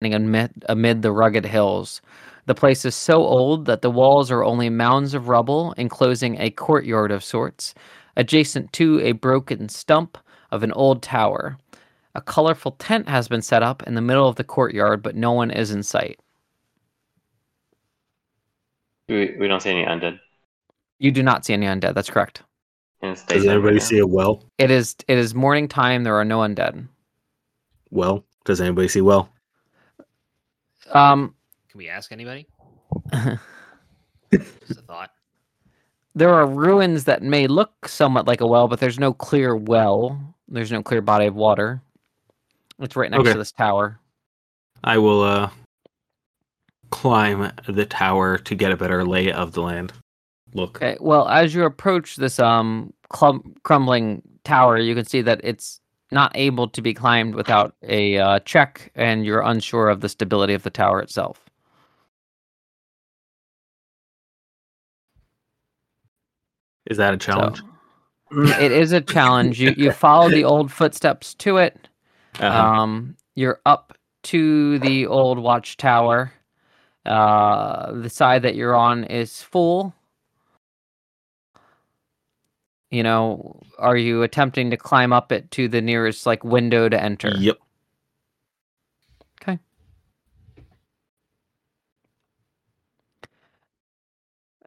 amid, 0.02 0.64
amid 0.66 1.02
the 1.02 1.12
rugged 1.12 1.44
hills. 1.44 2.00
The 2.46 2.54
place 2.54 2.86
is 2.86 2.94
so 2.94 3.16
old 3.16 3.66
that 3.66 3.82
the 3.82 3.90
walls 3.90 4.30
are 4.30 4.42
only 4.44 4.70
mounds 4.70 5.12
of 5.12 5.28
rubble 5.28 5.74
enclosing 5.76 6.40
a 6.40 6.50
courtyard 6.50 7.10
of 7.10 7.22
sorts, 7.22 7.74
adjacent 8.16 8.72
to 8.74 9.00
a 9.00 9.12
broken 9.12 9.68
stump 9.68 10.16
of 10.50 10.62
an 10.62 10.72
old 10.72 11.02
tower. 11.02 11.58
A 12.14 12.20
colorful 12.20 12.72
tent 12.72 13.08
has 13.08 13.28
been 13.28 13.42
set 13.42 13.62
up 13.62 13.82
in 13.84 13.94
the 13.94 14.00
middle 14.00 14.28
of 14.28 14.36
the 14.36 14.44
courtyard, 14.44 15.02
but 15.02 15.14
no 15.14 15.32
one 15.32 15.50
is 15.50 15.70
in 15.70 15.82
sight. 15.82 16.18
We, 19.08 19.36
we 19.38 19.48
don't 19.48 19.60
see 19.60 19.70
any 19.70 19.84
undead. 19.84 20.18
You 20.98 21.12
do 21.12 21.22
not 21.22 21.44
see 21.44 21.52
any 21.52 21.66
undead. 21.66 21.94
That's 21.94 22.10
correct. 22.10 22.42
Does 23.02 23.20
stays 23.20 23.42
that 23.42 23.48
way 23.48 23.54
anybody 23.54 23.76
now. 23.76 23.84
see 23.84 23.98
a 23.98 24.06
well? 24.06 24.44
It 24.58 24.70
is 24.70 24.96
it 25.06 25.18
is 25.18 25.34
morning 25.34 25.68
time. 25.68 26.04
There 26.04 26.16
are 26.16 26.24
no 26.24 26.40
undead. 26.40 26.88
Well, 27.90 28.24
does 28.44 28.60
anybody 28.60 28.88
see 28.88 29.00
well? 29.00 29.30
Um, 30.92 31.34
can 31.68 31.78
we 31.78 31.88
ask 31.88 32.12
anybody? 32.12 32.46
Just 34.32 34.80
a 34.80 34.82
thought. 34.86 35.10
there 36.14 36.34
are 36.34 36.46
ruins 36.46 37.04
that 37.04 37.22
may 37.22 37.46
look 37.46 37.88
somewhat 37.88 38.26
like 38.26 38.40
a 38.40 38.46
well, 38.46 38.68
but 38.68 38.80
there's 38.80 38.98
no 38.98 39.12
clear 39.12 39.54
well. 39.54 40.34
There's 40.48 40.72
no 40.72 40.82
clear 40.82 41.00
body 41.00 41.26
of 41.26 41.34
water. 41.34 41.82
It's 42.80 42.96
right 42.96 43.10
next 43.10 43.20
Okay. 43.20 43.32
to 43.32 43.38
this 43.38 43.52
tower. 43.52 43.98
I 44.84 44.98
will 44.98 45.22
uh 45.22 45.50
climb 46.90 47.52
the 47.68 47.84
tower 47.86 48.38
to 48.38 48.54
get 48.54 48.72
a 48.72 48.76
better 48.76 49.04
lay 49.04 49.30
of 49.32 49.52
the 49.52 49.62
land. 49.62 49.92
Look. 50.54 50.76
Okay. 50.78 50.96
Well, 51.00 51.28
as 51.28 51.54
you 51.54 51.64
approach 51.64 52.16
this 52.16 52.38
um 52.38 52.92
clum- 53.10 53.54
crumbling 53.64 54.22
tower, 54.44 54.78
you 54.78 54.94
can 54.94 55.04
see 55.04 55.22
that 55.22 55.40
it's 55.44 55.80
not 56.10 56.32
able 56.34 56.68
to 56.68 56.80
be 56.80 56.94
climbed 56.94 57.34
without 57.34 57.74
a 57.82 58.16
uh, 58.18 58.38
check, 58.40 58.90
and 58.94 59.26
you're 59.26 59.42
unsure 59.42 59.90
of 59.90 60.00
the 60.00 60.08
stability 60.08 60.54
of 60.54 60.62
the 60.62 60.70
tower 60.70 61.02
itself. 61.02 61.44
Is 66.86 66.96
that 66.96 67.12
a 67.12 67.20
So, 67.20 67.20
challenge? 67.32 67.62
it 68.32 68.72
is 68.72 68.92
a 68.92 69.00
challenge. 69.00 69.60
You 69.60 69.74
you 69.76 69.92
follow 69.92 70.30
the 70.30 70.44
old 70.44 70.72
footsteps 70.72 71.34
to 71.34 71.58
it. 71.58 71.87
Uh-huh. 72.38 72.62
Um, 72.62 73.16
you're 73.34 73.60
up 73.66 73.96
to 74.24 74.78
the 74.80 75.06
old 75.06 75.38
watchtower. 75.38 76.32
Uh, 77.06 77.92
the 77.92 78.10
side 78.10 78.42
that 78.42 78.54
you're 78.54 78.76
on 78.76 79.04
is 79.04 79.42
full. 79.42 79.94
You 82.90 83.02
know, 83.02 83.60
are 83.78 83.96
you 83.96 84.22
attempting 84.22 84.70
to 84.70 84.76
climb 84.76 85.12
up 85.12 85.30
it 85.30 85.50
to 85.52 85.68
the 85.68 85.80
nearest 85.80 86.26
like 86.26 86.42
window 86.42 86.88
to 86.88 87.02
enter? 87.02 87.32
Yep. 87.36 87.58
Okay. 89.42 89.58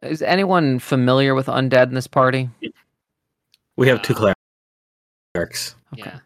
Is 0.02 0.22
anyone 0.22 0.78
familiar 0.78 1.34
with 1.34 1.46
undead 1.46 1.88
in 1.88 1.94
this 1.94 2.06
party? 2.06 2.48
We 3.76 3.88
have 3.88 4.02
two 4.02 4.14
clerics. 4.14 5.74
Okay. 5.94 6.02
Yeah. 6.10 6.18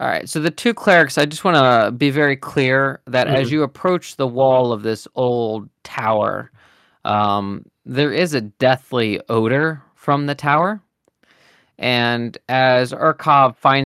All 0.00 0.06
right. 0.06 0.28
So 0.28 0.38
the 0.40 0.50
two 0.50 0.74
clerics, 0.74 1.18
I 1.18 1.26
just 1.26 1.44
want 1.44 1.56
to 1.56 1.90
be 1.90 2.10
very 2.10 2.36
clear 2.36 3.00
that 3.06 3.26
as 3.26 3.48
Mhm. 3.48 3.52
you 3.52 3.62
approach 3.64 4.16
the 4.16 4.28
wall 4.28 4.72
of 4.72 4.82
this 4.82 5.08
old 5.16 5.68
tower, 5.82 6.52
um, 7.04 7.64
there 7.84 8.12
is 8.12 8.32
a 8.32 8.40
deathly 8.40 9.20
odor 9.28 9.82
from 9.96 10.26
the 10.26 10.34
tower. 10.36 10.80
And 11.78 12.38
as 12.48 12.92
Urkov 12.92 13.56
finds 13.56 13.86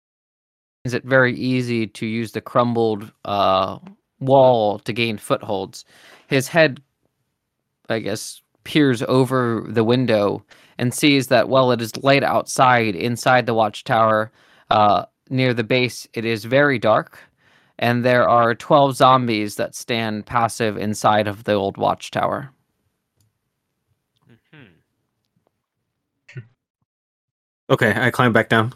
it 0.85 1.05
very 1.05 1.35
easy 1.37 1.87
to 1.87 2.07
use 2.07 2.33
the 2.33 2.41
crumbled 2.41 3.13
uh, 3.25 3.79
wall 4.19 4.79
to 4.81 4.93
gain 4.93 5.17
footholds, 5.17 5.85
his 6.27 6.49
head, 6.49 6.81
I 7.89 8.01
guess, 8.01 8.43
peers 8.65 9.03
over 9.03 9.65
the 9.69 9.85
window 9.85 10.45
and 10.79 10.93
sees 10.93 11.29
that 11.29 11.49
while 11.49 11.71
it 11.71 11.81
is 11.81 11.97
light 12.03 12.25
outside, 12.25 12.95
inside 12.97 13.47
the 13.47 13.55
watchtower, 13.55 14.31
uh, 14.71 15.05
near 15.31 15.55
the 15.55 15.65
base, 15.65 16.07
it 16.13 16.25
is 16.25 16.45
very 16.45 16.79
dark, 16.79 17.19
and 17.79 18.05
there 18.05 18.29
are 18.29 18.55
12 18.55 18.97
zombies 18.97 19.57
that 19.57 19.75
stand 19.75 20.27
passive 20.27 20.77
inside 20.77 21.27
of 21.27 21.45
the 21.45 21.53
old 21.55 21.77
watchtower. 21.77 22.53
hmm 24.51 24.67
Okay, 27.71 27.95
I 27.97 28.11
climb 28.11 28.33
back 28.33 28.49
down. 28.49 28.75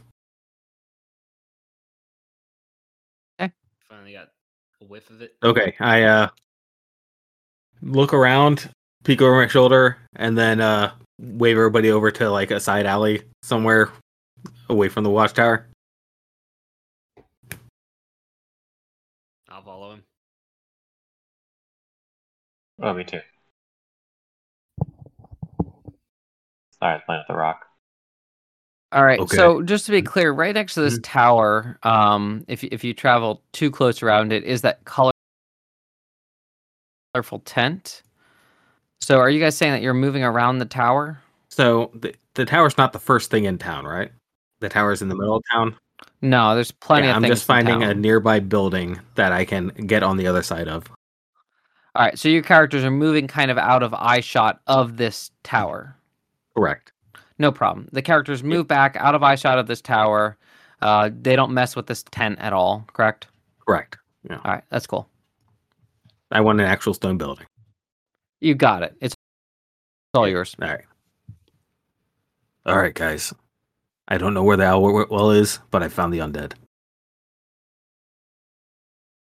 Finally 3.89 4.13
got 4.13 4.29
a 4.81 4.85
whiff 4.85 5.11
of 5.11 5.21
it. 5.23 5.37
Okay, 5.43 5.75
I 5.79 6.03
uh 6.03 6.29
look 7.83 8.13
around, 8.13 8.71
peek 9.05 9.21
over 9.23 9.37
my 9.41 9.47
shoulder, 9.47 9.99
and 10.17 10.37
then 10.37 10.61
uh 10.61 10.93
wave 11.21 11.57
everybody 11.57 11.91
over 11.91 12.11
to 12.11 12.31
like 12.31 12.51
a 12.51 12.59
side 12.59 12.87
alley 12.87 13.23
somewhere 13.43 13.91
away 14.69 14.89
from 14.89 15.05
the 15.05 15.11
watchtower. 15.11 15.67
Oh, 22.85 22.93
me 22.93 23.03
too. 23.03 23.21
Alright, 26.83 27.01
line 27.09 27.21
up 27.21 27.27
the 27.27 27.35
rock. 27.35 27.65
All 28.93 29.03
right. 29.03 29.19
Okay. 29.19 29.37
So 29.37 29.63
just 29.63 29.87
to 29.87 29.93
be 29.93 30.03
clear, 30.03 30.33
right 30.33 30.55
next 30.55 30.75
to 30.75 30.83
this 30.83 30.99
tower, 31.03 31.79
um, 31.83 32.45
if 32.47 32.63
y- 32.63 32.69
if 32.71 32.85
you 32.85 32.93
travel 32.93 33.43
too 33.53 33.71
close 33.71 34.03
around 34.03 34.33
it, 34.33 34.45
is 34.45 34.61
that 34.63 34.85
color- 34.85 35.13
colorful 37.15 37.39
tent. 37.41 38.03
So 39.01 39.19
are 39.19 39.31
you 39.31 39.41
guys 39.41 39.57
saying 39.57 39.73
that 39.73 39.81
you're 39.83 39.95
moving 39.95 40.23
around 40.23 40.59
the 40.59 40.67
tower? 40.67 41.19
So 41.49 41.91
the 41.95 42.15
the 42.35 42.45
tower's 42.45 42.77
not 42.77 42.93
the 42.93 42.99
first 43.01 43.31
thing 43.31 43.45
in 43.45 43.57
town, 43.59 43.87
right? 43.87 44.13
The 44.61 44.69
tower's 44.69 45.01
in 45.03 45.09
the 45.09 45.15
middle 45.17 45.37
of 45.37 45.43
town. 45.51 45.77
No, 46.21 46.55
there's 46.55 46.71
plenty 46.71 47.07
Yeah, 47.07 47.13
of 47.13 47.17
I'm 47.17 47.23
things. 47.23 47.37
just 47.37 47.47
finding 47.47 47.81
in 47.83 47.89
a 47.91 47.95
nearby 47.95 48.41
building 48.41 49.01
that 49.15 49.33
I 49.33 49.45
can 49.45 49.69
get 49.69 50.03
on 50.03 50.19
the 50.19 50.27
other 50.27 50.43
side 50.43 50.69
of. 50.69 50.85
All 51.95 52.05
right. 52.05 52.19
So 52.19 52.29
your 52.29 52.43
characters 52.43 52.85
are 52.85 52.91
moving 52.91 53.27
kind 53.29 53.51
of 53.51 53.59
out 53.59 53.83
of 53.83 53.95
eye 53.95 54.21
shot 54.21 54.61
of 54.67 54.97
this 54.97 55.31
tower. 55.43 55.97
Correct. 56.57 56.93
No 57.39 57.51
problem. 57.51 57.89
The 57.93 58.03
characters 58.03 58.43
move 58.43 58.69
back 58.69 58.97
out 58.97 59.15
of 59.15 59.23
eye 59.23 59.35
shot 59.35 59.59
of 59.59 59.67
this 59.67 59.81
tower. 59.81 60.37
Uh, 60.83 61.11
they 61.21 61.35
don't 61.35 61.53
mess 61.53 61.75
with 61.75 61.87
this 61.87 62.03
tent 62.11 62.39
at 62.41 62.53
all, 62.53 62.85
correct? 62.93 63.27
Correct. 63.67 63.97
Yeah. 64.29 64.41
All 64.45 64.53
right, 64.53 64.65
that's 64.69 64.87
cool. 64.87 65.09
I 66.31 66.41
want 66.41 66.61
an 66.61 66.67
actual 66.67 66.95
stone 66.95 67.17
building. 67.17 67.47
You 68.41 68.55
got 68.55 68.83
it. 68.83 68.95
It's 69.01 69.15
all 70.15 70.29
yours. 70.29 70.55
All 70.61 70.69
right. 70.69 70.85
All 72.67 72.77
right, 72.77 72.95
guys. 72.95 73.33
I 74.09 74.19
don't 74.19 74.35
know 74.35 74.43
where 74.43 74.57
the 74.57 74.65
owl 74.65 75.07
well 75.11 75.31
is, 75.31 75.59
but 75.71 75.83
I 75.83 75.89
found 75.89 76.13
the 76.13 76.19
undead. 76.19 76.53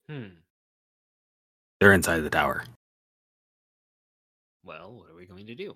Hmm. 0.10 0.39
They're 1.80 1.94
inside 1.94 2.20
the 2.20 2.30
tower. 2.30 2.64
Well, 4.64 4.92
what 4.92 5.10
are 5.10 5.16
we 5.16 5.26
going 5.26 5.48
to 5.48 5.56
do? 5.56 5.76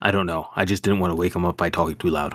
I 0.00 0.10
don't 0.10 0.26
know. 0.26 0.48
I 0.56 0.64
just 0.64 0.82
didn't 0.82 1.00
want 1.00 1.10
to 1.10 1.16
wake 1.16 1.32
them 1.32 1.44
up 1.44 1.56
by 1.56 1.70
talking 1.70 1.96
too 1.96 2.10
loud. 2.10 2.34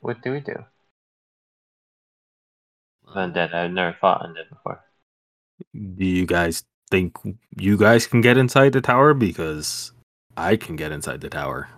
What 0.00 0.22
do 0.22 0.32
we 0.32 0.40
do? 0.40 0.64
Well, 3.06 3.28
Undead. 3.28 3.54
I've 3.54 3.70
never 3.70 3.96
fought 4.00 4.22
undead 4.22 4.48
before. 4.50 4.80
Do 5.72 6.04
you 6.04 6.26
guys 6.26 6.64
think 6.90 7.16
you 7.56 7.76
guys 7.76 8.06
can 8.06 8.20
get 8.20 8.36
inside 8.36 8.72
the 8.72 8.80
tower? 8.80 9.14
Because 9.14 9.92
I 10.36 10.56
can 10.56 10.76
get 10.76 10.92
inside 10.92 11.20
the 11.20 11.30
tower. 11.30 11.68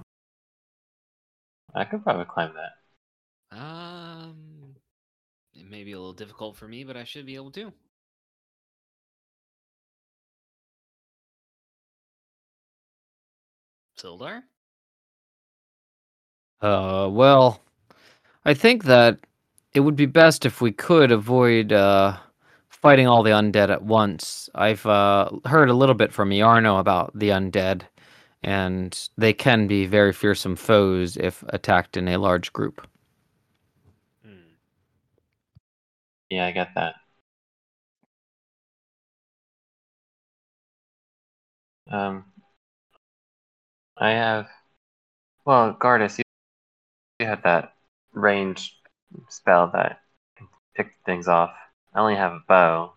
I 1.74 1.84
could 1.84 2.02
probably 2.02 2.24
climb 2.24 2.52
that. 2.54 3.56
Um, 3.56 4.36
it 5.66 5.70
may 5.70 5.82
be 5.82 5.92
a 5.92 5.98
little 5.98 6.12
difficult 6.12 6.56
for 6.56 6.68
me, 6.68 6.84
but 6.84 6.96
I 6.96 7.02
should 7.02 7.26
be 7.26 7.34
able 7.34 7.50
to. 7.52 7.72
Sildar? 13.98 14.42
Uh, 16.60 17.08
well, 17.10 17.60
I 18.44 18.54
think 18.54 18.84
that 18.84 19.18
it 19.74 19.80
would 19.80 19.96
be 19.96 20.06
best 20.06 20.46
if 20.46 20.60
we 20.60 20.70
could 20.70 21.10
avoid 21.10 21.72
uh, 21.72 22.16
fighting 22.68 23.08
all 23.08 23.24
the 23.24 23.30
undead 23.30 23.68
at 23.68 23.82
once. 23.82 24.48
I've 24.54 24.86
uh, 24.86 25.30
heard 25.46 25.68
a 25.68 25.74
little 25.74 25.96
bit 25.96 26.12
from 26.12 26.30
Iarno 26.30 26.78
about 26.78 27.10
the 27.18 27.30
undead, 27.30 27.82
and 28.44 29.08
they 29.18 29.32
can 29.32 29.66
be 29.66 29.84
very 29.86 30.12
fearsome 30.12 30.54
foes 30.54 31.16
if 31.16 31.42
attacked 31.48 31.96
in 31.96 32.06
a 32.06 32.18
large 32.18 32.52
group. 32.52 32.86
Hmm. 34.22 34.54
Yeah, 36.30 36.46
I 36.46 36.52
got 36.52 36.74
that. 36.74 36.94
Um, 41.90 42.24
I 43.98 44.10
have. 44.12 44.48
Well, 45.46 45.74
Gardas, 45.74 46.18
you, 46.18 46.24
you 47.20 47.26
had 47.26 47.42
that 47.44 47.74
range 48.14 48.78
spell 49.28 49.68
that 49.74 50.02
can 50.36 50.48
pick 50.76 50.94
things 51.06 51.28
off. 51.28 51.52
I 51.94 52.00
only 52.00 52.16
have 52.16 52.32
a 52.34 52.40
bow. 52.48 52.94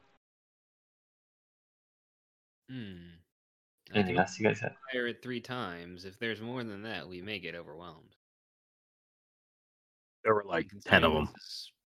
Hmm. 2.69 3.17
I 3.93 4.01
Anything 4.01 4.17
can 4.17 4.17
else 4.17 4.39
you 4.39 4.45
guys 4.47 4.61
have? 4.61 4.75
fire 4.91 5.07
it 5.07 5.21
three 5.23 5.41
times. 5.41 6.05
If 6.05 6.19
there's 6.19 6.41
more 6.41 6.63
than 6.63 6.83
that, 6.83 7.09
we 7.09 7.21
may 7.21 7.39
get 7.39 7.55
overwhelmed. 7.55 8.15
There 10.23 10.33
were 10.33 10.45
like 10.45 10.71
And 10.71 10.81
ten 10.81 11.03
of 11.03 11.13
them. 11.13 11.29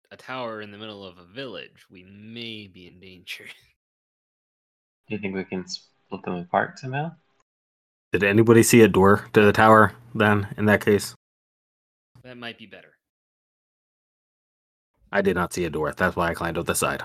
This 0.06 0.18
is 0.18 0.24
A 0.24 0.24
tower 0.24 0.62
in 0.62 0.72
the 0.72 0.78
middle 0.78 1.06
of 1.06 1.18
a 1.18 1.24
village. 1.24 1.86
We 1.90 2.04
may 2.04 2.68
be 2.68 2.88
in 2.88 3.00
danger. 3.00 3.46
Do 5.08 5.16
you 5.16 5.20
think 5.20 5.36
we 5.36 5.44
can 5.44 5.68
split 5.68 6.24
them 6.24 6.36
apart 6.36 6.80
somehow? 6.80 7.12
Did 8.12 8.24
anybody 8.24 8.64
see 8.64 8.82
a 8.82 8.88
door 8.88 9.26
to 9.34 9.42
the 9.42 9.52
tower? 9.52 9.94
Then, 10.14 10.48
in 10.58 10.66
that 10.66 10.84
case, 10.84 11.16
that 12.24 12.38
might 12.38 12.58
be 12.58 12.66
better. 12.66 12.94
I 15.12 15.22
did 15.22 15.36
not 15.36 15.54
see 15.54 15.66
a 15.66 15.70
door. 15.70 15.94
That's 15.96 16.16
why 16.16 16.30
I 16.30 16.34
climbed 16.34 16.58
up 16.58 16.66
the 16.66 16.74
side. 16.74 17.04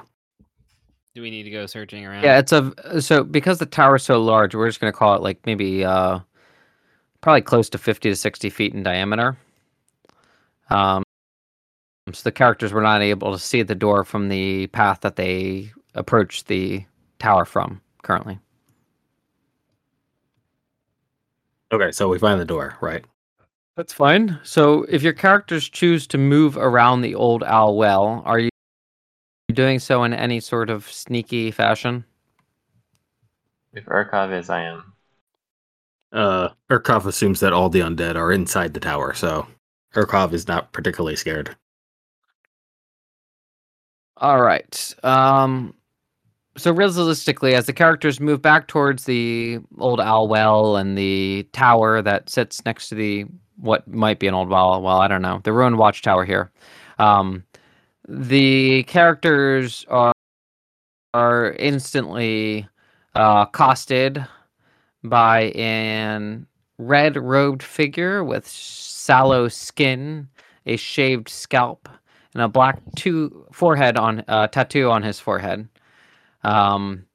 Do 1.14 1.22
we 1.22 1.31
need 1.31 1.43
to 1.43 1.51
go 1.51 1.66
searching 1.66 2.06
around? 2.06 2.22
Yeah, 2.22 2.39
it's 2.39 2.52
a 2.52 3.02
so 3.02 3.24
because 3.24 3.59
the 3.59 3.66
tower's 3.66 4.05
so 4.05 4.22
large, 4.22 4.55
we're 4.55 4.68
just 4.68 4.81
gonna 4.81 4.93
call 4.93 5.14
it 5.16 5.22
like 5.22 5.44
maybe 5.44 5.85
uh, 5.85 6.20
probably 7.20 7.43
close 7.43 7.68
to 7.70 7.78
fifty 7.78 8.09
to 8.09 8.16
sixty 8.16 8.48
feet 8.48 8.72
in 8.72 8.82
diameter. 8.82 9.36
Um, 10.70 11.02
so 12.15 12.23
the 12.23 12.32
characters 12.32 12.73
were 12.73 12.82
not 12.82 13.03
able 13.03 13.32
to 13.32 13.39
see 13.39 13.62
the 13.62 13.74
door 13.74 14.05
from 14.05 14.28
the 14.28 14.66
path 14.69 15.01
that 15.01 15.16
they 15.16 15.73
approached 15.95 16.47
the 16.47 16.85
tower 17.19 17.45
from 17.45 17.81
currently. 18.03 18.39
Okay, 21.73 21.93
so 21.93 22.09
we 22.09 22.19
find 22.19 22.41
the 22.41 22.45
door, 22.45 22.77
right? 22.81 23.05
That's 23.77 23.93
fine. 23.93 24.39
So 24.43 24.85
if 24.89 25.03
your 25.03 25.12
characters 25.12 25.69
choose 25.69 26.07
to 26.09 26.19
move 26.19 26.57
around 26.57 27.01
the 27.01 27.15
old 27.15 27.45
owl 27.45 27.77
well, 27.77 28.23
are 28.27 28.41
you 28.41 28.51
doing 29.53 29.78
so 29.78 30.05
in 30.05 30.12
any 30.12 30.41
sort 30.41 30.69
of 30.69 30.91
sneaky 30.91 31.51
fashion? 31.51 32.05
If 33.73 33.85
Urkov 33.87 34.37
is, 34.37 34.51
I 34.51 34.62
am. 34.62 34.93
Uh, 36.12 36.49
Urkov 36.69 37.07
assumes 37.07 37.39
that 37.41 37.53
all 37.53 37.69
the 37.69 37.81
undead 37.81 38.16
are 38.16 38.32
inside 38.32 38.74
the 38.74 38.81
tower, 38.81 39.15
so 39.15 39.47
Urkov 39.95 40.32
is 40.32 40.49
not 40.49 40.73
particularly 40.73 41.16
scared. 41.16 41.57
All 44.20 44.42
right. 44.42 44.94
Um, 45.02 45.74
so 46.56 46.72
realistically, 46.72 47.55
as 47.55 47.66
the 47.66 47.72
characters 47.72 48.20
move 48.20 48.42
back 48.42 48.68
towards 48.68 49.05
the 49.05 49.60
old 49.78 50.01
owl 50.01 50.28
well 50.28 50.76
and 50.76 50.97
the 50.97 51.48
tower 51.52 52.02
that 52.02 52.28
sits 52.28 52.64
next 52.64 52.90
to 52.90 52.94
the 52.94 53.26
what 53.56 53.86
might 53.88 54.18
be 54.18 54.26
an 54.26 54.34
old 54.34 54.48
well, 54.48 54.80
well, 54.82 54.98
I 54.98 55.09
don't 55.09 55.22
know, 55.22 55.40
the 55.44 55.52
ruined 55.52 55.78
watchtower 55.78 56.24
here. 56.24 56.51
Um, 56.98 57.44
the 58.09 58.82
characters 58.84 59.86
are 59.88 60.12
are 61.14 61.52
instantly 61.52 62.68
uh, 63.14 63.47
accosted 63.48 64.24
by 65.02 65.44
an 65.52 66.47
red 66.78 67.16
robed 67.16 67.62
figure 67.62 68.22
with 68.24 68.47
sallow 68.47 69.48
skin, 69.48 70.28
a 70.66 70.76
shaved 70.76 71.28
scalp, 71.28 71.88
and 72.35 72.43
a 72.43 72.48
black 72.48 72.78
two 72.97 73.47
forehead 73.52 73.97
on 73.97 74.24
uh, 74.28 74.47
tattoo 74.48 74.90
on 74.90 75.02
his 75.02 75.19
forehead. 75.19 75.69
Um, 76.43 77.07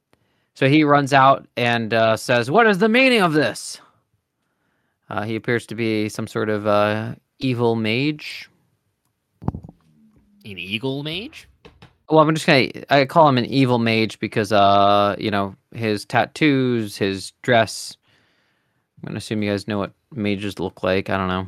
so 0.53 0.69
he 0.69 0.83
runs 0.83 1.13
out 1.13 1.47
and 1.57 1.93
uh, 1.93 2.17
says, 2.17 2.51
"What 2.51 2.67
is 2.67 2.77
the 2.77 2.89
meaning 2.89 3.21
of 3.21 3.33
this?" 3.33 3.79
Uh, 5.09 5.23
he 5.23 5.35
appears 5.35 5.65
to 5.67 5.75
be 5.75 6.09
some 6.09 6.27
sort 6.27 6.49
of 6.49 6.65
uh, 6.65 7.15
evil 7.39 7.75
mage. 7.75 8.49
An 10.45 10.59
eagle 10.59 11.03
mage? 11.03 11.47
Well, 12.09 12.19
I'm 12.19 12.33
just 12.35 12.45
gonna 12.45 12.69
I 12.89 13.05
call 13.05 13.27
him 13.27 13.37
an 13.37 13.45
evil 13.45 13.79
mage 13.79 14.19
because 14.19 14.51
uh, 14.51 15.15
you 15.17 15.31
know, 15.31 15.55
his 15.73 16.05
tattoos, 16.05 16.97
his 16.97 17.31
dress. 17.41 17.97
I'm 18.97 19.07
gonna 19.07 19.17
assume 19.17 19.43
you 19.43 19.51
guys 19.51 19.67
know 19.67 19.79
what 19.79 19.93
mages 20.11 20.59
look 20.59 20.83
like. 20.83 21.09
I 21.09 21.17
don't 21.17 21.27
know. 21.27 21.47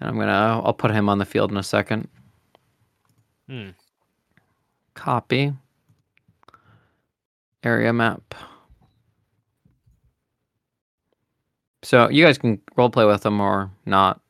And 0.00 0.08
I'm 0.08 0.18
gonna 0.18 0.60
I'll 0.64 0.72
put 0.72 0.90
him 0.90 1.08
on 1.08 1.18
the 1.18 1.24
field 1.24 1.50
in 1.50 1.56
a 1.56 1.62
second. 1.62 2.08
Hmm. 3.48 3.70
Copy. 4.94 5.52
Area 7.62 7.92
map. 7.92 8.34
So 11.82 12.08
you 12.08 12.24
guys 12.24 12.38
can 12.38 12.58
roleplay 12.76 13.06
with 13.06 13.22
them 13.22 13.40
or 13.40 13.70
not. 13.84 14.20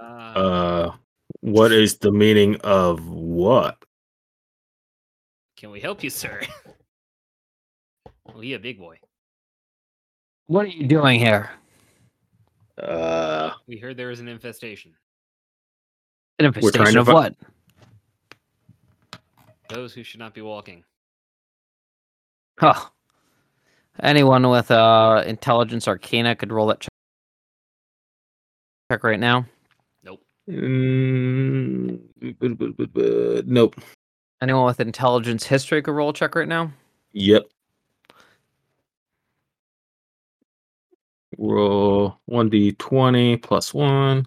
Uh, 0.00 0.04
Uh, 0.04 0.94
what 1.40 1.72
is 1.72 1.98
the 1.98 2.10
meaning 2.12 2.56
of 2.62 3.08
what? 3.08 3.78
can 5.56 5.70
we 5.70 5.80
help 5.80 6.02
you, 6.04 6.10
sir? 6.10 6.42
well, 8.26 8.40
he 8.40 8.52
a 8.52 8.58
big 8.58 8.78
boy. 8.78 8.98
What 10.46 10.66
are 10.66 10.68
you 10.68 10.86
doing 10.86 11.18
here? 11.18 11.48
Uh, 12.76 13.52
We 13.66 13.78
heard 13.78 13.96
there 13.96 14.08
was 14.08 14.20
an 14.20 14.28
infestation. 14.28 14.92
An 16.38 16.44
infestation 16.46 16.98
of 16.98 17.06
fi- 17.06 17.12
what? 17.14 17.34
Those 19.68 19.94
who 19.94 20.02
should 20.02 20.20
not 20.20 20.34
be 20.34 20.42
walking. 20.42 20.84
Huh. 22.58 22.88
Anyone 24.02 24.48
with 24.50 24.70
uh 24.70 25.22
intelligence 25.26 25.88
arcana 25.88 26.36
could 26.36 26.52
roll 26.52 26.66
that 26.68 26.80
check, 26.80 26.90
check 28.90 29.04
right 29.04 29.20
now. 29.20 29.46
Nope. 30.02 30.20
mm, 30.48 32.00
nope. 33.46 33.76
Anyone 34.42 34.66
with 34.66 34.80
intelligence 34.80 35.44
history 35.46 35.80
could 35.80 35.92
roll 35.92 36.10
a 36.10 36.12
check 36.12 36.34
right 36.34 36.48
now. 36.48 36.72
Yep. 37.12 37.44
Roll 41.38 42.20
one 42.26 42.50
d 42.50 42.72
twenty 42.72 43.36
plus 43.36 43.72
one. 43.72 44.26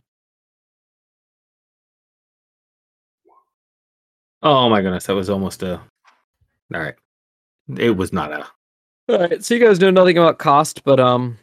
Oh 4.43 4.69
my 4.69 4.81
goodness, 4.81 5.05
that 5.05 5.15
was 5.15 5.29
almost 5.29 5.63
a. 5.63 5.79
All 6.73 6.81
right, 6.81 6.95
it 7.77 7.91
was 7.91 8.13
not 8.13 8.31
a. 8.31 8.47
All 9.09 9.19
right, 9.19 9.43
so 9.43 9.55
you 9.55 9.65
guys 9.65 9.79
know 9.79 9.89
nothing 9.89 10.17
about 10.17 10.37
Kost, 10.37 10.83
but 10.83 10.99
um, 10.99 11.37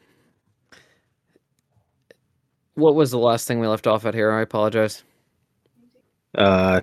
what 2.74 2.94
was 2.94 3.10
the 3.10 3.18
last 3.18 3.48
thing 3.48 3.60
we 3.60 3.66
left 3.66 3.86
off 3.86 4.04
at 4.04 4.14
here? 4.14 4.30
I 4.32 4.42
apologize. 4.42 5.02
Uh, 6.36 6.80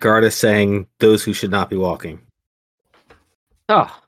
Guard 0.00 0.24
is 0.24 0.34
saying 0.34 0.86
those 0.98 1.24
who 1.24 1.32
should 1.32 1.50
not 1.50 1.70
be 1.70 1.76
walking. 1.76 2.20
Oh. 3.68 4.00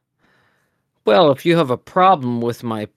Well, 1.05 1.31
if 1.31 1.47
you 1.47 1.57
have 1.57 1.71
a 1.71 1.79
problem 1.79 2.41
with 2.41 2.63
my 2.63 2.89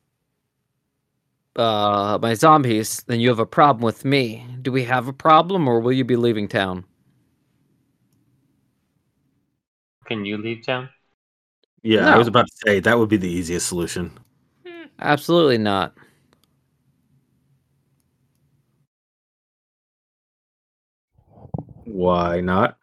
uh 1.55 2.17
my 2.21 2.33
zombies, 2.33 3.03
then 3.07 3.19
you 3.19 3.29
have 3.29 3.39
a 3.39 3.45
problem 3.45 3.83
with 3.83 4.03
me. 4.03 4.45
Do 4.61 4.71
we 4.71 4.83
have 4.83 5.07
a 5.07 5.13
problem 5.13 5.67
or 5.67 5.79
will 5.79 5.91
you 5.93 6.03
be 6.03 6.15
leaving 6.15 6.47
town? 6.47 6.85
Can 10.09 10.25
you 10.25 10.37
leave 10.37 10.65
town? 10.65 10.89
Yeah, 11.83 12.11
I 12.11 12.17
was 12.17 12.27
about 12.27 12.47
to 12.47 12.53
say 12.65 12.79
that 12.79 12.97
would 12.97 13.09
be 13.09 13.17
the 13.17 13.29
easiest 13.29 13.67
solution. 13.67 14.17
Hmm. 14.65 14.85
Absolutely 14.99 15.59
not. 15.59 15.93
Why 21.85 22.41
not? 22.41 22.77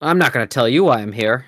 I'm 0.00 0.18
not 0.18 0.32
going 0.32 0.46
to 0.46 0.54
tell 0.54 0.68
you 0.68 0.84
why 0.84 1.00
I'm 1.00 1.10
here. 1.10 1.46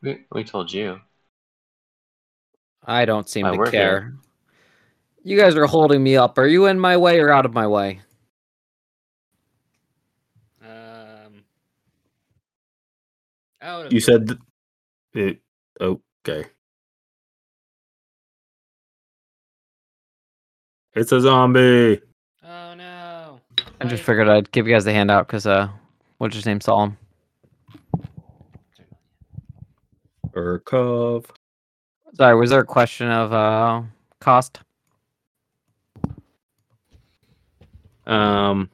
We, 0.00 0.24
we 0.32 0.42
told 0.42 0.72
you. 0.72 1.00
I 2.82 3.04
don't 3.04 3.28
seem 3.28 3.44
Why 3.44 3.52
to 3.52 3.58
we're 3.58 3.70
here. 3.70 3.70
care. 3.72 4.14
You 5.22 5.38
guys 5.38 5.54
are 5.54 5.66
holding 5.66 6.02
me 6.02 6.16
up. 6.16 6.38
Are 6.38 6.46
you 6.46 6.64
in 6.66 6.80
my 6.80 6.96
way 6.96 7.20
or 7.20 7.30
out 7.30 7.44
of 7.44 7.52
my 7.52 7.66
way? 7.66 8.00
Out 13.64 13.90
You 13.90 13.98
said 13.98 14.28
th- 14.28 14.38
it. 15.14 15.40
Okay. 15.80 16.44
It's 20.92 21.12
a 21.12 21.20
zombie. 21.20 22.00
Oh 22.44 22.74
no! 22.74 23.40
I 23.80 23.86
just 23.86 24.02
figured 24.02 24.28
I'd 24.28 24.52
give 24.52 24.68
you 24.68 24.74
guys 24.74 24.84
the 24.84 24.92
handout 24.92 25.26
because 25.26 25.46
uh, 25.46 25.68
what's 26.18 26.34
his 26.36 26.44
name 26.44 26.60
saw 26.60 26.84
him. 26.84 26.98
Urkov. 30.34 31.24
Sorry, 32.14 32.36
was 32.36 32.50
there 32.50 32.60
a 32.60 32.66
question 32.66 33.08
of 33.10 33.32
uh 33.32 33.82
Kost? 34.20 34.60
Um. 38.06 38.68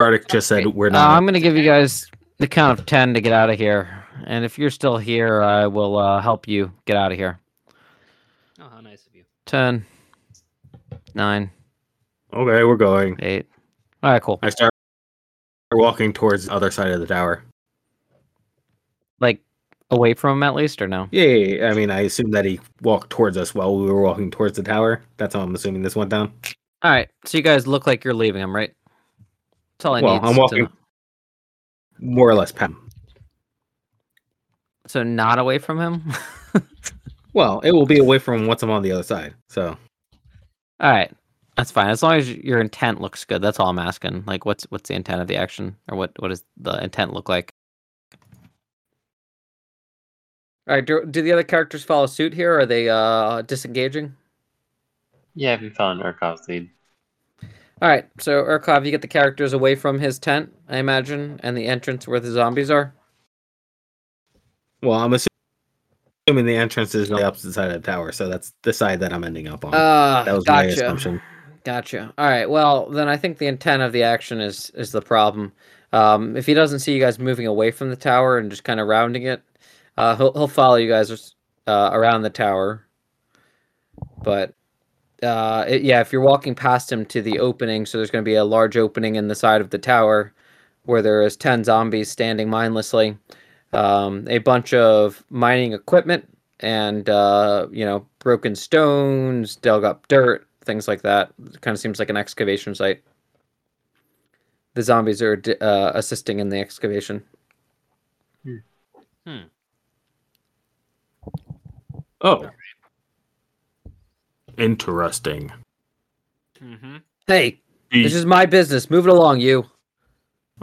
Gardic 0.00 0.28
just 0.28 0.46
said 0.46 0.66
we're 0.66 0.88
uh, 0.88 0.90
not. 0.90 1.10
I'm 1.10 1.26
gonna 1.26 1.40
give 1.40 1.56
you 1.56 1.64
guys 1.64 2.06
the 2.38 2.46
count 2.46 2.78
of 2.78 2.86
ten 2.86 3.14
to 3.14 3.20
get 3.20 3.32
out 3.32 3.50
of 3.50 3.58
here, 3.58 4.04
and 4.26 4.44
if 4.44 4.56
you're 4.56 4.70
still 4.70 4.96
here, 4.96 5.42
I 5.42 5.66
will 5.66 5.98
uh, 5.98 6.20
help 6.20 6.46
you 6.46 6.72
get 6.84 6.96
out 6.96 7.10
of 7.10 7.18
here. 7.18 7.40
Oh, 8.60 8.68
how 8.68 8.80
nice 8.80 9.06
of 9.06 9.14
you. 9.16 9.24
Ten, 9.44 9.84
nine, 11.14 11.50
okay, 12.32 12.62
we're 12.62 12.76
going. 12.76 13.16
eight. 13.20 13.46
All 14.02 14.12
right, 14.12 14.22
cool. 14.22 14.38
I 14.42 14.50
start 14.50 14.72
walking 15.72 16.12
towards 16.12 16.46
the 16.46 16.52
other 16.52 16.70
side 16.70 16.92
of 16.92 17.00
the 17.00 17.06
tower. 17.06 17.42
Like 19.18 19.40
away 19.90 20.14
from 20.14 20.38
him 20.38 20.42
at 20.44 20.54
least, 20.54 20.80
or 20.80 20.86
no? 20.86 21.08
Yeah, 21.10 21.24
yeah, 21.24 21.56
yeah. 21.56 21.70
I 21.70 21.74
mean, 21.74 21.90
I 21.90 22.02
assume 22.02 22.30
that 22.30 22.44
he 22.44 22.60
walked 22.82 23.10
towards 23.10 23.36
us 23.36 23.52
while 23.52 23.76
we 23.76 23.90
were 23.90 24.00
walking 24.00 24.30
towards 24.30 24.56
the 24.56 24.62
tower. 24.62 25.02
That's 25.16 25.34
how 25.34 25.40
I'm 25.40 25.56
assuming 25.56 25.82
this 25.82 25.96
went 25.96 26.10
down. 26.10 26.32
All 26.82 26.92
right. 26.92 27.08
So 27.24 27.36
you 27.36 27.42
guys 27.42 27.66
look 27.66 27.88
like 27.88 28.04
you're 28.04 28.14
leaving 28.14 28.40
him, 28.40 28.54
right? 28.54 28.72
That's 29.78 29.86
all 29.86 29.94
I 29.94 30.00
Well, 30.00 30.14
need. 30.20 30.26
I'm 30.28 30.34
to 30.34 30.40
walking- 30.40 30.68
More 32.00 32.28
or 32.28 32.34
less, 32.34 32.52
Pat. 32.52 32.70
So 34.86 35.02
not 35.02 35.38
away 35.38 35.58
from 35.58 35.78
him. 35.80 36.12
Well, 37.34 37.60
it 37.60 37.72
will 37.72 37.86
be 37.86 37.98
away 37.98 38.18
from 38.18 38.40
him 38.40 38.46
once 38.46 38.62
I'm 38.62 38.70
on 38.70 38.82
the 38.82 38.90
other 38.90 39.02
side. 39.04 39.34
So 39.48 39.76
all 40.80 40.90
right. 40.90 41.12
That's 41.56 41.70
fine. 41.70 41.88
As 41.90 42.02
long 42.02 42.14
as 42.14 42.32
your 42.32 42.58
intent 42.58 43.00
looks 43.00 43.24
good. 43.24 43.42
That's 43.42 43.60
all 43.60 43.68
I'm 43.68 43.78
asking. 43.78 44.24
Like, 44.26 44.44
what's 44.46 44.64
what's 44.70 44.88
the 44.88 44.94
intent 44.94 45.20
of 45.20 45.28
the 45.28 45.36
action, 45.36 45.76
or 45.88 45.96
what 45.98 46.12
what 46.20 46.28
does 46.28 46.42
the 46.56 46.82
intent 46.82 47.12
look 47.12 47.28
like? 47.28 47.52
All 50.68 50.74
right. 50.74 50.84
Do, 50.84 51.04
do 51.08 51.22
the 51.22 51.32
other 51.32 51.42
characters 51.44 51.84
follow 51.84 52.06
suit 52.06 52.32
here? 52.32 52.54
Or 52.54 52.60
Are 52.60 52.66
they 52.66 52.88
uh 52.88 53.42
disengaging? 53.42 54.16
Yeah, 55.34 55.54
if 55.54 55.60
we 55.60 55.68
found 55.70 56.00
Urkov's 56.02 56.48
lead. 56.48 56.70
All 57.80 57.88
right. 57.88 58.06
So 58.18 58.42
Urkov, 58.42 58.84
you 58.84 58.90
get 58.90 59.02
the 59.02 59.08
characters 59.08 59.52
away 59.52 59.74
from 59.74 59.98
his 59.98 60.18
tent, 60.18 60.52
I 60.68 60.78
imagine, 60.78 61.38
and 61.42 61.56
the 61.56 61.66
entrance 61.66 62.08
where 62.08 62.20
the 62.20 62.30
zombies 62.30 62.70
are. 62.70 62.94
Well, 64.82 64.98
I'm 64.98 65.12
assuming 65.12 66.46
the 66.46 66.56
entrance 66.56 66.94
is 66.94 67.10
on 67.10 67.18
the 67.18 67.26
opposite 67.26 67.52
side 67.52 67.70
of 67.70 67.82
the 67.82 67.86
tower, 67.86 68.12
so 68.12 68.28
that's 68.28 68.52
the 68.62 68.72
side 68.72 69.00
that 69.00 69.12
I'm 69.12 69.24
ending 69.24 69.48
up 69.48 69.64
on. 69.64 69.74
Uh, 69.74 70.24
that 70.24 70.34
was 70.34 70.46
my 70.46 70.66
gotcha. 70.66 70.84
assumption. 70.84 71.22
Gotcha. 71.64 72.12
All 72.16 72.28
right. 72.28 72.48
Well, 72.48 72.88
then 72.88 73.08
I 73.08 73.16
think 73.16 73.38
the 73.38 73.46
intent 73.46 73.82
of 73.82 73.92
the 73.92 74.02
action 74.02 74.40
is 74.40 74.70
is 74.70 74.92
the 74.92 75.02
problem. 75.02 75.52
Um, 75.92 76.36
if 76.36 76.46
he 76.46 76.54
doesn't 76.54 76.80
see 76.80 76.92
you 76.94 77.00
guys 77.00 77.18
moving 77.18 77.46
away 77.46 77.70
from 77.70 77.90
the 77.90 77.96
tower 77.96 78.38
and 78.38 78.50
just 78.50 78.64
kind 78.64 78.78
of 78.80 78.88
rounding 78.88 79.24
it, 79.24 79.42
uh, 79.96 80.16
he'll 80.16 80.32
he'll 80.32 80.48
follow 80.48 80.76
you 80.76 80.88
guys 80.88 81.34
uh, 81.66 81.90
around 81.92 82.22
the 82.22 82.30
tower. 82.30 82.86
But 84.22 84.54
uh, 85.22 85.64
it- 85.68 85.82
yeah, 85.82 86.00
if 86.00 86.12
you're 86.12 86.22
walking 86.22 86.54
past 86.54 86.90
him 86.92 87.04
to 87.06 87.22
the 87.22 87.38
opening, 87.38 87.86
so 87.86 87.98
there's 87.98 88.10
going 88.10 88.24
to 88.24 88.28
be 88.28 88.34
a 88.36 88.44
large 88.44 88.76
opening 88.76 89.16
in 89.16 89.28
the 89.28 89.34
side 89.34 89.60
of 89.60 89.70
the 89.70 89.78
tower 89.78 90.32
where 90.84 91.02
there 91.02 91.22
is 91.22 91.36
ten 91.36 91.64
zombies 91.64 92.10
standing 92.10 92.48
mindlessly, 92.48 93.16
um, 93.72 94.26
a 94.28 94.38
bunch 94.38 94.72
of 94.72 95.22
mining 95.30 95.72
equipment, 95.72 96.26
and 96.60 97.08
uh, 97.10 97.66
you 97.70 97.84
know 97.84 98.06
broken 98.20 98.54
stones, 98.54 99.56
dug 99.56 99.84
up 99.84 100.06
dirt, 100.08 100.46
things 100.64 100.88
like 100.88 101.02
that. 101.02 101.32
It 101.52 101.60
kind 101.60 101.74
of 101.74 101.80
seems 101.80 101.98
like 101.98 102.10
an 102.10 102.16
excavation 102.16 102.74
site. 102.74 103.02
The 104.74 104.82
zombies 104.82 105.20
are 105.22 105.40
uh, 105.60 105.92
assisting 105.94 106.38
in 106.38 106.48
the 106.50 106.58
excavation. 106.60 107.22
Oh, 112.20 112.48
interesting. 114.58 115.52
Mm-hmm. 116.62 116.96
Hey, 117.26 117.60
The- 117.90 118.02
this 118.02 118.14
is 118.14 118.26
my 118.26 118.44
business. 118.46 118.90
Move 118.90 119.06
it 119.06 119.12
along, 119.12 119.40
you. 119.40 119.64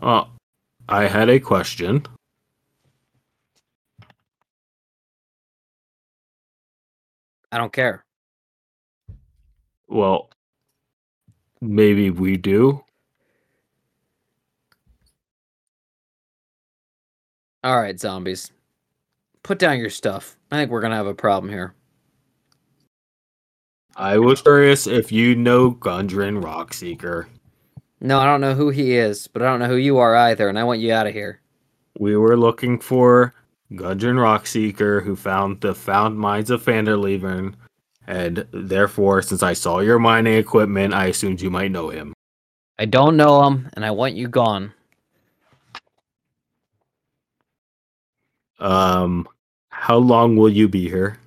uh, 0.02 0.26
I 0.88 1.06
had 1.08 1.30
a 1.30 1.40
question. 1.40 2.06
I 7.52 7.58
don't 7.58 7.72
care. 7.74 8.04
Well, 9.88 10.30
maybe 11.62 12.10
we 12.10 12.38
do. 12.38 12.84
All 17.64 17.80
right, 17.80 18.00
zombies. 18.00 18.52
Put 19.44 19.60
down 19.60 19.80
your 19.80 19.90
stuff. 19.90 20.38
I 20.52 20.58
think 20.58 20.72
we're 20.72 20.82
gonna 20.82 20.96
have 20.96 21.08
a 21.08 21.14
problem 21.16 21.52
here. 21.52 21.74
I 23.96 24.18
was 24.18 24.42
curious 24.42 24.88
if 24.88 25.12
you 25.12 25.36
know 25.36 25.72
Gundren 25.72 26.44
Rockseeker. 26.44 27.28
No, 28.02 28.20
I 28.20 28.26
don't 28.26 28.42
know 28.42 28.54
who 28.54 28.70
he 28.70 28.98
is, 28.98 29.28
but 29.28 29.42
I 29.42 29.46
don't 29.46 29.60
know 29.60 29.68
who 29.68 29.78
you 29.78 29.98
are 30.00 30.16
either, 30.16 30.50
and 30.50 30.60
I 30.60 30.66
want 30.66 30.82
you 30.82 30.92
out 30.92 31.08
of 31.08 31.14
here. 31.14 31.40
We 31.98 32.18
were 32.18 32.36
looking 32.36 32.78
for 32.78 33.34
Gundren 33.72 34.18
Rockseeker, 34.18 35.02
who 35.04 35.16
found 35.16 35.62
the 35.62 35.74
found 35.74 36.20
mines 36.20 36.50
of 36.50 36.64
Vanderleven, 36.64 37.54
and 38.06 38.46
therefore, 38.52 39.22
since 39.22 39.42
I 39.42 39.54
saw 39.54 39.80
your 39.80 39.98
mining 39.98 40.38
equipment, 40.38 40.94
I 40.94 41.06
assumed 41.06 41.42
you 41.42 41.50
might 41.50 41.72
know 41.72 41.90
him. 41.90 42.14
I 42.78 42.86
don't 42.86 43.16
know 43.16 43.48
him, 43.48 43.70
and 43.74 43.86
I 43.86 43.92
want 43.92 44.16
you 44.16 44.28
gone. 44.28 44.74
Um, 48.60 49.26
how 49.70 49.98
long 49.98 50.36
will 50.36 50.50
you 50.50 50.68
be 50.68 50.90
here? 50.90 51.18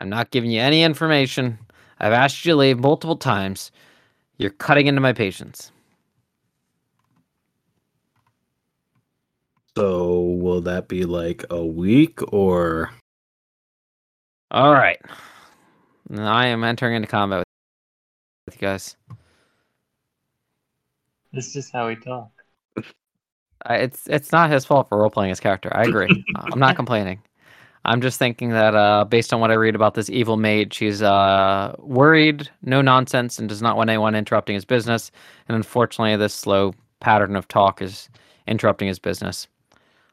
I'm 0.00 0.08
not 0.08 0.30
giving 0.30 0.50
you 0.50 0.60
any 0.60 0.82
information. 0.82 1.58
I've 1.98 2.12
asked 2.12 2.44
you 2.44 2.52
to 2.52 2.56
leave 2.56 2.78
multiple 2.78 3.16
times. 3.16 3.72
You're 4.36 4.50
cutting 4.50 4.86
into 4.86 5.00
my 5.00 5.12
patience. 5.12 5.72
So, 9.76 10.20
will 10.20 10.60
that 10.62 10.88
be 10.88 11.04
like 11.04 11.44
a 11.50 11.64
week 11.64 12.20
or? 12.32 12.90
All 14.50 14.72
right. 14.72 15.00
I 16.16 16.46
am 16.46 16.64
entering 16.64 16.94
into 16.94 17.08
combat 17.08 17.44
with 18.46 18.56
you 18.56 18.60
guys. 18.60 18.96
This 21.32 21.54
is 21.54 21.70
how 21.70 21.88
we 21.88 21.96
talk. 21.96 22.30
I, 23.66 23.76
it's 23.76 24.06
it's 24.08 24.32
not 24.32 24.50
his 24.50 24.64
fault 24.64 24.88
for 24.88 24.98
role 24.98 25.10
playing 25.10 25.30
his 25.30 25.40
character. 25.40 25.70
I 25.76 25.84
agree. 25.84 26.24
I'm 26.36 26.58
not 26.58 26.76
complaining. 26.76 27.20
I'm 27.88 28.02
just 28.02 28.18
thinking 28.18 28.50
that 28.50 28.74
uh, 28.74 29.04
based 29.04 29.32
on 29.32 29.40
what 29.40 29.50
I 29.50 29.54
read 29.54 29.74
about 29.74 29.94
this 29.94 30.10
evil 30.10 30.36
maid, 30.36 30.74
she's 30.74 31.00
uh, 31.00 31.74
worried, 31.78 32.50
no 32.60 32.82
nonsense, 32.82 33.38
and 33.38 33.48
does 33.48 33.62
not 33.62 33.78
want 33.78 33.88
anyone 33.88 34.14
interrupting 34.14 34.54
his 34.54 34.66
business. 34.66 35.10
And 35.48 35.56
unfortunately, 35.56 36.14
this 36.16 36.34
slow 36.34 36.74
pattern 37.00 37.34
of 37.34 37.48
talk 37.48 37.80
is 37.80 38.10
interrupting 38.46 38.88
his 38.88 38.98
business. 38.98 39.48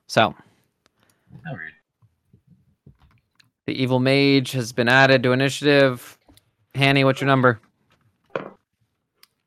So 0.07 0.33
the 3.65 3.73
evil 3.73 3.99
mage 3.99 4.53
has 4.53 4.71
been 4.71 4.87
added 4.87 5.21
to 5.23 5.33
initiative. 5.33 6.17
Hanny, 6.75 7.03
what's 7.03 7.19
your 7.19 7.27
number? 7.27 7.59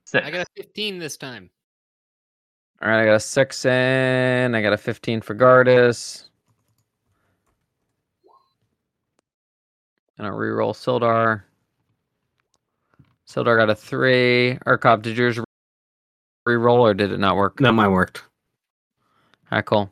Six. 0.05 0.27
I 0.27 0.31
got 0.31 0.47
a 0.47 0.51
15 0.55 0.99
this 0.99 1.17
time. 1.17 1.49
All 2.83 2.91
right, 2.91 3.01
I 3.01 3.07
got 3.07 3.15
a 3.15 3.21
six 3.21 3.65
in. 3.65 4.55
I 4.55 4.61
got 4.61 4.75
a 4.75 4.79
15 4.79 5.23
for 5.23 5.33
Gardus. 10.19 10.24
Gonna 10.24 10.32
reroll 10.36 10.73
Sildar. 10.74 11.43
Sildar 13.28 13.57
got 13.59 13.70
a 13.70 13.74
three. 13.74 14.59
Urkov, 14.66 15.03
did 15.03 15.16
yours 15.16 15.39
reroll 16.47 16.78
or 16.81 16.95
did 16.95 17.12
it 17.12 17.19
not 17.20 17.36
work? 17.36 17.61
No, 17.61 17.73
mine 17.73 17.93
worked. 17.93 18.23
All 19.51 19.57
right, 19.59 19.65
cool. 19.65 19.90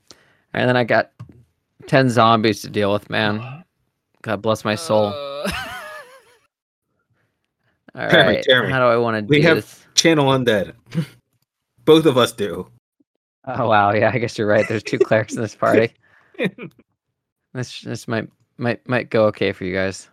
And 0.54 0.68
then 0.68 0.76
I 0.76 0.84
got 0.84 1.12
10 1.86 2.08
zombies 2.10 2.62
to 2.62 2.68
deal 2.70 2.92
with, 2.92 3.08
man. 3.10 3.64
God 4.22 4.42
bless 4.42 4.64
my 4.64 4.74
soul. 4.74 5.06
Uh, 5.08 5.50
All 7.94 8.10
Jeremy, 8.10 8.34
right. 8.36 8.44
Jeremy, 8.44 8.72
How 8.72 8.78
do 8.80 8.84
I 8.86 8.96
want 8.96 9.16
to 9.16 9.22
do 9.22 9.26
that? 9.26 9.30
we 9.30 9.40
do 9.40 9.46
have- 9.48 9.56
this? 9.56 9.82
Channel 9.94 10.26
undead. 10.26 10.74
Both 11.86 12.04
of 12.04 12.18
us 12.18 12.32
do. 12.32 12.68
Oh 13.46 13.68
wow, 13.68 13.92
yeah, 13.94 14.10
I 14.12 14.18
guess 14.18 14.36
you're 14.36 14.46
right. 14.48 14.66
There's 14.68 14.82
two 14.82 14.98
clerics 14.98 15.34
in 15.34 15.40
this 15.42 15.54
party. 15.54 15.92
This 17.54 17.80
this 17.80 18.06
might 18.06 18.28
might 18.58 18.86
might 18.86 19.08
go 19.08 19.24
okay 19.28 19.52
for 19.52 19.64
you 19.64 19.72
guys. 19.72 20.10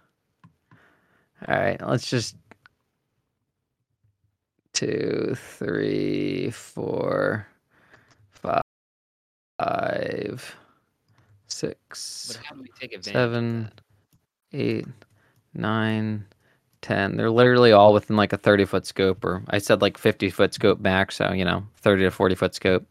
All 1.47 1.55
right, 1.55 1.79
let's 1.85 2.09
just 2.09 2.35
two, 4.73 5.35
three, 5.35 6.49
four, 6.51 7.45
five, 9.59 10.55
six, 11.47 12.33
but 12.35 12.45
how 12.45 12.55
do 12.55 12.61
we 12.61 12.69
take 12.79 12.93
advantage? 12.93 13.13
seven, 13.13 13.71
eight, 14.53 14.87
nine, 15.53 16.25
ten. 16.81 17.17
They're 17.17 17.29
literally 17.29 17.73
all 17.73 17.93
within 17.93 18.15
like 18.15 18.31
a 18.31 18.37
thirty 18.37 18.63
foot 18.65 18.85
scope, 18.85 19.25
or 19.25 19.43
I 19.49 19.57
said 19.57 19.81
like 19.81 19.97
fifty 19.97 20.29
foot 20.29 20.53
scope 20.53 20.81
back, 20.81 21.11
So 21.11 21.33
you 21.33 21.43
know, 21.43 21.63
thirty 21.81 22.03
to 22.03 22.11
forty 22.11 22.35
foot 22.35 22.55
scope. 22.55 22.85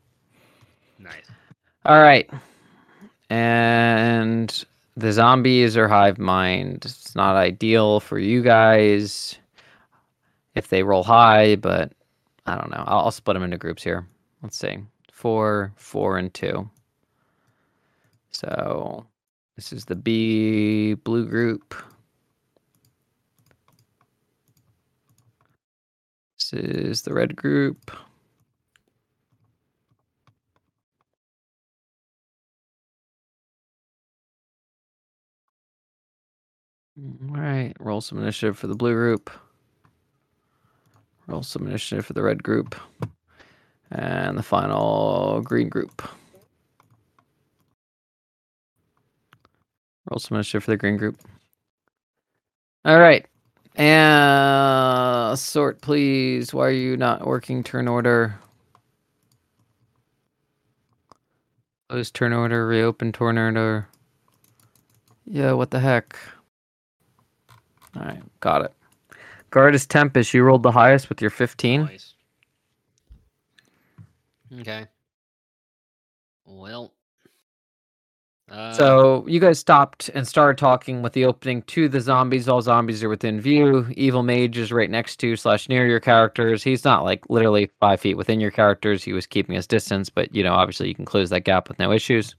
Nice. 0.99 1.25
All 1.87 2.01
right. 2.01 2.29
And 3.31 4.65
the 4.97 5.13
zombies 5.13 5.77
are 5.77 5.89
hive 5.89 6.19
mind. 6.19 6.85
It's 6.85 7.15
not 7.15 7.37
ideal 7.37 8.01
for 8.01 8.19
you 8.19 8.43
guys 8.43 9.37
if 10.55 10.69
they 10.69 10.83
roll 10.83 11.03
high, 11.03 11.57
but 11.57 11.93
I 12.47 12.57
don't 12.57 12.71
know. 12.71 12.85
I'll, 12.87 13.05
I'll 13.07 13.11
split 13.11 13.35
them 13.35 13.43
into 13.43 13.57
groups 13.59 13.83
here. 13.83 14.07
Let's 14.43 14.59
see. 14.59 14.79
Four, 15.13 15.73
four, 15.77 16.19
and 16.19 16.33
two. 16.35 16.69
So 18.31 19.07
this 19.57 19.73
is 19.73 19.85
the 19.85 19.95
B 19.95 20.95
blue 20.95 21.27
group. 21.27 21.75
This 26.39 26.53
is 26.53 27.03
the 27.03 27.15
red 27.15 27.37
group. 27.37 27.91
All 37.03 37.37
right, 37.37 37.75
roll 37.81 38.01
some 38.01 38.19
initiative 38.19 38.57
for 38.59 38.69
the 38.69 38.77
blue 38.77 38.95
group. 38.95 39.31
Roll 41.27 41.43
some 41.43 41.67
initiative 41.67 42.07
for 42.07 42.13
the 42.13 42.23
red 42.23 42.43
group. 42.43 42.77
And 43.91 44.39
the 44.39 44.43
final 44.43 45.41
green 45.43 45.69
group. 45.69 46.03
Roll 50.11 50.19
some 50.19 50.37
initiative 50.37 50.65
for 50.65 50.71
the 50.71 50.77
green 50.77 50.97
group. 50.97 51.19
All 52.85 52.99
right. 52.99 53.27
And 53.77 55.39
sort, 55.39 55.81
please. 55.81 56.53
Why 56.55 56.67
are 56.67 56.71
you 56.71 56.97
not 56.97 57.27
working 57.27 57.65
turn 57.65 57.89
order? 57.89 58.39
Close 61.89 62.11
turn 62.11 62.33
order, 62.33 62.67
reopen 62.67 63.13
turn 63.13 63.39
order. 63.39 63.89
Yeah, 65.27 65.53
what 65.53 65.71
the 65.71 65.81
heck? 65.81 66.17
All 67.97 68.03
right, 68.03 68.23
got 68.41 68.63
it. 68.63 68.73
Guardus 69.51 69.87
Tempest, 69.87 70.33
you 70.33 70.43
rolled 70.43 70.63
the 70.63 70.73
highest 70.73 71.09
with 71.09 71.21
your 71.21 71.31
15. 71.31 71.83
Nice. 71.83 72.15
Okay. 74.61 74.87
Well. 76.47 76.93
Uh, 78.51 78.73
So 78.73 79.27
you 79.27 79.41
guys 79.41 79.59
stopped 79.59 80.11
and 80.15 80.27
started 80.27 80.59
talking 80.59 81.01
with 81.03 81.13
the 81.13 81.25
opening 81.25 81.63
to 81.63 81.89
the 81.89 82.01
zombies. 82.01 82.49
All 82.49 82.61
zombies 82.61 83.03
are 83.03 83.09
within 83.09 83.41
view. 83.41 83.87
Evil 83.97 84.23
Mage 84.23 84.59
is 84.59 84.73
right 84.73 84.91
next 84.91 85.17
to 85.21 85.37
slash 85.37 85.69
near 85.69 85.87
your 85.87 86.01
characters. 86.01 86.63
He's 86.63 86.85
not 86.85 87.05
like 87.05 87.29
literally 87.31 87.71
five 87.81 88.01
feet 88.01 88.17
within 88.17 88.41
your 88.41 88.51
characters. 88.51 89.05
He 89.05 89.13
was 89.13 89.27
keeping 89.27 89.55
his 89.55 89.67
distance, 89.67 90.11
but 90.11 90.35
you 90.35 90.43
know, 90.43 90.53
obviously 90.55 90.89
you 90.89 90.95
can 90.95 91.05
close 91.05 91.31
that 91.31 91.45
gap 91.45 91.69
with 91.69 91.79
no 91.79 91.93
issues. 91.93 92.35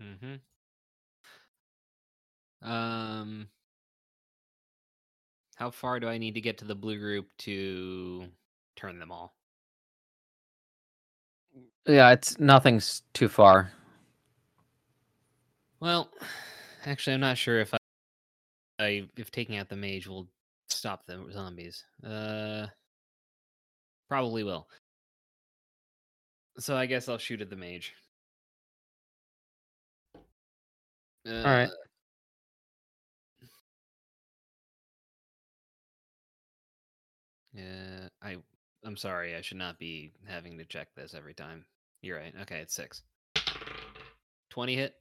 Mm-hmm. 0.00 0.34
Um, 2.66 3.48
how 5.54 5.70
far 5.70 6.00
do 6.00 6.08
I 6.08 6.18
need 6.18 6.34
to 6.34 6.40
get 6.40 6.58
to 6.58 6.64
the 6.64 6.74
blue 6.74 6.98
group 6.98 7.28
to 7.38 8.26
turn 8.74 8.98
them 8.98 9.12
all? 9.12 9.34
Yeah, 11.86 12.10
it's 12.10 12.38
nothing's 12.40 13.02
too 13.14 13.28
far. 13.28 13.72
Well, 15.78 16.10
actually, 16.84 17.14
I'm 17.14 17.20
not 17.20 17.38
sure 17.38 17.60
if 17.60 17.72
I, 17.72 17.78
I 18.80 19.08
if 19.16 19.30
taking 19.30 19.56
out 19.56 19.68
the 19.68 19.76
mage 19.76 20.08
will 20.08 20.28
stop 20.68 21.06
the 21.06 21.24
zombies. 21.32 21.84
Uh, 22.04 22.66
probably 24.08 24.42
will. 24.42 24.66
So 26.58 26.76
I 26.76 26.86
guess 26.86 27.08
I'll 27.08 27.18
shoot 27.18 27.40
at 27.40 27.50
the 27.50 27.56
mage. 27.56 27.94
Uh, 31.26 31.42
right. 31.44 31.68
Yeah, 37.56 38.08
I 38.22 38.36
I'm 38.84 38.96
sorry. 38.96 39.34
I 39.34 39.40
should 39.40 39.56
not 39.56 39.78
be 39.78 40.12
having 40.26 40.58
to 40.58 40.64
check 40.64 40.88
this 40.94 41.14
every 41.14 41.34
time. 41.34 41.64
You're 42.02 42.18
right. 42.18 42.34
Okay, 42.42 42.58
it's 42.58 42.74
six. 42.74 43.02
Twenty 44.50 44.76
hit. 44.76 44.94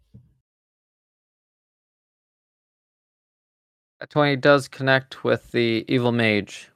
That 3.99 4.09
20 4.09 4.35
does 4.37 4.67
connect 4.67 5.23
with 5.23 5.51
the 5.51 5.85
Evil 5.87 6.11
Mage. 6.11 6.69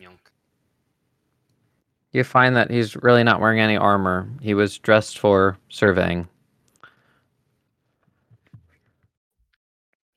Yonk. 0.00 0.18
You 2.12 2.22
find 2.22 2.54
that 2.54 2.70
he's 2.70 2.94
really 2.96 3.24
not 3.24 3.40
wearing 3.40 3.58
any 3.58 3.76
armor. 3.76 4.30
He 4.40 4.54
was 4.54 4.78
dressed 4.78 5.18
for 5.18 5.58
surveying. 5.68 6.28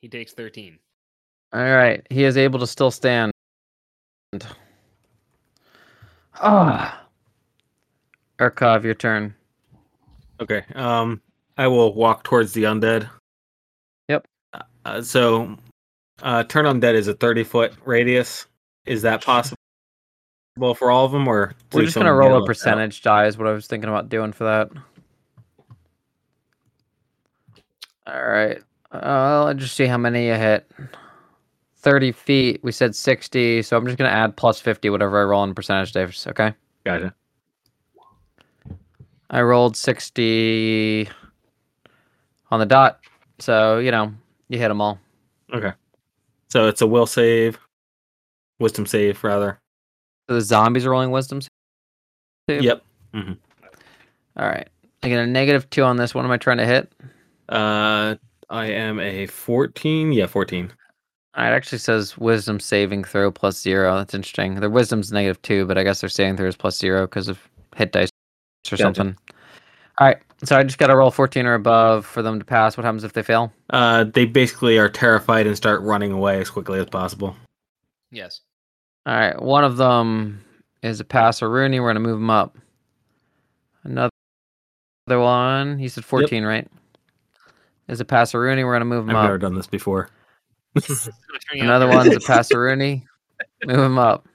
He 0.01 0.09
takes 0.09 0.33
thirteen. 0.33 0.79
All 1.53 1.61
right, 1.61 2.05
he 2.09 2.23
is 2.23 2.37
able 2.37 2.59
to 2.59 2.67
still 2.67 2.91
stand. 2.91 3.31
Ah, 6.35 7.05
Urkov, 8.39 8.83
your 8.83 8.93
turn. 8.93 9.35
Okay. 10.39 10.63
Um, 10.73 11.21
I 11.57 11.67
will 11.67 11.93
walk 11.93 12.23
towards 12.23 12.53
the 12.53 12.63
undead. 12.63 13.09
Yep. 14.07 14.25
Uh, 14.85 15.01
so, 15.01 15.57
uh, 16.23 16.43
turn 16.45 16.65
undead 16.65 16.93
is 16.93 17.07
a 17.07 17.13
thirty 17.13 17.43
foot 17.43 17.73
radius. 17.85 18.47
Is 18.85 19.01
that 19.03 19.23
possible 19.23 19.57
Well 20.57 20.73
for 20.73 20.89
all 20.89 21.05
of 21.05 21.11
them, 21.11 21.27
or 21.27 21.53
We're 21.73 21.83
just 21.83 21.95
gonna 21.95 22.13
roll 22.13 22.31
a 22.31 22.33
left 22.35 22.43
out? 22.43 22.47
percentage 22.47 23.01
die. 23.01 23.25
Is 23.27 23.37
what 23.37 23.47
I 23.47 23.51
was 23.51 23.67
thinking 23.67 23.89
about 23.89 24.09
doing 24.09 24.31
for 24.31 24.45
that. 24.45 24.69
All 28.07 28.25
right. 28.27 28.61
Uh, 28.91 29.43
let's 29.45 29.59
just 29.59 29.75
see 29.75 29.85
how 29.85 29.97
many 29.97 30.27
you 30.27 30.33
hit. 30.33 30.69
30 31.81 32.11
feet. 32.11 32.63
We 32.63 32.71
said 32.71 32.95
60, 32.95 33.63
so 33.63 33.77
I'm 33.77 33.85
just 33.85 33.97
going 33.97 34.09
to 34.09 34.15
add 34.15 34.37
plus 34.37 34.59
50, 34.59 34.89
whatever 34.89 35.19
I 35.19 35.23
roll 35.23 35.43
in 35.43 35.53
percentage 35.53 35.91
days, 35.91 36.25
okay? 36.27 36.53
Gotcha. 36.85 37.13
I 39.29 39.41
rolled 39.41 39.75
60 39.77 41.09
on 42.51 42.59
the 42.59 42.65
dot, 42.65 42.99
so, 43.39 43.79
you 43.79 43.91
know, 43.91 44.13
you 44.49 44.59
hit 44.59 44.67
them 44.67 44.81
all. 44.81 44.99
Okay. 45.53 45.71
So 46.49 46.67
it's 46.67 46.81
a 46.81 46.87
will 46.87 47.05
save, 47.05 47.57
wisdom 48.59 48.85
save, 48.85 49.23
rather. 49.23 49.59
So 50.29 50.35
the 50.35 50.41
zombies 50.41 50.85
are 50.85 50.91
rolling 50.91 51.11
wisdom 51.11 51.41
save? 51.41 52.61
Yep. 52.61 52.83
Mm-hmm. 53.13 53.33
All 54.37 54.47
right. 54.47 54.67
I 55.03 55.09
get 55.09 55.19
a 55.19 55.27
negative 55.27 55.69
two 55.69 55.83
on 55.83 55.97
this. 55.97 56.13
What 56.13 56.25
am 56.25 56.31
I 56.31 56.37
trying 56.37 56.57
to 56.57 56.65
hit? 56.65 56.93
Uh, 57.49 58.15
I 58.49 58.65
am 58.67 58.99
a 58.99 59.25
14. 59.25 60.11
Yeah, 60.11 60.27
14 60.27 60.71
it 61.35 61.39
actually 61.41 61.77
says 61.77 62.17
wisdom 62.17 62.59
saving 62.59 63.03
throw 63.03 63.31
plus 63.31 63.59
zero. 63.61 63.95
That's 63.97 64.13
interesting. 64.13 64.55
Their 64.55 64.69
wisdom's 64.69 65.11
negative 65.11 65.41
two, 65.41 65.65
but 65.65 65.77
I 65.77 65.83
guess 65.83 66.01
their 66.01 66.09
saving 66.09 66.37
throw 66.37 66.47
is 66.47 66.55
plus 66.57 66.77
zero 66.77 67.01
because 67.07 67.27
of 67.27 67.39
hit 67.75 67.91
dice 67.91 68.09
or 68.71 68.77
Gotcha. 68.77 68.83
something. 68.83 69.17
All 69.97 70.07
right, 70.07 70.17
so 70.43 70.57
I 70.57 70.63
just 70.63 70.77
got 70.77 70.87
to 70.87 70.95
roll 70.95 71.11
14 71.11 71.45
or 71.45 71.53
above 71.53 72.05
for 72.05 72.21
them 72.21 72.39
to 72.39 72.45
pass. 72.45 72.75
What 72.75 72.85
happens 72.85 73.03
if 73.03 73.13
they 73.13 73.21
fail? 73.21 73.51
Uh, 73.69 74.05
they 74.05 74.25
basically 74.25 74.77
are 74.79 74.89
terrified 74.89 75.45
and 75.45 75.55
start 75.55 75.81
running 75.83 76.11
away 76.11 76.39
as 76.41 76.49
quickly 76.49 76.79
as 76.79 76.87
possible. 76.87 77.35
Yes. 78.09 78.41
All 79.05 79.13
right, 79.15 79.39
one 79.41 79.63
of 79.63 79.77
them 79.77 80.43
is 80.81 80.99
a 80.99 81.03
passer 81.05 81.49
Rooney. 81.49 81.79
We're 81.79 81.89
gonna 81.89 81.99
move 81.99 82.17
him 82.17 82.29
up. 82.29 82.57
Another 83.83 84.09
one. 85.07 85.77
He 85.77 85.87
said 85.87 86.05
14, 86.05 86.43
right? 86.43 86.67
Is 87.87 87.99
a 87.99 88.05
passer 88.05 88.39
Rooney. 88.39 88.63
We're 88.63 88.73
gonna 88.73 88.85
move 88.85 89.03
him 89.03 89.11
I've 89.11 89.17
up. 89.17 89.23
never 89.23 89.37
done 89.37 89.55
this 89.55 89.67
before. 89.67 90.09
Another 91.53 91.87
one's 91.87 92.15
a 92.15 92.19
Passeruni. 92.19 93.03
move 93.65 93.79
him 93.79 93.97
up. 93.97 94.27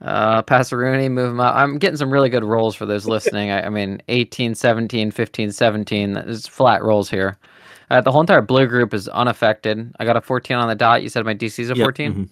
Uh, 0.00 0.42
Passeruni, 0.42 1.10
move 1.10 1.30
him 1.30 1.40
up. 1.40 1.54
I'm 1.54 1.78
getting 1.78 1.96
some 1.96 2.10
really 2.12 2.28
good 2.28 2.42
rolls 2.44 2.74
for 2.74 2.86
those 2.86 3.06
listening. 3.06 3.50
I, 3.50 3.66
I 3.66 3.68
mean, 3.68 4.02
18, 4.08 4.54
17, 4.54 5.10
15, 5.12 5.52
17. 5.52 6.12
There's 6.14 6.46
flat 6.46 6.82
rolls 6.82 7.08
here. 7.08 7.38
Uh, 7.90 8.00
the 8.00 8.10
whole 8.10 8.20
entire 8.22 8.40
blue 8.42 8.66
group 8.66 8.94
is 8.94 9.06
unaffected. 9.08 9.92
I 10.00 10.04
got 10.04 10.16
a 10.16 10.20
14 10.20 10.56
on 10.56 10.68
the 10.68 10.74
dot. 10.74 11.02
You 11.02 11.08
said 11.08 11.24
my 11.24 11.34
DC's 11.34 11.70
a 11.70 11.74
Yep, 11.76 11.84
14? 11.84 12.14
mhm. 12.14 12.28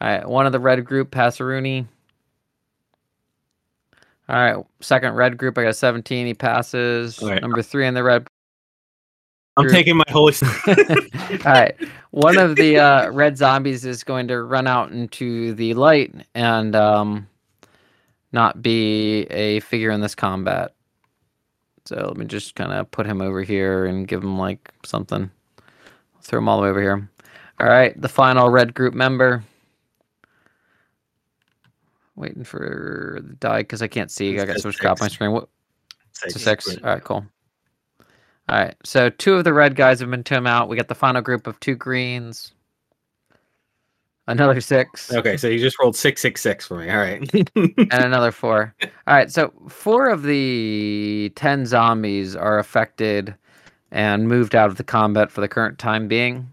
All 0.00 0.08
right, 0.08 0.28
one 0.28 0.46
of 0.46 0.52
the 0.52 0.60
red 0.60 0.84
group, 0.84 1.10
Passeruni. 1.10 1.86
All 4.28 4.36
right, 4.36 4.64
second 4.80 5.14
red 5.14 5.36
group, 5.36 5.56
I 5.58 5.62
got 5.62 5.70
a 5.70 5.74
17. 5.74 6.26
He 6.26 6.34
passes. 6.34 7.22
All 7.22 7.28
right. 7.28 7.40
Number 7.40 7.62
three 7.62 7.86
in 7.86 7.94
the 7.94 8.02
red 8.02 8.26
I'm 9.56 9.64
Group. 9.64 9.74
taking 9.74 9.96
my 9.96 10.04
holy. 10.08 10.34
All 10.68 10.76
right. 11.44 11.74
One 12.10 12.36
of 12.36 12.56
the 12.56 12.78
uh, 12.78 13.10
red 13.10 13.38
zombies 13.38 13.84
is 13.84 14.04
going 14.04 14.28
to 14.28 14.42
run 14.42 14.66
out 14.66 14.92
into 14.92 15.54
the 15.54 15.74
light 15.74 16.14
and 16.34 16.76
um, 16.76 17.26
not 18.32 18.60
be 18.62 19.22
a 19.30 19.60
figure 19.60 19.90
in 19.90 20.00
this 20.00 20.14
combat. 20.14 20.74
So 21.86 21.96
let 21.96 22.16
me 22.16 22.26
just 22.26 22.54
kind 22.54 22.72
of 22.72 22.90
put 22.90 23.06
him 23.06 23.22
over 23.22 23.42
here 23.42 23.86
and 23.86 24.06
give 24.06 24.22
him 24.22 24.38
like 24.38 24.72
something. 24.84 25.30
Throw 26.22 26.38
him 26.38 26.48
all 26.48 26.58
the 26.58 26.64
way 26.64 26.70
over 26.70 26.82
here. 26.82 27.08
All 27.60 27.68
right. 27.68 27.98
The 28.00 28.08
final 28.08 28.50
red 28.50 28.74
group 28.74 28.92
member. 28.92 29.42
Waiting 32.16 32.44
for 32.44 33.20
the 33.22 33.34
die 33.34 33.60
because 33.60 33.82
I 33.82 33.88
can't 33.88 34.10
see. 34.10 34.38
I 34.38 34.44
got 34.44 34.54
It's 34.54 34.62
so 34.62 34.68
much 34.68 34.78
crap 34.78 35.00
on 35.00 35.04
my 35.04 35.08
screen. 35.08 35.32
What, 35.32 35.48
it's 36.24 36.34
a 36.36 36.38
Six. 36.38 36.64
six. 36.64 36.82
All 36.82 36.90
right, 36.90 37.04
cool. 37.04 37.24
All 38.48 38.56
right, 38.58 38.74
so 38.84 39.10
two 39.10 39.34
of 39.34 39.44
the 39.44 39.52
red 39.52 39.74
guys 39.74 39.98
have 40.00 40.10
been 40.10 40.22
turned 40.22 40.46
out. 40.46 40.68
We 40.68 40.76
got 40.76 40.88
the 40.88 40.94
final 40.94 41.20
group 41.20 41.46
of 41.46 41.58
two 41.60 41.74
greens. 41.74 42.52
Another 44.28 44.60
six 44.60 45.12
Okay, 45.14 45.36
so 45.36 45.46
you 45.46 45.58
just 45.60 45.78
rolled 45.78 45.94
six 45.94 46.20
six 46.20 46.40
six 46.40 46.66
for 46.66 46.78
me. 46.78 46.90
All 46.90 46.96
right. 46.96 47.28
and 47.56 47.90
another 47.92 48.32
four. 48.32 48.74
All 49.06 49.14
right, 49.14 49.30
so 49.30 49.52
four 49.68 50.08
of 50.08 50.22
the 50.24 51.32
ten 51.36 51.64
zombies 51.66 52.34
are 52.34 52.58
affected 52.58 53.34
and 53.92 54.26
moved 54.28 54.54
out 54.56 54.68
of 54.68 54.76
the 54.78 54.84
combat 54.84 55.30
for 55.30 55.40
the 55.40 55.48
current 55.48 55.78
time 55.78 56.08
being. 56.08 56.50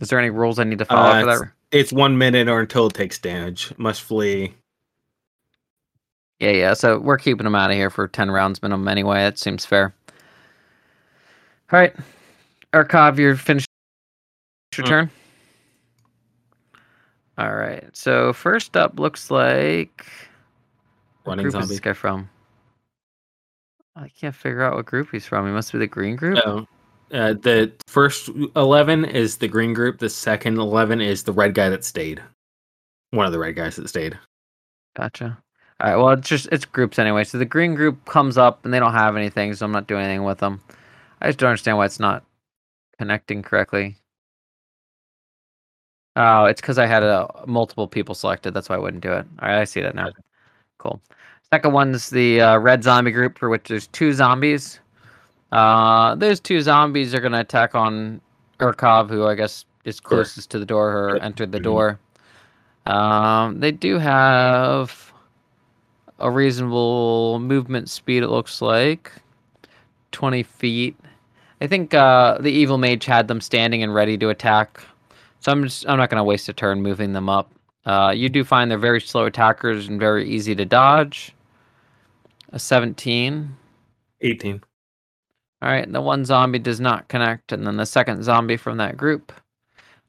Is 0.00 0.08
there 0.10 0.18
any 0.20 0.30
rules 0.30 0.60
I 0.60 0.64
need 0.64 0.78
to 0.78 0.84
follow 0.84 1.10
Uh, 1.10 1.12
for 1.22 1.28
it's- 1.28 1.40
that? 1.40 1.50
it's 1.72 1.92
one 1.92 2.16
minute 2.18 2.48
or 2.48 2.60
until 2.60 2.86
it 2.86 2.94
takes 2.94 3.18
damage. 3.18 3.72
Must 3.78 4.00
flee. 4.00 4.54
Yeah, 6.40 6.50
yeah. 6.50 6.74
So 6.74 6.98
we're 6.98 7.18
keeping 7.18 7.44
them 7.44 7.54
out 7.54 7.70
of 7.70 7.76
here 7.76 7.90
for 7.90 8.06
ten 8.08 8.30
rounds 8.30 8.62
minimum 8.62 8.86
anyway. 8.88 9.18
That 9.18 9.38
seems 9.38 9.64
fair. 9.66 9.94
All 11.70 11.78
right, 11.78 11.94
Urkov, 12.72 13.18
you're 13.18 13.36
finished 13.36 13.66
your 14.76 14.86
Mm. 14.86 14.88
turn. 14.88 15.10
All 17.38 17.54
right. 17.54 17.84
So 17.96 18.32
first 18.32 18.76
up 18.76 18.98
looks 18.98 19.30
like 19.30 20.06
Running 21.24 21.44
group 21.44 21.48
is 21.48 21.52
zombie. 21.60 21.66
this 21.68 21.80
guy 21.80 21.92
from? 21.92 22.28
I 23.96 24.08
can't 24.08 24.34
figure 24.34 24.62
out 24.62 24.74
what 24.74 24.86
group 24.86 25.08
he's 25.12 25.26
from. 25.26 25.46
He 25.46 25.52
must 25.52 25.72
be 25.72 25.78
the 25.78 25.86
green 25.86 26.16
group. 26.16 26.38
Oh. 26.44 26.66
Uh, 27.12 27.32
the 27.34 27.72
first 27.86 28.28
eleven 28.54 29.04
is 29.04 29.38
the 29.38 29.48
green 29.48 29.72
group. 29.72 29.98
The 29.98 30.10
second 30.10 30.58
eleven 30.58 31.00
is 31.00 31.22
the 31.24 31.32
red 31.32 31.54
guy 31.54 31.68
that 31.68 31.84
stayed. 31.84 32.22
One 33.10 33.26
of 33.26 33.32
the 33.32 33.38
red 33.38 33.56
guys 33.56 33.76
that 33.76 33.88
stayed. 33.88 34.18
Gotcha. 34.96 35.38
All 35.80 35.90
right. 35.90 35.96
Well, 35.96 36.10
it's 36.10 36.28
just 36.28 36.48
it's 36.50 36.64
groups 36.64 36.98
anyway. 36.98 37.24
So 37.24 37.38
the 37.38 37.44
green 37.44 37.74
group 37.74 38.04
comes 38.06 38.36
up 38.36 38.64
and 38.64 38.74
they 38.74 38.80
don't 38.80 38.92
have 38.92 39.16
anything, 39.16 39.54
so 39.54 39.64
I'm 39.64 39.72
not 39.72 39.86
doing 39.86 40.04
anything 40.04 40.24
with 40.24 40.38
them. 40.38 40.60
I 41.20 41.26
just 41.28 41.38
don't 41.38 41.50
understand 41.50 41.76
why 41.76 41.86
it's 41.86 42.00
not 42.00 42.24
connecting 42.98 43.42
correctly. 43.42 43.96
Oh, 46.16 46.46
it's 46.46 46.60
because 46.60 46.78
I 46.78 46.86
had 46.86 47.04
a, 47.04 47.28
multiple 47.46 47.86
people 47.86 48.14
selected. 48.14 48.52
That's 48.52 48.68
why 48.68 48.74
I 48.74 48.78
wouldn't 48.78 49.02
do 49.04 49.12
it. 49.12 49.24
All 49.40 49.48
right, 49.48 49.60
I 49.60 49.64
see 49.64 49.80
that 49.82 49.94
now. 49.94 50.08
Cool. 50.78 51.00
Second 51.52 51.72
one's 51.72 52.10
the 52.10 52.40
uh, 52.40 52.58
red 52.58 52.82
zombie 52.82 53.12
group, 53.12 53.38
for 53.38 53.48
which 53.48 53.68
there's 53.68 53.86
two 53.88 54.12
zombies. 54.12 54.80
Uh, 55.52 56.14
those 56.16 56.40
two 56.40 56.60
zombies 56.60 57.14
are 57.14 57.20
gonna 57.20 57.40
attack 57.40 57.74
on 57.76 58.20
Urkov, 58.58 59.08
who 59.10 59.26
I 59.26 59.34
guess 59.36 59.64
is 59.84 60.00
closest 60.00 60.50
to 60.50 60.58
the 60.58 60.66
door 60.66 60.90
or 60.90 61.16
entered 61.18 61.52
the 61.52 61.60
Mhm. 61.60 61.62
door. 61.62 61.98
Um, 62.86 63.60
they 63.60 63.70
do 63.72 63.98
have 63.98 65.07
a 66.18 66.30
reasonable 66.30 67.38
movement 67.40 67.88
speed. 67.88 68.22
It 68.22 68.28
looks 68.28 68.60
like 68.60 69.12
twenty 70.12 70.42
feet. 70.42 70.96
I 71.60 71.66
think 71.66 71.94
uh, 71.94 72.38
the 72.38 72.52
evil 72.52 72.78
mage 72.78 73.04
had 73.04 73.28
them 73.28 73.40
standing 73.40 73.82
and 73.82 73.92
ready 73.94 74.16
to 74.18 74.28
attack, 74.28 74.80
so 75.40 75.52
I'm 75.52 75.64
just 75.64 75.88
I'm 75.88 75.98
not 75.98 76.10
gonna 76.10 76.24
waste 76.24 76.48
a 76.48 76.52
turn 76.52 76.82
moving 76.82 77.12
them 77.12 77.28
up. 77.28 77.50
Uh, 77.84 78.12
you 78.14 78.28
do 78.28 78.44
find 78.44 78.70
they're 78.70 78.78
very 78.78 79.00
slow 79.00 79.24
attackers 79.24 79.88
and 79.88 79.98
very 79.98 80.28
easy 80.28 80.54
to 80.54 80.64
dodge. 80.64 81.34
A 82.52 82.58
seventeen. 82.58 83.56
Eighteen. 84.20 84.62
All 85.60 85.68
right, 85.68 85.90
the 85.90 86.00
one 86.00 86.24
zombie 86.24 86.60
does 86.60 86.80
not 86.80 87.08
connect, 87.08 87.50
and 87.50 87.66
then 87.66 87.76
the 87.76 87.86
second 87.86 88.22
zombie 88.22 88.56
from 88.56 88.76
that 88.76 88.96
group 88.96 89.32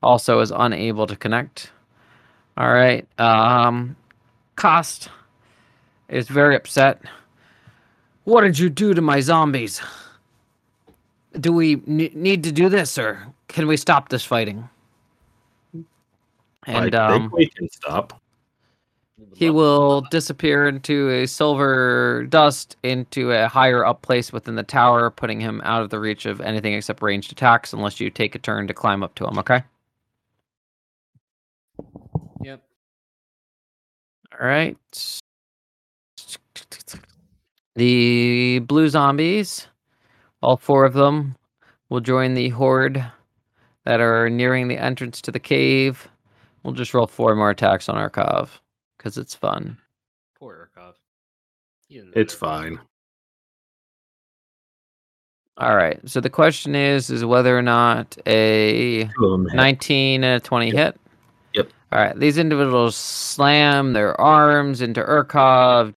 also 0.04 0.40
is 0.40 0.52
unable 0.56 1.08
to 1.08 1.16
connect. 1.16 1.72
All 2.56 2.72
right, 2.72 3.08
um, 3.20 3.96
Kost 4.56 5.10
is 6.10 6.28
very 6.28 6.56
upset. 6.56 7.02
What 8.24 8.42
did 8.42 8.60
you 8.60 8.70
do 8.70 8.94
to 8.94 9.02
my 9.02 9.20
zombies? 9.22 9.82
Do 11.40 11.54
we 11.54 11.82
ne- 11.86 12.12
need 12.14 12.44
to 12.44 12.52
do 12.52 12.70
this, 12.70 12.98
or 12.98 13.26
can 13.48 13.68
we 13.68 13.78
stop 13.78 14.10
this 14.10 14.24
fighting? 14.24 14.68
And 16.66 16.96
I 16.96 17.06
um, 17.06 17.22
think 17.22 17.34
we 17.34 17.48
can 17.48 17.70
stop. 17.70 18.22
he 19.34 19.50
will 19.50 20.02
disappear 20.12 20.68
into 20.68 21.10
a 21.10 21.26
silver 21.26 22.26
dust 22.30 22.78
into 22.84 23.32
a 23.32 23.48
higher 23.48 23.86
up 23.86 24.02
place 24.02 24.34
within 24.34 24.56
the 24.56 24.64
tower, 24.64 25.10
putting 25.10 25.40
him 25.40 25.62
out 25.64 25.82
of 25.82 25.90
the 25.90 26.00
reach 26.00 26.26
of 26.26 26.42
anything 26.42 26.74
except 26.74 27.02
ranged 27.02 27.32
attacks, 27.32 27.74
unless 27.74 28.00
you 28.00 28.10
take 28.10 28.36
a 28.36 28.40
turn 28.40 28.68
to 28.68 28.74
climb 28.74 29.04
up 29.04 29.16
to 29.16 29.26
him. 29.26 29.38
Okay. 29.40 29.64
Yep. 32.44 32.62
All 34.40 34.48
right. 34.48 34.78
The 37.76 38.60
blue 38.60 38.90
zombies, 38.90 39.68
all 40.42 40.58
four 40.58 40.86
of 40.86 40.94
them, 40.94 41.36
will 41.90 42.02
join 42.02 42.34
the 42.34 42.50
horde 42.50 43.04
that 43.86 44.02
are 44.02 44.30
nearing 44.30 44.68
the 44.68 44.78
entrance 44.78 45.22
to 45.22 45.32
the 45.32 45.40
cave. 45.40 46.08
We'll 46.64 46.74
just 46.74 46.94
roll 46.94 47.08
four 47.08 47.36
more 47.36 47.50
attacks 47.50 47.90
on 47.90 47.96
Urkov 47.96 48.50
because 48.98 49.18
it's 49.18 49.34
fun. 49.34 49.78
Poor 50.38 50.70
Urkov. 50.76 50.94
It's 51.90 52.34
fine. 52.34 52.80
All 55.58 55.76
right. 55.76 56.00
So 56.08 56.22
the 56.22 56.30
question 56.30 56.76
is, 56.76 57.10
is 57.10 57.26
whether 57.26 57.58
or 57.58 57.62
not 57.62 58.18
a 58.26 59.06
Two 59.06 59.26
of 59.26 59.32
them 59.32 59.50
hit. 59.50 59.56
19 59.56 60.24
and 60.24 60.36
a 60.36 60.40
20 60.40 60.72
hit. 60.72 61.00
Yep. 61.54 61.70
All 61.92 62.00
right. 62.00 62.18
These 62.18 62.38
individuals 62.38 62.96
slam 62.96 63.94
their 63.94 64.20
arms 64.20 64.82
into 64.82 65.02
Urkov, 65.02 65.94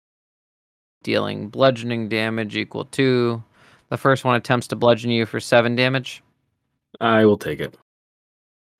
dealing 1.02 1.48
bludgeoning 1.48 2.08
damage 2.08 2.56
equal 2.56 2.84
to. 2.86 3.42
The 3.88 3.96
first 3.96 4.24
one 4.24 4.36
attempts 4.36 4.68
to 4.68 4.76
bludgeon 4.76 5.10
you 5.10 5.26
for 5.26 5.40
seven 5.40 5.76
damage. 5.76 6.22
I 7.00 7.24
will 7.24 7.38
take 7.38 7.60
it. 7.60 7.76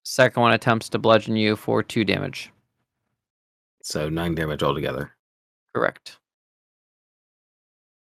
Second 0.05 0.43
one 0.43 0.53
attempts 0.53 0.89
to 0.91 0.99
bludgeon 0.99 1.37
you 1.37 1.57
for 1.57 1.83
two 1.83 2.05
damage. 2.05 2.51
So 3.83 4.09
nine 4.09 4.35
damage 4.35 4.63
altogether. 4.63 5.15
Correct. 5.75 6.19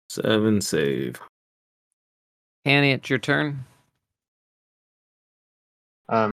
Seven 0.09 0.61
save. 0.61 1.21
Hanny, 2.65 2.93
it's 2.93 3.11
your 3.11 3.19
turn. 3.19 3.65
Um, 6.09 6.31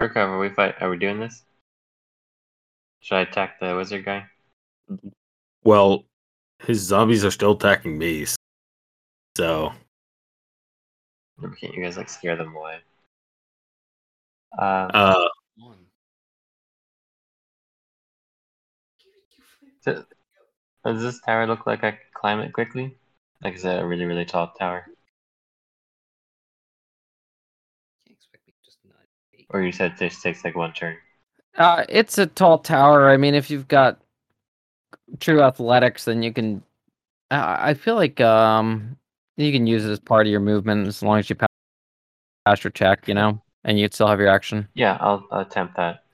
Urkov, 0.00 0.16
are 0.16 0.38
we 0.38 0.48
fight? 0.48 0.74
Are 0.80 0.90
we 0.90 0.96
doing 0.96 1.20
this? 1.20 1.44
Should 3.00 3.16
I 3.16 3.20
attack 3.20 3.60
the 3.60 3.76
wizard 3.76 4.04
guy? 4.04 4.26
Well, 5.62 6.04
his 6.66 6.80
zombies 6.80 7.24
are 7.24 7.30
still 7.30 7.52
attacking 7.52 7.98
me. 7.98 8.26
So 9.36 9.72
Or 11.42 11.50
can't 11.50 11.74
you 11.74 11.82
guys 11.82 11.96
like 11.96 12.08
scare 12.08 12.36
them 12.36 12.54
away? 12.54 12.78
Uh, 14.58 14.90
uh 14.92 15.28
One. 15.56 15.78
Does 19.84 21.02
this 21.02 21.20
tower 21.20 21.46
look 21.46 21.66
like 21.66 21.84
I 21.84 21.92
could 21.92 22.12
climb 22.14 22.40
it 22.40 22.52
quickly? 22.52 22.96
Like, 23.42 23.54
is 23.54 23.64
it 23.64 23.80
a 23.80 23.86
really, 23.86 24.04
really 24.04 24.24
tall 24.24 24.52
tower? 24.58 24.86
Can't 28.06 28.16
expect 28.16 28.46
me 28.46 28.52
to 28.52 28.64
just 28.64 28.78
not 28.84 28.96
take- 29.32 29.46
Or 29.50 29.62
you 29.62 29.72
said 29.72 29.96
this 29.98 30.20
takes 30.20 30.44
like 30.44 30.56
one 30.56 30.72
turn? 30.72 30.96
Uh, 31.56 31.84
it's 31.88 32.18
a 32.18 32.26
tall 32.26 32.58
tower. 32.58 33.10
I 33.10 33.16
mean, 33.16 33.34
if 33.34 33.50
you've 33.50 33.68
got 33.68 34.00
true 35.18 35.42
athletics, 35.42 36.04
then 36.04 36.22
you 36.22 36.32
can. 36.32 36.62
I 37.30 37.70
I 37.70 37.74
feel 37.74 37.94
like 37.96 38.20
um, 38.20 38.96
you 39.36 39.52
can 39.52 39.66
use 39.66 39.84
it 39.84 39.90
as 39.90 40.00
part 40.00 40.26
of 40.26 40.30
your 40.30 40.40
movement 40.40 40.86
as 40.86 41.02
long 41.02 41.18
as 41.18 41.28
you 41.30 41.36
pa- 41.36 41.46
pass 42.46 42.62
your 42.64 42.70
check, 42.70 43.08
you 43.08 43.14
know, 43.14 43.40
and 43.64 43.78
you'd 43.78 43.94
still 43.94 44.06
have 44.08 44.20
your 44.20 44.28
action. 44.28 44.68
Yeah, 44.74 44.96
I'll, 45.00 45.24
I'll 45.30 45.40
attempt 45.40 45.76
that. 45.76 46.04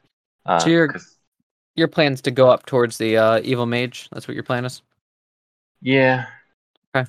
Uh, 0.45 0.59
So 0.59 0.69
you're- 0.71 0.89
'cause- 0.89 1.13
Your 1.75 1.89
plan's 1.89 2.23
to 2.23 2.31
go 2.31 2.49
up 2.51 2.65
towards 2.65 2.97
the 2.97 3.19
uh, 3.19 3.41
evil 3.45 3.67
mage. 3.67 4.09
That's 4.11 4.27
what 4.27 4.35
your 4.35 4.45
plan 4.45 4.65
is. 4.65 4.81
yeah, 5.83 6.27
Okay. 6.95 7.07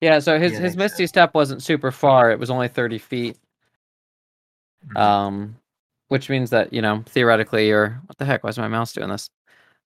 Yeah. 0.00 0.18
So 0.20 0.38
his 0.38 0.52
Yeah, 0.52 0.60
his 0.60 0.72
think 0.72 0.80
so. 0.80 0.84
misty 0.84 1.06
step 1.06 1.34
wasn't 1.34 1.62
super 1.62 1.90
far. 1.92 2.30
It 2.30 2.38
was 2.38 2.48
only 2.50 2.68
thirty 2.68 2.98
feet. 2.98 3.36
Mhm. 4.88 4.96
Um, 4.98 5.56
which 6.08 6.30
means 6.30 6.50
that 6.50 6.72
you 6.72 6.80
know 6.80 7.02
theoretically, 7.06 7.66
your 7.68 8.00
what 8.06 8.16
the 8.18 8.24
heck? 8.24 8.44
Why 8.44 8.50
is 8.50 8.58
my 8.58 8.68
mouse 8.68 8.92
doing 8.94 9.08
this? 9.10 9.28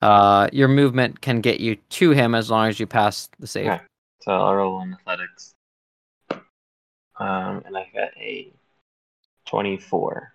Uh, 0.03 0.49
your 0.53 0.69
movement 0.69 1.21
can 1.21 1.41
get 1.41 1.61
you 1.61 1.77
to 1.91 2.11
him 2.11 2.35
as 2.35 2.51
long 2.51 2.69
as 2.69 2.81
you 2.81 2.87
pass 2.87 3.29
the 3.39 3.47
save. 3.47 3.67
Okay. 3.67 3.81
so 4.23 4.33
I'll 4.33 4.55
roll 4.55 4.77
on 4.77 4.95
athletics. 4.95 5.55
Um, 6.31 7.63
and 7.67 7.77
I 7.77 7.87
got 7.95 8.17
a 8.17 8.51
24. 9.47 10.33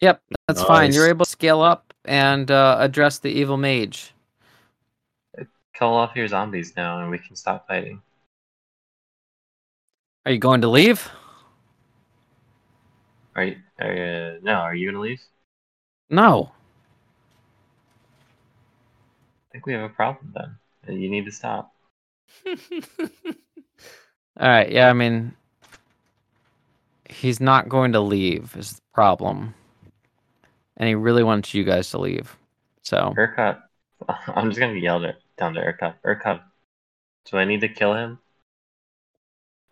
Yep, 0.00 0.20
that's 0.48 0.62
fine. 0.62 0.92
You're 0.92 1.08
able 1.08 1.24
to 1.24 1.30
scale 1.30 1.60
up 1.62 1.92
and 2.04 2.50
uh, 2.50 2.76
address 2.78 3.18
the 3.18 3.30
evil 3.30 3.56
mage. 3.56 4.12
Kill 5.74 5.94
off 5.94 6.14
your 6.14 6.28
zombies 6.28 6.74
now, 6.76 7.00
and 7.00 7.10
we 7.10 7.18
can 7.18 7.36
stop 7.36 7.66
fighting. 7.66 8.02
Are 10.26 10.32
you 10.32 10.38
going 10.38 10.60
to 10.60 10.68
leave? 10.68 11.08
Are 13.34 13.44
you? 13.44 13.56
Are 13.80 13.92
you 13.94 14.38
no, 14.42 14.52
are 14.52 14.74
you 14.74 14.90
gonna 14.90 15.02
leave? 15.02 15.22
No. 16.10 16.52
I 19.50 19.52
think 19.52 19.66
we 19.66 19.72
have 19.72 19.82
a 19.82 19.88
problem 19.88 20.32
then. 20.32 20.56
Uh, 20.88 20.92
you 20.92 21.10
need 21.10 21.24
to 21.24 21.32
stop. 21.32 21.72
All 22.46 22.58
right. 24.38 24.70
Yeah, 24.70 24.88
I 24.88 24.92
mean, 24.92 25.34
he's 27.08 27.40
not 27.40 27.68
going 27.68 27.92
to 27.92 28.00
leave. 28.00 28.54
Is 28.56 28.74
the 28.74 28.80
problem, 28.94 29.54
and 30.76 30.88
he 30.88 30.94
really 30.94 31.24
wants 31.24 31.52
you 31.52 31.64
guys 31.64 31.90
to 31.90 31.98
leave. 31.98 32.36
So 32.82 33.12
Urquhart, 33.16 33.58
I'm 34.28 34.50
just 34.50 34.60
gonna 34.60 34.74
yell 34.74 35.02
it 35.04 35.16
down 35.36 35.54
to 35.54 35.60
Urquhart. 35.60 35.96
Urquhart, 36.04 36.42
do 37.28 37.36
I 37.36 37.44
need 37.44 37.62
to 37.62 37.68
kill 37.68 37.94
him? 37.94 38.20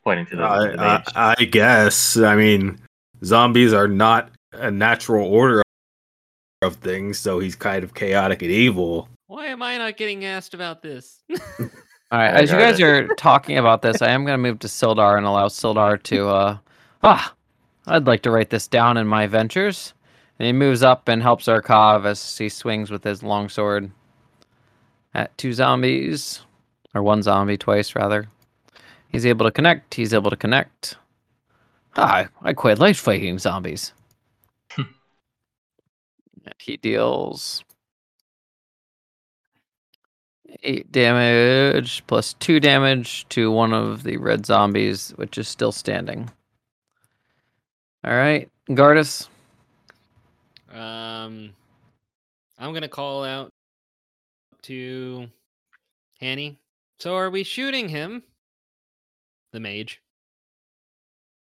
Pointing 0.02 0.26
to 0.26 0.36
the, 0.36 0.42
I, 0.42 0.66
the 0.70 1.02
I. 1.14 1.34
I 1.38 1.44
guess. 1.44 2.16
I 2.16 2.34
mean, 2.34 2.80
zombies 3.22 3.72
are 3.72 3.88
not 3.88 4.32
a 4.52 4.72
natural 4.72 5.32
order 5.32 5.62
of 6.62 6.76
things, 6.76 7.20
so 7.20 7.38
he's 7.38 7.54
kind 7.54 7.84
of 7.84 7.94
chaotic 7.94 8.42
and 8.42 8.50
evil. 8.50 9.08
Why 9.28 9.48
am 9.48 9.62
I 9.62 9.76
not 9.76 9.98
getting 9.98 10.24
asked 10.24 10.54
about 10.54 10.80
this? 10.80 11.22
All 11.60 11.68
right, 12.10 12.32
as 12.32 12.50
you 12.50 12.56
guys 12.56 12.80
it. 12.80 12.82
are 12.82 13.08
talking 13.16 13.58
about 13.58 13.82
this, 13.82 14.00
I 14.00 14.08
am 14.08 14.24
going 14.24 14.32
to 14.32 14.42
move 14.42 14.58
to 14.60 14.68
Sildar 14.68 15.18
and 15.18 15.26
allow 15.26 15.48
Sildar 15.48 16.02
to. 16.04 16.28
Uh, 16.28 16.58
ah, 17.02 17.34
I'd 17.86 18.06
like 18.06 18.22
to 18.22 18.30
write 18.30 18.48
this 18.48 18.66
down 18.66 18.96
in 18.96 19.06
my 19.06 19.26
ventures. 19.26 19.92
And 20.38 20.46
he 20.46 20.52
moves 20.52 20.82
up 20.82 21.08
and 21.08 21.22
helps 21.22 21.44
Urkov 21.44 22.06
as 22.06 22.38
he 22.38 22.48
swings 22.48 22.90
with 22.90 23.04
his 23.04 23.22
longsword 23.22 23.90
at 25.12 25.36
two 25.36 25.52
zombies, 25.52 26.40
or 26.94 27.02
one 27.02 27.22
zombie 27.22 27.58
twice 27.58 27.94
rather. 27.94 28.28
He's 29.08 29.26
able 29.26 29.44
to 29.44 29.52
connect. 29.52 29.92
He's 29.92 30.14
able 30.14 30.30
to 30.30 30.36
connect. 30.36 30.96
Ah, 31.96 32.28
I 32.40 32.54
quite 32.54 32.78
like 32.78 32.96
fighting 32.96 33.38
zombies. 33.38 33.92
and 34.78 34.86
he 36.58 36.78
deals 36.78 37.62
eight 40.62 40.90
damage 40.90 42.02
plus 42.06 42.34
two 42.34 42.60
damage 42.60 43.28
to 43.28 43.50
one 43.50 43.72
of 43.72 44.02
the 44.02 44.16
red 44.16 44.46
zombies, 44.46 45.10
which 45.16 45.38
is 45.38 45.48
still 45.48 45.72
standing. 45.72 46.30
All 48.04 48.12
right, 48.12 48.48
Gardas. 48.70 49.28
Um, 50.72 51.50
I'm 52.58 52.72
gonna 52.72 52.88
call 52.88 53.24
out 53.24 53.52
to 54.62 55.28
Hanny. 56.20 56.58
So 56.98 57.14
are 57.14 57.30
we 57.30 57.42
shooting 57.44 57.88
him? 57.88 58.22
The 59.52 59.60
mage. 59.60 60.00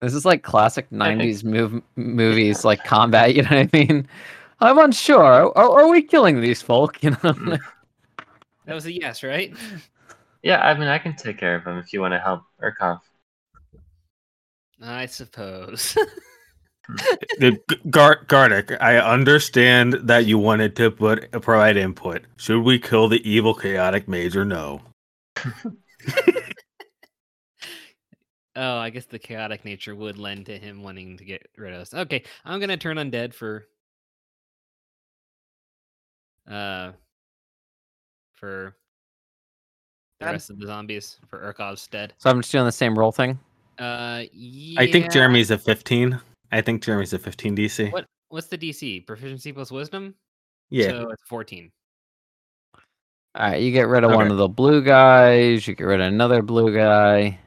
This 0.01 0.15
is 0.15 0.25
like 0.25 0.43
classic 0.43 0.89
'90s 0.91 1.45
move 1.45 1.83
movies, 1.97 2.65
like 2.65 2.85
combat. 2.85 3.35
You 3.35 3.43
know 3.43 3.51
what 3.51 3.69
I 3.73 3.79
mean? 3.79 4.09
I'm 4.61 4.79
unsure. 4.79 5.57
Are, 5.57 5.81
are 5.81 5.89
we 5.89 6.03
killing 6.03 6.41
these 6.41 6.63
folk? 6.63 7.03
You 7.03 7.17
know. 7.23 7.59
That 8.71 8.77
was 8.77 8.87
a 8.87 8.93
yes, 8.93 9.25
right? 9.25 9.53
Yeah, 10.45 10.61
I 10.61 10.79
mean, 10.79 10.87
I 10.87 10.99
can 10.99 11.17
take 11.17 11.39
care 11.39 11.57
of 11.57 11.65
him 11.65 11.77
if 11.79 11.93
you 11.93 12.01
want 12.01 12.15
to 12.15 12.21
help 12.21 12.45
Urkov. 12.63 13.01
I 14.81 15.07
suppose. 15.07 15.99
The 17.39 17.61
G- 17.69 17.77
Gar- 17.91 18.25
Gardic, 18.29 18.81
I 18.81 18.99
understand 18.99 19.95
that 20.05 20.27
you 20.27 20.39
wanted 20.39 20.77
to 20.77 20.93
put 20.93 21.33
provide 21.43 21.77
input. 21.77 22.23
Should 22.37 22.63
we 22.63 22.79
kill 22.79 23.09
the 23.09 23.29
evil 23.29 23.55
chaotic 23.55 24.07
mage 24.07 24.37
or 24.37 24.45
no? 24.45 24.81
oh, 28.55 28.79
I 28.79 28.91
guess 28.91 29.07
the 29.07 29.19
chaotic 29.19 29.65
nature 29.65 29.97
would 29.97 30.17
lend 30.17 30.47
to 30.47 30.57
him 30.57 30.85
wanting 30.85 31.17
to 31.17 31.25
get 31.25 31.49
rid 31.59 31.75
of 31.75 31.81
us. 31.81 31.93
Okay, 31.93 32.23
I'm 32.45 32.61
gonna 32.61 32.77
turn 32.77 32.99
undead 32.99 33.35
for 33.35 33.67
uh 36.49 36.93
for 38.41 38.75
the 40.19 40.25
Dead? 40.27 40.33
rest 40.33 40.51
of 40.51 40.59
the 40.59 40.67
zombies 40.67 41.19
for 41.29 41.39
Urkov's 41.41 41.87
dead. 41.87 42.15
so 42.19 42.31
I'm 42.31 42.41
just 42.41 42.51
doing 42.51 42.65
the 42.65 42.73
same 42.73 42.99
roll 42.99 43.13
thing. 43.13 43.39
Uh, 43.79 44.25
I 44.77 44.89
think. 44.91 45.11
Jeremy's 45.13 45.51
a 45.51 45.59
15. 45.59 46.21
I 46.53 46.61
think 46.61 46.83
Jeremy's 46.83 47.13
a 47.13 47.19
15 47.19 47.57
DC. 47.57 47.93
What 47.93 48.07
what's 48.29 48.49
the 48.49 48.59
DC? 48.59 49.07
Proficiency 49.07 49.53
plus 49.53 49.71
wisdom. 49.71 50.15
Yeah. 50.71 50.89
So 50.89 51.11
it's 51.11 51.23
14. 51.27 51.71
All 53.37 53.49
right, 53.49 53.63
you 53.63 53.71
get 53.71 53.87
rid 53.87 54.03
of 54.03 54.11
one 54.11 54.31
of 54.31 54.37
the 54.39 54.49
blue 54.49 54.83
guys. 54.83 55.67
You 55.67 55.75
get 55.77 55.85
rid 55.85 56.01
of 56.01 56.09
another 56.09 56.43
blue 56.43 56.75
guy. 56.75 57.39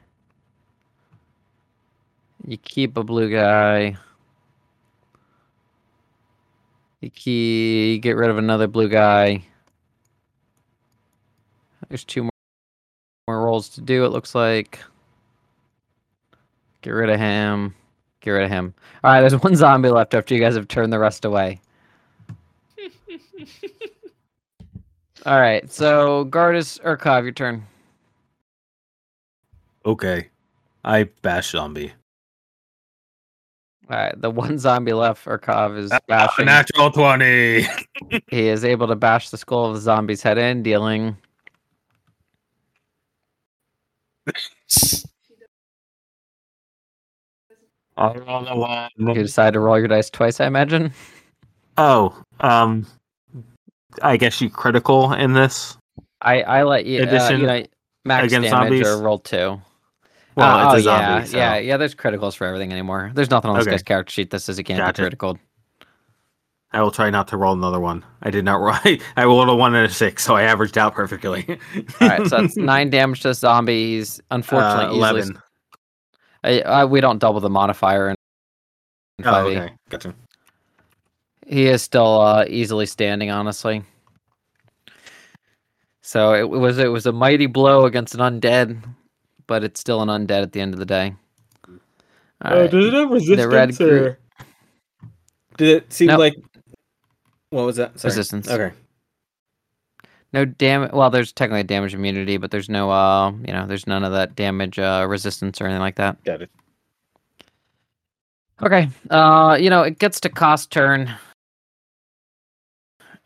You 2.46 2.56
keep 2.56 2.96
a 2.96 3.04
blue 3.04 3.30
guy. 3.30 3.96
You 7.02 7.10
key, 7.10 7.92
you 7.92 7.98
get 7.98 8.16
rid 8.16 8.30
of 8.30 8.38
another 8.38 8.66
blue 8.66 8.88
guy. 8.88 9.44
There's 11.88 12.04
two 12.04 12.22
more, 12.24 12.30
more 13.28 13.44
rolls 13.44 13.68
to 13.70 13.80
do. 13.80 14.04
It 14.04 14.08
looks 14.10 14.34
like. 14.34 14.80
Get 16.82 16.90
rid 16.90 17.08
of 17.10 17.18
him. 17.18 17.74
Get 18.20 18.30
rid 18.32 18.44
of 18.44 18.50
him. 18.50 18.74
All 19.02 19.12
right, 19.12 19.20
there's 19.20 19.36
one 19.42 19.56
zombie 19.56 19.88
left 19.90 20.14
after 20.14 20.34
you 20.34 20.40
guys 20.40 20.54
have 20.54 20.68
turned 20.68 20.92
the 20.92 20.98
rest 20.98 21.24
away. 21.24 21.60
All 25.26 25.40
right, 25.40 25.70
so 25.72 26.26
Gardas 26.26 26.80
Urkov, 26.82 27.22
your 27.22 27.32
turn. 27.32 27.66
Okay. 29.86 30.28
I 30.84 31.04
bash 31.22 31.50
zombie. 31.52 31.92
All 33.90 33.96
right, 33.96 34.18
the 34.20 34.30
one 34.30 34.58
zombie 34.58 34.92
left, 34.94 35.24
Urkov, 35.26 35.78
is 35.78 35.92
Ah, 35.92 35.98
bashing. 36.08 36.44
Natural 36.46 36.90
20. 36.90 37.66
He 38.28 38.48
is 38.48 38.64
able 38.64 38.86
to 38.88 38.96
bash 38.96 39.30
the 39.30 39.36
skull 39.38 39.66
of 39.66 39.74
the 39.74 39.80
zombie's 39.80 40.22
head 40.22 40.36
in, 40.38 40.62
dealing. 40.62 41.16
I 47.96 48.12
roll 48.16 48.46
a 48.48 48.56
one. 48.56 48.90
You 48.98 49.14
decide 49.14 49.52
to 49.52 49.60
roll 49.60 49.78
your 49.78 49.88
dice 49.88 50.10
twice, 50.10 50.40
I 50.40 50.46
imagine. 50.46 50.92
Oh, 51.78 52.20
um, 52.40 52.86
I 54.02 54.16
guess 54.16 54.40
you 54.40 54.50
critical 54.50 55.12
in 55.12 55.32
this. 55.32 55.76
I 56.20 56.42
I 56.42 56.62
let 56.64 56.86
you, 56.86 57.00
uh, 57.00 57.06
Addition 57.06 57.40
you 57.40 57.46
know, 57.46 57.64
max 58.04 58.26
against 58.26 58.50
damage 58.50 58.84
or 58.84 58.98
roll 58.98 59.18
two. 59.20 59.60
Well, 60.36 60.58
Uh, 60.58 60.64
it's 60.64 60.74
a 60.74 60.76
oh, 60.76 60.80
zombie. 60.80 61.04
yeah, 61.04 61.24
so. 61.24 61.36
yeah, 61.36 61.56
yeah. 61.58 61.76
There's 61.76 61.94
criticals 61.94 62.34
for 62.36 62.46
everything 62.46 62.72
anymore. 62.72 63.12
There's 63.14 63.30
nothing 63.30 63.50
on 63.50 63.56
this 63.56 63.62
Okay. 63.62 63.72
guy's 63.72 63.82
character 63.84 64.10
sheet 64.12 64.30
that 64.30 64.40
says 64.40 64.56
he 64.56 64.64
can't 64.64 64.78
Gotcha. 64.78 65.02
be 65.02 65.04
critical. 65.04 65.38
I 66.74 66.82
will 66.82 66.90
try 66.90 67.08
not 67.08 67.28
to 67.28 67.36
roll 67.36 67.52
another 67.54 67.78
one. 67.80 68.04
I 68.22 68.30
did 68.30 68.44
not 68.44 68.60
roll. 68.60 68.74
I 69.16 69.24
rolled 69.24 69.48
a 69.48 69.54
one 69.54 69.74
and 69.74 69.86
a 69.86 69.92
six, 69.94 70.24
so 70.24 70.34
I 70.34 70.42
averaged 70.42 70.76
out 70.76 70.92
perfectly. 70.94 71.46
All 72.00 72.08
right, 72.08 72.26
so 72.26 72.40
that's 72.40 72.56
nine 72.56 72.90
damage 72.90 73.20
to 73.22 73.28
the 73.28 73.34
zombie. 73.34 74.02
Unfortunately 74.30 74.84
uh, 74.86 74.88
easily. 74.88 74.98
eleven. 75.20 75.38
I, 76.42 76.60
I, 76.60 76.84
we 76.84 77.00
don't 77.00 77.18
double 77.20 77.40
the 77.40 77.48
modifier 77.48 78.10
in 78.10 78.16
in 79.20 79.26
Oh, 79.26 79.46
okay, 79.46 79.72
gotcha. 79.88 80.14
He 81.46 81.66
is 81.66 81.80
still 81.82 82.20
uh, 82.20 82.44
easily 82.48 82.86
standing, 82.86 83.30
honestly. 83.30 83.82
So 86.02 86.34
it 86.34 86.48
was 86.48 86.78
it 86.78 86.88
was 86.88 87.06
a 87.06 87.12
mighty 87.12 87.46
blow 87.46 87.86
against 87.86 88.14
an 88.14 88.20
undead, 88.20 88.82
but 89.46 89.64
it's 89.64 89.80
still 89.80 90.02
an 90.02 90.08
undead 90.08 90.42
at 90.42 90.52
the 90.52 90.60
end 90.60 90.74
of 90.74 90.80
the 90.80 90.86
day. 90.86 91.14
All 91.68 91.78
Oh, 92.52 92.60
right. 92.62 92.70
did 92.70 92.82
it 92.84 92.92
have 92.92 93.10
resistance 93.10 93.40
The 93.42 93.48
red 93.48 93.76
group- 93.76 93.90
or 94.12 94.18
did 95.56 95.68
it 95.76 95.92
seem 95.92 96.08
Nope. 96.08 96.18
like 96.18 96.34
what 97.54 97.66
was 97.66 97.76
that? 97.76 97.98
Sorry. 97.98 98.10
Resistance. 98.10 98.48
Okay. 98.50 98.74
No 100.32 100.44
damage. 100.44 100.90
Well, 100.92 101.10
there's 101.10 101.32
technically 101.32 101.60
a 101.60 101.64
damage 101.64 101.94
immunity, 101.94 102.36
but 102.36 102.50
there's 102.50 102.68
no, 102.68 102.90
uh, 102.90 103.30
you 103.30 103.52
know, 103.52 103.66
there's 103.66 103.86
none 103.86 104.02
of 104.02 104.12
that 104.12 104.34
damage 104.34 104.78
uh, 104.78 105.06
resistance 105.08 105.60
or 105.60 105.66
anything 105.66 105.80
like 105.80 105.96
that. 105.96 106.22
Got 106.24 106.42
it. 106.42 106.50
Okay. 108.62 108.88
Uh, 109.10 109.56
you 109.60 109.70
know, 109.70 109.82
it 109.82 109.98
gets 109.98 110.18
to 110.20 110.28
Kost 110.28 110.70
turn. 110.72 111.06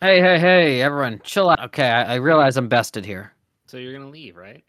Hey, 0.00 0.20
hey, 0.20 0.38
hey, 0.38 0.80
everyone, 0.82 1.20
chill 1.24 1.48
out. 1.50 1.60
Okay, 1.64 1.88
I, 1.88 2.12
I 2.12 2.16
realize 2.16 2.56
I'm 2.56 2.68
bested 2.68 3.04
here. 3.04 3.32
So 3.66 3.78
you're 3.78 3.92
gonna 3.92 4.10
leave, 4.10 4.36
right? 4.36 4.62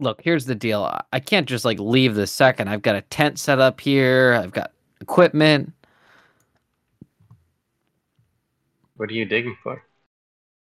Look, 0.00 0.20
here's 0.22 0.46
the 0.46 0.54
deal. 0.54 0.82
I- 0.82 1.02
I 1.12 1.20
can't 1.20 1.46
just 1.48 1.64
like 1.64 1.78
leave 1.78 2.14
this 2.14 2.32
second. 2.32 2.68
I've 2.68 2.82
got 2.82 2.96
a 2.96 3.02
tent 3.02 3.38
set 3.38 3.60
up 3.60 3.80
here. 3.80 4.34
I've 4.42 4.52
got 4.52 4.72
equipment. 5.00 5.72
What 8.98 9.10
are 9.10 9.14
you 9.14 9.24
digging 9.24 9.56
for? 9.62 9.80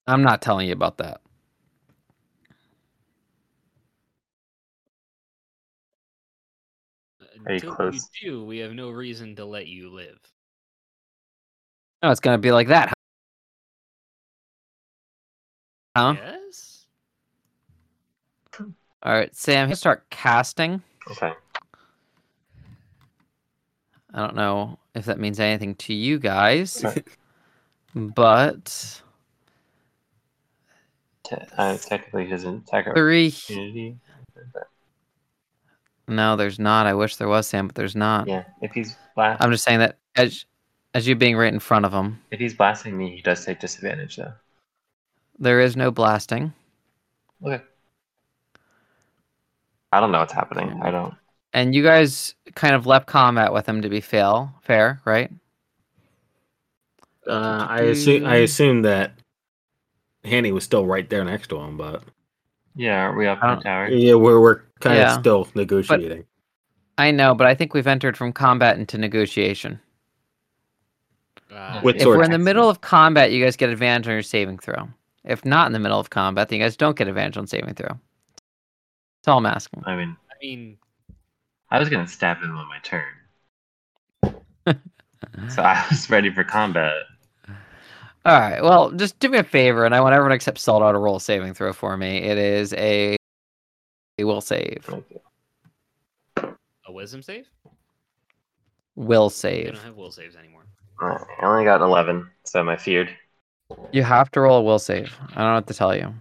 I'm 0.08 0.22
not 0.22 0.42
telling 0.42 0.68
you 0.68 0.74
about 0.74 0.98
that. 0.98 1.22
Are 7.22 7.54
you 7.54 7.56
Until 7.56 7.76
close? 7.76 8.10
you 8.22 8.30
do, 8.30 8.44
we 8.46 8.58
have 8.60 8.74
no 8.74 8.90
reason 8.92 9.38
to 9.38 9.46
let 9.46 9.68
you 9.68 9.90
live. 9.90 10.20
No, 12.04 12.12
it's 12.12 12.20
gonna 12.20 12.38
be 12.38 12.52
like 12.52 12.68
that. 12.68 12.94
Huh? 15.96 16.16
Yes. 16.18 16.88
All 18.60 19.14
right, 19.14 19.34
Sam. 19.34 19.60
I'm 19.62 19.68
gonna 19.68 19.76
start 19.78 20.10
casting. 20.10 20.82
Okay. 21.10 21.32
I 24.14 24.20
don't 24.20 24.36
know 24.36 24.78
if 24.94 25.06
that 25.06 25.20
means 25.20 25.40
anything 25.40 25.76
to 25.76 25.94
you 25.94 26.20
guys, 26.20 26.84
Okay. 26.84 27.02
But 27.96 29.02
Te- 31.24 31.36
uh, 31.58 31.78
technically, 31.78 32.28
his 32.28 32.44
attack 32.44 32.94
three. 32.94 33.34
but 34.54 34.68
No, 36.08 36.36
there's 36.36 36.60
not. 36.60 36.86
I 36.86 36.94
wish 36.94 37.16
there 37.16 37.28
was 37.28 37.48
Sam, 37.48 37.68
but 37.68 37.76
there's 37.76 37.96
not. 37.96 38.28
Yeah, 38.28 38.44
if 38.62 38.72
he's 38.74 38.96
blast, 39.16 39.42
I'm 39.42 39.52
just 39.52 39.64
saying 39.64 39.80
that 39.80 39.98
as 40.16 40.46
as 40.94 41.08
you 41.08 41.16
being 41.16 41.36
right 41.36 41.52
in 41.54 41.60
front 41.60 41.86
of 41.86 41.94
him, 41.94 42.22
if 42.32 42.40
he's 42.40 42.54
blasting 42.54 42.98
me, 42.98 43.16
he 43.16 43.22
does 43.22 43.44
take 43.44 43.60
disadvantage 43.60 44.18
though. 44.18 44.34
there 45.40 45.60
is 45.62 45.76
no 45.76 45.90
blasting. 45.90 46.54
Okay. 47.44 47.64
I 49.92 50.00
don't 50.00 50.12
know 50.12 50.20
what's 50.20 50.34
happening. 50.34 50.80
I 50.84 50.92
don't. 50.92 51.14
And 51.54 51.74
you 51.74 51.82
guys 51.82 52.36
kind 52.56 52.76
of 52.76 52.86
left 52.86 53.08
combat 53.08 53.54
with 53.54 53.68
him 53.68 53.82
to 53.82 53.88
be 53.90 54.02
fail, 54.02 54.54
fair, 54.62 55.00
right? 55.06 55.32
Uh, 57.28 57.66
I 57.70 57.82
assume 57.82 58.26
I 58.26 58.36
assume 58.38 58.82
that 58.84 59.14
Hanny 60.24 60.52
was 60.52 60.64
still 60.64 60.86
right 60.86 61.10
there 61.10 61.24
next 61.24 61.48
to 61.50 61.58
him, 61.58 61.78
but 61.78 62.04
Yeah, 62.76 63.06
are 63.06 63.16
we 63.16 63.28
up 63.28 63.42
in 63.44 63.50
the 63.50 63.56
tower? 63.64 63.88
Yeah, 63.90 64.16
we're 64.16 64.40
we're 64.40 64.62
kind 64.80 64.98
Yeah. 64.98 65.16
of 65.16 65.20
still 65.22 65.48
negotiating. 65.56 66.26
I 66.98 67.12
know, 67.12 67.36
but 67.36 67.48
I 67.48 67.56
think 67.56 67.74
we've 67.74 67.88
entered 67.88 68.16
from 68.18 68.32
combat 68.32 68.78
into 68.78 68.98
negotiation. 68.98 69.80
Uh, 71.52 71.82
With 71.84 71.98
If 71.98 72.06
we're 72.06 72.24
in 72.24 72.32
the 72.32 72.38
middle 72.38 72.70
of 72.70 72.82
combat, 72.82 73.32
you 73.32 73.44
guys 73.44 73.56
get 73.56 73.70
advantage 73.70 74.08
on 74.08 74.14
your 74.14 74.22
saving 74.24 74.60
throw. 74.60 74.88
If 75.24 75.44
not 75.46 75.68
in 75.68 75.74
the 75.74 75.80
middle 75.80 76.00
of 76.00 76.10
combat, 76.10 76.50
then 76.50 76.60
you 76.60 76.66
guys 76.66 76.78
don't 76.78 76.96
get 76.98 77.08
advantage 77.08 77.38
on 77.38 77.48
saving 77.48 77.74
throw. 77.74 77.88
That's 77.90 79.28
all 79.28 79.38
I'm 79.40 79.46
asking. 79.46 79.84
I 79.86 79.96
mean, 79.96 80.16
I 80.30 80.34
mean, 80.42 80.78
I 81.72 81.80
was 81.80 81.90
gonna 81.90 82.08
stab 82.08 82.38
him 82.42 82.56
on 82.56 82.68
my 82.68 82.80
turn, 82.80 83.06
so 85.50 85.62
I 85.64 85.86
was 85.90 86.10
ready 86.10 86.32
for 86.32 86.44
combat. 86.44 86.94
All 88.26 88.40
right. 88.40 88.62
Well, 88.64 88.92
just 88.92 89.20
do 89.20 89.30
me 89.30 89.38
a 89.38 89.44
favor, 89.44 89.86
and 89.86 89.94
I 89.94 90.02
want 90.02 90.16
everyone 90.16 90.32
except 90.32 90.58
Sildar 90.58 90.94
to 90.94 90.98
roll 90.98 91.18
a 91.18 91.22
saving 91.22 91.54
throw 91.54 91.72
for 91.74 91.96
me. 91.96 92.18
It 92.18 92.38
is 92.40 92.74
a, 92.74 93.16
a 94.18 94.24
will 94.24 94.42
save. 94.42 94.90
A 96.88 96.92
wisdom 96.92 97.22
save. 97.22 97.46
Will 98.96 99.26
We 99.26 99.30
save. 99.30 99.66
don't 99.74 99.84
have 99.84 99.96
will 99.96 100.12
saves 100.12 100.36
anymore. 100.36 100.64
Alright, 101.02 101.22
I 101.42 101.46
only 101.46 101.66
got 101.66 101.82
an 101.82 101.88
eleven, 101.88 102.30
so 102.46 102.60
am 102.62 102.70
I 102.70 102.78
feared? 102.78 103.10
You 103.92 104.04
have 104.04 104.32
to 104.32 104.42
roll 104.42 104.60
a 104.60 104.64
will 104.64 104.80
save. 104.80 105.14
I 105.34 105.42
don't 105.42 105.50
know 105.50 105.56
what 105.56 105.68
to 105.68 105.74
tell 105.74 105.96
you. 105.96 106.14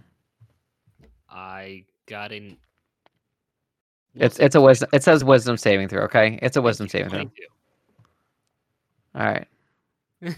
I 1.29 1.85
got 2.05 2.31
in. 2.31 2.57
It's 4.15 4.39
it's 4.39 4.55
a 4.55 4.61
wisdom. 4.61 4.89
It 4.93 5.03
says 5.03 5.23
wisdom 5.23 5.57
saving 5.57 5.87
throw. 5.87 6.03
Okay, 6.03 6.37
it's 6.41 6.57
a 6.57 6.61
wisdom 6.61 6.87
saving 6.89 7.09
throw. 7.09 7.31
All 9.15 9.25
right. 9.25 9.47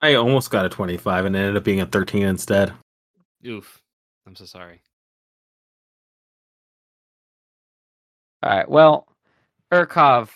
I 0.00 0.14
almost 0.14 0.50
got 0.50 0.64
a 0.64 0.68
twenty-five 0.68 1.24
and 1.24 1.34
it 1.34 1.38
ended 1.40 1.56
up 1.56 1.64
being 1.64 1.80
a 1.80 1.86
thirteen 1.86 2.24
instead. 2.24 2.72
Oof. 3.46 3.82
I'm 4.26 4.36
so 4.36 4.44
sorry. 4.44 4.82
All 8.42 8.50
right. 8.50 8.68
Well, 8.68 9.08
Urkov, 9.72 10.28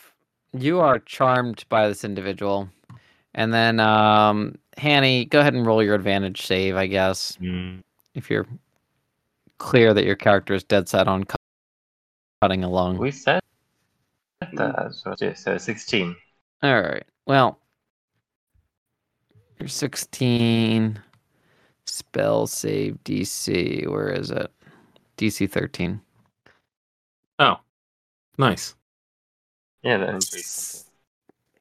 you 0.52 0.80
are 0.80 0.98
charmed 0.98 1.64
by 1.68 1.88
this 1.88 2.04
individual, 2.04 2.68
and 3.34 3.54
then 3.54 3.78
um, 3.78 4.56
Hanny, 4.76 5.26
go 5.26 5.40
ahead 5.40 5.54
and 5.54 5.64
roll 5.64 5.82
your 5.82 5.94
advantage 5.94 6.42
save. 6.42 6.74
I 6.74 6.86
guess 6.86 7.38
if 8.14 8.30
you're 8.30 8.46
clear 9.58 9.94
that 9.94 10.04
your 10.04 10.16
character 10.16 10.54
is 10.54 10.64
dead 10.64 10.88
set 10.88 11.06
on 11.06 11.22
cu- 11.22 11.36
cutting 12.40 12.64
along. 12.64 12.98
We 12.98 13.12
said 13.12 13.40
that. 14.54 14.92
So, 14.94 15.14
yeah, 15.20 15.34
so 15.34 15.56
sixteen. 15.58 16.16
All 16.62 16.82
right. 16.82 17.04
Well, 17.26 17.60
you're 19.62 19.68
16. 19.68 20.98
Spell 21.86 22.48
save 22.48 22.98
DC. 23.04 23.86
Where 23.86 24.08
is 24.08 24.32
it? 24.32 24.50
DC 25.16 25.48
13. 25.48 26.00
Oh, 27.38 27.60
nice. 28.38 28.74
Yeah, 29.84 29.98
that 29.98 30.08
increased. 30.08 30.88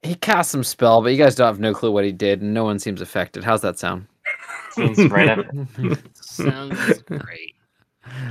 He 0.02 0.16
cast 0.16 0.50
some 0.50 0.64
spell, 0.64 1.04
but 1.04 1.12
you 1.12 1.18
guys 1.20 1.36
don't 1.36 1.46
have 1.46 1.60
no 1.60 1.76
clue 1.76 1.92
what 1.92 2.04
he 2.04 2.12
did, 2.12 2.42
and 2.42 2.56
no 2.56 2.64
one 2.64 2.80
seems 2.80 3.02
affected. 3.02 3.44
How's 3.44 3.62
that 3.62 3.78
sound? 3.78 4.08
Seems 4.72 4.98
right 5.12 5.30
up. 5.30 5.46
Sounds 6.16 7.04
great. 7.04 7.54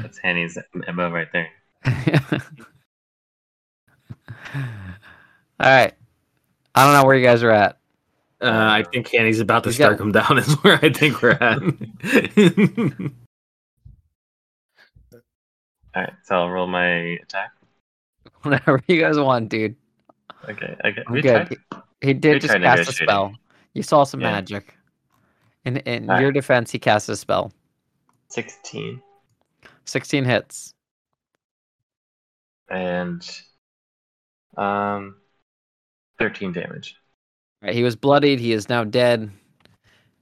That's 0.02 0.18
Hanny's 0.18 0.58
MO 0.74 1.12
right 1.12 1.28
there. 1.32 1.48
All 4.52 4.62
right. 5.60 5.94
I 6.74 6.84
don't 6.84 6.94
know 6.94 7.04
where 7.04 7.14
you 7.14 7.24
guys 7.24 7.44
are 7.44 7.52
at. 7.52 7.79
Uh, 8.42 8.48
I 8.50 8.84
think 8.90 9.08
Hanny's 9.08 9.40
about 9.40 9.64
to 9.64 9.68
He's 9.68 9.76
strike 9.76 9.98
got- 9.98 10.00
him 10.06 10.12
down. 10.12 10.38
Is 10.38 10.54
where 10.62 10.78
I 10.82 10.90
think 10.92 11.20
we're 11.22 11.30
at. 11.32 11.60
All 15.94 16.02
right, 16.02 16.12
so 16.24 16.34
I'll 16.36 16.50
roll 16.50 16.66
my 16.66 16.86
attack. 17.22 17.52
Whatever 18.42 18.80
you 18.86 19.00
guys 19.00 19.18
want, 19.18 19.48
dude. 19.48 19.74
Okay, 20.48 20.76
okay. 20.84 21.02
I'm 21.06 21.14
good. 21.20 21.46
tried- 21.48 21.58
He 22.00 22.14
did 22.14 22.34
We 22.34 22.38
just 22.40 22.54
cast 22.54 22.88
a 22.88 22.92
spell. 22.92 23.34
You 23.74 23.82
saw 23.82 24.04
some 24.04 24.20
Yeah. 24.20 24.30
magic. 24.32 24.74
In 25.66 25.76
in 25.78 26.04
Alright. 26.04 26.22
your 26.22 26.32
defense, 26.32 26.70
he 26.70 26.78
cast 26.78 27.08
a 27.10 27.16
spell. 27.16 27.52
Sixteen 28.28 29.02
16 29.84 30.24
hits. 30.24 30.74
and 32.70 33.28
um, 34.56 35.16
thirteen 36.18 36.52
damage. 36.52 36.96
Right, 37.62 37.74
he 37.74 37.82
was 37.82 37.96
bloodied. 37.96 38.40
He 38.40 38.52
is 38.52 38.68
now 38.68 38.84
dead. 38.84 39.30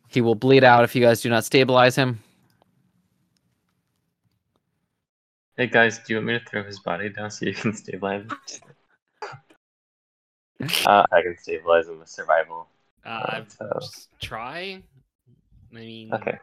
He 0.09 0.20
will 0.20 0.35
bleed 0.35 0.65
out 0.65 0.85
if 0.85 0.94
you 0.94 1.02
guys 1.02 1.20
do 1.20 1.31
not 1.31 1.44
stabilize 1.44 1.94
him. 1.94 2.20
Hey 5.56 5.66
guys, 5.66 5.98
do 5.98 6.05
you 6.12 6.16
want 6.16 6.27
me 6.27 6.39
to 6.39 6.44
throw 6.44 6.62
his 6.62 6.78
body 6.81 7.09
down 7.09 7.31
so 7.31 7.47
you 7.47 7.55
can 7.55 7.74
stabilize 7.77 8.23
him? 8.23 8.31
uh, 10.86 11.05
I 11.12 11.23
can 11.23 11.36
stabilize 11.39 11.89
him 11.89 11.98
with 11.98 12.09
survival. 12.09 12.69
Uh, 13.05 13.24
I've 13.28 13.51
so- 13.51 13.81
try. 14.20 14.82
I 15.70 15.74
mean, 15.74 16.12
Okay. 16.15 16.39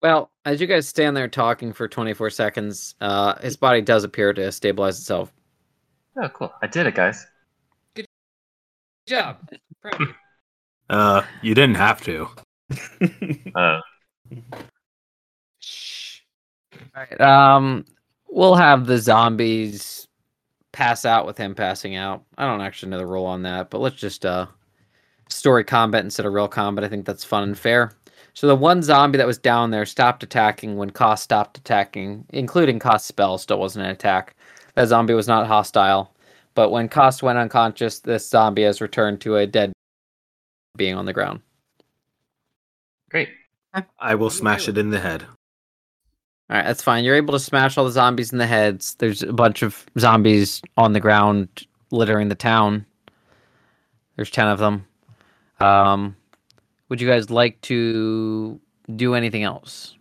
Well, 0.00 0.30
as 0.44 0.60
you 0.60 0.68
guys 0.68 0.86
stand 0.86 1.16
there 1.16 1.26
talking 1.26 1.72
for 1.72 1.88
24 1.88 2.30
seconds, 2.30 2.94
uh, 3.00 3.34
his 3.40 3.56
body 3.56 3.82
does 3.82 4.04
appear 4.04 4.32
to 4.32 4.52
stabilize 4.52 4.96
itself. 4.98 5.32
Oh, 6.16 6.28
cool. 6.28 6.52
I 6.62 6.68
did 6.68 6.86
it, 6.86 6.94
guys. 6.94 7.26
Good 9.08 9.14
job. 9.14 9.36
Proud 9.80 10.00
you. 10.00 10.14
uh, 10.90 11.22
you 11.40 11.54
didn't 11.54 11.76
have 11.76 12.02
to. 12.02 12.28
Uh, 13.54 13.80
Shh. 15.60 16.20
All 16.94 17.02
right. 17.10 17.20
Um, 17.20 17.86
we'll 18.28 18.54
have 18.54 18.84
the 18.86 18.98
zombies 18.98 20.06
pass 20.72 21.06
out 21.06 21.24
with 21.24 21.38
him 21.38 21.54
passing 21.54 21.96
out. 21.96 22.24
I 22.36 22.46
don't 22.46 22.60
actually 22.60 22.90
know 22.90 22.98
the 22.98 23.06
rule 23.06 23.24
on 23.24 23.42
that, 23.42 23.70
but 23.70 23.80
let's 23.80 23.96
just 23.96 24.26
uh 24.26 24.46
story 25.30 25.64
combat 25.64 26.04
instead 26.04 26.26
of 26.26 26.34
real 26.34 26.46
combat. 26.46 26.84
I 26.84 26.88
think 26.88 27.06
that's 27.06 27.24
fun 27.24 27.44
and 27.44 27.58
fair. 27.58 27.92
So 28.34 28.46
the 28.46 28.54
one 28.54 28.82
zombie 28.82 29.18
that 29.18 29.26
was 29.26 29.38
down 29.38 29.70
there 29.70 29.86
stopped 29.86 30.22
attacking 30.22 30.76
when 30.76 30.90
Kost 30.90 31.22
stopped 31.24 31.56
attacking, 31.56 32.26
including 32.30 32.78
Kost 32.78 33.06
spell 33.06 33.38
still 33.38 33.58
wasn't 33.58 33.86
an 33.86 33.90
attack. 33.90 34.36
That 34.74 34.88
zombie 34.88 35.14
was 35.14 35.26
not 35.28 35.46
hostile. 35.46 36.12
But 36.58 36.72
when 36.72 36.88
Kost 36.88 37.22
went 37.22 37.38
unconscious, 37.38 38.00
this 38.00 38.28
zombie 38.28 38.64
has 38.64 38.80
returned 38.80 39.20
to 39.20 39.36
a 39.36 39.46
dead 39.46 39.72
being 40.76 40.96
on 40.96 41.04
the 41.04 41.12
ground. 41.12 41.40
Great. 43.12 43.28
I 44.00 44.16
will 44.16 44.28
smash 44.28 44.66
it 44.66 44.76
in 44.76 44.90
the 44.90 44.98
head. 44.98 45.22
All 45.22 46.56
right, 46.56 46.64
that's 46.64 46.82
fine. 46.82 47.04
You're 47.04 47.14
able 47.14 47.30
to 47.34 47.38
smash 47.38 47.78
all 47.78 47.84
the 47.84 47.92
zombies 47.92 48.32
in 48.32 48.38
the 48.38 48.46
heads. 48.48 48.96
There's 48.96 49.22
a 49.22 49.32
bunch 49.32 49.62
of 49.62 49.86
zombies 50.00 50.60
on 50.76 50.94
the 50.94 50.98
ground 50.98 51.64
littering 51.92 52.26
the 52.28 52.34
town. 52.34 52.84
There's 54.16 54.32
10 54.32 54.48
of 54.48 54.58
them. 54.58 54.84
Um, 55.60 56.16
would 56.88 57.00
you 57.00 57.06
guys 57.06 57.30
like 57.30 57.60
to 57.60 58.58
do 58.96 59.14
anything 59.14 59.44
else? 59.44 59.96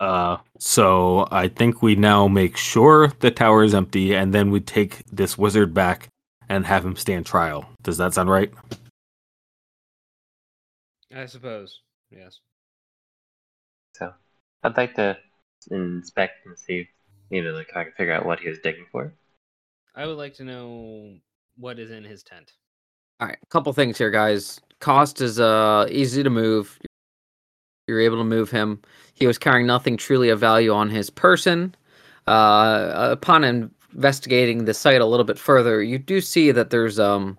Uh, 0.00 0.36
so 0.58 1.26
I 1.30 1.48
think 1.48 1.82
we 1.82 1.96
now 1.96 2.28
make 2.28 2.56
sure 2.56 3.08
the 3.20 3.30
tower 3.30 3.64
is 3.64 3.74
empty, 3.74 4.14
and 4.14 4.32
then 4.32 4.50
we 4.50 4.60
take 4.60 5.04
this 5.10 5.36
wizard 5.36 5.74
back 5.74 6.08
and 6.48 6.64
have 6.66 6.84
him 6.84 6.96
stand 6.96 7.26
trial. 7.26 7.68
Does 7.82 7.98
that 7.98 8.14
sound 8.14 8.30
right? 8.30 8.52
I 11.14 11.26
suppose. 11.26 11.80
Yes. 12.10 12.40
So 13.96 14.12
I'd 14.62 14.76
like 14.76 14.94
to 14.96 15.16
inspect 15.70 16.46
and 16.46 16.58
see, 16.58 16.88
you 17.30 17.42
know, 17.42 17.50
like 17.50 17.70
I 17.74 17.84
can 17.84 17.92
figure 17.96 18.12
out 18.12 18.24
what 18.24 18.40
he 18.40 18.48
was 18.48 18.58
digging 18.60 18.86
for. 18.92 19.12
I 19.94 20.06
would 20.06 20.16
like 20.16 20.34
to 20.34 20.44
know 20.44 21.14
what 21.56 21.78
is 21.78 21.90
in 21.90 22.04
his 22.04 22.22
tent. 22.22 22.52
All 23.20 23.26
right, 23.26 23.38
a 23.42 23.46
couple 23.46 23.72
things 23.72 23.98
here, 23.98 24.10
guys. 24.10 24.60
Kost 24.80 25.20
is 25.20 25.40
uh 25.40 25.86
easy 25.90 26.22
to 26.22 26.30
move. 26.30 26.78
You're 27.88 28.00
able 28.00 28.18
to 28.18 28.24
move 28.24 28.50
him. 28.50 28.80
He 29.14 29.26
was 29.26 29.38
carrying 29.38 29.66
nothing 29.66 29.96
truly 29.96 30.28
of 30.28 30.38
value 30.38 30.72
on 30.72 30.90
his 30.90 31.10
person. 31.10 31.74
Uh, 32.26 33.08
upon 33.10 33.42
investigating 33.42 34.66
the 34.66 34.74
site 34.74 35.00
a 35.00 35.06
little 35.06 35.24
bit 35.24 35.38
further, 35.38 35.82
you 35.82 35.98
do 35.98 36.20
see 36.20 36.52
that 36.52 36.70
there's 36.70 37.00
um 37.00 37.38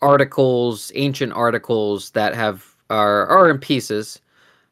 articles, 0.00 0.90
ancient 0.94 1.32
articles 1.34 2.10
that 2.10 2.34
have 2.34 2.74
are 2.90 3.26
are 3.26 3.50
in 3.50 3.58
pieces 3.58 4.20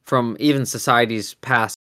from 0.04 0.36
even 0.40 0.66
societies 0.66 1.34
past 1.34 1.76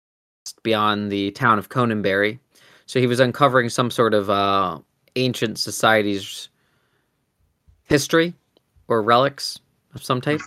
beyond 0.62 1.10
the 1.10 1.30
town 1.32 1.58
of 1.58 1.68
Conyberry. 1.68 2.38
So 2.86 3.00
he 3.00 3.06
was 3.06 3.20
uncovering 3.20 3.68
some 3.68 3.90
sort 3.90 4.14
of 4.14 4.30
uh, 4.30 4.78
ancient 5.16 5.58
society's 5.58 6.48
history 7.84 8.34
or 8.88 9.02
relics 9.02 9.58
of 9.94 10.02
some 10.02 10.20
type. 10.20 10.40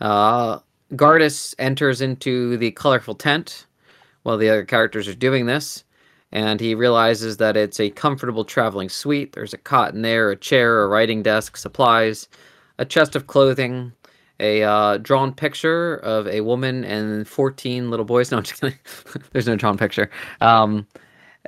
Uh, 0.00 0.58
Gardas 0.94 1.54
enters 1.58 2.00
into 2.00 2.56
the 2.58 2.70
colorful 2.72 3.14
tent 3.14 3.66
while 4.24 4.36
the 4.36 4.50
other 4.50 4.64
characters 4.64 5.08
are 5.08 5.14
doing 5.14 5.46
this, 5.46 5.84
and 6.32 6.60
he 6.60 6.74
realizes 6.74 7.38
that 7.38 7.56
it's 7.56 7.80
a 7.80 7.90
comfortable 7.90 8.44
traveling 8.44 8.88
suite. 8.88 9.32
There's 9.32 9.54
a 9.54 9.58
cot 9.58 9.94
in 9.94 10.02
there, 10.02 10.30
a 10.30 10.36
chair, 10.36 10.82
a 10.82 10.88
writing 10.88 11.22
desk, 11.22 11.56
supplies, 11.56 12.28
a 12.78 12.84
chest 12.84 13.16
of 13.16 13.26
clothing, 13.26 13.92
a 14.38 14.62
uh, 14.62 14.98
drawn 14.98 15.32
picture 15.32 15.96
of 15.96 16.26
a 16.28 16.42
woman 16.42 16.84
and 16.84 17.26
14 17.26 17.90
little 17.90 18.04
boys. 18.04 18.30
No, 18.32 18.38
I'm 18.38 18.44
just 18.44 18.60
kidding. 18.60 18.78
There's 19.32 19.46
no 19.46 19.56
drawn 19.56 19.78
picture. 19.78 20.10
Um, 20.40 20.86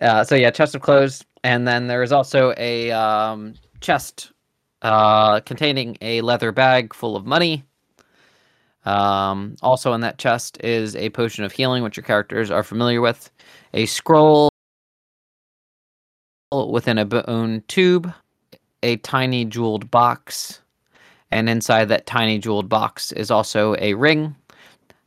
uh, 0.00 0.24
so 0.24 0.34
yeah, 0.34 0.50
chest 0.50 0.74
of 0.74 0.80
clothes, 0.80 1.24
and 1.42 1.68
then 1.68 1.86
there 1.86 2.02
is 2.02 2.12
also 2.12 2.54
a 2.56 2.90
um, 2.92 3.54
chest 3.80 4.32
uh, 4.82 5.40
containing 5.40 5.96
a 6.00 6.22
leather 6.22 6.50
bag 6.50 6.94
full 6.94 7.16
of 7.16 7.26
money. 7.26 7.64
Um, 8.84 9.56
also 9.62 9.92
in 9.94 10.02
that 10.02 10.18
chest 10.18 10.62
is 10.62 10.94
a 10.96 11.10
potion 11.10 11.44
of 11.44 11.52
healing, 11.52 11.82
which 11.82 11.96
your 11.96 12.04
characters 12.04 12.50
are 12.50 12.62
familiar 12.62 13.00
with, 13.00 13.30
a 13.72 13.86
scroll 13.86 14.50
within 16.52 16.98
a 16.98 17.04
bone 17.04 17.62
tube, 17.66 18.12
a 18.82 18.96
tiny 18.98 19.44
jeweled 19.44 19.90
box, 19.90 20.60
and 21.30 21.48
inside 21.48 21.86
that 21.86 22.06
tiny 22.06 22.38
jeweled 22.38 22.68
box 22.68 23.10
is 23.12 23.30
also 23.30 23.74
a 23.78 23.94
ring. 23.94 24.36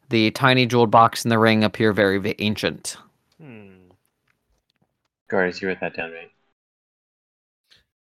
The 0.10 0.32
tiny 0.32 0.66
jeweled 0.66 0.92
box 0.92 1.24
and 1.24 1.32
the 1.32 1.40
ring 1.40 1.64
appear 1.64 1.94
very 1.94 2.18
va- 2.18 2.42
ancient. 2.42 2.98
Hmm. 3.40 3.70
Guards, 5.30 5.62
you 5.62 5.68
wrote 5.68 5.80
that 5.82 5.96
down, 5.96 6.12
right? 6.12 6.32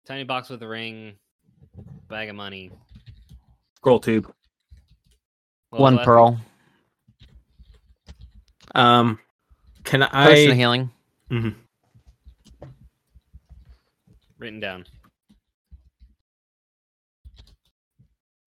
Tiny 0.06 0.24
box 0.24 0.50
with 0.50 0.64
a 0.64 0.68
ring, 0.68 1.14
bag 2.08 2.30
of 2.30 2.36
money. 2.36 2.72
Scroll 3.78 4.00
tube. 4.00 4.34
What 5.70 5.82
One 5.82 6.00
pearl, 6.00 6.42
Um, 8.76 9.20
can 9.84 10.02
potion 10.02 10.10
I? 10.14 10.52
of 10.52 10.58
healing. 10.58 10.92
Mhm. 11.30 11.56
Written 14.40 14.60
down. 14.60 14.86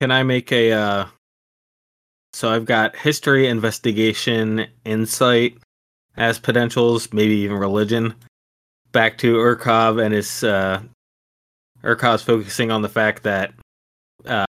Can 0.01 0.11
I 0.11 0.23
make 0.25 0.51
a? 0.51 0.73
Uh, 0.73 1.07
so 2.33 2.51
I've 2.51 2.65
got 2.65 2.97
history, 2.97 3.47
investigation, 3.47 4.67
insight 4.85 5.59
as 6.17 6.39
potentials, 6.41 7.13
maybe 7.13 7.35
even 7.37 7.57
religion. 7.57 8.15
Back 8.91 9.19
to 9.19 9.37
Urkov 9.37 10.03
and 10.05 10.13
his. 10.15 10.43
Uh, 10.43 10.83
Urkov's 11.85 12.23
focusing 12.23 12.71
on 12.71 12.83
the 12.83 12.89
fact 12.89 13.23
that 13.25 13.53
uh, 14.25 14.45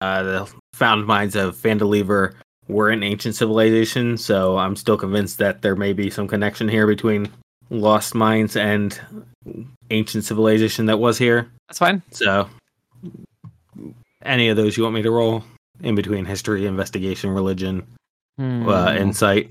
uh, 0.00 0.22
the 0.22 0.54
found 0.76 1.06
mines 1.06 1.34
of 1.34 1.56
Phandelver 1.56 2.34
were 2.68 2.90
an 2.90 3.02
ancient 3.02 3.34
civilization. 3.34 4.16
So 4.18 4.58
I'm 4.58 4.76
still 4.76 4.96
convinced 4.98 5.38
that 5.38 5.62
there 5.62 5.74
may 5.76 5.92
be 5.92 6.10
some 6.10 6.28
connection 6.28 6.68
here 6.68 6.86
between 6.86 7.30
lost 7.70 8.14
mines 8.14 8.56
and 8.56 8.98
ancient 9.90 10.24
civilization 10.24 10.86
that 10.86 10.98
was 10.98 11.16
here. 11.16 11.50
That's 11.68 11.78
fine. 11.78 12.02
So, 12.10 12.48
any 14.22 14.48
of 14.48 14.56
those 14.56 14.76
you 14.76 14.82
want 14.82 14.94
me 14.94 15.02
to 15.02 15.10
roll 15.10 15.42
in 15.80 15.94
between 15.94 16.24
history, 16.24 16.66
investigation, 16.66 17.30
religion, 17.30 17.86
uh, 18.38 18.42
Hmm. 18.42 18.98
insight? 18.98 19.50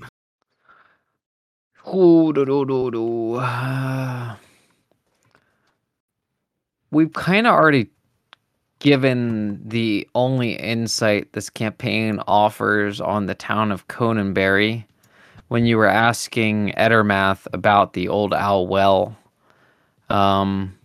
Ooh, 1.92 2.32
do, 2.32 2.44
do, 2.44 2.64
do, 2.64 2.90
do. 2.90 3.34
Uh, 3.34 4.36
We've 6.92 7.12
kind 7.12 7.46
of 7.46 7.54
already 7.54 7.90
given 8.86 9.60
the 9.66 10.08
only 10.14 10.52
insight 10.52 11.32
this 11.32 11.50
campaign 11.50 12.20
offers 12.28 13.00
on 13.00 13.26
the 13.26 13.34
town 13.34 13.72
of 13.72 13.88
Conyberry 13.88 14.84
when 15.48 15.66
you 15.66 15.76
were 15.76 15.88
asking 15.88 16.72
Edermath 16.78 17.48
about 17.52 17.94
the 17.94 18.06
old 18.06 18.32
owl 18.32 18.68
well. 18.68 19.16
Um, 20.08 20.78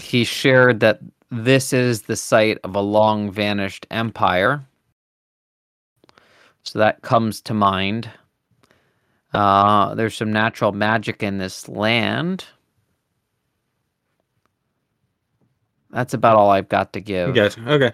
he 0.00 0.24
shared 0.24 0.80
that 0.80 0.98
this 1.30 1.72
is 1.72 2.02
the 2.02 2.16
site 2.16 2.58
of 2.64 2.74
a 2.74 2.80
long 2.80 3.30
vanished 3.30 3.86
empire. 3.92 4.60
So 6.64 6.80
that 6.80 7.02
comes 7.02 7.40
to 7.42 7.54
mind. 7.54 8.10
Uh, 9.32 9.94
there's 9.94 10.16
some 10.16 10.32
natural 10.32 10.72
magic 10.72 11.22
in 11.22 11.38
this 11.38 11.68
land. 11.68 12.46
That's 15.92 16.14
about 16.14 16.36
all 16.36 16.50
I've 16.50 16.68
got 16.68 16.94
to 16.94 17.00
give. 17.00 17.34
Gotcha. 17.34 17.60
Okay. 17.68 17.92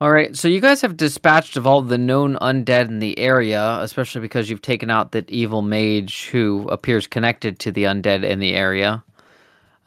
All 0.00 0.12
right, 0.12 0.36
so 0.36 0.46
you 0.46 0.60
guys 0.60 0.80
have 0.82 0.96
dispatched 0.96 1.56
of 1.56 1.66
all 1.66 1.82
the 1.82 1.98
known 1.98 2.36
undead 2.36 2.86
in 2.86 3.00
the 3.00 3.18
area, 3.18 3.78
especially 3.80 4.20
because 4.20 4.48
you've 4.48 4.62
taken 4.62 4.90
out 4.90 5.10
that 5.10 5.28
evil 5.28 5.60
mage 5.60 6.28
who 6.28 6.68
appears 6.68 7.08
connected 7.08 7.58
to 7.58 7.72
the 7.72 7.82
undead 7.82 8.22
in 8.22 8.38
the 8.38 8.54
area. 8.54 9.02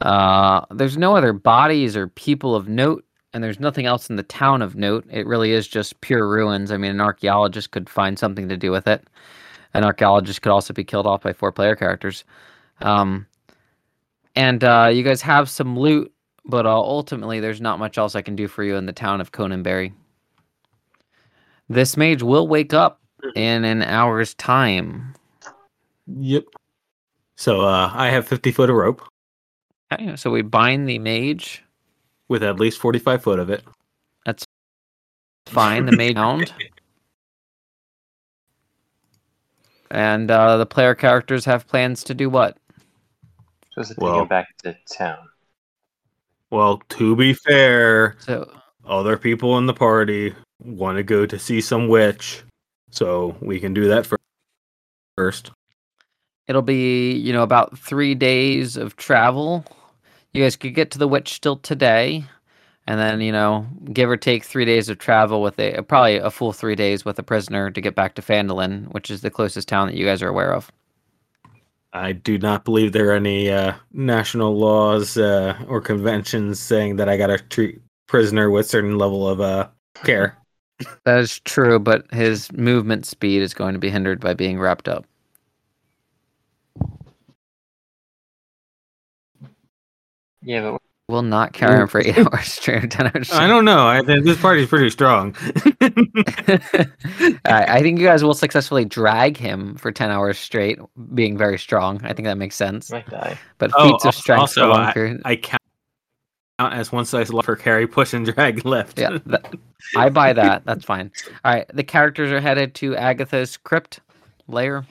Uh, 0.02 0.66
there's 0.70 0.98
no 0.98 1.16
other 1.16 1.32
bodies 1.32 1.96
or 1.96 2.08
people 2.08 2.54
of 2.54 2.68
note, 2.68 3.06
and 3.32 3.42
there's 3.42 3.58
nothing 3.58 3.86
else 3.86 4.10
in 4.10 4.16
the 4.16 4.22
town 4.22 4.60
of 4.60 4.76
note. 4.76 5.06
It 5.10 5.26
really 5.26 5.52
is 5.52 5.66
just 5.66 5.98
pure 6.02 6.28
ruins. 6.28 6.70
I 6.70 6.76
mean, 6.76 6.90
an 6.90 7.00
archaeologist 7.00 7.70
could 7.70 7.88
find 7.88 8.18
something 8.18 8.50
to 8.50 8.56
do 8.58 8.70
with 8.70 8.86
it. 8.86 9.08
An 9.74 9.84
archaeologist 9.84 10.42
could 10.42 10.52
also 10.52 10.74
be 10.74 10.84
killed 10.84 11.06
off 11.06 11.22
by 11.22 11.32
four 11.32 11.52
player 11.52 11.74
characters. 11.76 12.24
Um, 12.80 13.26
and 14.36 14.62
uh, 14.64 14.90
you 14.92 15.02
guys 15.02 15.22
have 15.22 15.48
some 15.48 15.78
loot, 15.78 16.12
but 16.44 16.66
uh, 16.66 16.74
ultimately, 16.76 17.40
there's 17.40 17.60
not 17.60 17.78
much 17.78 17.98
else 17.98 18.14
I 18.14 18.22
can 18.22 18.36
do 18.36 18.48
for 18.48 18.64
you 18.64 18.76
in 18.76 18.86
the 18.86 18.92
town 18.92 19.20
of 19.20 19.32
Conyberry. 19.32 19.92
This 21.68 21.96
mage 21.96 22.22
will 22.22 22.48
wake 22.48 22.74
up 22.74 23.00
in 23.34 23.64
an 23.64 23.82
hour's 23.82 24.34
time. 24.34 25.14
Yep. 26.06 26.44
So 27.36 27.62
uh, 27.62 27.90
I 27.94 28.08
have 28.10 28.26
50 28.26 28.52
foot 28.52 28.68
of 28.70 28.76
rope 28.76 29.02
Okay, 29.92 30.16
so 30.16 30.30
we 30.30 30.42
bind 30.42 30.88
the 30.88 30.98
mage. 30.98 31.62
with 32.28 32.42
at 32.42 32.58
least 32.58 32.78
45 32.78 33.22
foot 33.22 33.38
of 33.38 33.50
it. 33.50 33.62
That's 34.24 34.44
fine, 35.46 35.84
the 35.86 35.92
mage 35.96 36.14
bound. 36.16 36.52
And 39.92 40.30
uh, 40.30 40.56
the 40.56 40.66
player 40.66 40.94
characters 40.94 41.44
have 41.44 41.66
plans 41.68 42.02
to 42.04 42.14
do 42.14 42.28
what? 42.30 42.56
Supposed 43.70 43.90
to 43.90 43.94
take 43.94 44.02
Well- 44.02 44.22
him 44.22 44.28
back 44.28 44.48
to 44.64 44.76
town. 44.90 45.18
Well, 46.50 46.82
to 46.90 47.16
be 47.16 47.32
fair, 47.32 48.16
So 48.18 48.50
other 48.84 49.16
people 49.16 49.56
in 49.58 49.64
the 49.66 49.72
party 49.74 50.34
want 50.62 50.96
to 50.98 51.02
go 51.02 51.24
to 51.24 51.38
see 51.38 51.60
some 51.62 51.88
witch, 51.88 52.42
so 52.90 53.36
we 53.40 53.58
can 53.58 53.72
do 53.72 53.88
that 53.88 54.04
fir- 54.04 54.18
first. 55.16 55.50
it'll 56.48 56.60
be 56.60 57.12
you 57.12 57.32
know 57.32 57.42
about 57.42 57.78
three 57.78 58.14
days 58.14 58.76
of 58.76 58.96
travel. 58.96 59.64
You 60.34 60.42
guys 60.42 60.56
could 60.56 60.74
get 60.74 60.90
to 60.90 60.98
the 60.98 61.08
witch 61.08 61.32
still 61.32 61.56
today, 61.56 62.24
and 62.86 62.98
then 62.98 63.20
you 63.20 63.32
know 63.32 63.66
give 63.92 64.10
or 64.10 64.16
take 64.16 64.44
three 64.44 64.64
days 64.64 64.88
of 64.88 64.98
travel 64.98 65.42
with 65.42 65.58
a 65.58 65.82
probably 65.82 66.16
a 66.16 66.30
full 66.30 66.52
three 66.52 66.74
days 66.74 67.04
with 67.04 67.18
a 67.18 67.22
prisoner 67.22 67.70
to 67.70 67.80
get 67.80 67.94
back 67.94 68.14
to 68.14 68.22
Phandalin, 68.22 68.92
which 68.92 69.10
is 69.10 69.20
the 69.20 69.30
closest 69.30 69.68
town 69.68 69.88
that 69.88 69.96
you 69.96 70.04
guys 70.04 70.22
are 70.22 70.28
aware 70.28 70.52
of. 70.52 70.70
I 71.92 72.12
do 72.12 72.38
not 72.38 72.64
believe 72.64 72.92
there 72.92 73.10
are 73.10 73.16
any 73.16 73.50
uh, 73.50 73.74
national 73.92 74.56
laws 74.56 75.18
uh, 75.18 75.58
or 75.68 75.80
conventions 75.80 76.58
saying 76.58 76.96
that 76.96 77.08
I 77.08 77.18
got 77.18 77.26
to 77.26 77.38
treat 77.38 77.80
prisoner 78.06 78.50
with 78.50 78.66
certain 78.66 78.96
level 78.96 79.28
of 79.28 79.40
uh, 79.40 79.68
care. 80.02 80.38
That 81.04 81.18
is 81.18 81.38
true, 81.40 81.78
but 81.78 82.10
his 82.12 82.50
movement 82.52 83.06
speed 83.06 83.42
is 83.42 83.54
going 83.54 83.74
to 83.74 83.78
be 83.78 83.90
hindered 83.90 84.20
by 84.20 84.34
being 84.34 84.58
wrapped 84.58 84.88
up. 84.88 85.04
Yeah, 90.40 90.72
but 90.72 90.82
Will 91.12 91.20
not 91.20 91.52
carry 91.52 91.78
him 91.78 91.88
for 91.88 92.00
eight 92.00 92.16
hours 92.32 92.46
straight 92.50 92.90
ten 92.90 93.12
hours. 93.14 93.30
I 93.34 93.46
don't 93.46 93.66
know. 93.66 93.86
I 93.86 94.00
think 94.00 94.24
this 94.24 94.40
party's 94.40 94.66
pretty 94.66 94.88
strong. 94.88 95.36
I, 95.82 96.88
I 97.44 97.82
think 97.82 97.98
you 98.00 98.06
guys 98.06 98.24
will 98.24 98.32
successfully 98.32 98.86
drag 98.86 99.36
him 99.36 99.74
for 99.74 99.92
ten 99.92 100.10
hours 100.10 100.38
straight, 100.38 100.78
being 101.14 101.36
very 101.36 101.58
strong. 101.58 102.00
I 102.02 102.14
think 102.14 102.24
that 102.24 102.38
makes 102.38 102.56
sense. 102.56 102.90
might 102.90 103.06
die. 103.10 103.38
But 103.58 103.72
Oh, 103.76 103.90
feats 103.90 104.06
of 104.06 104.14
strength 104.14 104.38
for 104.54 104.60
also, 104.62 104.68
long 104.68 104.90
period. 104.94 105.20
I 105.26 105.36
count 105.36 105.60
as 106.58 106.90
one 106.90 107.04
size 107.04 107.30
left 107.30 107.44
for 107.44 107.56
carry, 107.56 107.86
push, 107.86 108.14
and 108.14 108.24
drag 108.24 108.64
left. 108.64 108.98
Yeah, 108.98 109.18
that, 109.26 109.54
I 109.94 110.08
buy 110.08 110.32
that. 110.32 110.64
That's 110.64 110.86
fine. 110.86 111.12
All 111.44 111.52
right, 111.52 111.66
the 111.74 111.84
characters 111.84 112.32
are 112.32 112.40
headed 112.40 112.74
to 112.76 112.96
Agatha's 112.96 113.58
crypt 113.58 114.00
layer. 114.48 114.86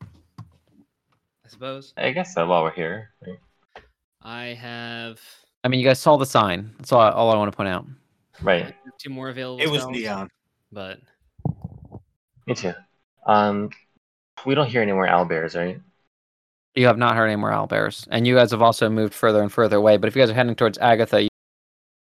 I 0.00 1.48
suppose. 1.48 1.92
I 1.96 2.12
guess 2.12 2.34
so 2.34 2.46
while 2.46 2.62
we're 2.62 2.70
here. 2.70 3.10
right? 3.26 3.36
I 4.22 4.46
have 4.48 5.20
I 5.62 5.68
mean, 5.68 5.80
you 5.80 5.86
guys 5.86 5.98
saw 5.98 6.16
the 6.16 6.26
sign. 6.26 6.70
That's 6.78 6.92
all. 6.92 7.00
all 7.00 7.30
I 7.30 7.36
want 7.36 7.52
to 7.52 7.56
point 7.56 7.68
out. 7.68 7.86
Right. 8.42 8.74
two 8.98 9.10
more 9.10 9.28
available. 9.28 9.62
It 9.62 9.68
was 9.68 9.82
spells, 9.82 9.96
neon. 9.96 10.30
but 10.72 10.98
Me 12.46 12.54
too. 12.54 12.72
Um, 13.26 13.70
we 14.46 14.54
don't 14.54 14.68
hear 14.68 14.80
any 14.80 14.92
more 14.92 15.06
owlbears, 15.06 15.54
right? 15.54 15.78
You 16.74 16.86
have 16.86 16.96
not 16.96 17.16
heard 17.16 17.26
any 17.26 17.36
more 17.36 17.50
owlbears, 17.50 18.08
and 18.10 18.26
you 18.26 18.34
guys 18.34 18.52
have 18.52 18.62
also 18.62 18.88
moved 18.88 19.12
further 19.12 19.42
and 19.42 19.52
further 19.52 19.76
away. 19.76 19.98
But 19.98 20.08
if 20.08 20.16
you 20.16 20.22
guys 20.22 20.30
are 20.30 20.34
heading 20.34 20.54
towards 20.54 20.78
Agatha, 20.78 21.22
you, 21.22 21.28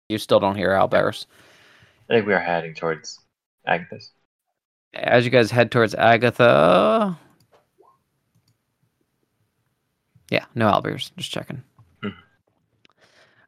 you 0.09 0.19
still 0.19 0.41
don't 0.41 0.57
hear 0.57 0.71
owlbears. 0.71 1.27
I 2.11 2.15
think 2.15 2.27
we 2.27 2.35
are 2.35 2.41
heading 2.41 2.75
towards 2.75 3.21
Agathis. 3.67 4.11
As 4.93 5.25
you 5.25 5.31
guys 5.31 5.51
head 5.51 5.71
towards 5.71 5.95
Agatha, 5.95 7.17
yeah, 10.31 10.45
no 10.55 10.71
owlbears. 10.71 11.13
Just 11.17 11.31
checking. 11.31 11.63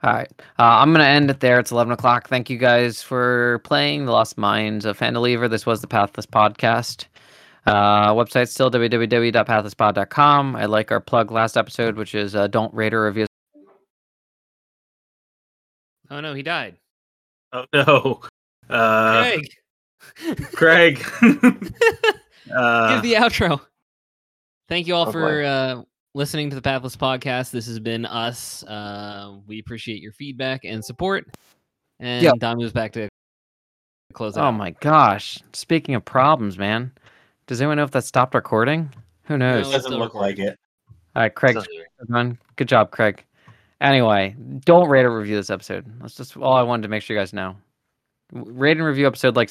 All 0.04 0.12
right, 0.12 0.28
uh, 0.58 0.62
I'm 0.82 0.92
gonna 0.92 1.04
end 1.04 1.30
it 1.30 1.38
there. 1.40 1.60
It's 1.60 1.70
11 1.70 1.92
o'clock. 1.92 2.28
Thank 2.28 2.50
you 2.50 2.58
guys 2.58 3.02
for 3.02 3.60
playing 3.62 4.04
the 4.06 4.10
Lost 4.12 4.36
Minds 4.36 4.84
of 4.84 4.98
Phandelver. 4.98 5.48
This 5.48 5.64
was 5.64 5.80
the 5.80 5.86
Pathless 5.86 6.26
podcast. 6.26 7.06
Uh, 7.66 8.12
website 8.12 8.48
still 8.48 8.68
www.pathlesspod.com. 8.68 10.56
I 10.56 10.64
like 10.64 10.90
our 10.90 10.98
plug 11.00 11.30
last 11.30 11.56
episode, 11.56 11.94
which 11.96 12.16
is 12.16 12.34
uh, 12.34 12.48
don't 12.48 12.74
rate 12.74 12.92
or 12.92 13.04
review. 13.04 13.26
oh 16.10 16.20
no, 16.20 16.34
he 16.34 16.42
died. 16.42 16.76
Oh 17.52 17.64
no. 17.72 18.20
Uh, 18.68 19.22
Craig, 19.22 19.48
Craig. 20.52 20.96
give 21.20 21.32
uh, 22.56 23.00
the 23.02 23.12
outro. 23.14 23.60
Thank 24.68 24.88
you 24.88 24.94
all 24.96 25.08
Oh, 25.08 25.12
for 25.12 25.20
boy. 25.20 25.44
uh, 25.44 25.82
listening 26.14 26.50
to 26.50 26.56
the 26.56 26.62
Pathless 26.62 26.96
podcast. 26.96 27.50
This 27.50 27.66
has 27.66 27.78
been 27.78 28.04
us. 28.04 28.62
Uh, 28.64 29.36
we 29.46 29.58
appreciate 29.58 30.00
your 30.00 30.12
feedback 30.12 30.64
and 30.64 30.84
support. 30.84 31.26
And 32.00 32.22
Yep. 32.22 32.38
Dom 32.38 32.58
moves 32.58 32.72
back 32.72 32.92
to 32.92 33.08
close 34.12 34.36
it 34.36 34.40
Oh 34.40 34.52
my 34.52 34.70
gosh! 34.70 35.38
Speaking 35.52 35.94
of 35.94 36.04
problems, 36.04 36.58
man, 36.58 36.92
does 37.46 37.60
anyone 37.60 37.76
know 37.76 37.84
if 37.84 37.90
that 37.92 38.04
stopped 38.04 38.34
recording? 38.34 38.92
Who 39.24 39.38
knows? 39.38 39.70
No, 39.70 39.76
it's 39.76 39.86
still 39.86 40.00
recording. 40.00 40.20
Like 40.20 40.38
it. 40.38 40.58
All 41.14 41.22
right, 41.22 41.34
Craig, 41.34 41.58
Still 41.60 41.72
here. 41.72 41.86
Everyone, 42.00 42.38
good 42.56 42.68
job, 42.68 42.90
Craig. 42.90 43.24
Anyway, 43.80 44.34
don't 44.64 44.88
rate 44.88 45.04
or 45.04 45.16
review 45.16 45.36
this 45.36 45.50
episode. 45.50 45.84
That's 46.00 46.14
just 46.14 46.36
all 46.36 46.54
I 46.54 46.62
wanted 46.62 46.82
to 46.82 46.88
make 46.88 47.02
sure 47.02 47.16
you 47.16 47.20
guys 47.20 47.32
know. 47.32 47.56
Rate 48.32 48.76
and 48.76 48.86
review 48.86 49.06
episode 49.06 49.36
like 49.36 49.50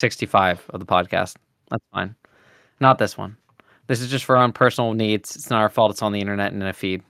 65 0.00 0.64
of 0.70 0.80
the 0.80 0.86
podcast. 0.86 1.36
That's 1.70 1.84
fine. 1.92 2.14
Not 2.80 2.98
this 2.98 3.16
one. 3.16 3.36
This 3.86 4.00
is 4.00 4.10
just 4.10 4.24
for 4.24 4.36
our 4.36 4.42
own 4.42 4.52
personal 4.52 4.94
needs. 4.94 5.36
It's 5.36 5.50
not 5.50 5.60
our 5.60 5.68
fault. 5.68 5.90
It's 5.90 6.02
on 6.02 6.12
the 6.12 6.20
internet 6.20 6.52
and 6.52 6.62
in 6.62 6.68
a 6.68 6.72
feed. 6.72 7.02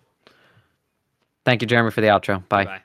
Thank 1.44 1.62
you, 1.62 1.68
Jeremy, 1.68 1.90
for 1.90 2.00
the 2.00 2.08
outro. 2.08 2.46
Bye. 2.48 2.64
Bye. 2.64 2.80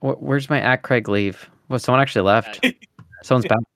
Where's 0.00 0.48
my 0.48 0.60
at 0.60 0.82
Craig 0.82 1.08
leave? 1.08 1.50
Well, 1.68 1.78
someone 1.78 2.00
actually 2.00 2.22
left. 2.22 2.64
Someone's 3.22 3.46
back. 3.46 3.58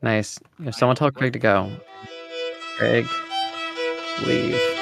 Nice. 0.00 0.38
Yeah, 0.62 0.70
someone 0.70 0.94
tell 0.94 1.10
Craig 1.10 1.32
to 1.32 1.40
go. 1.40 1.72
Craig, 2.76 3.04
leave. 4.24 4.77